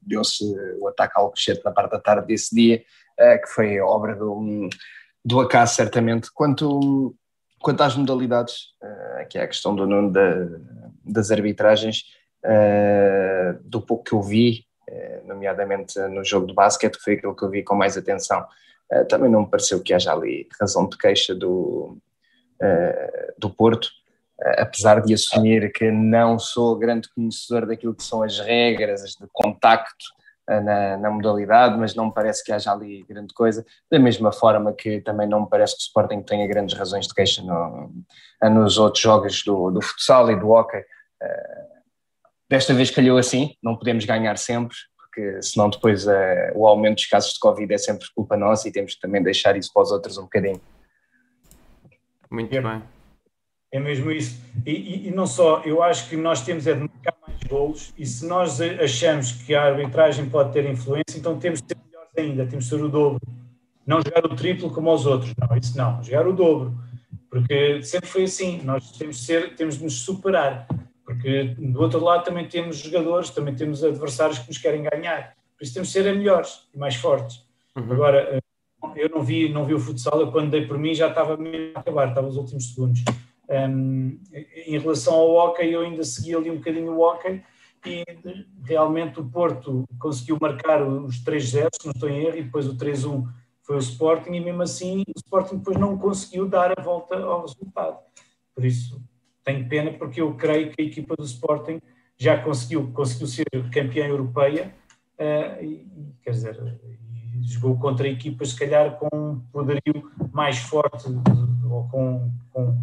deu-se 0.00 0.44
o 0.80 0.88
ataque 0.88 1.14
ao 1.16 1.30
Cochete 1.30 1.64
na 1.64 1.70
parte 1.70 1.92
da 1.92 2.00
tarde 2.00 2.26
desse 2.26 2.54
dia, 2.54 2.82
que 3.18 3.46
foi 3.46 3.78
obra 3.80 4.16
do, 4.16 4.68
do 5.24 5.40
acaso, 5.40 5.76
certamente. 5.76 6.28
Quanto, 6.34 7.14
quanto 7.60 7.82
às 7.82 7.94
modalidades, 7.94 8.70
que 9.30 9.38
é 9.38 9.42
a 9.42 9.46
questão 9.46 9.76
do, 9.76 10.10
da, 10.10 10.48
das 11.04 11.30
arbitragens, 11.30 12.02
do 13.62 13.80
pouco 13.80 14.02
que 14.02 14.12
eu 14.12 14.20
vi, 14.20 14.64
nomeadamente 15.24 15.98
no 16.08 16.24
jogo 16.24 16.46
de 16.46 16.54
basquete, 16.54 16.98
foi 17.02 17.14
aquilo 17.14 17.34
que 17.34 17.44
eu 17.44 17.50
vi 17.50 17.62
com 17.62 17.74
mais 17.74 17.96
atenção. 17.96 18.44
Eh, 18.90 19.04
também 19.04 19.30
não 19.30 19.42
me 19.42 19.50
pareceu 19.50 19.82
que 19.82 19.94
haja 19.94 20.12
ali 20.12 20.48
razão 20.60 20.88
de 20.88 20.98
queixa 20.98 21.34
do, 21.34 21.98
eh, 22.60 23.34
do 23.38 23.50
Porto, 23.50 23.88
apesar 24.58 25.00
de 25.00 25.14
assumir 25.14 25.72
que 25.72 25.90
não 25.90 26.36
sou 26.36 26.76
grande 26.76 27.08
conhecedor 27.14 27.64
daquilo 27.64 27.94
que 27.94 28.02
são 28.02 28.24
as 28.24 28.40
regras 28.40 29.02
de 29.02 29.26
contacto 29.32 30.04
na, 30.48 30.96
na, 30.96 31.10
modalidade, 31.10 31.78
mas 31.78 31.94
não 31.94 32.06
me 32.06 32.12
parece 32.12 32.42
que 32.42 32.50
haja 32.50 32.72
ali 32.72 33.04
grande 33.08 33.32
coisa, 33.32 33.64
da 33.88 34.00
mesma 34.00 34.32
forma 34.32 34.72
que 34.72 35.00
também 35.00 35.28
não 35.28 35.42
me 35.42 35.48
parece 35.48 35.76
que 35.76 35.82
o 35.82 35.86
Sporting 35.86 36.22
tenha 36.22 36.48
grandes 36.48 36.76
razões 36.76 37.06
de 37.06 37.14
queixa 37.14 37.40
no, 37.42 37.92
nos 38.50 38.78
outros 38.78 39.00
jogos 39.00 39.44
do, 39.44 39.70
do 39.70 39.80
futsal 39.80 40.28
e 40.32 40.36
do 40.36 40.50
hockey. 40.50 40.82
Desta 42.52 42.74
vez 42.74 42.90
calhou 42.90 43.16
assim, 43.16 43.56
não 43.62 43.74
podemos 43.74 44.04
ganhar 44.04 44.36
sempre, 44.36 44.76
porque 44.98 45.40
senão 45.40 45.70
depois 45.70 46.06
uh, 46.06 46.10
o 46.54 46.66
aumento 46.66 46.96
dos 46.96 47.06
casos 47.06 47.32
de 47.32 47.40
Covid 47.40 47.72
é 47.72 47.78
sempre 47.78 48.06
culpa 48.14 48.36
nossa 48.36 48.68
e 48.68 48.70
temos 48.70 48.94
que 48.94 49.00
também 49.00 49.22
deixar 49.22 49.56
isso 49.56 49.72
para 49.72 49.84
os 49.84 49.90
outros 49.90 50.18
um 50.18 50.24
bocadinho. 50.24 50.60
Muito 52.30 52.54
é, 52.54 52.60
bem. 52.60 52.82
É 53.72 53.80
mesmo 53.80 54.12
isso. 54.12 54.38
E, 54.66 54.70
e, 54.70 55.08
e, 55.08 55.10
não 55.10 55.26
só, 55.26 55.62
eu 55.64 55.82
acho 55.82 56.10
que 56.10 56.16
nós 56.18 56.42
temos 56.42 56.66
é 56.66 56.74
de 56.74 56.80
marcar 56.80 57.14
mais 57.26 57.40
golos 57.48 57.94
e 57.96 58.04
se 58.04 58.26
nós 58.26 58.60
achamos 58.60 59.32
que 59.32 59.54
a 59.54 59.62
arbitragem 59.62 60.28
pode 60.28 60.52
ter 60.52 60.68
influência, 60.68 61.16
então 61.16 61.38
temos 61.38 61.62
de 61.62 61.68
ser 61.68 61.78
melhores 61.86 62.10
ainda, 62.18 62.44
temos 62.44 62.66
de 62.66 62.70
ser 62.70 62.84
o 62.84 62.88
dobro. 62.90 63.18
Não 63.86 64.02
jogar 64.02 64.26
o 64.26 64.36
triplo 64.36 64.70
como 64.70 64.92
os 64.92 65.06
outros, 65.06 65.32
não, 65.38 65.56
isso 65.56 65.78
não, 65.78 66.02
jogar 66.02 66.26
o 66.26 66.34
dobro. 66.34 66.74
Porque 67.30 67.82
sempre 67.82 68.10
foi 68.10 68.24
assim, 68.24 68.60
nós 68.62 68.92
temos 68.92 69.16
de, 69.16 69.24
ser, 69.24 69.56
temos 69.56 69.78
de 69.78 69.84
nos 69.84 70.02
superar, 70.02 70.66
porque 71.12 71.54
do 71.58 71.80
outro 71.80 72.02
lado 72.02 72.24
também 72.24 72.48
temos 72.48 72.78
jogadores, 72.78 73.30
também 73.30 73.54
temos 73.54 73.84
adversários 73.84 74.38
que 74.38 74.48
nos 74.48 74.58
querem 74.58 74.82
ganhar, 74.82 75.34
por 75.56 75.64
isso 75.64 75.74
temos 75.74 75.88
de 75.88 75.92
ser 75.92 76.04
melhores 76.14 76.66
e 76.74 76.78
mais 76.78 76.96
fortes. 76.96 77.44
Uhum. 77.76 77.92
Agora, 77.92 78.42
eu 78.96 79.08
não 79.08 79.22
vi, 79.22 79.48
não 79.48 79.64
vi 79.64 79.74
o 79.74 79.78
futsal, 79.78 80.20
eu 80.20 80.32
quando 80.32 80.50
dei 80.50 80.66
por 80.66 80.78
mim 80.78 80.94
já 80.94 81.08
estava 81.08 81.34
a 81.34 81.80
acabar, 81.80 82.08
estava 82.08 82.26
os 82.26 82.36
últimos 82.36 82.70
segundos. 82.70 83.04
Um, 83.48 84.18
em 84.66 84.78
relação 84.78 85.14
ao 85.14 85.30
hockey, 85.30 85.70
eu 85.70 85.82
ainda 85.82 86.02
segui 86.04 86.34
ali 86.34 86.50
um 86.50 86.56
bocadinho 86.56 86.92
o 86.92 87.00
hockey 87.00 87.42
e 87.84 88.04
realmente 88.64 89.20
o 89.20 89.24
Porto 89.24 89.84
conseguiu 89.98 90.38
marcar 90.40 90.82
os 90.82 91.22
3-0, 91.22 91.68
se 91.72 91.86
não 91.86 91.92
estou 91.92 92.08
em 92.08 92.24
erro, 92.24 92.38
e 92.38 92.42
depois 92.42 92.66
o 92.66 92.76
3-1 92.76 93.26
foi 93.62 93.76
o 93.76 93.80
Sporting, 93.80 94.30
e 94.32 94.40
mesmo 94.40 94.62
assim 94.62 95.02
o 95.08 95.12
Sporting 95.16 95.56
depois 95.56 95.76
não 95.76 95.98
conseguiu 95.98 96.48
dar 96.48 96.78
a 96.78 96.82
volta 96.82 97.16
ao 97.16 97.42
resultado. 97.42 97.98
Por 98.54 98.64
isso, 98.64 99.00
tenho 99.44 99.68
pena, 99.68 99.92
porque 99.92 100.20
eu 100.20 100.34
creio 100.34 100.70
que 100.70 100.82
a 100.82 100.84
equipa 100.84 101.16
do 101.16 101.24
Sporting 101.24 101.80
já 102.16 102.40
conseguiu, 102.40 102.92
conseguiu 102.92 103.26
ser 103.26 103.46
campeã 103.70 104.06
europeia, 104.06 104.74
uh, 105.18 105.64
e, 105.64 105.86
quer 106.22 106.30
dizer, 106.30 106.80
jogou 107.42 107.78
contra 107.78 108.08
equipas, 108.08 108.50
se 108.50 108.58
calhar, 108.58 108.96
com 108.98 109.08
um 109.12 109.40
poderio 109.52 110.10
mais 110.32 110.58
forte, 110.58 111.06
ou 111.68 111.88
com, 111.88 112.30
com, 112.52 112.80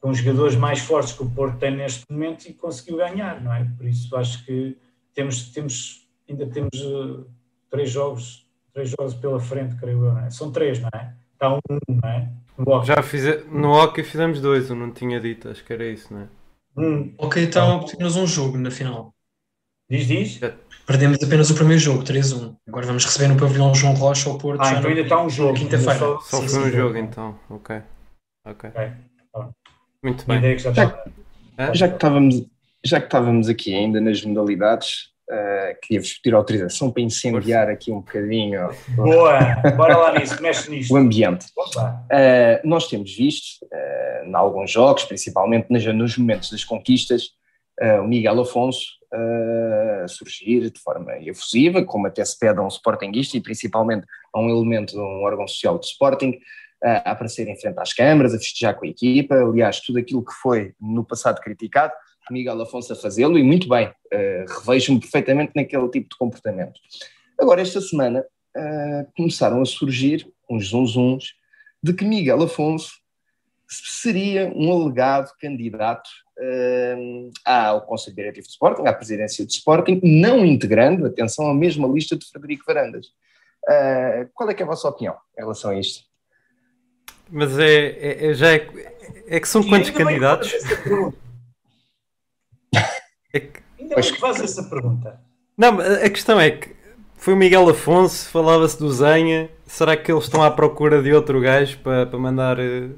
com 0.00 0.14
jogadores 0.14 0.56
mais 0.56 0.80
fortes 0.80 1.12
que 1.12 1.22
o 1.22 1.30
Porto 1.30 1.58
tem 1.58 1.76
neste 1.76 2.04
momento 2.10 2.46
e 2.46 2.52
conseguiu 2.52 2.96
ganhar, 2.96 3.40
não 3.40 3.52
é? 3.52 3.64
Por 3.76 3.86
isso 3.86 4.14
acho 4.16 4.44
que 4.44 4.76
temos, 5.14 5.50
temos 5.50 6.08
ainda 6.28 6.46
temos 6.46 6.80
uh, 6.80 7.26
três 7.70 7.90
jogos, 7.90 8.46
três 8.72 8.90
jogos 8.90 9.14
pela 9.14 9.40
frente, 9.40 9.76
creio 9.76 10.04
eu, 10.04 10.12
não 10.12 10.20
é? 10.20 10.30
São 10.30 10.52
três, 10.52 10.80
não 10.80 10.90
é? 10.94 11.14
Está 11.38 11.54
um, 11.54 11.60
não 11.88 12.08
é? 12.10 12.28
No 12.58 12.84
Já 12.84 13.00
fize... 13.00 13.44
no 13.48 13.70
hockey 13.70 14.02
fizemos 14.02 14.40
dois, 14.40 14.68
eu 14.68 14.74
não 14.74 14.90
tinha 14.90 15.20
dito, 15.20 15.48
acho 15.48 15.64
que 15.64 15.72
era 15.72 15.86
isso, 15.86 16.12
não 16.12 16.22
é? 16.22 16.28
Um. 16.76 17.14
Ok, 17.16 17.44
então 17.44 17.76
apenas 17.80 18.16
um 18.16 18.26
jogo 18.26 18.58
na 18.58 18.72
final. 18.72 19.14
Diz, 19.88 20.06
diz? 20.06 20.40
Perdemos 20.84 21.22
apenas 21.22 21.48
o 21.50 21.54
primeiro 21.54 21.80
jogo, 21.80 22.02
3-1. 22.02 22.56
Agora 22.66 22.86
vamos 22.86 23.04
receber 23.04 23.28
no 23.28 23.38
pavilhão 23.38 23.74
João 23.74 23.94
Rocha 23.94 24.28
ao 24.28 24.36
Porto. 24.36 24.60
Ah, 24.60 24.72
então 24.72 24.90
ainda 24.90 25.02
está 25.02 25.22
um 25.22 25.30
jogo. 25.30 25.54
Quinta-feira. 25.54 25.98
Só, 25.98 26.20
só 26.20 26.42
foi 26.42 26.68
um 26.68 26.70
jogo, 26.70 26.96
então. 26.96 27.38
Ok. 27.48 27.80
Ok. 28.44 28.70
okay. 28.70 28.92
Muito 30.02 30.26
bem. 30.26 30.58
Já, 30.58 30.72
já, 31.72 31.88
que 31.88 31.94
estávamos, 31.94 32.46
já 32.84 33.00
que 33.00 33.06
estávamos 33.06 33.48
aqui 33.48 33.74
ainda 33.74 34.00
nas 34.00 34.24
modalidades, 34.24 35.12
uh, 35.30 35.78
queria-vos 35.82 36.14
pedir 36.14 36.34
autorização 36.34 36.90
para 36.90 37.02
incendiar 37.02 37.68
aqui 37.68 37.92
um 37.92 38.00
bocadinho. 38.00 38.68
Boa! 38.96 39.38
Bora 39.76 39.96
lá 39.96 40.18
nisso, 40.18 40.40
mexe 40.42 40.70
nisto. 40.70 40.92
O 40.92 40.96
ambiente. 40.96 41.46
Uh, 41.56 42.60
nós 42.64 42.88
temos 42.88 43.14
visto, 43.14 43.64
uh, 43.64 44.26
em 44.26 44.34
alguns 44.34 44.70
jogos, 44.70 45.04
principalmente 45.04 45.66
nos, 45.70 45.84
nos 45.94 46.18
momentos 46.18 46.50
das 46.50 46.64
conquistas, 46.64 47.36
o 48.02 48.08
Miguel 48.08 48.40
Afonso 48.40 48.98
surgir 50.08 50.68
de 50.68 50.80
forma 50.80 51.16
efusiva, 51.18 51.84
como 51.84 52.08
até 52.08 52.24
se 52.24 52.36
pede 52.36 52.58
a 52.58 52.62
um 52.62 52.66
Sportingista 52.66 53.36
e 53.36 53.40
principalmente 53.40 54.04
a 54.34 54.40
um 54.40 54.50
elemento 54.50 54.94
de 54.94 54.98
um 54.98 55.22
órgão 55.22 55.46
social 55.46 55.78
do 55.78 55.84
Sporting, 55.84 56.40
a 56.82 57.12
aparecer 57.12 57.46
em 57.46 57.56
frente 57.56 57.78
às 57.78 57.92
câmaras, 57.92 58.34
a 58.34 58.38
festejar 58.38 58.74
com 58.74 58.84
a 58.84 58.88
equipa, 58.88 59.36
aliás, 59.36 59.78
tudo 59.80 60.00
aquilo 60.00 60.24
que 60.24 60.32
foi 60.42 60.72
no 60.80 61.04
passado 61.04 61.40
criticado, 61.40 61.92
Miguel 62.32 62.60
Afonso 62.62 62.92
a 62.92 62.96
fazê-lo 62.96 63.38
e 63.38 63.42
muito 63.42 63.68
bem, 63.68 63.88
uh, 63.88 64.60
revejo-me 64.60 65.00
perfeitamente 65.00 65.52
naquele 65.54 65.88
tipo 65.88 66.08
de 66.08 66.16
comportamento. 66.16 66.80
Agora, 67.38 67.60
esta 67.60 67.80
semana 67.80 68.24
uh, 68.56 69.12
começaram 69.16 69.60
a 69.60 69.64
surgir 69.64 70.26
uns 70.50 70.68
zunzuns 70.68 71.34
de 71.82 71.92
que 71.92 72.04
Miguel 72.04 72.42
Afonso 72.42 72.92
seria 73.68 74.50
um 74.54 74.72
alegado 74.72 75.30
candidato 75.40 76.08
uh, 76.38 77.30
ao 77.44 77.82
Conselho 77.82 78.16
Diretivo 78.16 78.46
de 78.46 78.52
Sporting, 78.52 78.86
à 78.86 78.92
presidência 78.92 79.44
de 79.44 79.52
Sporting, 79.52 80.00
não 80.02 80.44
integrando, 80.44 81.06
atenção, 81.06 81.48
a 81.48 81.54
mesma 81.54 81.86
lista 81.86 82.16
de 82.16 82.26
Frederico 82.26 82.64
Varandas. 82.66 83.06
Uh, 83.68 84.28
qual 84.34 84.48
é 84.48 84.54
que 84.54 84.62
é 84.62 84.64
a 84.64 84.68
vossa 84.68 84.88
opinião 84.88 85.14
em 85.36 85.42
relação 85.42 85.70
a 85.70 85.78
isto? 85.78 86.04
Mas 87.30 87.58
é, 87.58 87.88
é, 87.88 88.30
é 88.30 88.34
já 88.34 88.54
é, 88.54 88.66
é, 89.26 89.40
que 89.40 89.48
são 89.48 89.60
e 89.60 89.68
quantos 89.68 89.90
candidatos? 89.90 90.52
É 93.32 93.40
que... 93.40 93.60
Ainda 93.78 93.94
bem 93.94 94.12
que 94.12 94.20
faz 94.20 94.40
essa 94.40 94.62
pergunta. 94.64 95.20
Não, 95.56 95.80
a 95.80 96.08
questão 96.10 96.40
é 96.40 96.50
que 96.50 96.76
foi 97.16 97.34
o 97.34 97.36
Miguel 97.36 97.68
Afonso, 97.68 98.28
falava-se 98.30 98.78
do 98.78 98.90
Zenha. 98.90 99.50
Será 99.66 99.96
que 99.96 100.10
eles 100.10 100.24
estão 100.24 100.42
à 100.42 100.50
procura 100.50 101.02
de 101.02 101.12
outro 101.12 101.40
gajo 101.40 101.78
para, 101.80 102.06
para 102.06 102.18
mandar 102.18 102.58
uh, 102.58 102.94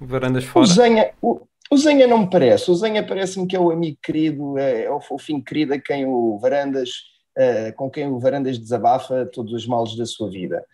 varandas 0.00 0.44
fora? 0.44 0.64
O 0.64 0.66
Zenha, 0.66 1.10
o, 1.22 1.40
o 1.70 1.76
Zenha 1.76 2.06
não 2.06 2.18
me 2.18 2.30
parece. 2.30 2.70
O 2.70 2.74
Zenha 2.74 3.06
parece-me 3.06 3.46
que 3.46 3.54
é 3.54 3.60
o 3.60 3.70
amigo 3.70 3.96
querido, 4.02 4.58
é, 4.58 4.84
é 4.84 4.90
o 4.90 5.00
fofinho 5.00 5.42
querido 5.42 5.74
a 5.74 5.78
quem 5.78 6.04
o 6.06 6.38
Varandas, 6.38 6.90
uh, 7.38 7.72
com 7.76 7.88
quem 7.88 8.08
o 8.08 8.18
Varandas 8.18 8.58
desabafa 8.58 9.28
todos 9.32 9.52
os 9.52 9.66
males 9.66 9.96
da 9.96 10.04
sua 10.04 10.28
vida. 10.28 10.64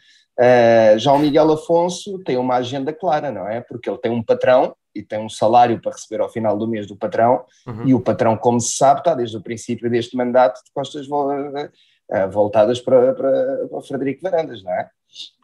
Uh, 0.41 0.99
já 0.99 1.13
o 1.13 1.19
Miguel 1.19 1.53
Afonso 1.53 2.19
tem 2.25 2.39
uma 2.39 2.57
agenda 2.57 2.91
clara, 2.93 3.31
não 3.31 3.47
é? 3.47 3.61
Porque 3.61 3.89
ele 3.89 3.99
tem 3.99 4.11
um 4.11 4.23
patrão 4.23 4.75
e 4.95 5.03
tem 5.03 5.19
um 5.19 5.29
salário 5.29 5.81
para 5.81 5.93
receber 5.93 6.21
ao 6.21 6.29
final 6.29 6.57
do 6.57 6.69
mês 6.69 6.87
do 6.87 6.97
patrão, 6.97 7.45
uhum. 7.67 7.87
e 7.87 7.95
o 7.95 8.01
patrão, 8.01 8.37
como 8.37 8.61
se 8.61 8.77
sabe, 8.77 9.01
está 9.01 9.15
desde 9.15 9.37
o 9.37 9.43
princípio 9.43 9.91
deste 9.91 10.17
mandato 10.17 10.63
de 10.65 10.71
costas 10.73 11.07
uh, 11.09 12.31
voltadas 12.31 12.81
para, 12.81 13.15
para, 13.15 13.67
para 13.69 13.79
o 13.79 13.83
Frederico 13.83 14.23
Varandas, 14.23 14.63
não 14.63 14.73
é? 14.73 14.91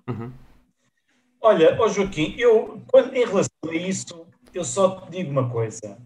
Uhum. 0.08 0.32
Olha, 1.40 1.76
oh 1.80 1.88
Joaquim, 1.88 2.34
eu, 2.36 2.82
quando, 2.88 3.14
em 3.14 3.24
relação 3.24 3.50
a 3.68 3.74
isso, 3.74 4.26
eu 4.52 4.64
só 4.64 5.00
te 5.00 5.10
digo 5.10 5.30
uma 5.30 5.48
coisa. 5.48 5.98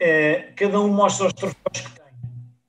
É, 0.00 0.52
cada 0.56 0.80
um 0.80 0.88
mostra 0.88 1.26
os 1.26 1.32
troféus 1.32 1.80
que 1.86 2.00
tem, 2.00 2.12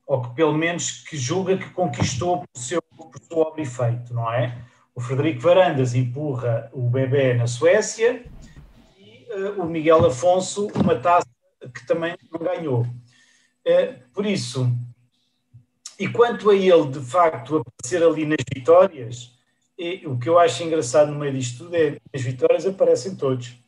ou 0.06 0.22
que 0.22 0.34
pelo 0.34 0.54
menos 0.54 1.02
que 1.02 1.16
julga 1.16 1.56
que 1.56 1.70
conquistou 1.70 2.38
por 2.38 2.60
seu, 2.60 2.80
por 2.96 3.10
seu 3.20 3.38
obra 3.38 3.62
e 3.62 3.66
feito, 3.66 4.14
não 4.14 4.32
é? 4.32 4.56
O 4.94 5.00
Frederico 5.00 5.40
Varandas 5.40 5.94
empurra 5.94 6.70
o 6.72 6.82
bebê 6.88 7.34
na 7.34 7.46
Suécia 7.46 8.24
o 9.58 9.64
Miguel 9.64 10.06
Afonso 10.06 10.68
uma 10.74 10.96
taça 10.96 11.28
que 11.74 11.86
também 11.86 12.16
não 12.30 12.40
ganhou. 12.40 12.82
Uh, 12.82 13.94
por 14.12 14.26
isso, 14.26 14.70
e 15.98 16.08
quanto 16.08 16.50
a 16.50 16.54
ele, 16.54 16.88
de 16.88 17.00
facto, 17.00 17.58
aparecer 17.58 18.02
ali 18.02 18.24
nas 18.24 18.44
vitórias, 18.54 19.32
e, 19.78 20.06
o 20.06 20.18
que 20.18 20.28
eu 20.28 20.38
acho 20.38 20.62
engraçado 20.62 21.12
no 21.12 21.18
meio 21.18 21.32
disto 21.32 21.64
tudo 21.64 21.76
é 21.76 21.92
que 21.92 22.00
as 22.14 22.22
vitórias 22.22 22.66
aparecem 22.66 23.14
todos 23.14 23.60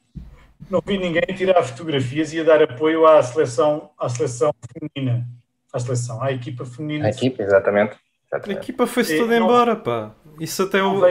não 0.70 0.82
vi 0.84 0.98
ninguém 0.98 1.22
tirar 1.36 1.62
fotografias 1.62 2.32
e 2.32 2.40
a 2.40 2.44
dar 2.44 2.62
apoio 2.62 3.06
à 3.06 3.22
seleção, 3.22 3.90
à 3.98 4.08
seleção 4.08 4.52
feminina. 4.72 5.26
À 5.72 5.78
seleção, 5.78 6.22
à 6.22 6.32
equipa 6.32 6.64
feminina. 6.64 7.06
A 7.06 7.10
equipa, 7.10 7.42
exatamente. 7.42 7.96
exatamente. 8.26 8.58
A 8.58 8.62
equipa 8.62 8.86
foi-se 8.86 9.18
toda 9.18 9.36
embora, 9.36 9.76
pá. 9.76 10.12
Isso 10.40 10.62
até 10.62 10.82
o, 10.82 11.02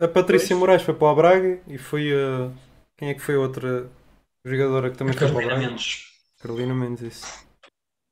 a 0.00 0.08
Patrícia 0.08 0.48
pois. 0.48 0.58
Moraes 0.58 0.82
foi 0.82 0.94
para 0.94 1.06
o 1.06 1.14
Braga 1.14 1.60
e 1.66 1.78
foi 1.78 2.12
a. 2.12 2.50
Quem 2.98 3.10
é 3.10 3.14
que 3.14 3.20
foi 3.20 3.36
a 3.36 3.40
outra 3.40 3.88
jogadora 4.44 4.90
que 4.90 4.98
também 4.98 5.14
foi 5.14 5.28
para 5.28 5.38
o 5.38 5.46
Braga? 5.46 5.68
Mendes. 5.68 6.02
Carolina 6.40 6.74
Mendes, 6.74 7.02
isso. 7.02 7.48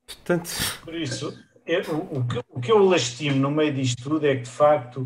Portanto... 0.05 0.49
Por 0.83 0.95
isso, 0.95 1.37
eu, 1.65 1.81
o, 1.81 2.25
que, 2.25 2.39
o 2.49 2.61
que 2.61 2.71
eu 2.71 2.79
lastimo 2.79 3.35
no 3.37 3.51
meio 3.51 3.73
disto 3.73 4.01
tudo 4.01 4.25
é 4.25 4.35
que, 4.37 4.43
de 4.43 4.49
facto, 4.49 5.05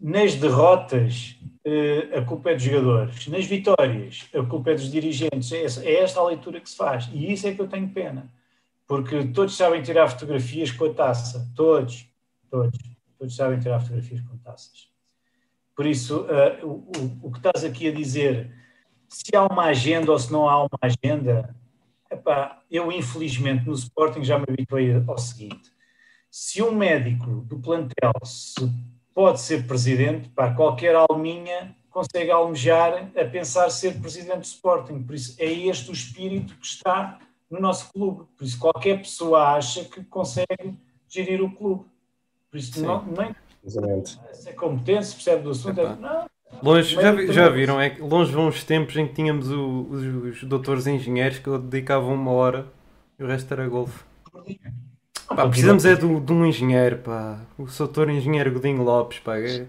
nas 0.00 0.36
derrotas 0.36 1.36
eh, 1.64 2.16
a 2.16 2.22
culpa 2.22 2.50
é 2.50 2.54
dos 2.54 2.62
jogadores, 2.62 3.26
nas 3.26 3.44
vitórias 3.44 4.28
a 4.32 4.44
culpa 4.44 4.70
é 4.70 4.74
dos 4.74 4.90
dirigentes. 4.90 5.50
É, 5.50 5.64
é 5.84 6.02
esta 6.02 6.20
a 6.20 6.26
leitura 6.26 6.60
que 6.60 6.70
se 6.70 6.76
faz 6.76 7.10
e 7.12 7.32
isso 7.32 7.48
é 7.48 7.54
que 7.54 7.60
eu 7.60 7.66
tenho 7.66 7.88
pena, 7.88 8.32
porque 8.86 9.26
todos 9.26 9.56
sabem 9.56 9.82
tirar 9.82 10.08
fotografias 10.08 10.70
com 10.70 10.84
a 10.84 10.94
taça, 10.94 11.50
todos, 11.56 12.08
todos, 12.48 12.78
todos 13.18 13.34
sabem 13.34 13.58
tirar 13.58 13.80
fotografias 13.80 14.20
com 14.20 14.36
taças. 14.38 14.88
Por 15.74 15.84
isso, 15.84 16.20
uh, 16.20 16.64
o, 16.64 16.70
o, 16.70 17.26
o, 17.28 17.32
que 17.32 17.38
estás 17.38 17.64
aqui 17.64 17.88
a 17.88 17.92
dizer, 17.92 18.50
se 19.08 19.34
há 19.34 19.46
uma 19.46 19.64
agenda 19.64 20.12
ou 20.12 20.18
se 20.18 20.32
não 20.32 20.48
há 20.48 20.62
uma 20.62 20.78
agenda, 20.82 21.54
epá, 22.10 22.62
eu 22.70 22.90
infelizmente 22.90 23.66
no 23.66 23.74
Sporting 23.74 24.24
já 24.24 24.38
me 24.38 24.44
habituei 24.48 25.02
ao 25.06 25.18
seguinte: 25.18 25.70
se 26.30 26.62
um 26.62 26.72
médico 26.72 27.30
do 27.42 27.58
plantel 27.58 28.12
se 28.24 28.70
pode 29.14 29.40
ser 29.40 29.66
presidente, 29.66 30.28
para 30.28 30.52
qualquer 30.54 30.94
alminha 30.94 31.74
consegue 31.96 32.30
almejar 32.30 33.10
a 33.16 33.24
pensar 33.24 33.70
ser 33.70 33.98
presidente 33.98 34.40
do 34.40 34.44
Sporting. 34.44 35.02
Por 35.02 35.14
isso, 35.14 35.34
é 35.38 35.50
este 35.50 35.88
o 35.88 35.94
espírito 35.94 36.54
que 36.56 36.66
está 36.66 37.18
no 37.50 37.58
nosso 37.58 37.90
clube. 37.90 38.26
Por 38.36 38.44
isso, 38.44 38.58
qualquer 38.58 38.98
pessoa 38.98 39.54
acha 39.54 39.82
que 39.84 40.04
consegue 40.04 40.76
gerir 41.08 41.42
o 41.42 41.50
clube. 41.50 41.86
Por 42.50 42.58
isso, 42.58 42.82
não, 42.82 43.02
nem 43.06 43.34
se 44.34 44.50
é 44.50 44.52
competente, 44.52 45.06
se 45.06 45.14
percebe 45.14 45.42
do 45.42 45.50
assunto. 45.50 45.80
É, 45.80 45.96
não, 45.96 46.26
Longe, 46.62 46.94
já, 46.94 47.32
já 47.32 47.48
viram? 47.48 47.80
É 47.80 47.90
que 47.90 48.00
longe 48.00 48.32
vão 48.32 48.48
os 48.48 48.64
tempos 48.64 48.96
em 48.96 49.06
que 49.06 49.14
tínhamos 49.14 49.50
o, 49.50 49.86
os, 49.90 50.36
os 50.36 50.44
doutores 50.44 50.86
engenheiros 50.86 51.38
que 51.38 51.50
dedicavam 51.58 52.14
uma 52.14 52.30
hora 52.30 52.66
e 53.18 53.24
o 53.24 53.26
resto 53.26 53.52
era 53.52 53.68
golfe. 53.68 54.04
Pá, 55.28 55.48
precisamos 55.48 55.84
é 55.84 55.94
de, 55.94 56.20
de, 56.20 56.32
um 56.32 56.46
engenheiro, 56.46 56.98
pá. 56.98 57.44
O 57.58 57.64
doutor 57.64 58.08
engenheiro 58.08 58.52
Godinho 58.52 58.82
Lopes, 58.82 59.18
pá. 59.18 59.38
É... 59.38 59.66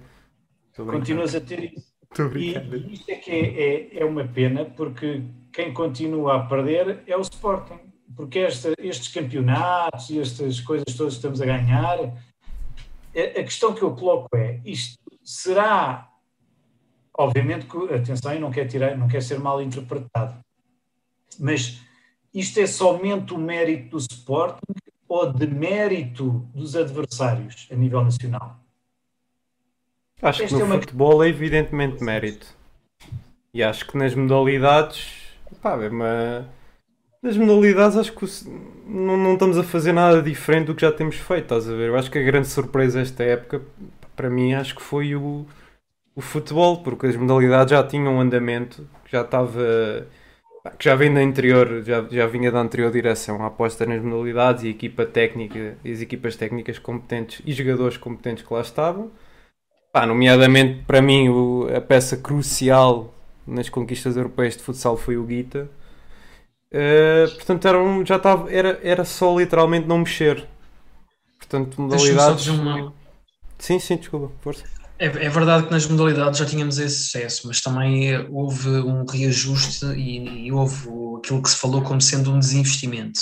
Continuas 0.76 1.34
a 1.34 1.42
ter 1.42 1.74
isso. 1.74 1.92
e, 2.36 2.56
e 2.56 2.94
isto 2.94 3.10
é 3.10 3.16
que 3.16 3.32
é, 3.32 3.98
é, 3.98 4.00
é, 4.00 4.06
uma 4.06 4.26
pena, 4.26 4.66
porque 4.66 5.24
quem 5.52 5.74
continua 5.74 6.36
a 6.36 6.40
perder 6.42 7.02
é 7.08 7.18
o 7.18 7.22
Sporting. 7.22 7.80
Porque 8.16 8.40
esta, 8.40 8.74
estes 8.78 9.08
campeonatos 9.10 10.10
e 10.10 10.20
estas 10.20 10.62
coisas 10.62 10.96
todas 10.96 11.14
que 11.14 11.18
estamos 11.18 11.42
a 11.42 11.46
ganhar, 11.46 12.00
a, 12.00 13.40
a 13.40 13.44
questão 13.44 13.74
que 13.74 13.82
eu 13.82 13.96
coloco 13.96 14.30
é: 14.36 14.62
isto 14.64 15.00
será. 15.24 16.07
Obviamente 17.18 17.66
que, 17.66 17.94
atenção, 17.94 18.32
eu 18.32 18.40
não 18.40 18.52
quero, 18.52 18.70
tirar, 18.70 18.96
não 18.96 19.08
quero 19.08 19.24
ser 19.24 19.40
mal 19.40 19.60
interpretado, 19.60 20.36
mas 21.40 21.82
isto 22.32 22.60
é 22.60 22.68
somente 22.68 23.34
o 23.34 23.38
mérito 23.40 23.90
do 23.90 23.98
Sporting 23.98 24.74
ou 25.08 25.34
de 25.34 25.48
mérito 25.48 26.48
dos 26.54 26.76
adversários 26.76 27.68
a 27.72 27.76
nível 27.76 28.04
nacional? 28.04 28.60
Acho 30.22 30.44
Esta 30.44 30.56
que 30.56 30.64
no 30.64 30.70
é 30.70 30.74
uma... 30.74 30.80
futebol 30.80 31.24
é 31.24 31.30
evidentemente 31.30 32.04
mérito. 32.04 32.56
E 33.54 33.64
acho 33.64 33.88
que 33.88 33.98
nas 33.98 34.14
modalidades, 34.14 35.08
pá, 35.62 35.82
é 35.82 35.90
uma... 35.90 36.48
nas 37.22 37.38
modalidades 37.38 37.98
acho 37.98 38.14
que 38.14 38.26
não, 38.86 39.18
não 39.18 39.34
estamos 39.34 39.58
a 39.58 39.64
fazer 39.64 39.94
nada 39.94 40.22
diferente 40.22 40.68
do 40.68 40.76
que 40.76 40.82
já 40.82 40.92
temos 40.92 41.16
feito, 41.16 41.44
estás 41.44 41.68
a 41.68 41.74
ver? 41.74 41.90
Eu 41.90 41.96
acho 41.96 42.12
que 42.12 42.20
a 42.20 42.24
grande 42.24 42.48
surpresa 42.48 43.02
esta 43.02 43.24
época, 43.24 43.62
para 44.16 44.30
mim, 44.30 44.54
acho 44.54 44.76
que 44.76 44.82
foi 44.82 45.16
o, 45.16 45.48
o 46.18 46.22
futebol, 46.22 46.82
porque 46.82 47.06
as 47.06 47.16
modalidades 47.16 47.70
já 47.70 47.84
tinham 47.84 48.16
um 48.16 48.20
andamento, 48.20 48.90
já 49.08 49.22
estava 49.22 49.62
que 50.80 50.84
já 50.84 50.96
vem 50.96 51.14
da 51.14 51.22
anterior, 51.22 51.84
já, 51.84 52.04
já 52.10 52.26
vinha 52.26 52.52
da 52.52 52.60
anterior 52.60 52.92
direção, 52.92 53.42
a 53.44 53.48
aposta 53.48 53.86
nas 53.86 54.02
modalidades 54.02 54.64
e 54.64 54.68
a 54.68 54.70
equipa 54.72 55.06
técnica, 55.06 55.78
e 55.86 55.92
as 55.92 56.02
equipas 56.02 56.36
técnicas 56.36 56.80
competentes 56.80 57.42
e 57.46 57.54
jogadores 57.54 57.98
competentes 57.98 58.44
que 58.44 58.52
lá 58.52 58.62
estavam. 58.62 59.12
Pá, 59.94 60.08
nomeadamente 60.08 60.84
para 60.86 61.04
mim 61.04 61.30
o, 61.30 61.70
a 61.74 61.80
peça 61.80 62.18
crucial 62.18 63.14
nas 63.46 63.70
conquistas 63.70 64.18
europeias 64.18 64.58
de 64.58 64.64
futsal 64.64 64.98
foi 64.98 65.18
o 65.18 65.24
Guita. 65.24 65.70
Uh, 66.74 67.32
portanto 67.36 67.68
era, 67.68 67.80
um, 67.80 68.04
já 68.04 68.16
estava, 68.18 68.52
era, 68.52 68.80
era 68.82 69.06
só 69.06 69.38
literalmente 69.38 69.88
não 69.88 70.00
mexer. 70.00 70.48
Portanto, 71.38 71.80
modalidades. 71.80 72.48
Sim, 73.60 73.80
sim, 73.80 73.98
desculpa, 73.98 74.32
força. 74.42 74.77
É, 75.00 75.06
é, 75.06 75.30
verdade 75.30 75.66
que 75.66 75.72
nas 75.72 75.86
modalidades 75.86 76.40
já 76.40 76.46
tínhamos 76.46 76.80
esse 76.80 77.04
sucesso, 77.04 77.48
mas 77.48 77.62
também 77.62 78.18
houve 78.32 78.70
um 78.70 79.06
reajuste 79.06 79.86
e, 79.96 80.48
e, 80.48 80.52
houve 80.52 80.88
aquilo 81.20 81.42
que 81.42 81.50
se 81.50 81.56
falou 81.56 81.82
como 81.82 82.02
sendo 82.02 82.32
um 82.32 82.40
desinvestimento. 82.40 83.20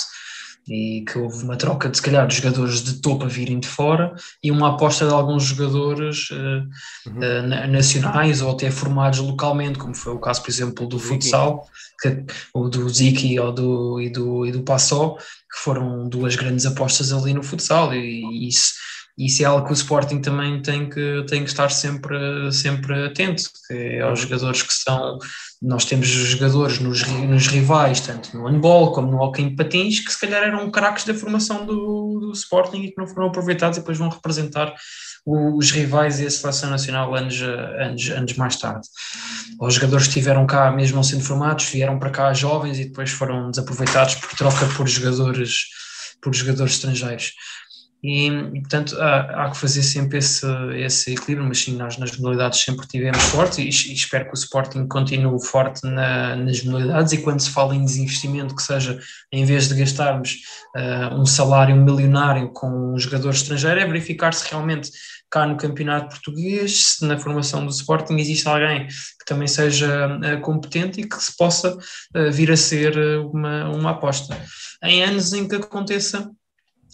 E 0.68 1.04
que 1.06 1.16
houve 1.16 1.44
uma 1.44 1.56
troca 1.56 1.88
de, 1.88 1.96
se 1.96 2.02
calhar, 2.02 2.26
de 2.26 2.34
jogadores 2.34 2.82
de 2.82 3.00
topo 3.00 3.24
a 3.24 3.28
virem 3.28 3.60
de 3.60 3.68
fora 3.68 4.12
e 4.42 4.50
uma 4.50 4.70
aposta 4.70 5.06
de 5.06 5.12
alguns 5.12 5.44
jogadores 5.44 6.28
uh, 6.30 7.08
uhum. 7.08 7.18
uh, 7.18 7.68
nacionais 7.68 8.42
ou 8.42 8.50
até 8.50 8.68
formados 8.68 9.20
localmente, 9.20 9.78
como 9.78 9.94
foi 9.94 10.14
o 10.14 10.18
caso, 10.18 10.42
por 10.42 10.50
exemplo, 10.50 10.88
do 10.88 10.98
futsal, 10.98 11.68
que, 12.00 12.24
ou 12.52 12.68
do 12.68 12.88
Ziki 12.88 13.38
ou 13.38 13.52
do, 13.52 14.00
e, 14.00 14.10
do, 14.10 14.44
e 14.44 14.50
do 14.50 14.62
Passó, 14.62 15.14
que 15.14 15.62
foram 15.62 16.08
duas 16.08 16.34
grandes 16.34 16.66
apostas 16.66 17.12
ali 17.12 17.32
no 17.32 17.44
futsal, 17.44 17.94
e, 17.94 18.24
e 18.24 18.48
isso 18.48 18.74
isso 19.18 19.42
é 19.42 19.46
algo 19.46 19.64
que 19.66 19.72
o 19.72 19.74
Sporting 19.74 20.20
também 20.20 20.60
tem 20.60 20.90
que, 20.90 21.24
tem 21.26 21.42
que 21.42 21.48
estar 21.48 21.70
sempre, 21.70 22.52
sempre 22.52 23.06
atento, 23.06 23.44
que 23.66 23.74
é 23.74 24.02
aos 24.02 24.20
jogadores 24.20 24.62
que 24.62 24.72
são. 24.74 25.18
Nós 25.62 25.86
temos 25.86 26.06
jogadores 26.06 26.78
nos, 26.78 27.02
nos 27.06 27.46
rivais, 27.46 28.00
tanto 28.00 28.36
no 28.36 28.46
handball 28.46 28.92
como 28.92 29.10
no 29.10 29.18
hockey 29.18 29.42
em 29.42 29.56
patins, 29.56 30.00
que 30.00 30.12
se 30.12 30.20
calhar 30.20 30.42
eram 30.42 30.70
craques 30.70 31.04
da 31.04 31.14
formação 31.14 31.64
do, 31.64 32.18
do 32.20 32.32
Sporting 32.32 32.82
e 32.82 32.90
que 32.90 32.98
não 32.98 33.06
foram 33.06 33.28
aproveitados 33.28 33.78
e 33.78 33.80
depois 33.80 33.96
vão 33.96 34.10
representar 34.10 34.74
os 35.26 35.70
rivais 35.72 36.20
e 36.20 36.26
a 36.26 36.30
seleção 36.30 36.70
nacional 36.70 37.14
anos, 37.14 37.40
anos, 37.42 38.10
anos 38.10 38.34
mais 38.34 38.56
tarde. 38.56 38.86
Os 39.58 39.74
jogadores 39.74 40.04
que 40.04 40.10
estiveram 40.10 40.46
cá, 40.46 40.70
mesmo 40.70 40.96
não 40.96 41.02
sendo 41.02 41.24
formados, 41.24 41.64
vieram 41.64 41.98
para 41.98 42.10
cá 42.10 42.32
jovens 42.32 42.78
e 42.78 42.84
depois 42.84 43.10
foram 43.10 43.50
desaproveitados 43.50 44.14
por 44.16 44.36
troca 44.36 44.66
por 44.76 44.86
jogadores, 44.86 45.64
por 46.22 46.34
jogadores 46.34 46.74
estrangeiros. 46.74 47.32
E, 48.02 48.30
portanto 48.60 48.94
há, 49.00 49.46
há, 49.46 49.50
que 49.50 49.56
fazer 49.56 49.82
sempre 49.82 50.18
esse, 50.18 50.46
esse 50.76 51.14
equilíbrio, 51.14 51.48
mas 51.48 51.58
sim, 51.58 51.76
nós 51.76 51.96
nas 51.96 52.16
modalidades 52.16 52.60
sempre 52.60 52.86
tivemos 52.86 53.22
forte 53.24 53.62
e, 53.62 53.64
e 53.64 53.94
espero 53.94 54.26
que 54.26 54.32
o 54.32 54.34
Sporting 54.34 54.86
continue 54.86 55.42
forte 55.42 55.84
na, 55.84 56.36
nas 56.36 56.62
modalidades 56.62 57.12
e 57.14 57.18
quando 57.18 57.40
se 57.40 57.50
fala 57.50 57.74
em 57.74 57.84
desinvestimento 57.84 58.54
que 58.54 58.62
seja, 58.62 59.00
em 59.32 59.44
vez 59.44 59.68
de 59.68 59.74
gastarmos 59.74 60.36
uh, 60.76 61.14
um 61.18 61.24
salário 61.24 61.74
milionário 61.74 62.50
com 62.50 62.94
um 62.94 62.98
jogador 62.98 63.30
estrangeiro, 63.30 63.80
é 63.80 63.86
verificar 63.86 64.34
se 64.34 64.48
realmente 64.50 64.90
cá 65.30 65.46
no 65.46 65.56
campeonato 65.56 66.10
português, 66.10 66.84
se 66.84 67.04
na 67.04 67.18
formação 67.18 67.64
do 67.64 67.72
Sporting 67.72 68.16
existe 68.16 68.46
alguém 68.46 68.86
que 68.86 69.24
também 69.26 69.48
seja 69.48 70.16
uh, 70.18 70.40
competente 70.42 71.00
e 71.00 71.08
que 71.08 71.16
se 71.16 71.34
possa 71.34 71.74
uh, 71.74 72.30
vir 72.30 72.52
a 72.52 72.56
ser 72.56 72.96
uma, 73.20 73.70
uma 73.70 73.90
aposta. 73.92 74.36
Em 74.82 75.02
anos 75.02 75.32
em 75.32 75.48
que 75.48 75.56
aconteça 75.56 76.30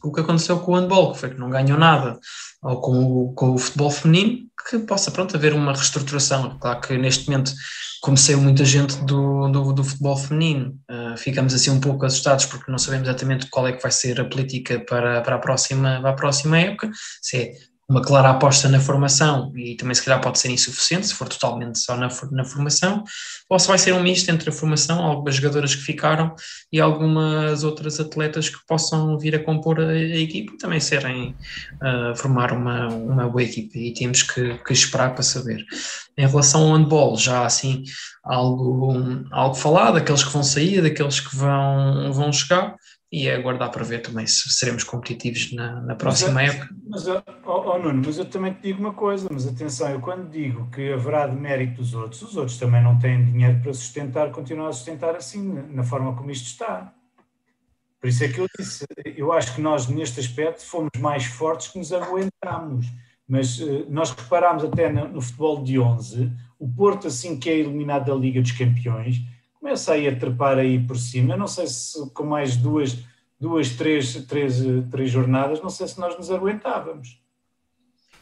o 0.03 0.13
que 0.13 0.21
aconteceu 0.21 0.59
com 0.61 0.73
o 0.73 0.75
handball, 0.75 1.13
que 1.13 1.19
foi 1.19 1.31
que 1.31 1.39
não 1.39 1.51
ganhou 1.51 1.79
nada, 1.79 2.19
ou 2.63 2.81
com 2.81 2.99
o, 2.99 3.35
com 3.35 3.51
o 3.53 3.59
futebol 3.59 3.91
feminino, 3.91 4.47
que 4.69 4.79
possa, 4.79 5.11
pronto, 5.11 5.37
haver 5.37 5.53
uma 5.53 5.73
reestruturação. 5.73 6.59
Claro 6.59 6.81
que 6.81 6.97
neste 6.97 7.29
momento, 7.29 7.53
como 8.01 8.17
muita 8.39 8.65
gente 8.65 8.97
do, 9.05 9.49
do, 9.49 9.73
do 9.73 9.85
futebol 9.85 10.17
feminino, 10.17 10.79
uh, 10.91 11.17
ficamos 11.17 11.55
assim 11.55 11.71
um 11.71 11.81
pouco 11.81 12.05
assustados 12.05 12.47
porque 12.47 12.71
não 12.71 12.79
sabemos 12.79 13.09
exatamente 13.09 13.49
qual 13.49 13.67
é 13.67 13.73
que 13.73 13.83
vai 13.83 13.91
ser 13.91 14.21
a 14.21 14.25
política 14.25 14.81
para, 14.81 15.21
para, 15.21 15.37
a, 15.37 15.39
próxima, 15.39 16.01
para 16.01 16.11
a 16.11 16.15
próxima 16.15 16.59
época, 16.59 16.91
se 17.21 17.37
é 17.37 17.53
uma 17.93 18.01
clara 18.01 18.31
aposta 18.31 18.71
na 18.71 18.81
formação 18.81 19.53
e 19.55 19.77
também 19.77 19.95
se 19.95 20.03
calhar 20.03 20.19
pode 20.19 20.39
ser 20.39 20.51
insuficiente 20.51 21.07
se 21.07 21.15
for 21.15 21.29
totalmente 21.29 21.79
só 21.79 21.95
na, 21.95 22.09
na 22.31 22.43
formação, 22.43 23.05
ou 23.51 23.59
se 23.59 23.69
vai 23.69 23.77
ser 23.77 23.93
um 23.93 24.03
misto 24.03 24.31
entre 24.31 24.49
a 24.49 24.53
formação, 24.53 25.05
algumas 25.05 25.35
jogadoras 25.35 25.75
que 25.75 25.83
ficaram 25.83 26.35
e 26.73 26.81
algumas 26.81 27.63
outras 27.63 28.01
atletas 28.01 28.49
que 28.49 28.57
possam 28.67 29.19
vir 29.19 29.37
a 29.37 29.45
compor 29.45 29.79
a, 29.79 29.89
a 29.89 29.99
equipe 29.99 30.55
e 30.55 30.59
também 30.59 30.81
serem 30.81 31.37
uh, 31.83 32.17
formar 32.17 32.53
uma, 32.53 32.89
uma 32.89 33.29
boa 33.29 33.43
equipe 33.43 33.79
e 33.79 33.93
temos 33.93 34.23
que, 34.23 34.55
que, 34.59 34.73
esperar 34.73 35.13
para 35.13 35.23
saber. 35.23 35.63
Em 36.17 36.27
relação 36.27 36.63
ao 36.63 36.79
handball, 36.79 37.17
já 37.19 37.45
assim 37.45 37.85
algo, 38.25 38.95
algo 39.31 39.55
falado, 39.55 39.95
daqueles 39.95 40.25
que 40.25 40.33
vão 40.33 40.43
sair, 40.43 40.81
daqueles 40.81 41.21
que 41.21 41.37
vão, 41.37 42.11
vão 42.11 42.33
chegar, 42.33 42.75
e 43.13 43.29
é 43.29 43.35
aguardar 43.35 43.71
para 43.71 43.85
ver 43.85 44.01
também 44.01 44.27
se 44.27 44.49
seremos 44.49 44.83
competitivos 44.83 45.53
na, 45.53 45.83
na 45.83 45.95
próxima 45.95 46.33
mas, 46.33 46.55
época. 46.55 46.75
Mas, 46.89 47.07
oh, 47.07 47.23
oh, 47.45 47.79
Nuno, 47.79 48.03
mas 48.07 48.17
eu 48.17 48.25
também 48.25 48.55
te 48.55 48.63
digo 48.63 48.81
uma 48.81 48.95
coisa, 48.95 49.29
mas 49.31 49.47
atenção, 49.47 49.91
eu 49.91 50.01
quando 50.01 50.31
digo 50.31 50.71
que 50.71 50.91
haverá 50.91 51.27
de 51.27 51.37
mérito 51.37 51.75
dos 51.75 51.93
outros, 51.93 52.23
os 52.23 52.37
outros 52.39 52.57
também 52.57 52.83
não 52.83 52.99
têm 52.99 53.23
dinheiro 53.23 53.61
para 53.61 53.75
sustentar, 53.75 54.31
continuar 54.31 54.69
a 54.69 54.73
sustentar 54.73 55.15
assim, 55.15 55.43
na 55.71 55.85
forma 55.85 56.17
como 56.17 56.31
isto 56.31 56.47
está. 56.47 56.95
Por 58.01 58.09
isso 58.09 58.25
é 58.25 58.29
que 58.29 58.41
eu 58.41 58.47
disse, 58.59 58.87
eu 59.05 59.31
acho 59.31 59.55
que 59.55 59.61
nós 59.61 59.87
neste 59.89 60.19
aspecto 60.19 60.65
fomos 60.65 60.91
mais 60.99 61.27
fortes 61.27 61.69
que 61.69 61.79
nos 61.79 61.93
aguentámos, 61.93 62.87
mas 63.29 63.61
uh, 63.61 63.87
nós 63.91 64.11
reparámos 64.11 64.65
até 64.65 64.91
no, 64.91 65.07
no 65.07 65.21
futebol 65.21 65.63
de 65.63 65.79
11, 65.79 66.33
o 66.59 66.67
Porto 66.67 67.09
assim 67.09 67.39
que 67.39 67.51
é 67.51 67.59
eliminado 67.59 68.07
da 68.07 68.15
Liga 68.15 68.41
dos 68.41 68.53
Campeões, 68.53 69.21
começa 69.63 69.93
aí 69.93 70.09
a 70.09 70.17
trepar 70.17 70.59
aí 70.59 70.85
por 70.85 70.99
cima. 70.99 71.35
Eu 71.35 71.39
não 71.39 71.47
sei 71.47 71.69
se 71.69 72.11
com 72.11 72.25
mais 72.25 72.57
duas, 72.57 72.99
duas 73.41 73.71
três, 73.71 74.13
três, 74.27 74.57
três 74.91 75.09
jornadas, 75.09 75.63
não 75.63 75.71
sei 75.71 75.87
se 75.87 76.01
nós 76.01 76.17
nos 76.19 76.33
aguentávamos. 76.33 77.23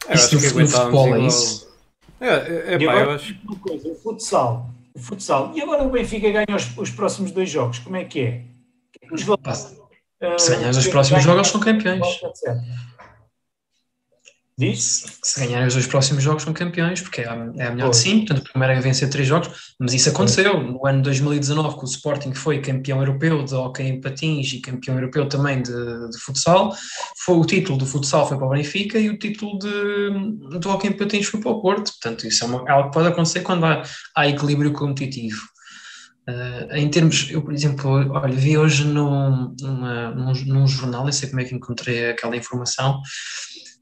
Eu 0.07 0.13
acho 0.13 0.37
que 0.37 0.45
aguentávamos 0.45 1.15
é 1.15 1.19
isso. 1.19 1.71
É, 2.19 2.27
é, 2.27 2.73
é 2.75 2.85
pá, 2.85 2.91
agora, 2.91 3.05
eu 3.05 3.11
acho... 3.15 3.35
uma 3.43 3.55
coisa, 3.55 3.89
o 3.89 3.95
futsal, 3.95 4.69
o 4.93 4.99
futsal. 4.99 5.51
E 5.55 5.61
agora 5.61 5.83
o 5.83 5.89
Benfica 5.89 6.29
ganha 6.29 6.55
os, 6.55 6.77
os 6.77 6.91
próximos 6.91 7.31
dois 7.31 7.49
jogos, 7.49 7.79
como 7.79 7.95
é 7.95 8.05
que 8.05 8.21
é? 8.21 8.43
Nos 9.09 9.27
uh, 9.27 9.35
se 10.37 10.55
ganhar 10.55 10.69
os 10.69 10.87
próximos 10.87 11.23
jogos, 11.23 11.47
são 11.47 11.59
campeões. 11.59 12.05
Etc. 12.21 12.55
Diz? 14.57 15.05
Se 15.23 15.39
ganharem 15.39 15.67
os 15.67 15.73
dois 15.73 15.87
próximos 15.87 16.23
jogos 16.23 16.43
são 16.43 16.53
campeões, 16.53 17.01
porque 17.01 17.21
é 17.21 17.27
a, 17.27 17.51
é 17.57 17.67
a 17.67 17.71
melhor 17.71 17.89
de 17.89 17.97
cinco, 17.97 18.27
portanto 18.27 18.47
o 18.47 18.51
primeiro 18.51 18.73
é 18.73 18.79
vencer 18.79 19.09
três 19.09 19.27
jogos, 19.27 19.49
mas 19.79 19.93
isso 19.93 20.09
aconteceu 20.09 20.61
no 20.61 20.85
ano 20.85 21.01
2019 21.01 21.77
que 21.77 21.83
o 21.83 21.85
Sporting 21.85 22.33
foi 22.33 22.61
campeão 22.61 22.99
europeu 22.99 23.43
de 23.43 23.55
hockey 23.55 23.83
em 23.83 24.01
patins 24.01 24.53
e 24.53 24.59
campeão 24.59 24.95
europeu 24.95 25.27
também 25.27 25.63
de, 25.63 25.71
de 25.71 26.17
futsal, 26.19 26.75
foi 27.25 27.37
o 27.37 27.45
título 27.45 27.77
do 27.77 27.85
futsal 27.85 28.27
foi 28.27 28.37
para 28.37 28.45
o 28.45 28.49
Benfica 28.49 28.99
e 28.99 29.09
o 29.09 29.17
título 29.17 29.57
de, 29.57 30.59
de 30.59 30.67
hockey 30.67 30.89
em 30.89 30.97
patins 30.97 31.25
foi 31.25 31.39
para 31.39 31.51
o 31.51 31.61
Porto, 31.61 31.91
portanto 31.93 32.27
isso 32.27 32.43
é 32.43 32.47
uma, 32.47 32.69
algo 32.69 32.89
que 32.89 32.93
pode 32.93 33.07
acontecer 33.07 33.39
quando 33.41 33.65
há, 33.65 33.81
há 34.15 34.27
equilíbrio 34.27 34.73
competitivo. 34.73 35.41
Uh, 36.29 36.75
em 36.75 36.87
termos, 36.87 37.31
eu 37.31 37.41
por 37.41 37.51
exemplo, 37.51 37.89
olha, 38.13 38.35
vi 38.35 38.55
hoje 38.55 38.85
num, 38.85 39.55
numa, 39.59 40.11
num, 40.11 40.33
num 40.45 40.67
jornal, 40.67 41.03
não 41.03 41.11
sei 41.11 41.27
como 41.27 41.41
é 41.41 41.45
que 41.45 41.55
encontrei 41.55 42.11
aquela 42.11 42.37
informação, 42.37 43.01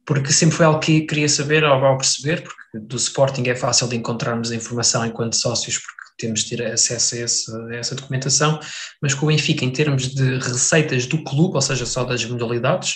porque 0.09 0.33
sempre 0.33 0.55
foi 0.55 0.65
algo 0.65 0.79
que 0.79 1.01
queria 1.01 1.29
saber 1.29 1.63
ao, 1.63 1.85
ao 1.85 1.95
perceber, 1.95 2.41
porque 2.41 2.79
do 2.79 2.95
Sporting 2.95 3.43
é 3.47 3.55
fácil 3.55 3.87
de 3.87 3.95
encontrarmos 3.95 4.49
a 4.49 4.55
informação 4.55 5.05
enquanto 5.05 5.35
sócios, 5.35 5.77
porque 5.77 5.99
temos 6.17 6.43
de 6.43 6.57
ter 6.57 6.65
acesso 6.65 7.13
a, 7.13 7.17
esse, 7.19 7.55
a 7.55 7.75
essa 7.75 7.93
documentação, 7.93 8.59
mas 8.99 9.13
com 9.13 9.27
o 9.27 9.29
Benfica, 9.29 9.63
em 9.63 9.69
termos 9.69 10.07
de 10.07 10.39
receitas 10.39 11.05
do 11.05 11.23
clube, 11.23 11.53
ou 11.53 11.61
seja, 11.61 11.85
só 11.85 12.03
das 12.03 12.25
modalidades, 12.25 12.95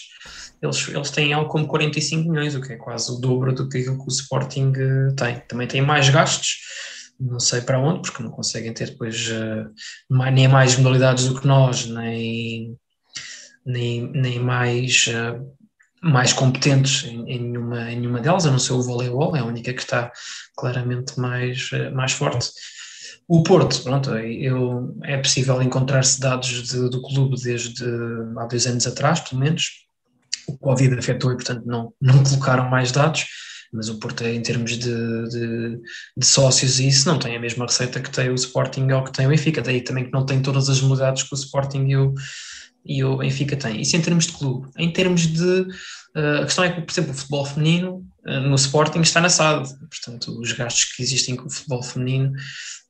eles, 0.59 0.87
eles 0.87 1.11
têm 1.11 1.33
algo 1.33 1.51
como 1.51 1.67
45 1.67 2.27
milhões, 2.27 2.55
o 2.55 2.61
que 2.61 2.73
é 2.73 2.77
quase 2.77 3.11
o 3.11 3.19
dobro 3.19 3.53
do 3.53 3.69
que 3.69 3.87
o 3.87 4.07
Sporting 4.07 4.73
eh, 4.75 5.13
tem. 5.15 5.39
Também 5.47 5.67
tem 5.67 5.83
mais 5.83 6.09
gastos, 6.09 6.57
não 7.19 7.39
sei 7.39 7.61
para 7.61 7.79
onde, 7.79 8.01
porque 8.01 8.23
não 8.23 8.31
conseguem 8.31 8.73
ter 8.73 8.89
depois 8.89 9.29
uh, 9.29 9.69
nem 10.09 10.47
mais 10.47 10.75
modalidades 10.77 11.27
do 11.27 11.39
que 11.39 11.45
nós, 11.45 11.85
nem, 11.85 12.75
nem, 13.63 14.11
nem 14.11 14.39
mais, 14.39 15.05
uh, 15.09 15.62
mais 16.03 16.33
competentes 16.33 17.05
em, 17.05 17.23
em, 17.29 17.39
nenhuma, 17.39 17.91
em 17.91 17.99
nenhuma 17.99 18.19
delas, 18.19 18.45
a 18.45 18.51
não 18.51 18.59
ser 18.59 18.73
o 18.73 18.81
voleibol, 18.81 19.35
é 19.35 19.39
a 19.39 19.45
única 19.45 19.73
que 19.73 19.81
está 19.81 20.11
claramente 20.55 21.19
mais, 21.19 21.71
uh, 21.71 21.95
mais 21.95 22.11
forte. 22.11 22.51
O 23.27 23.41
Porto, 23.41 23.81
pronto, 23.83 24.11
eu, 24.11 24.95
é 25.03 25.17
possível 25.17 25.61
encontrar-se 25.61 26.19
dados 26.19 26.49
de, 26.49 26.89
do 26.89 27.01
clube 27.01 27.41
desde 27.41 27.83
há 28.37 28.45
dois 28.45 28.67
anos 28.67 28.85
atrás, 28.85 29.21
pelo 29.21 29.41
menos. 29.41 29.83
O 30.45 30.57
Covid 30.57 30.99
afetou 30.99 31.31
e, 31.31 31.35
portanto, 31.35 31.63
não, 31.65 31.93
não 32.01 32.21
colocaram 32.21 32.69
mais 32.69 32.91
dados 32.91 33.25
mas 33.73 33.89
o 33.89 33.97
Porto, 33.97 34.23
em 34.23 34.41
termos 34.41 34.77
de, 34.77 35.29
de, 35.29 35.81
de, 36.15 36.25
sócios 36.25 36.79
e 36.79 36.87
isso, 36.87 37.09
não 37.09 37.17
tem 37.17 37.35
a 37.35 37.39
mesma 37.39 37.65
receita 37.65 37.99
que 37.99 38.11
tem 38.11 38.29
o 38.29 38.35
Sporting 38.35 38.89
ou 38.91 39.03
que 39.03 39.11
tem 39.11 39.25
o 39.25 39.29
Benfica, 39.29 39.63
daí 39.63 39.81
também 39.81 40.05
que 40.05 40.13
não 40.13 40.25
tem 40.25 40.41
todas 40.41 40.69
as 40.69 40.79
modalidades 40.79 41.23
que 41.23 41.33
o 41.33 41.35
Sporting 41.35 41.87
e 41.87 41.97
o, 41.97 42.13
e 42.85 43.03
o 43.03 43.17
Benfica 43.17 43.55
têm. 43.55 43.81
Isso 43.81 43.95
em 43.95 44.01
termos 44.01 44.27
de 44.27 44.33
clube. 44.33 44.69
Em 44.77 44.91
termos 44.91 45.27
de. 45.27 45.61
Uh, 46.15 46.41
a 46.41 46.45
questão 46.45 46.63
é 46.63 46.71
que, 46.71 46.81
por 46.81 46.91
exemplo, 46.91 47.11
o 47.11 47.15
futebol 47.15 47.45
feminino 47.45 48.05
uh, 48.27 48.39
no 48.41 48.55
Sporting 48.55 49.01
está 49.01 49.19
na 49.19 49.29
SAD, 49.29 49.67
portanto, 49.89 50.39
os 50.39 50.51
gastos 50.51 50.85
que 50.93 51.01
existem 51.01 51.35
com 51.35 51.47
o 51.47 51.49
futebol 51.49 51.81
feminino 51.81 52.31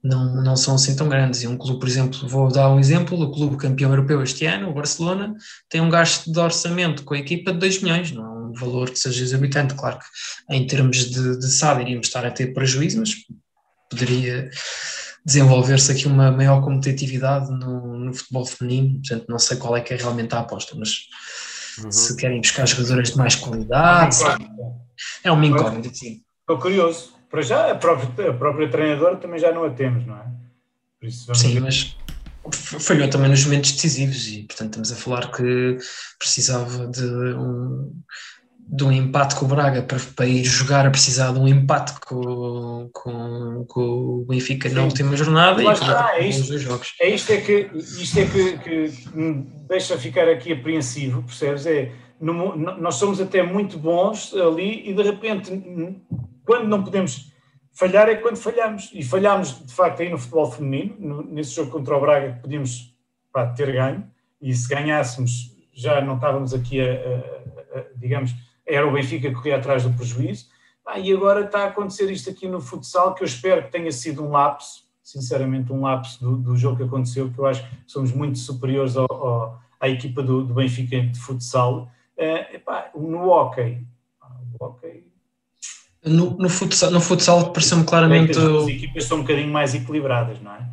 não, 0.04 0.44
não 0.44 0.56
são 0.56 0.76
assim 0.76 0.96
tão 0.96 1.08
grandes. 1.08 1.42
E 1.44 1.48
um 1.48 1.58
clube, 1.58 1.80
por 1.80 1.88
exemplo, 1.88 2.28
vou 2.28 2.52
dar 2.52 2.70
um 2.70 2.80
exemplo: 2.80 3.20
o 3.20 3.32
clube 3.32 3.58
campeão 3.58 3.92
europeu 3.92 4.22
este 4.22 4.46
ano, 4.46 4.70
o 4.70 4.74
Barcelona, 4.74 5.34
tem 5.70 5.80
um 5.80 5.90
gasto 5.90 6.32
de 6.32 6.40
orçamento 6.40 7.04
com 7.04 7.14
a 7.14 7.20
equipa 7.20 7.54
de 7.54 7.60
2 7.60 7.82
milhões, 7.82 8.12
não 8.12 8.26
é 8.26 8.30
um 8.50 8.54
valor 8.54 8.90
que 8.90 9.00
seja 9.00 9.24
exorbitante. 9.24 9.76
Claro 9.76 10.00
que 10.00 10.56
em 10.56 10.68
termos 10.68 11.10
de, 11.10 11.38
de 11.38 11.48
SAD 11.48 11.82
iríamos 11.82 12.08
estar 12.08 12.26
a 12.26 12.32
ter 12.32 12.54
prejuízo, 12.54 13.00
mas 13.00 13.12
poderia 13.90 14.50
desenvolver-se 15.26 15.92
aqui 15.92 16.08
uma 16.08 16.32
maior 16.32 16.62
competitividade 16.62 17.50
no, 17.52 17.98
no, 17.98 18.14
futebol 18.14 18.46
feminino. 18.46 19.00
Portanto, 19.00 19.26
não 19.30 19.40
sei 19.40 19.58
qual 19.58 19.78
é 19.78 19.82
que 19.82 19.94
é 19.94 19.98
realmente 19.98 20.34
a 20.36 20.40
aposta, 20.40 20.76
mas 20.78 21.08
uhum. 21.84 21.92
se 21.92 22.16
querem 22.16 22.42
buscar 22.42 22.68
jogadoras 22.68 23.12
de 23.12 23.18
mais 23.18 23.36
qualidade, 23.36 24.18
é 25.24 25.32
um 25.32 25.44
incógnito, 25.44 25.98
sim. 25.98 26.22
Estou 26.42 26.58
curioso. 26.58 27.14
Para 27.30 27.42
já, 27.42 27.72
a 27.72 27.76
própria, 27.76 28.30
a 28.30 28.34
própria 28.34 28.70
treinadora 28.70 29.16
também 29.16 29.40
já 29.40 29.52
não 29.52 29.64
a 29.64 29.70
temos, 29.72 30.06
não 30.06 30.18
é? 30.18 30.26
Sim, 31.34 31.56
ver. 31.56 31.62
mas 31.62 31.98
falhou 32.52 33.10
também 33.10 33.30
nos 33.30 33.46
momentos 33.46 33.72
decisivos 33.72 34.28
e, 34.28 34.44
portanto, 34.44 34.70
estamos 34.70 34.92
a 34.92 34.96
falar 34.96 35.32
que 35.32 35.78
precisava 36.20 36.88
de 36.88 37.06
um, 37.06 37.92
de 38.68 38.84
um 38.84 38.92
empate 38.92 39.36
com 39.36 39.46
o 39.46 39.48
Braga 39.48 39.82
para, 39.82 40.00
para 40.16 40.26
ir 40.26 40.44
jogar 40.44 40.86
a 40.86 40.90
precisar 40.90 41.32
de 41.32 41.40
um 41.40 41.48
empate 41.48 41.94
com, 42.02 42.90
com, 42.92 43.66
com 43.68 43.82
o 43.82 44.26
Benfica 44.28 44.70
Sim. 44.70 44.76
na 44.76 44.84
última 44.84 45.16
jornada 45.16 45.62
Mas, 45.62 45.80
e 45.80 45.84
ah, 45.84 46.12
é 46.16 46.28
isto, 46.28 46.58
jogos. 46.58 46.96
É 47.00 47.10
isto 47.10 47.32
é 47.32 47.38
que, 47.42 47.70
isto 47.74 48.20
é 48.20 48.26
que, 48.26 48.58
que 48.58 49.16
me 49.16 49.46
deixa 49.68 49.98
ficar 49.98 50.28
aqui 50.28 50.54
apreensivo, 50.54 51.24
percebes? 51.24 51.66
É, 51.66 51.92
no, 52.20 52.56
nós 52.56 52.96
somos 52.96 53.20
até 53.20 53.44
muito 53.44 53.78
bons 53.78 54.34
ali 54.34 54.90
e 54.90 54.94
de 54.94 55.04
repente, 55.04 55.52
quando 56.46 56.68
não 56.68 56.84
podemos 56.84 57.32
falhar, 57.74 58.08
é 58.10 58.16
quando 58.16 58.38
falhamos. 58.38 58.90
E 58.94 59.04
falhamos, 59.04 59.66
de 59.66 59.74
facto, 59.74 60.02
aí 60.02 60.10
no 60.10 60.18
futebol 60.18 60.52
feminino, 60.52 60.96
no, 61.00 61.24
nesse 61.24 61.56
jogo 61.56 61.72
contra 61.72 61.98
o 61.98 62.02
Braga, 62.02 62.40
podíamos 62.42 62.96
pá, 63.32 63.48
ter 63.48 63.72
ganho, 63.72 64.06
e 64.42 64.54
se 64.54 64.68
ganhássemos 64.68 65.54
já 65.74 66.02
não 66.02 66.16
estávamos 66.16 66.54
aqui 66.54 66.80
a, 66.80 66.86
a, 66.86 67.80
a 67.80 67.86
digamos, 67.96 68.32
era 68.66 68.88
o 68.88 68.92
Benfica 68.92 69.30
que 69.30 69.36
corria 69.36 69.58
atrás 69.58 69.84
do 69.84 69.94
prejuízo. 69.94 70.48
Ah, 70.86 71.00
e 71.00 71.14
agora 71.14 71.46
está 71.46 71.64
a 71.64 71.68
acontecer 71.68 72.12
isto 72.12 72.30
aqui 72.30 72.48
no 72.48 72.60
futsal, 72.60 73.14
que 73.14 73.24
eu 73.24 73.26
espero 73.26 73.64
que 73.64 73.72
tenha 73.72 73.92
sido 73.92 74.24
um 74.24 74.32
lapso, 74.32 74.84
sinceramente, 75.02 75.72
um 75.72 75.82
lapso 75.82 76.20
do, 76.20 76.38
do 76.38 76.58
jogo 76.58 76.78
que 76.78 76.84
aconteceu, 76.84 77.32
que 77.32 77.40
eu 77.40 77.46
acho 77.46 77.64
que 77.64 77.70
somos 77.88 78.12
muito 78.12 78.38
superiores 78.38 78.98
ao, 78.98 79.08
ao, 79.10 79.62
à 79.80 79.88
equipa 79.88 80.22
do, 80.22 80.44
do, 80.44 80.54
Benfica 80.54 81.02
de 81.02 81.18
futsal. 81.20 81.90
Uh, 82.18 82.56
epá, 82.56 82.92
no 82.96 83.30
hockey, 83.30 83.86
ah, 84.22 84.28
hockey 84.60 85.04
no, 86.06 86.32
no 86.38 86.50
futsal, 86.50 86.92
no 86.92 87.00
futsal 87.00 87.52
pareceu-me 87.52 87.86
claramente. 87.86 88.38
As 88.38 88.68
equipas 88.68 89.06
são 89.06 89.20
um 89.20 89.22
bocadinho 89.22 89.52
mais 89.52 89.74
equilibradas, 89.74 90.42
não 90.42 90.52
é? 90.54 90.73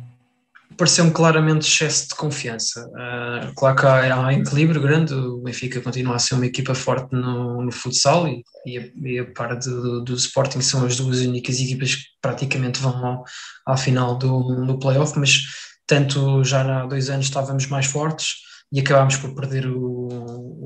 Pareceu-me 0.81 1.11
claramente 1.11 1.67
excesso 1.67 2.09
de 2.09 2.15
confiança. 2.15 2.87
Uh, 2.87 3.53
claro 3.53 3.75
que 3.75 3.85
há, 3.85 4.25
há, 4.25 4.33
equilíbrio 4.33 4.81
grande, 4.81 5.13
o 5.13 5.37
Benfica 5.37 5.79
continua 5.79 6.15
a 6.15 6.19
ser 6.19 6.33
uma 6.33 6.47
equipa 6.47 6.73
forte 6.73 7.13
no, 7.13 7.61
no 7.61 7.71
futsal 7.71 8.27
e, 8.27 8.43
e, 8.65 8.79
a, 8.79 8.83
e 8.95 9.19
a 9.19 9.25
par 9.31 9.59
do, 9.59 10.03
do 10.03 10.15
Sporting 10.15 10.59
são 10.59 10.83
as 10.83 10.97
duas 10.97 11.19
únicas 11.19 11.59
equipas 11.59 11.93
que 11.93 12.01
praticamente 12.19 12.79
vão 12.81 13.05
ao, 13.05 13.23
à 13.67 13.77
final 13.77 14.17
do, 14.17 14.65
do 14.65 14.79
playoff, 14.79 15.19
mas 15.19 15.43
tanto 15.85 16.43
já 16.43 16.61
há 16.61 16.87
dois 16.87 17.11
anos 17.11 17.27
estávamos 17.27 17.67
mais 17.67 17.85
fortes 17.85 18.37
e 18.73 18.79
acabámos 18.79 19.17
por 19.17 19.35
perder 19.35 19.67
o, 19.67 20.07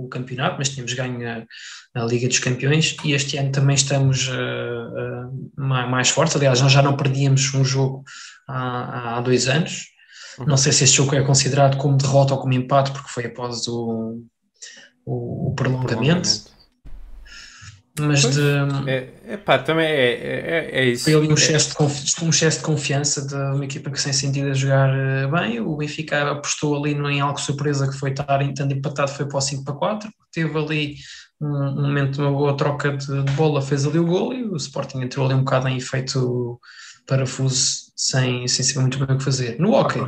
o 0.05 0.07
campeonato, 0.09 0.55
mas 0.57 0.69
tínhamos 0.69 0.93
ganho 0.93 1.27
a, 1.27 1.43
a, 2.01 2.05
Liga 2.05 2.29
dos 2.29 2.39
Campeões 2.39 2.95
e 3.03 3.11
este 3.11 3.35
ano 3.35 3.51
também 3.51 3.75
estamos 3.75 4.29
uh, 4.29 5.27
uh, 5.57 5.61
mais 5.61 6.07
fortes, 6.07 6.37
aliás 6.37 6.61
nós 6.61 6.71
já 6.71 6.81
não 6.81 6.95
perdíamos 6.95 7.53
um 7.53 7.65
jogo 7.65 8.05
há, 8.47 9.17
há 9.17 9.21
dois 9.21 9.49
anos, 9.49 9.93
não 10.39 10.57
sei 10.57 10.71
se 10.71 10.83
este 10.83 10.97
jogo 10.97 11.15
é 11.15 11.23
considerado 11.23 11.77
como 11.77 11.97
derrota 11.97 12.33
ou 12.33 12.39
como 12.39 12.53
empate, 12.53 12.91
porque 12.91 13.09
foi 13.09 13.25
após 13.25 13.67
o, 13.67 14.21
o, 15.05 15.49
o 15.49 15.55
prolongamento. 15.55 16.53
Mas 17.97 18.23
pois, 18.23 18.35
de. 18.35 18.41
É, 18.87 19.13
é 19.25 19.37
pá, 19.37 19.57
também 19.57 19.85
é, 19.85 20.11
é, 20.11 20.69
é 20.81 20.85
isso. 20.85 21.05
Foi 21.05 21.13
ali 21.13 21.29
um 21.29 21.33
excesso, 21.33 21.69
de 21.69 22.25
um 22.25 22.29
excesso 22.29 22.57
de 22.57 22.65
confiança 22.65 23.25
de 23.25 23.35
uma 23.35 23.63
equipa 23.63 23.89
que 23.89 24.01
sem 24.01 24.11
sentido 24.11 24.49
a 24.49 24.53
jogar 24.53 24.89
eh, 24.93 25.27
bem. 25.27 25.61
O 25.61 25.77
Benfica 25.77 26.31
apostou 26.31 26.75
ali 26.75 26.91
em 26.91 27.21
algo 27.21 27.39
surpresa 27.39 27.89
que 27.89 27.97
foi 27.97 28.09
estar 28.09 28.41
estando 28.41 28.73
empatado, 28.73 29.11
foi 29.11 29.25
para 29.25 29.37
o 29.37 29.41
5 29.41 29.63
para 29.63 29.73
4. 29.75 30.09
Teve 30.33 30.57
ali 30.57 30.95
um, 31.39 31.47
um 31.47 31.81
momento, 31.83 32.21
uma 32.21 32.31
boa 32.31 32.57
troca 32.57 32.97
de, 32.97 33.23
de, 33.23 33.31
bola, 33.31 33.61
fez 33.61 33.85
ali 33.85 33.97
o 33.97 34.05
gol 34.05 34.33
e 34.33 34.43
o 34.43 34.57
Sporting 34.57 34.99
entrou 34.99 35.25
ali 35.25 35.33
um 35.33 35.45
bocado 35.45 35.69
em 35.69 35.77
efeito 35.77 36.59
parafuso 37.07 37.84
sem, 37.95 38.47
sem 38.47 38.65
saber 38.65 38.81
muito 38.81 39.05
bem 39.05 39.15
o 39.15 39.17
que 39.17 39.23
fazer. 39.23 39.59
No 39.59 39.73
hockey. 39.73 40.01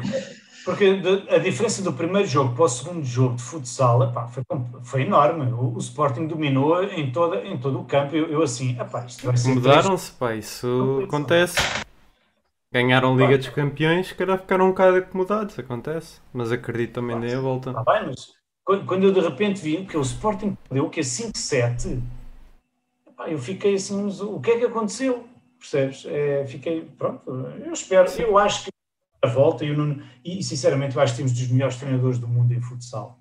Porque 0.67 1.01
a 1.29 1.37
diferença 1.37 1.81
do 1.81 1.93
primeiro 1.93 2.27
jogo 2.27 2.53
para 2.53 2.65
o 2.65 2.67
segundo 2.67 3.05
jogo 3.05 3.37
de 3.37 3.41
futsal 3.41 4.03
epá, 4.03 4.27
foi, 4.27 4.43
foi 4.83 5.01
enorme. 5.03 5.49
O, 5.53 5.75
o, 5.75 5.77
Sporting 5.77 6.27
dominou 6.27 6.83
em, 6.83 7.09
toda, 7.09 7.37
em 7.37 7.57
todo 7.57 7.79
o 7.79 7.85
campo. 7.85 8.13
Eu, 8.13 8.25
eu 8.25 8.43
assim, 8.43 8.77
epá, 8.77 9.05
isto 9.05 9.25
vai 9.25 9.37
ser. 9.37 9.53
Mudaram-se, 9.53 10.11
pá, 10.11 10.35
isso 10.35 11.03
acontece. 11.05 11.55
Ganharam 12.69 13.13
a 13.13 13.15
Liga 13.15 13.37
dos 13.37 13.47
Campeões, 13.47 14.11
que 14.11 14.25
ficaram 14.25 14.65
um 14.65 14.69
bocado 14.71 14.97
acomodados, 14.97 15.57
acontece. 15.57 16.19
Mas 16.33 16.51
acredito 16.51 16.95
também 16.95 17.17
nem 17.17 17.33
a 17.33 17.39
volta. 17.39 17.71
Tá 17.71 17.83
bem, 17.85 18.07
mas 18.07 18.33
quando, 18.65 18.85
quando, 18.85 19.03
eu 19.05 19.13
de 19.13 19.21
repente 19.21 19.61
vi 19.61 19.85
que 19.85 19.95
o 19.95 20.01
Sporting 20.01 20.57
perdeu, 20.67 20.89
que 20.89 20.99
é 20.99 21.03
5-7, 21.03 22.01
eu 23.27 23.39
fiquei 23.39 23.75
assim, 23.75 24.05
o 24.21 24.41
que 24.41 24.51
é 24.51 24.59
que 24.59 24.65
aconteceu? 24.65 25.25
Percebes? 25.59 26.05
É, 26.05 26.45
fiquei, 26.45 26.81
pronto, 26.97 27.29
eu 27.65 27.73
espero, 27.73 28.09
eu 28.19 28.37
acho 28.37 28.65
que 28.65 28.69
a 29.23 29.27
volta 29.27 29.65
e, 29.65 29.75
Nuno, 29.75 30.03
e 30.23 30.43
sinceramente 30.43 30.95
eu 30.95 31.01
acho 31.01 31.13
que 31.13 31.17
temos 31.17 31.33
dos 31.33 31.47
melhores 31.47 31.77
treinadores 31.77 32.19
do 32.19 32.27
mundo 32.27 32.53
em 32.53 32.61
futsal. 32.61 33.19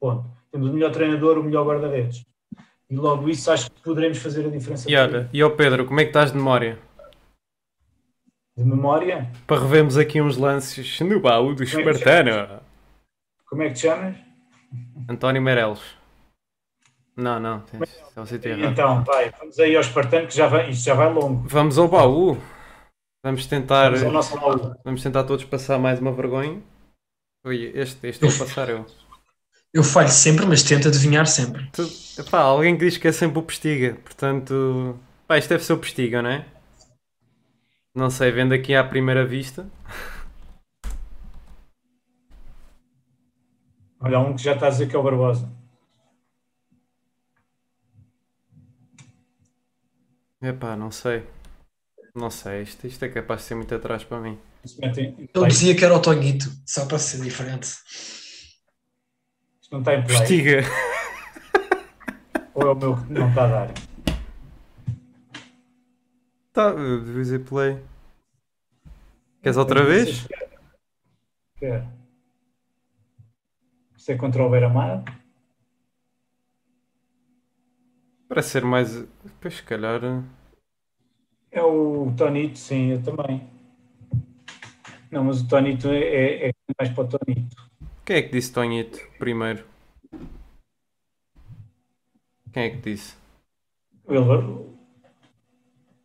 Ponto. 0.00 0.28
Temos 0.50 0.70
o 0.70 0.72
melhor 0.72 0.90
treinador, 0.90 1.38
o 1.38 1.44
melhor 1.44 1.66
guarda-redes. 1.66 2.24
E 2.90 2.96
logo 2.96 3.28
isso 3.28 3.50
acho 3.50 3.70
que 3.70 3.82
poderemos 3.82 4.18
fazer 4.18 4.46
a 4.46 4.50
diferença. 4.50 4.90
E 4.90 4.96
olha, 4.96 5.28
e 5.32 5.42
ao 5.42 5.50
Pedro, 5.50 5.84
como 5.84 6.00
é 6.00 6.04
que 6.04 6.10
estás 6.10 6.32
de 6.32 6.38
memória? 6.38 6.78
De 8.56 8.64
memória? 8.64 9.30
Para 9.46 9.60
revermos 9.60 9.96
aqui 9.96 10.20
uns 10.20 10.36
lances 10.36 10.98
no 11.00 11.20
baú 11.20 11.54
do 11.54 11.68
como 11.70 11.90
Espartano. 11.90 12.30
É 12.30 12.60
como 13.46 13.62
é 13.62 13.68
que 13.68 13.74
te 13.74 13.80
chamas? 13.80 14.16
António 15.08 15.40
Meirelles. 15.40 15.97
Não, 17.18 17.40
não, 17.40 17.60
tens, 17.62 18.00
é 18.14 18.20
o 18.20 18.26
sítio 18.26 18.52
errado. 18.52 18.70
Então, 18.70 19.02
vai, 19.02 19.32
vamos 19.40 19.58
aí 19.58 19.74
ao 19.74 19.80
Espartano 19.80 20.28
que 20.28 20.36
já 20.36 20.46
vai, 20.46 20.70
isto 20.70 20.84
já 20.84 20.94
vai 20.94 21.12
longo. 21.12 21.48
Vamos 21.48 21.76
ao 21.76 21.88
baú. 21.88 22.38
Vamos 23.24 23.44
tentar. 23.46 23.90
Vamos, 23.90 24.04
ao 24.04 24.12
nosso 24.12 24.38
baú. 24.38 24.76
vamos 24.84 25.02
tentar 25.02 25.24
todos 25.24 25.44
passar 25.44 25.80
mais 25.80 25.98
uma 25.98 26.12
vergonha. 26.12 26.62
Ui, 27.44 27.72
este, 27.74 28.06
este 28.06 28.24
vou 28.24 28.46
passar 28.46 28.68
eu. 28.68 28.86
Eu 29.74 29.82
falho 29.82 30.08
sempre, 30.08 30.46
mas 30.46 30.62
tento 30.62 30.86
adivinhar 30.86 31.26
sempre. 31.26 31.68
Tu, 31.72 31.82
epá, 32.20 32.38
alguém 32.38 32.78
que 32.78 32.84
diz 32.84 32.96
que 32.96 33.08
é 33.08 33.12
sempre 33.12 33.40
o 33.40 33.42
Pestiga, 33.42 33.96
portanto. 34.04 34.96
Pá, 35.26 35.38
isto 35.38 35.48
deve 35.48 35.64
ser 35.64 35.72
o 35.72 35.78
Pestiga, 35.78 36.22
não 36.22 36.30
é? 36.30 36.46
Não 37.92 38.10
sei, 38.10 38.30
vendo 38.30 38.54
aqui 38.54 38.76
à 38.76 38.84
primeira 38.84 39.26
vista. 39.26 39.66
Olha, 43.98 44.20
um 44.20 44.36
que 44.36 44.42
já 44.44 44.52
está 44.54 44.68
a 44.68 44.70
dizer 44.70 44.88
que 44.88 44.94
é 44.94 44.98
o 45.00 45.02
Barbosa. 45.02 45.57
Epá, 50.40 50.76
não 50.76 50.90
sei. 50.90 51.26
Não 52.14 52.30
sei, 52.30 52.62
isto, 52.62 52.86
isto 52.86 53.04
é 53.04 53.08
capaz 53.08 53.40
de 53.40 53.46
ser 53.46 53.54
muito 53.54 53.74
atrás 53.74 54.04
para 54.04 54.20
mim. 54.20 54.38
Ele 54.64 55.46
dizia 55.48 55.74
que 55.74 55.84
era 55.84 55.94
o 55.94 56.02
Tonguito, 56.02 56.46
só 56.66 56.86
para 56.86 56.98
ser 56.98 57.20
diferente. 57.22 57.66
Isto 59.60 59.72
não 59.72 59.80
está 59.80 59.94
em 59.94 60.04
play. 60.04 60.18
Vestiga. 60.18 60.60
Ou 62.54 62.62
é 62.62 62.72
o 62.72 62.74
meu 62.74 62.96
que 62.96 63.12
não 63.12 63.28
está 63.28 63.44
a 63.44 63.48
dar? 63.48 63.74
Tá, 66.52 66.72
devia 66.72 67.22
dizer 67.22 67.44
play. 67.44 67.80
Queres 69.42 69.56
outra 69.56 69.84
vez? 69.84 70.26
Quero. 71.56 71.88
Isso 73.96 74.12
é 74.12 74.16
contra 74.16 74.42
o 74.42 74.50
Beira-Mar? 74.50 75.04
Parece 78.28 78.50
ser 78.50 78.64
mais. 78.64 79.04
Pois, 79.40 79.54
se 79.54 79.62
calhar. 79.62 80.00
É 81.50 81.62
o 81.62 82.12
Tonito, 82.16 82.58
sim, 82.58 82.90
eu 82.92 83.02
também. 83.02 83.48
Não, 85.10 85.24
mas 85.24 85.40
o 85.40 85.48
Tonito 85.48 85.88
é, 85.88 85.98
é, 85.98 86.48
é 86.48 86.52
mais 86.78 86.92
para 86.92 87.04
o 87.04 87.08
Tonito. 87.08 87.56
Quem 88.04 88.16
é 88.16 88.22
que 88.22 88.30
disse 88.30 88.52
Tonito 88.52 89.00
primeiro? 89.18 89.64
Quem 92.52 92.64
é 92.64 92.70
que 92.70 92.76
disse? 92.78 93.14
Ele, 94.06 94.18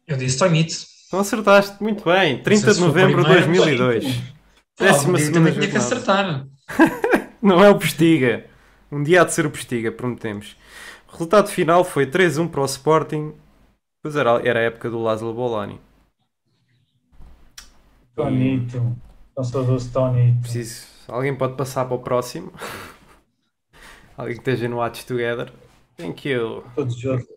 Eu 0.08 0.18
disse 0.18 0.40
Tonito. 0.40 0.74
Então 1.08 1.20
acertaste, 1.20 1.84
muito 1.84 2.06
bem. 2.06 2.41
30 2.41 2.62
sei 2.66 2.74
de 2.74 2.80
novembro 2.80 3.24
de 3.24 3.41
primeiro. 3.41 3.78
2002. 3.78 4.34
Décima 4.80 5.18
segunda 5.20 5.34
também 5.34 5.54
tinha 5.54 5.70
que 5.70 5.78
acertar. 5.78 6.48
Não 7.41 7.64
é 7.64 7.70
o 7.70 7.78
Postiga. 7.78 8.45
Um 8.91 9.04
dia 9.04 9.22
há 9.22 9.26
de 9.26 9.34
ser 9.34 9.45
o 9.45 9.52
Postiga, 9.52 9.91
prometemos. 9.91 10.56
Resultado 11.14 11.48
final 11.48 11.84
foi 11.84 12.07
3-1 12.07 12.49
para 12.49 12.61
o 12.61 12.65
Sporting. 12.65 13.35
Pois 14.02 14.15
era, 14.15 14.31
era 14.45 14.60
a 14.60 14.64
época 14.64 14.90
do 14.90 14.99
Lázaro 14.99 15.31
Bolani. 15.31 15.80
Tonito. 18.15 18.98
Não 19.38 19.44
sou 19.44 19.64
doce 19.64 19.91
Tonito. 19.91 20.41
Preciso. 20.41 20.88
Alguém 21.07 21.35
pode 21.35 21.56
passar 21.56 21.85
para 21.85 21.95
o 21.95 21.99
próximo? 21.99 22.52
Alguém 24.18 24.34
que 24.34 24.41
esteja 24.41 24.68
no 24.68 24.77
Watch 24.77 25.06
Together? 25.06 25.53
Thank 25.98 26.27
you. 26.27 26.64
Estou 26.69 26.85
desejoso. 26.85 27.27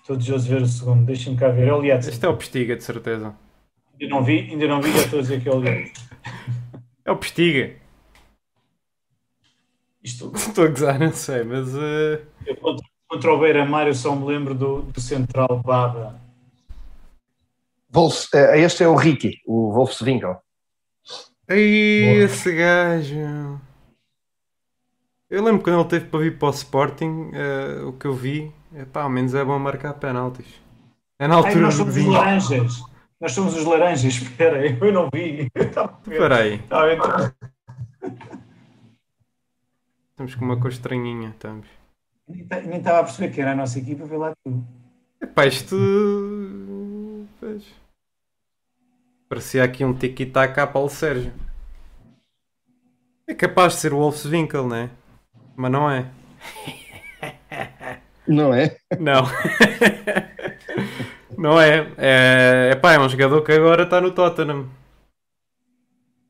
Estou 0.00 0.16
desejoso 0.16 0.44
de 0.44 0.54
ver 0.54 0.62
o 0.62 0.66
segundo. 0.66 1.06
Deixem-me 1.06 1.38
cá 1.38 1.50
ver. 1.50 1.68
É 1.68 1.72
o 1.72 1.80
Lietz. 1.80 2.08
Este 2.08 2.26
é 2.26 2.28
o 2.28 2.36
Postiga, 2.36 2.74
de 2.74 2.82
certeza. 2.82 3.32
Ainda 3.92 4.12
não 4.12 4.24
vi, 4.24 4.40
ainda 4.50 4.66
não 4.66 4.82
vi, 4.82 4.92
já 4.92 5.04
estou 5.04 5.20
a 5.20 5.22
dizer 5.22 5.40
que 5.40 5.48
é 5.48 5.52
o 5.52 5.60
Lietz. 5.60 6.08
É 7.04 7.12
o 7.12 7.16
Postiga. 7.16 7.76
Isto, 10.04 10.30
Estou 10.36 10.64
a 10.64 10.68
gozar, 10.68 10.98
não 11.00 11.12
sei, 11.12 11.42
mas. 11.44 11.74
eh, 11.74 12.22
eu 12.46 12.56
contra, 12.56 12.86
contra 13.08 13.32
o 13.32 13.38
Beira-Mar 13.40 13.86
eu 13.86 13.94
só 13.94 14.14
me 14.14 14.26
lembro 14.26 14.54
do, 14.54 14.82
do 14.82 15.00
Central 15.00 15.62
Bada. 15.64 16.20
Wolfs, 17.90 18.28
eh, 18.34 18.60
este 18.60 18.84
é 18.84 18.88
o 18.88 18.94
Ricky, 18.96 19.40
o 19.46 19.72
Wolfswinkel. 19.72 20.36
Ai, 21.48 22.00
Boa. 22.04 22.24
esse 22.24 22.54
gajo. 22.54 23.60
Eu 25.30 25.42
lembro 25.42 25.62
quando 25.62 25.80
ele 25.80 25.88
teve 25.88 26.06
para 26.06 26.20
vir 26.20 26.38
para 26.38 26.48
o 26.48 26.50
Sporting, 26.50 27.30
eh, 27.32 27.82
o 27.84 27.92
que 27.94 28.06
eu 28.06 28.14
vi, 28.14 28.52
é 28.74 28.84
pá, 28.84 29.02
ao 29.02 29.10
menos 29.10 29.34
é 29.34 29.44
bom 29.44 29.58
marcar 29.58 29.94
penaltis. 29.94 30.46
É 31.18 31.26
na 31.26 31.36
Ai, 31.36 31.40
altura 31.40 31.60
nós 31.60 31.74
do 31.74 31.78
somos 31.78 31.96
os 31.96 32.06
laranjas. 32.06 32.82
Nós 33.20 33.32
somos 33.32 33.56
os 33.56 33.64
laranjas. 33.64 34.04
Espera, 34.22 34.58
aí, 34.58 34.78
eu 34.78 34.92
não 34.92 35.08
vi. 35.12 35.48
Espera 35.56 36.36
aí, 36.36 36.54
Estava. 36.56 37.34
Estamos 40.14 40.34
com 40.36 40.44
uma 40.44 40.58
cor 40.58 40.70
estranhinha, 40.70 41.30
estamos. 41.30 41.66
Nem 42.28 42.46
Nem 42.66 42.78
estava 42.78 43.00
a 43.00 43.04
perceber 43.04 43.34
que 43.34 43.40
era 43.40 43.52
a 43.52 43.56
nossa 43.56 43.78
equipa, 43.78 44.04
vê 44.04 44.16
lá 44.16 44.32
tu. 44.44 44.64
Epá, 45.20 45.46
isto. 45.46 45.76
Pois. 47.40 47.64
Parecia 49.28 49.64
aqui 49.64 49.84
um 49.84 49.92
tiki-taka 49.92 50.62
a 50.62 50.66
Paulo 50.66 50.88
Sérgio. 50.88 51.32
É 53.26 53.34
capaz 53.34 53.74
de 53.74 53.80
ser 53.80 53.92
o 53.92 53.98
Wolfswinkel, 53.98 54.68
né? 54.68 54.90
Mas 55.56 55.72
não 55.72 55.90
é. 55.90 56.10
Não 58.26 58.54
é? 58.54 58.74
Não. 58.98 59.24
não 61.36 61.60
é. 61.60 61.92
É, 61.98 62.70
epá, 62.72 62.94
é 62.94 62.98
um 62.98 63.06
jogador 63.06 63.42
que 63.42 63.52
agora 63.52 63.82
está 63.82 64.00
no 64.00 64.12
Tottenham. 64.12 64.66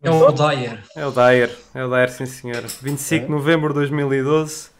É 0.04 0.10
o 0.10 0.30
Dyer. 0.32 0.82
É 0.96 1.06
o 1.06 1.10
Dyer. 1.10 1.58
É 1.74 1.84
o 1.84 1.88
Dyer, 1.88 2.10
sim 2.10 2.26
senhor. 2.26 2.62
25 2.82 3.26
de 3.26 3.30
novembro 3.32 3.68
de 3.68 3.74
2012. 3.74 4.70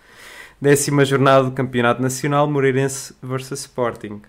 Décima 0.61 1.05
jornada 1.05 1.45
do 1.45 1.53
Campeonato 1.53 2.01
Nacional 2.01 2.49
Moreirense 2.49 3.15
versus 3.23 3.61
Sporting. 3.61 4.23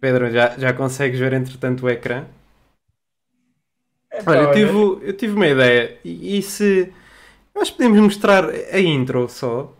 Pedro, 0.00 0.30
já, 0.30 0.50
já 0.58 0.72
consegues 0.72 1.18
ver 1.18 1.32
entretanto 1.32 1.86
o 1.86 1.90
ecrã? 1.90 2.24
Olha, 4.26 4.38
eu 4.38 4.52
tive, 4.52 5.08
eu 5.08 5.16
tive 5.16 5.34
uma 5.34 5.46
ideia. 5.46 5.98
E, 6.04 6.38
e 6.38 6.42
se. 6.42 6.92
Nós 7.54 7.70
podemos 7.70 7.98
mostrar 8.00 8.48
a 8.48 8.80
intro 8.80 9.28
só? 9.28 9.72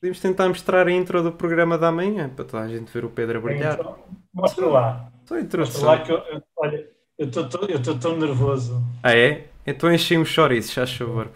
Podemos 0.00 0.20
tentar 0.20 0.48
mostrar 0.48 0.86
a 0.86 0.90
intro 0.92 1.22
do 1.22 1.32
programa 1.32 1.78
da 1.78 1.90
manhã 1.92 2.28
para 2.28 2.44
toda 2.44 2.62
a 2.64 2.68
gente 2.68 2.92
ver 2.92 3.04
o 3.04 3.10
Pedro 3.10 3.38
a 3.38 3.40
brilhar. 3.40 3.74
Então, 3.78 3.98
Mostra 4.34 4.66
lá. 4.66 5.12
Só 5.24 5.34
a 5.34 5.38
Mostra 5.38 5.40
introdução. 5.40 5.84
lá 5.84 5.98
que 6.02 6.12
eu, 6.12 6.18
eu- 6.18 6.42
olha, 6.56 6.88
eu 7.18 7.26
estou 7.28 7.44
tão- 7.48 8.16
nervoso. 8.16 8.82
Ah, 9.02 9.14
é? 9.16 9.48
Então 9.66 9.92
enchem 9.92 10.18
um 10.18 10.24
chouriço, 10.24 10.74
já 10.74 10.86
favor. 10.86 11.30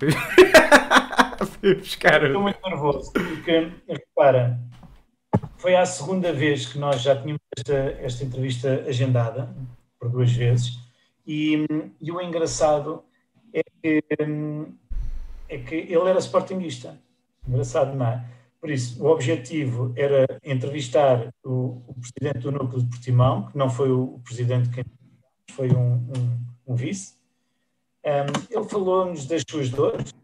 Ir 1.62 1.76
buscar. 1.78 2.24
Estou 2.24 2.42
muito 2.42 2.58
nervoso, 2.64 3.12
porque, 3.12 3.70
repara, 3.88 4.58
foi 5.58 5.76
a 5.76 5.86
segunda 5.86 6.32
vez 6.32 6.66
que 6.66 6.78
nós 6.78 7.00
já 7.02 7.14
tínhamos 7.14 7.40
esta, 7.56 7.74
esta 8.00 8.24
entrevista 8.24 8.84
agendada, 8.88 9.54
por 10.00 10.10
duas 10.10 10.32
vezes, 10.32 10.78
e, 11.26 11.66
e 12.00 12.10
o 12.10 12.20
engraçado 12.20 13.02
é 13.52 13.62
que, 13.82 14.02
é 15.48 15.58
que 15.58 15.74
ele 15.74 16.08
era 16.08 16.18
sportinguista. 16.18 16.98
Engraçado, 17.46 17.94
não 17.96 18.06
é? 18.06 18.24
Por 18.60 18.70
isso, 18.70 19.00
o 19.04 19.06
objetivo 19.08 19.92
era 19.94 20.26
entrevistar 20.44 21.28
o, 21.44 21.82
o 21.86 21.94
presidente 22.00 22.42
do 22.42 22.50
núcleo 22.50 22.82
de 22.82 22.88
Portimão, 22.88 23.46
que 23.46 23.56
não 23.56 23.70
foi 23.70 23.90
o, 23.90 24.14
o 24.16 24.20
presidente 24.24 24.68
quem 24.70 24.84
foi 25.56 25.70
um, 25.72 25.94
um- 25.94 26.38
um 26.68 26.74
vice. 26.74 27.14
Hum, 28.04 28.10
ele 28.50 28.68
falou-nos 28.68 29.26
das 29.26 29.42
suas 29.48 29.70
dores, 29.70 30.14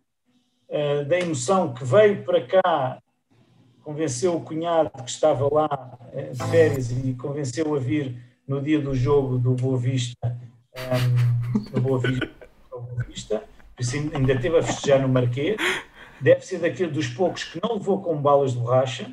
eh, 0.69 1.05
da 1.05 1.19
emoção 1.19 1.73
que 1.73 1.85
veio 1.85 2.23
para 2.23 2.47
cá, 2.47 2.99
convenceu 3.83 4.37
o 4.37 4.41
cunhado 4.41 4.91
que 5.03 5.11
estava 5.11 5.53
lá 5.53 5.99
eh, 6.13 6.31
de 6.31 6.45
férias 6.51 6.91
e 6.93 7.15
convenceu 7.15 7.75
a 7.75 7.79
vir 7.79 8.17
no 8.47 8.61
dia 8.61 8.79
do 8.81 8.95
jogo 8.95 9.39
do 9.39 9.55
Boa 9.55 9.79
Vista, 9.79 10.39
ehm, 10.75 11.73
no 11.75 11.81
Boa 11.81 11.99
Vista, 11.99 12.31
no 12.71 12.83
Boa 12.83 13.05
Vista, 13.05 13.43
ainda 14.15 14.39
teve 14.39 14.59
a 14.59 14.63
festejar 14.63 15.01
no 15.01 15.09
Marquês, 15.09 15.57
deve 16.21 16.45
ser 16.47 16.59
daquele 16.59 16.93
dos 16.93 17.09
poucos 17.09 17.43
que 17.45 17.59
não 17.61 17.75
levou 17.75 18.01
com 18.01 18.17
balas 18.21 18.53
de 18.53 18.59
borracha 18.59 19.11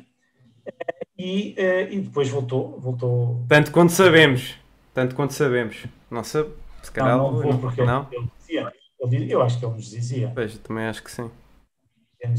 eh, 0.66 1.06
e, 1.18 1.54
e 1.90 2.00
depois 2.00 2.28
voltou, 2.28 2.78
voltou 2.78 3.44
Tanto 3.48 3.72
quanto 3.72 3.90
sabemos. 3.92 4.54
Tanto 4.94 5.14
quanto 5.14 5.32
sabemos. 5.32 5.86
Não 6.10 6.24
sei. 6.24 6.50
Se 6.82 6.90
calhar. 6.90 7.16
não, 7.16 7.30
não 7.32 7.38
levou 7.38 7.58
porque 7.58 7.82
não? 7.84 8.06
ele, 8.10 8.28
dizia, 8.38 8.72
ele 9.00 9.32
eu 9.32 9.42
acho 9.42 9.58
que 9.58 9.64
ele 9.64 9.74
nos 9.74 9.90
dizia. 9.90 10.32
Pois, 10.34 10.58
também 10.58 10.86
acho 10.86 11.02
que 11.02 11.10
sim. 11.10 11.30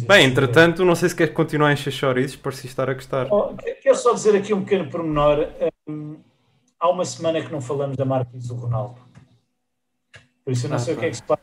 Bem, 0.07 0.25
entretanto, 0.25 0.85
não 0.85 0.93
sei 0.95 1.09
se 1.09 1.15
queres 1.15 1.33
continuar 1.33 1.69
a 1.69 1.73
encher 1.73 1.91
chouriços, 1.91 2.35
por 2.35 2.53
se 2.53 2.67
estar 2.67 2.87
a 2.89 2.93
gostar. 2.93 3.27
Oh, 3.31 3.55
quero 3.55 3.95
só 3.95 4.13
dizer 4.13 4.35
aqui 4.35 4.53
um 4.53 4.63
pequeno 4.63 4.89
pormenor. 4.89 5.47
Hum, 5.87 6.17
há 6.79 6.89
uma 6.89 7.03
semana 7.05 7.41
que 7.41 7.51
não 7.51 7.61
falamos 7.61 7.97
da 7.97 8.05
Marquise 8.05 8.47
do 8.47 8.55
Ronaldo. 8.55 8.99
Por 10.45 10.51
isso 10.53 10.65
eu 10.67 10.69
não 10.69 10.75
Ah, 10.75 10.79
sei 10.79 10.93
o 10.93 10.97
que 10.97 11.05
é 11.05 11.07
pá. 11.07 11.11
que 11.11 11.15
se 11.17 11.23
passa. 11.23 11.41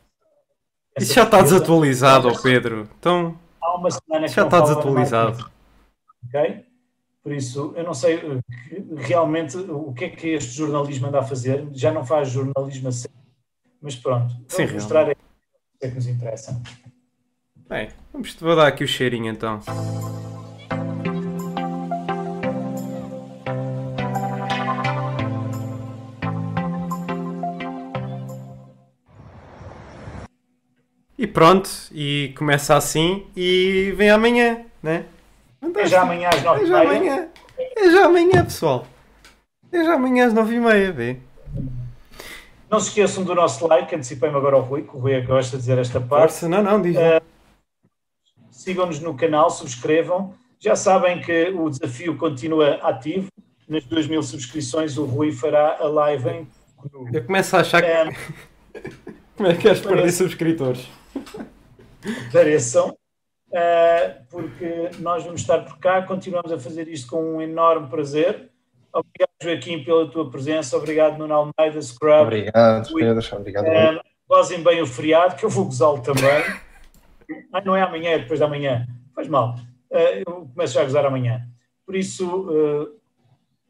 Isso 0.99 1.13
já 1.13 1.23
está 1.23 1.41
desatualizado, 1.41 2.41
Pedro. 2.41 2.89
Então, 2.99 3.37
Há 3.61 3.75
uma 3.75 3.91
semana 3.91 4.27
que 4.27 4.33
já 4.33 4.41
não 4.41 4.47
está 4.47 4.61
desatualizado. 4.61 5.51
Ok? 6.27 6.65
Por 7.29 7.35
isso, 7.35 7.73
eu 7.75 7.83
não 7.83 7.93
sei 7.93 8.17
que- 8.17 8.83
realmente 8.95 9.55
o 9.55 9.93
que 9.93 10.05
é 10.05 10.09
que 10.09 10.29
este 10.29 10.49
jornalismo 10.51 11.05
anda 11.05 11.19
a 11.19 11.23
fazer. 11.23 11.63
Já 11.73 11.91
não 11.93 12.03
faz 12.03 12.29
jornalismo 12.29 12.87
a 12.87 12.91
sério. 12.91 13.15
Mas 13.79 13.95
pronto, 13.95 14.33
Sim, 14.47 14.65
mostrar 14.65 15.05
aí 15.05 15.11
o 15.11 15.79
que 15.79 15.85
é 15.85 15.89
que 15.89 15.93
nos 15.95 16.07
interessa. 16.07 16.59
Bem, 17.69 17.89
vamos 18.11 18.33
vou 18.33 18.55
dar 18.55 18.65
aqui 18.65 18.83
o 18.83 18.87
cheirinho 18.87 19.31
então. 19.31 19.61
E 31.15 31.27
pronto, 31.27 31.69
e 31.91 32.33
começa 32.35 32.75
assim 32.75 33.27
e 33.35 33.93
vem 33.95 34.09
amanhã, 34.09 34.65
né? 34.81 35.05
É 35.75 35.85
já 35.85 36.01
amanhã 36.01 36.29
às 36.29 36.43
nove 36.43 36.61
É 36.61 36.65
e 36.65 36.69
meia. 36.69 36.81
amanhã. 36.83 37.27
É 37.57 37.91
já 37.91 38.05
amanhã, 38.05 38.43
pessoal. 38.43 38.85
É 39.71 39.83
já 39.83 39.93
amanhã 39.93 40.27
às 40.27 40.33
nove 40.33 40.55
e 40.55 40.59
meia, 40.59 40.91
vê? 40.91 41.17
Não 42.69 42.79
se 42.79 42.89
esqueçam 42.89 43.23
do 43.23 43.33
nosso 43.35 43.65
like, 43.67 43.93
antecipei-me 43.95 44.35
agora 44.37 44.55
ao 44.55 44.61
Rui, 44.61 44.83
que 44.83 44.95
o 44.95 44.99
Rui 44.99 45.19
gosta 45.21 45.57
de 45.57 45.61
dizer 45.63 45.77
esta 45.79 45.99
parte. 45.99 46.31
Força, 46.33 46.47
não, 46.49 46.61
não, 46.63 46.81
diz. 46.81 46.95
Eh, 46.95 47.19
sigam-nos 48.51 48.99
no 48.99 49.15
canal, 49.15 49.49
subscrevam. 49.49 50.33
Já 50.59 50.75
sabem 50.75 51.21
que 51.21 51.49
o 51.49 51.69
desafio 51.69 52.15
continua 52.17 52.75
ativo. 52.83 53.27
Nas 53.67 53.83
2 53.85 54.07
mil 54.07 54.21
subscrições, 54.23 54.97
o 54.97 55.05
Rui 55.05 55.31
fará 55.31 55.77
a 55.79 55.87
live 55.87 56.29
em. 56.29 56.47
Eu 57.13 57.23
começo 57.23 57.55
a 57.55 57.59
achar 57.61 57.81
que. 57.81 57.87
Eh, 57.87 58.11
Como 59.35 59.49
é 59.49 59.55
que 59.55 59.61
queres 59.61 59.79
perder 59.79 59.97
parece- 59.99 60.17
subscritores? 60.17 60.89
Apareçam, 62.29 62.95
porque 64.29 64.89
nós 64.99 65.23
vamos 65.23 65.41
estar 65.41 65.59
por 65.59 65.77
cá. 65.79 66.01
Continuamos 66.01 66.51
a 66.51 66.59
fazer 66.59 66.87
isto 66.87 67.09
com 67.09 67.35
um 67.35 67.41
enorme 67.41 67.87
prazer. 67.87 68.49
Obrigado 68.93 69.29
Joaquim, 69.41 69.83
pela 69.83 70.09
tua 70.09 70.29
presença. 70.29 70.75
Obrigado, 70.77 71.17
Nuno 71.17 71.33
Almeida, 71.33 71.81
Scrub. 71.81 72.23
Obrigado, 72.23 72.93
Pedro. 72.93 73.37
Obrigado. 73.37 73.65
Uh, 73.65 74.01
gozem 74.27 74.63
bem 74.63 74.81
o 74.81 74.87
feriado, 74.87 75.35
que 75.35 75.45
eu 75.45 75.49
vou 75.49 75.65
gozá-lo 75.65 76.01
também. 76.01 76.43
ah, 77.53 77.61
não 77.61 77.75
é 77.75 77.81
amanhã, 77.81 78.11
é 78.11 78.19
depois 78.19 78.39
da 78.39 78.47
manhã. 78.47 78.87
Faz 79.15 79.27
mal. 79.27 79.55
Uh, 79.91 80.23
eu 80.27 80.49
começo 80.53 80.73
já 80.73 80.81
a 80.81 80.85
gozar 80.85 81.05
amanhã. 81.05 81.41
Por 81.85 81.95
isso, 81.95 82.49
uh, 82.49 82.99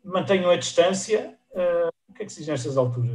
mantenham 0.03 0.49
a 0.49 0.55
distância. 0.55 1.35
Uh, 1.51 1.89
o 2.09 2.13
que 2.13 2.23
é 2.23 2.25
que 2.25 2.31
se 2.31 2.39
diz 2.39 2.47
nestas 2.47 2.77
alturas? 2.77 3.11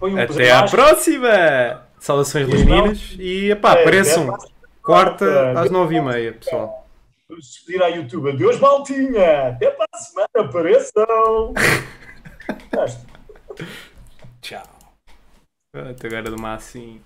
Um 0.00 0.18
Até 0.18 0.50
à 0.50 0.64
próxima! 0.64 1.86
Saudações 1.98 2.48
leoninas 2.48 3.16
e 3.18 3.50
epá, 3.50 3.76
é, 3.76 3.82
apareçam. 3.82 4.36
Quarta 4.82 5.60
às 5.60 5.70
nove 5.70 5.94
e 5.94 6.00
meia, 6.00 6.32
pessoal. 6.32 6.88
Vamos 7.28 7.46
despedir 7.46 7.82
à 7.82 7.86
YouTube. 7.86 8.30
Adeus, 8.30 8.58
maltinha! 8.58 9.48
Até 9.50 9.70
para 9.70 9.86
a 9.92 9.98
semana, 9.98 10.28
apareçam! 10.36 11.54
Tchau. 14.42 14.62
Até 15.74 16.08
agora 16.08 16.34
uma 16.34 16.54
assim. 16.54 17.00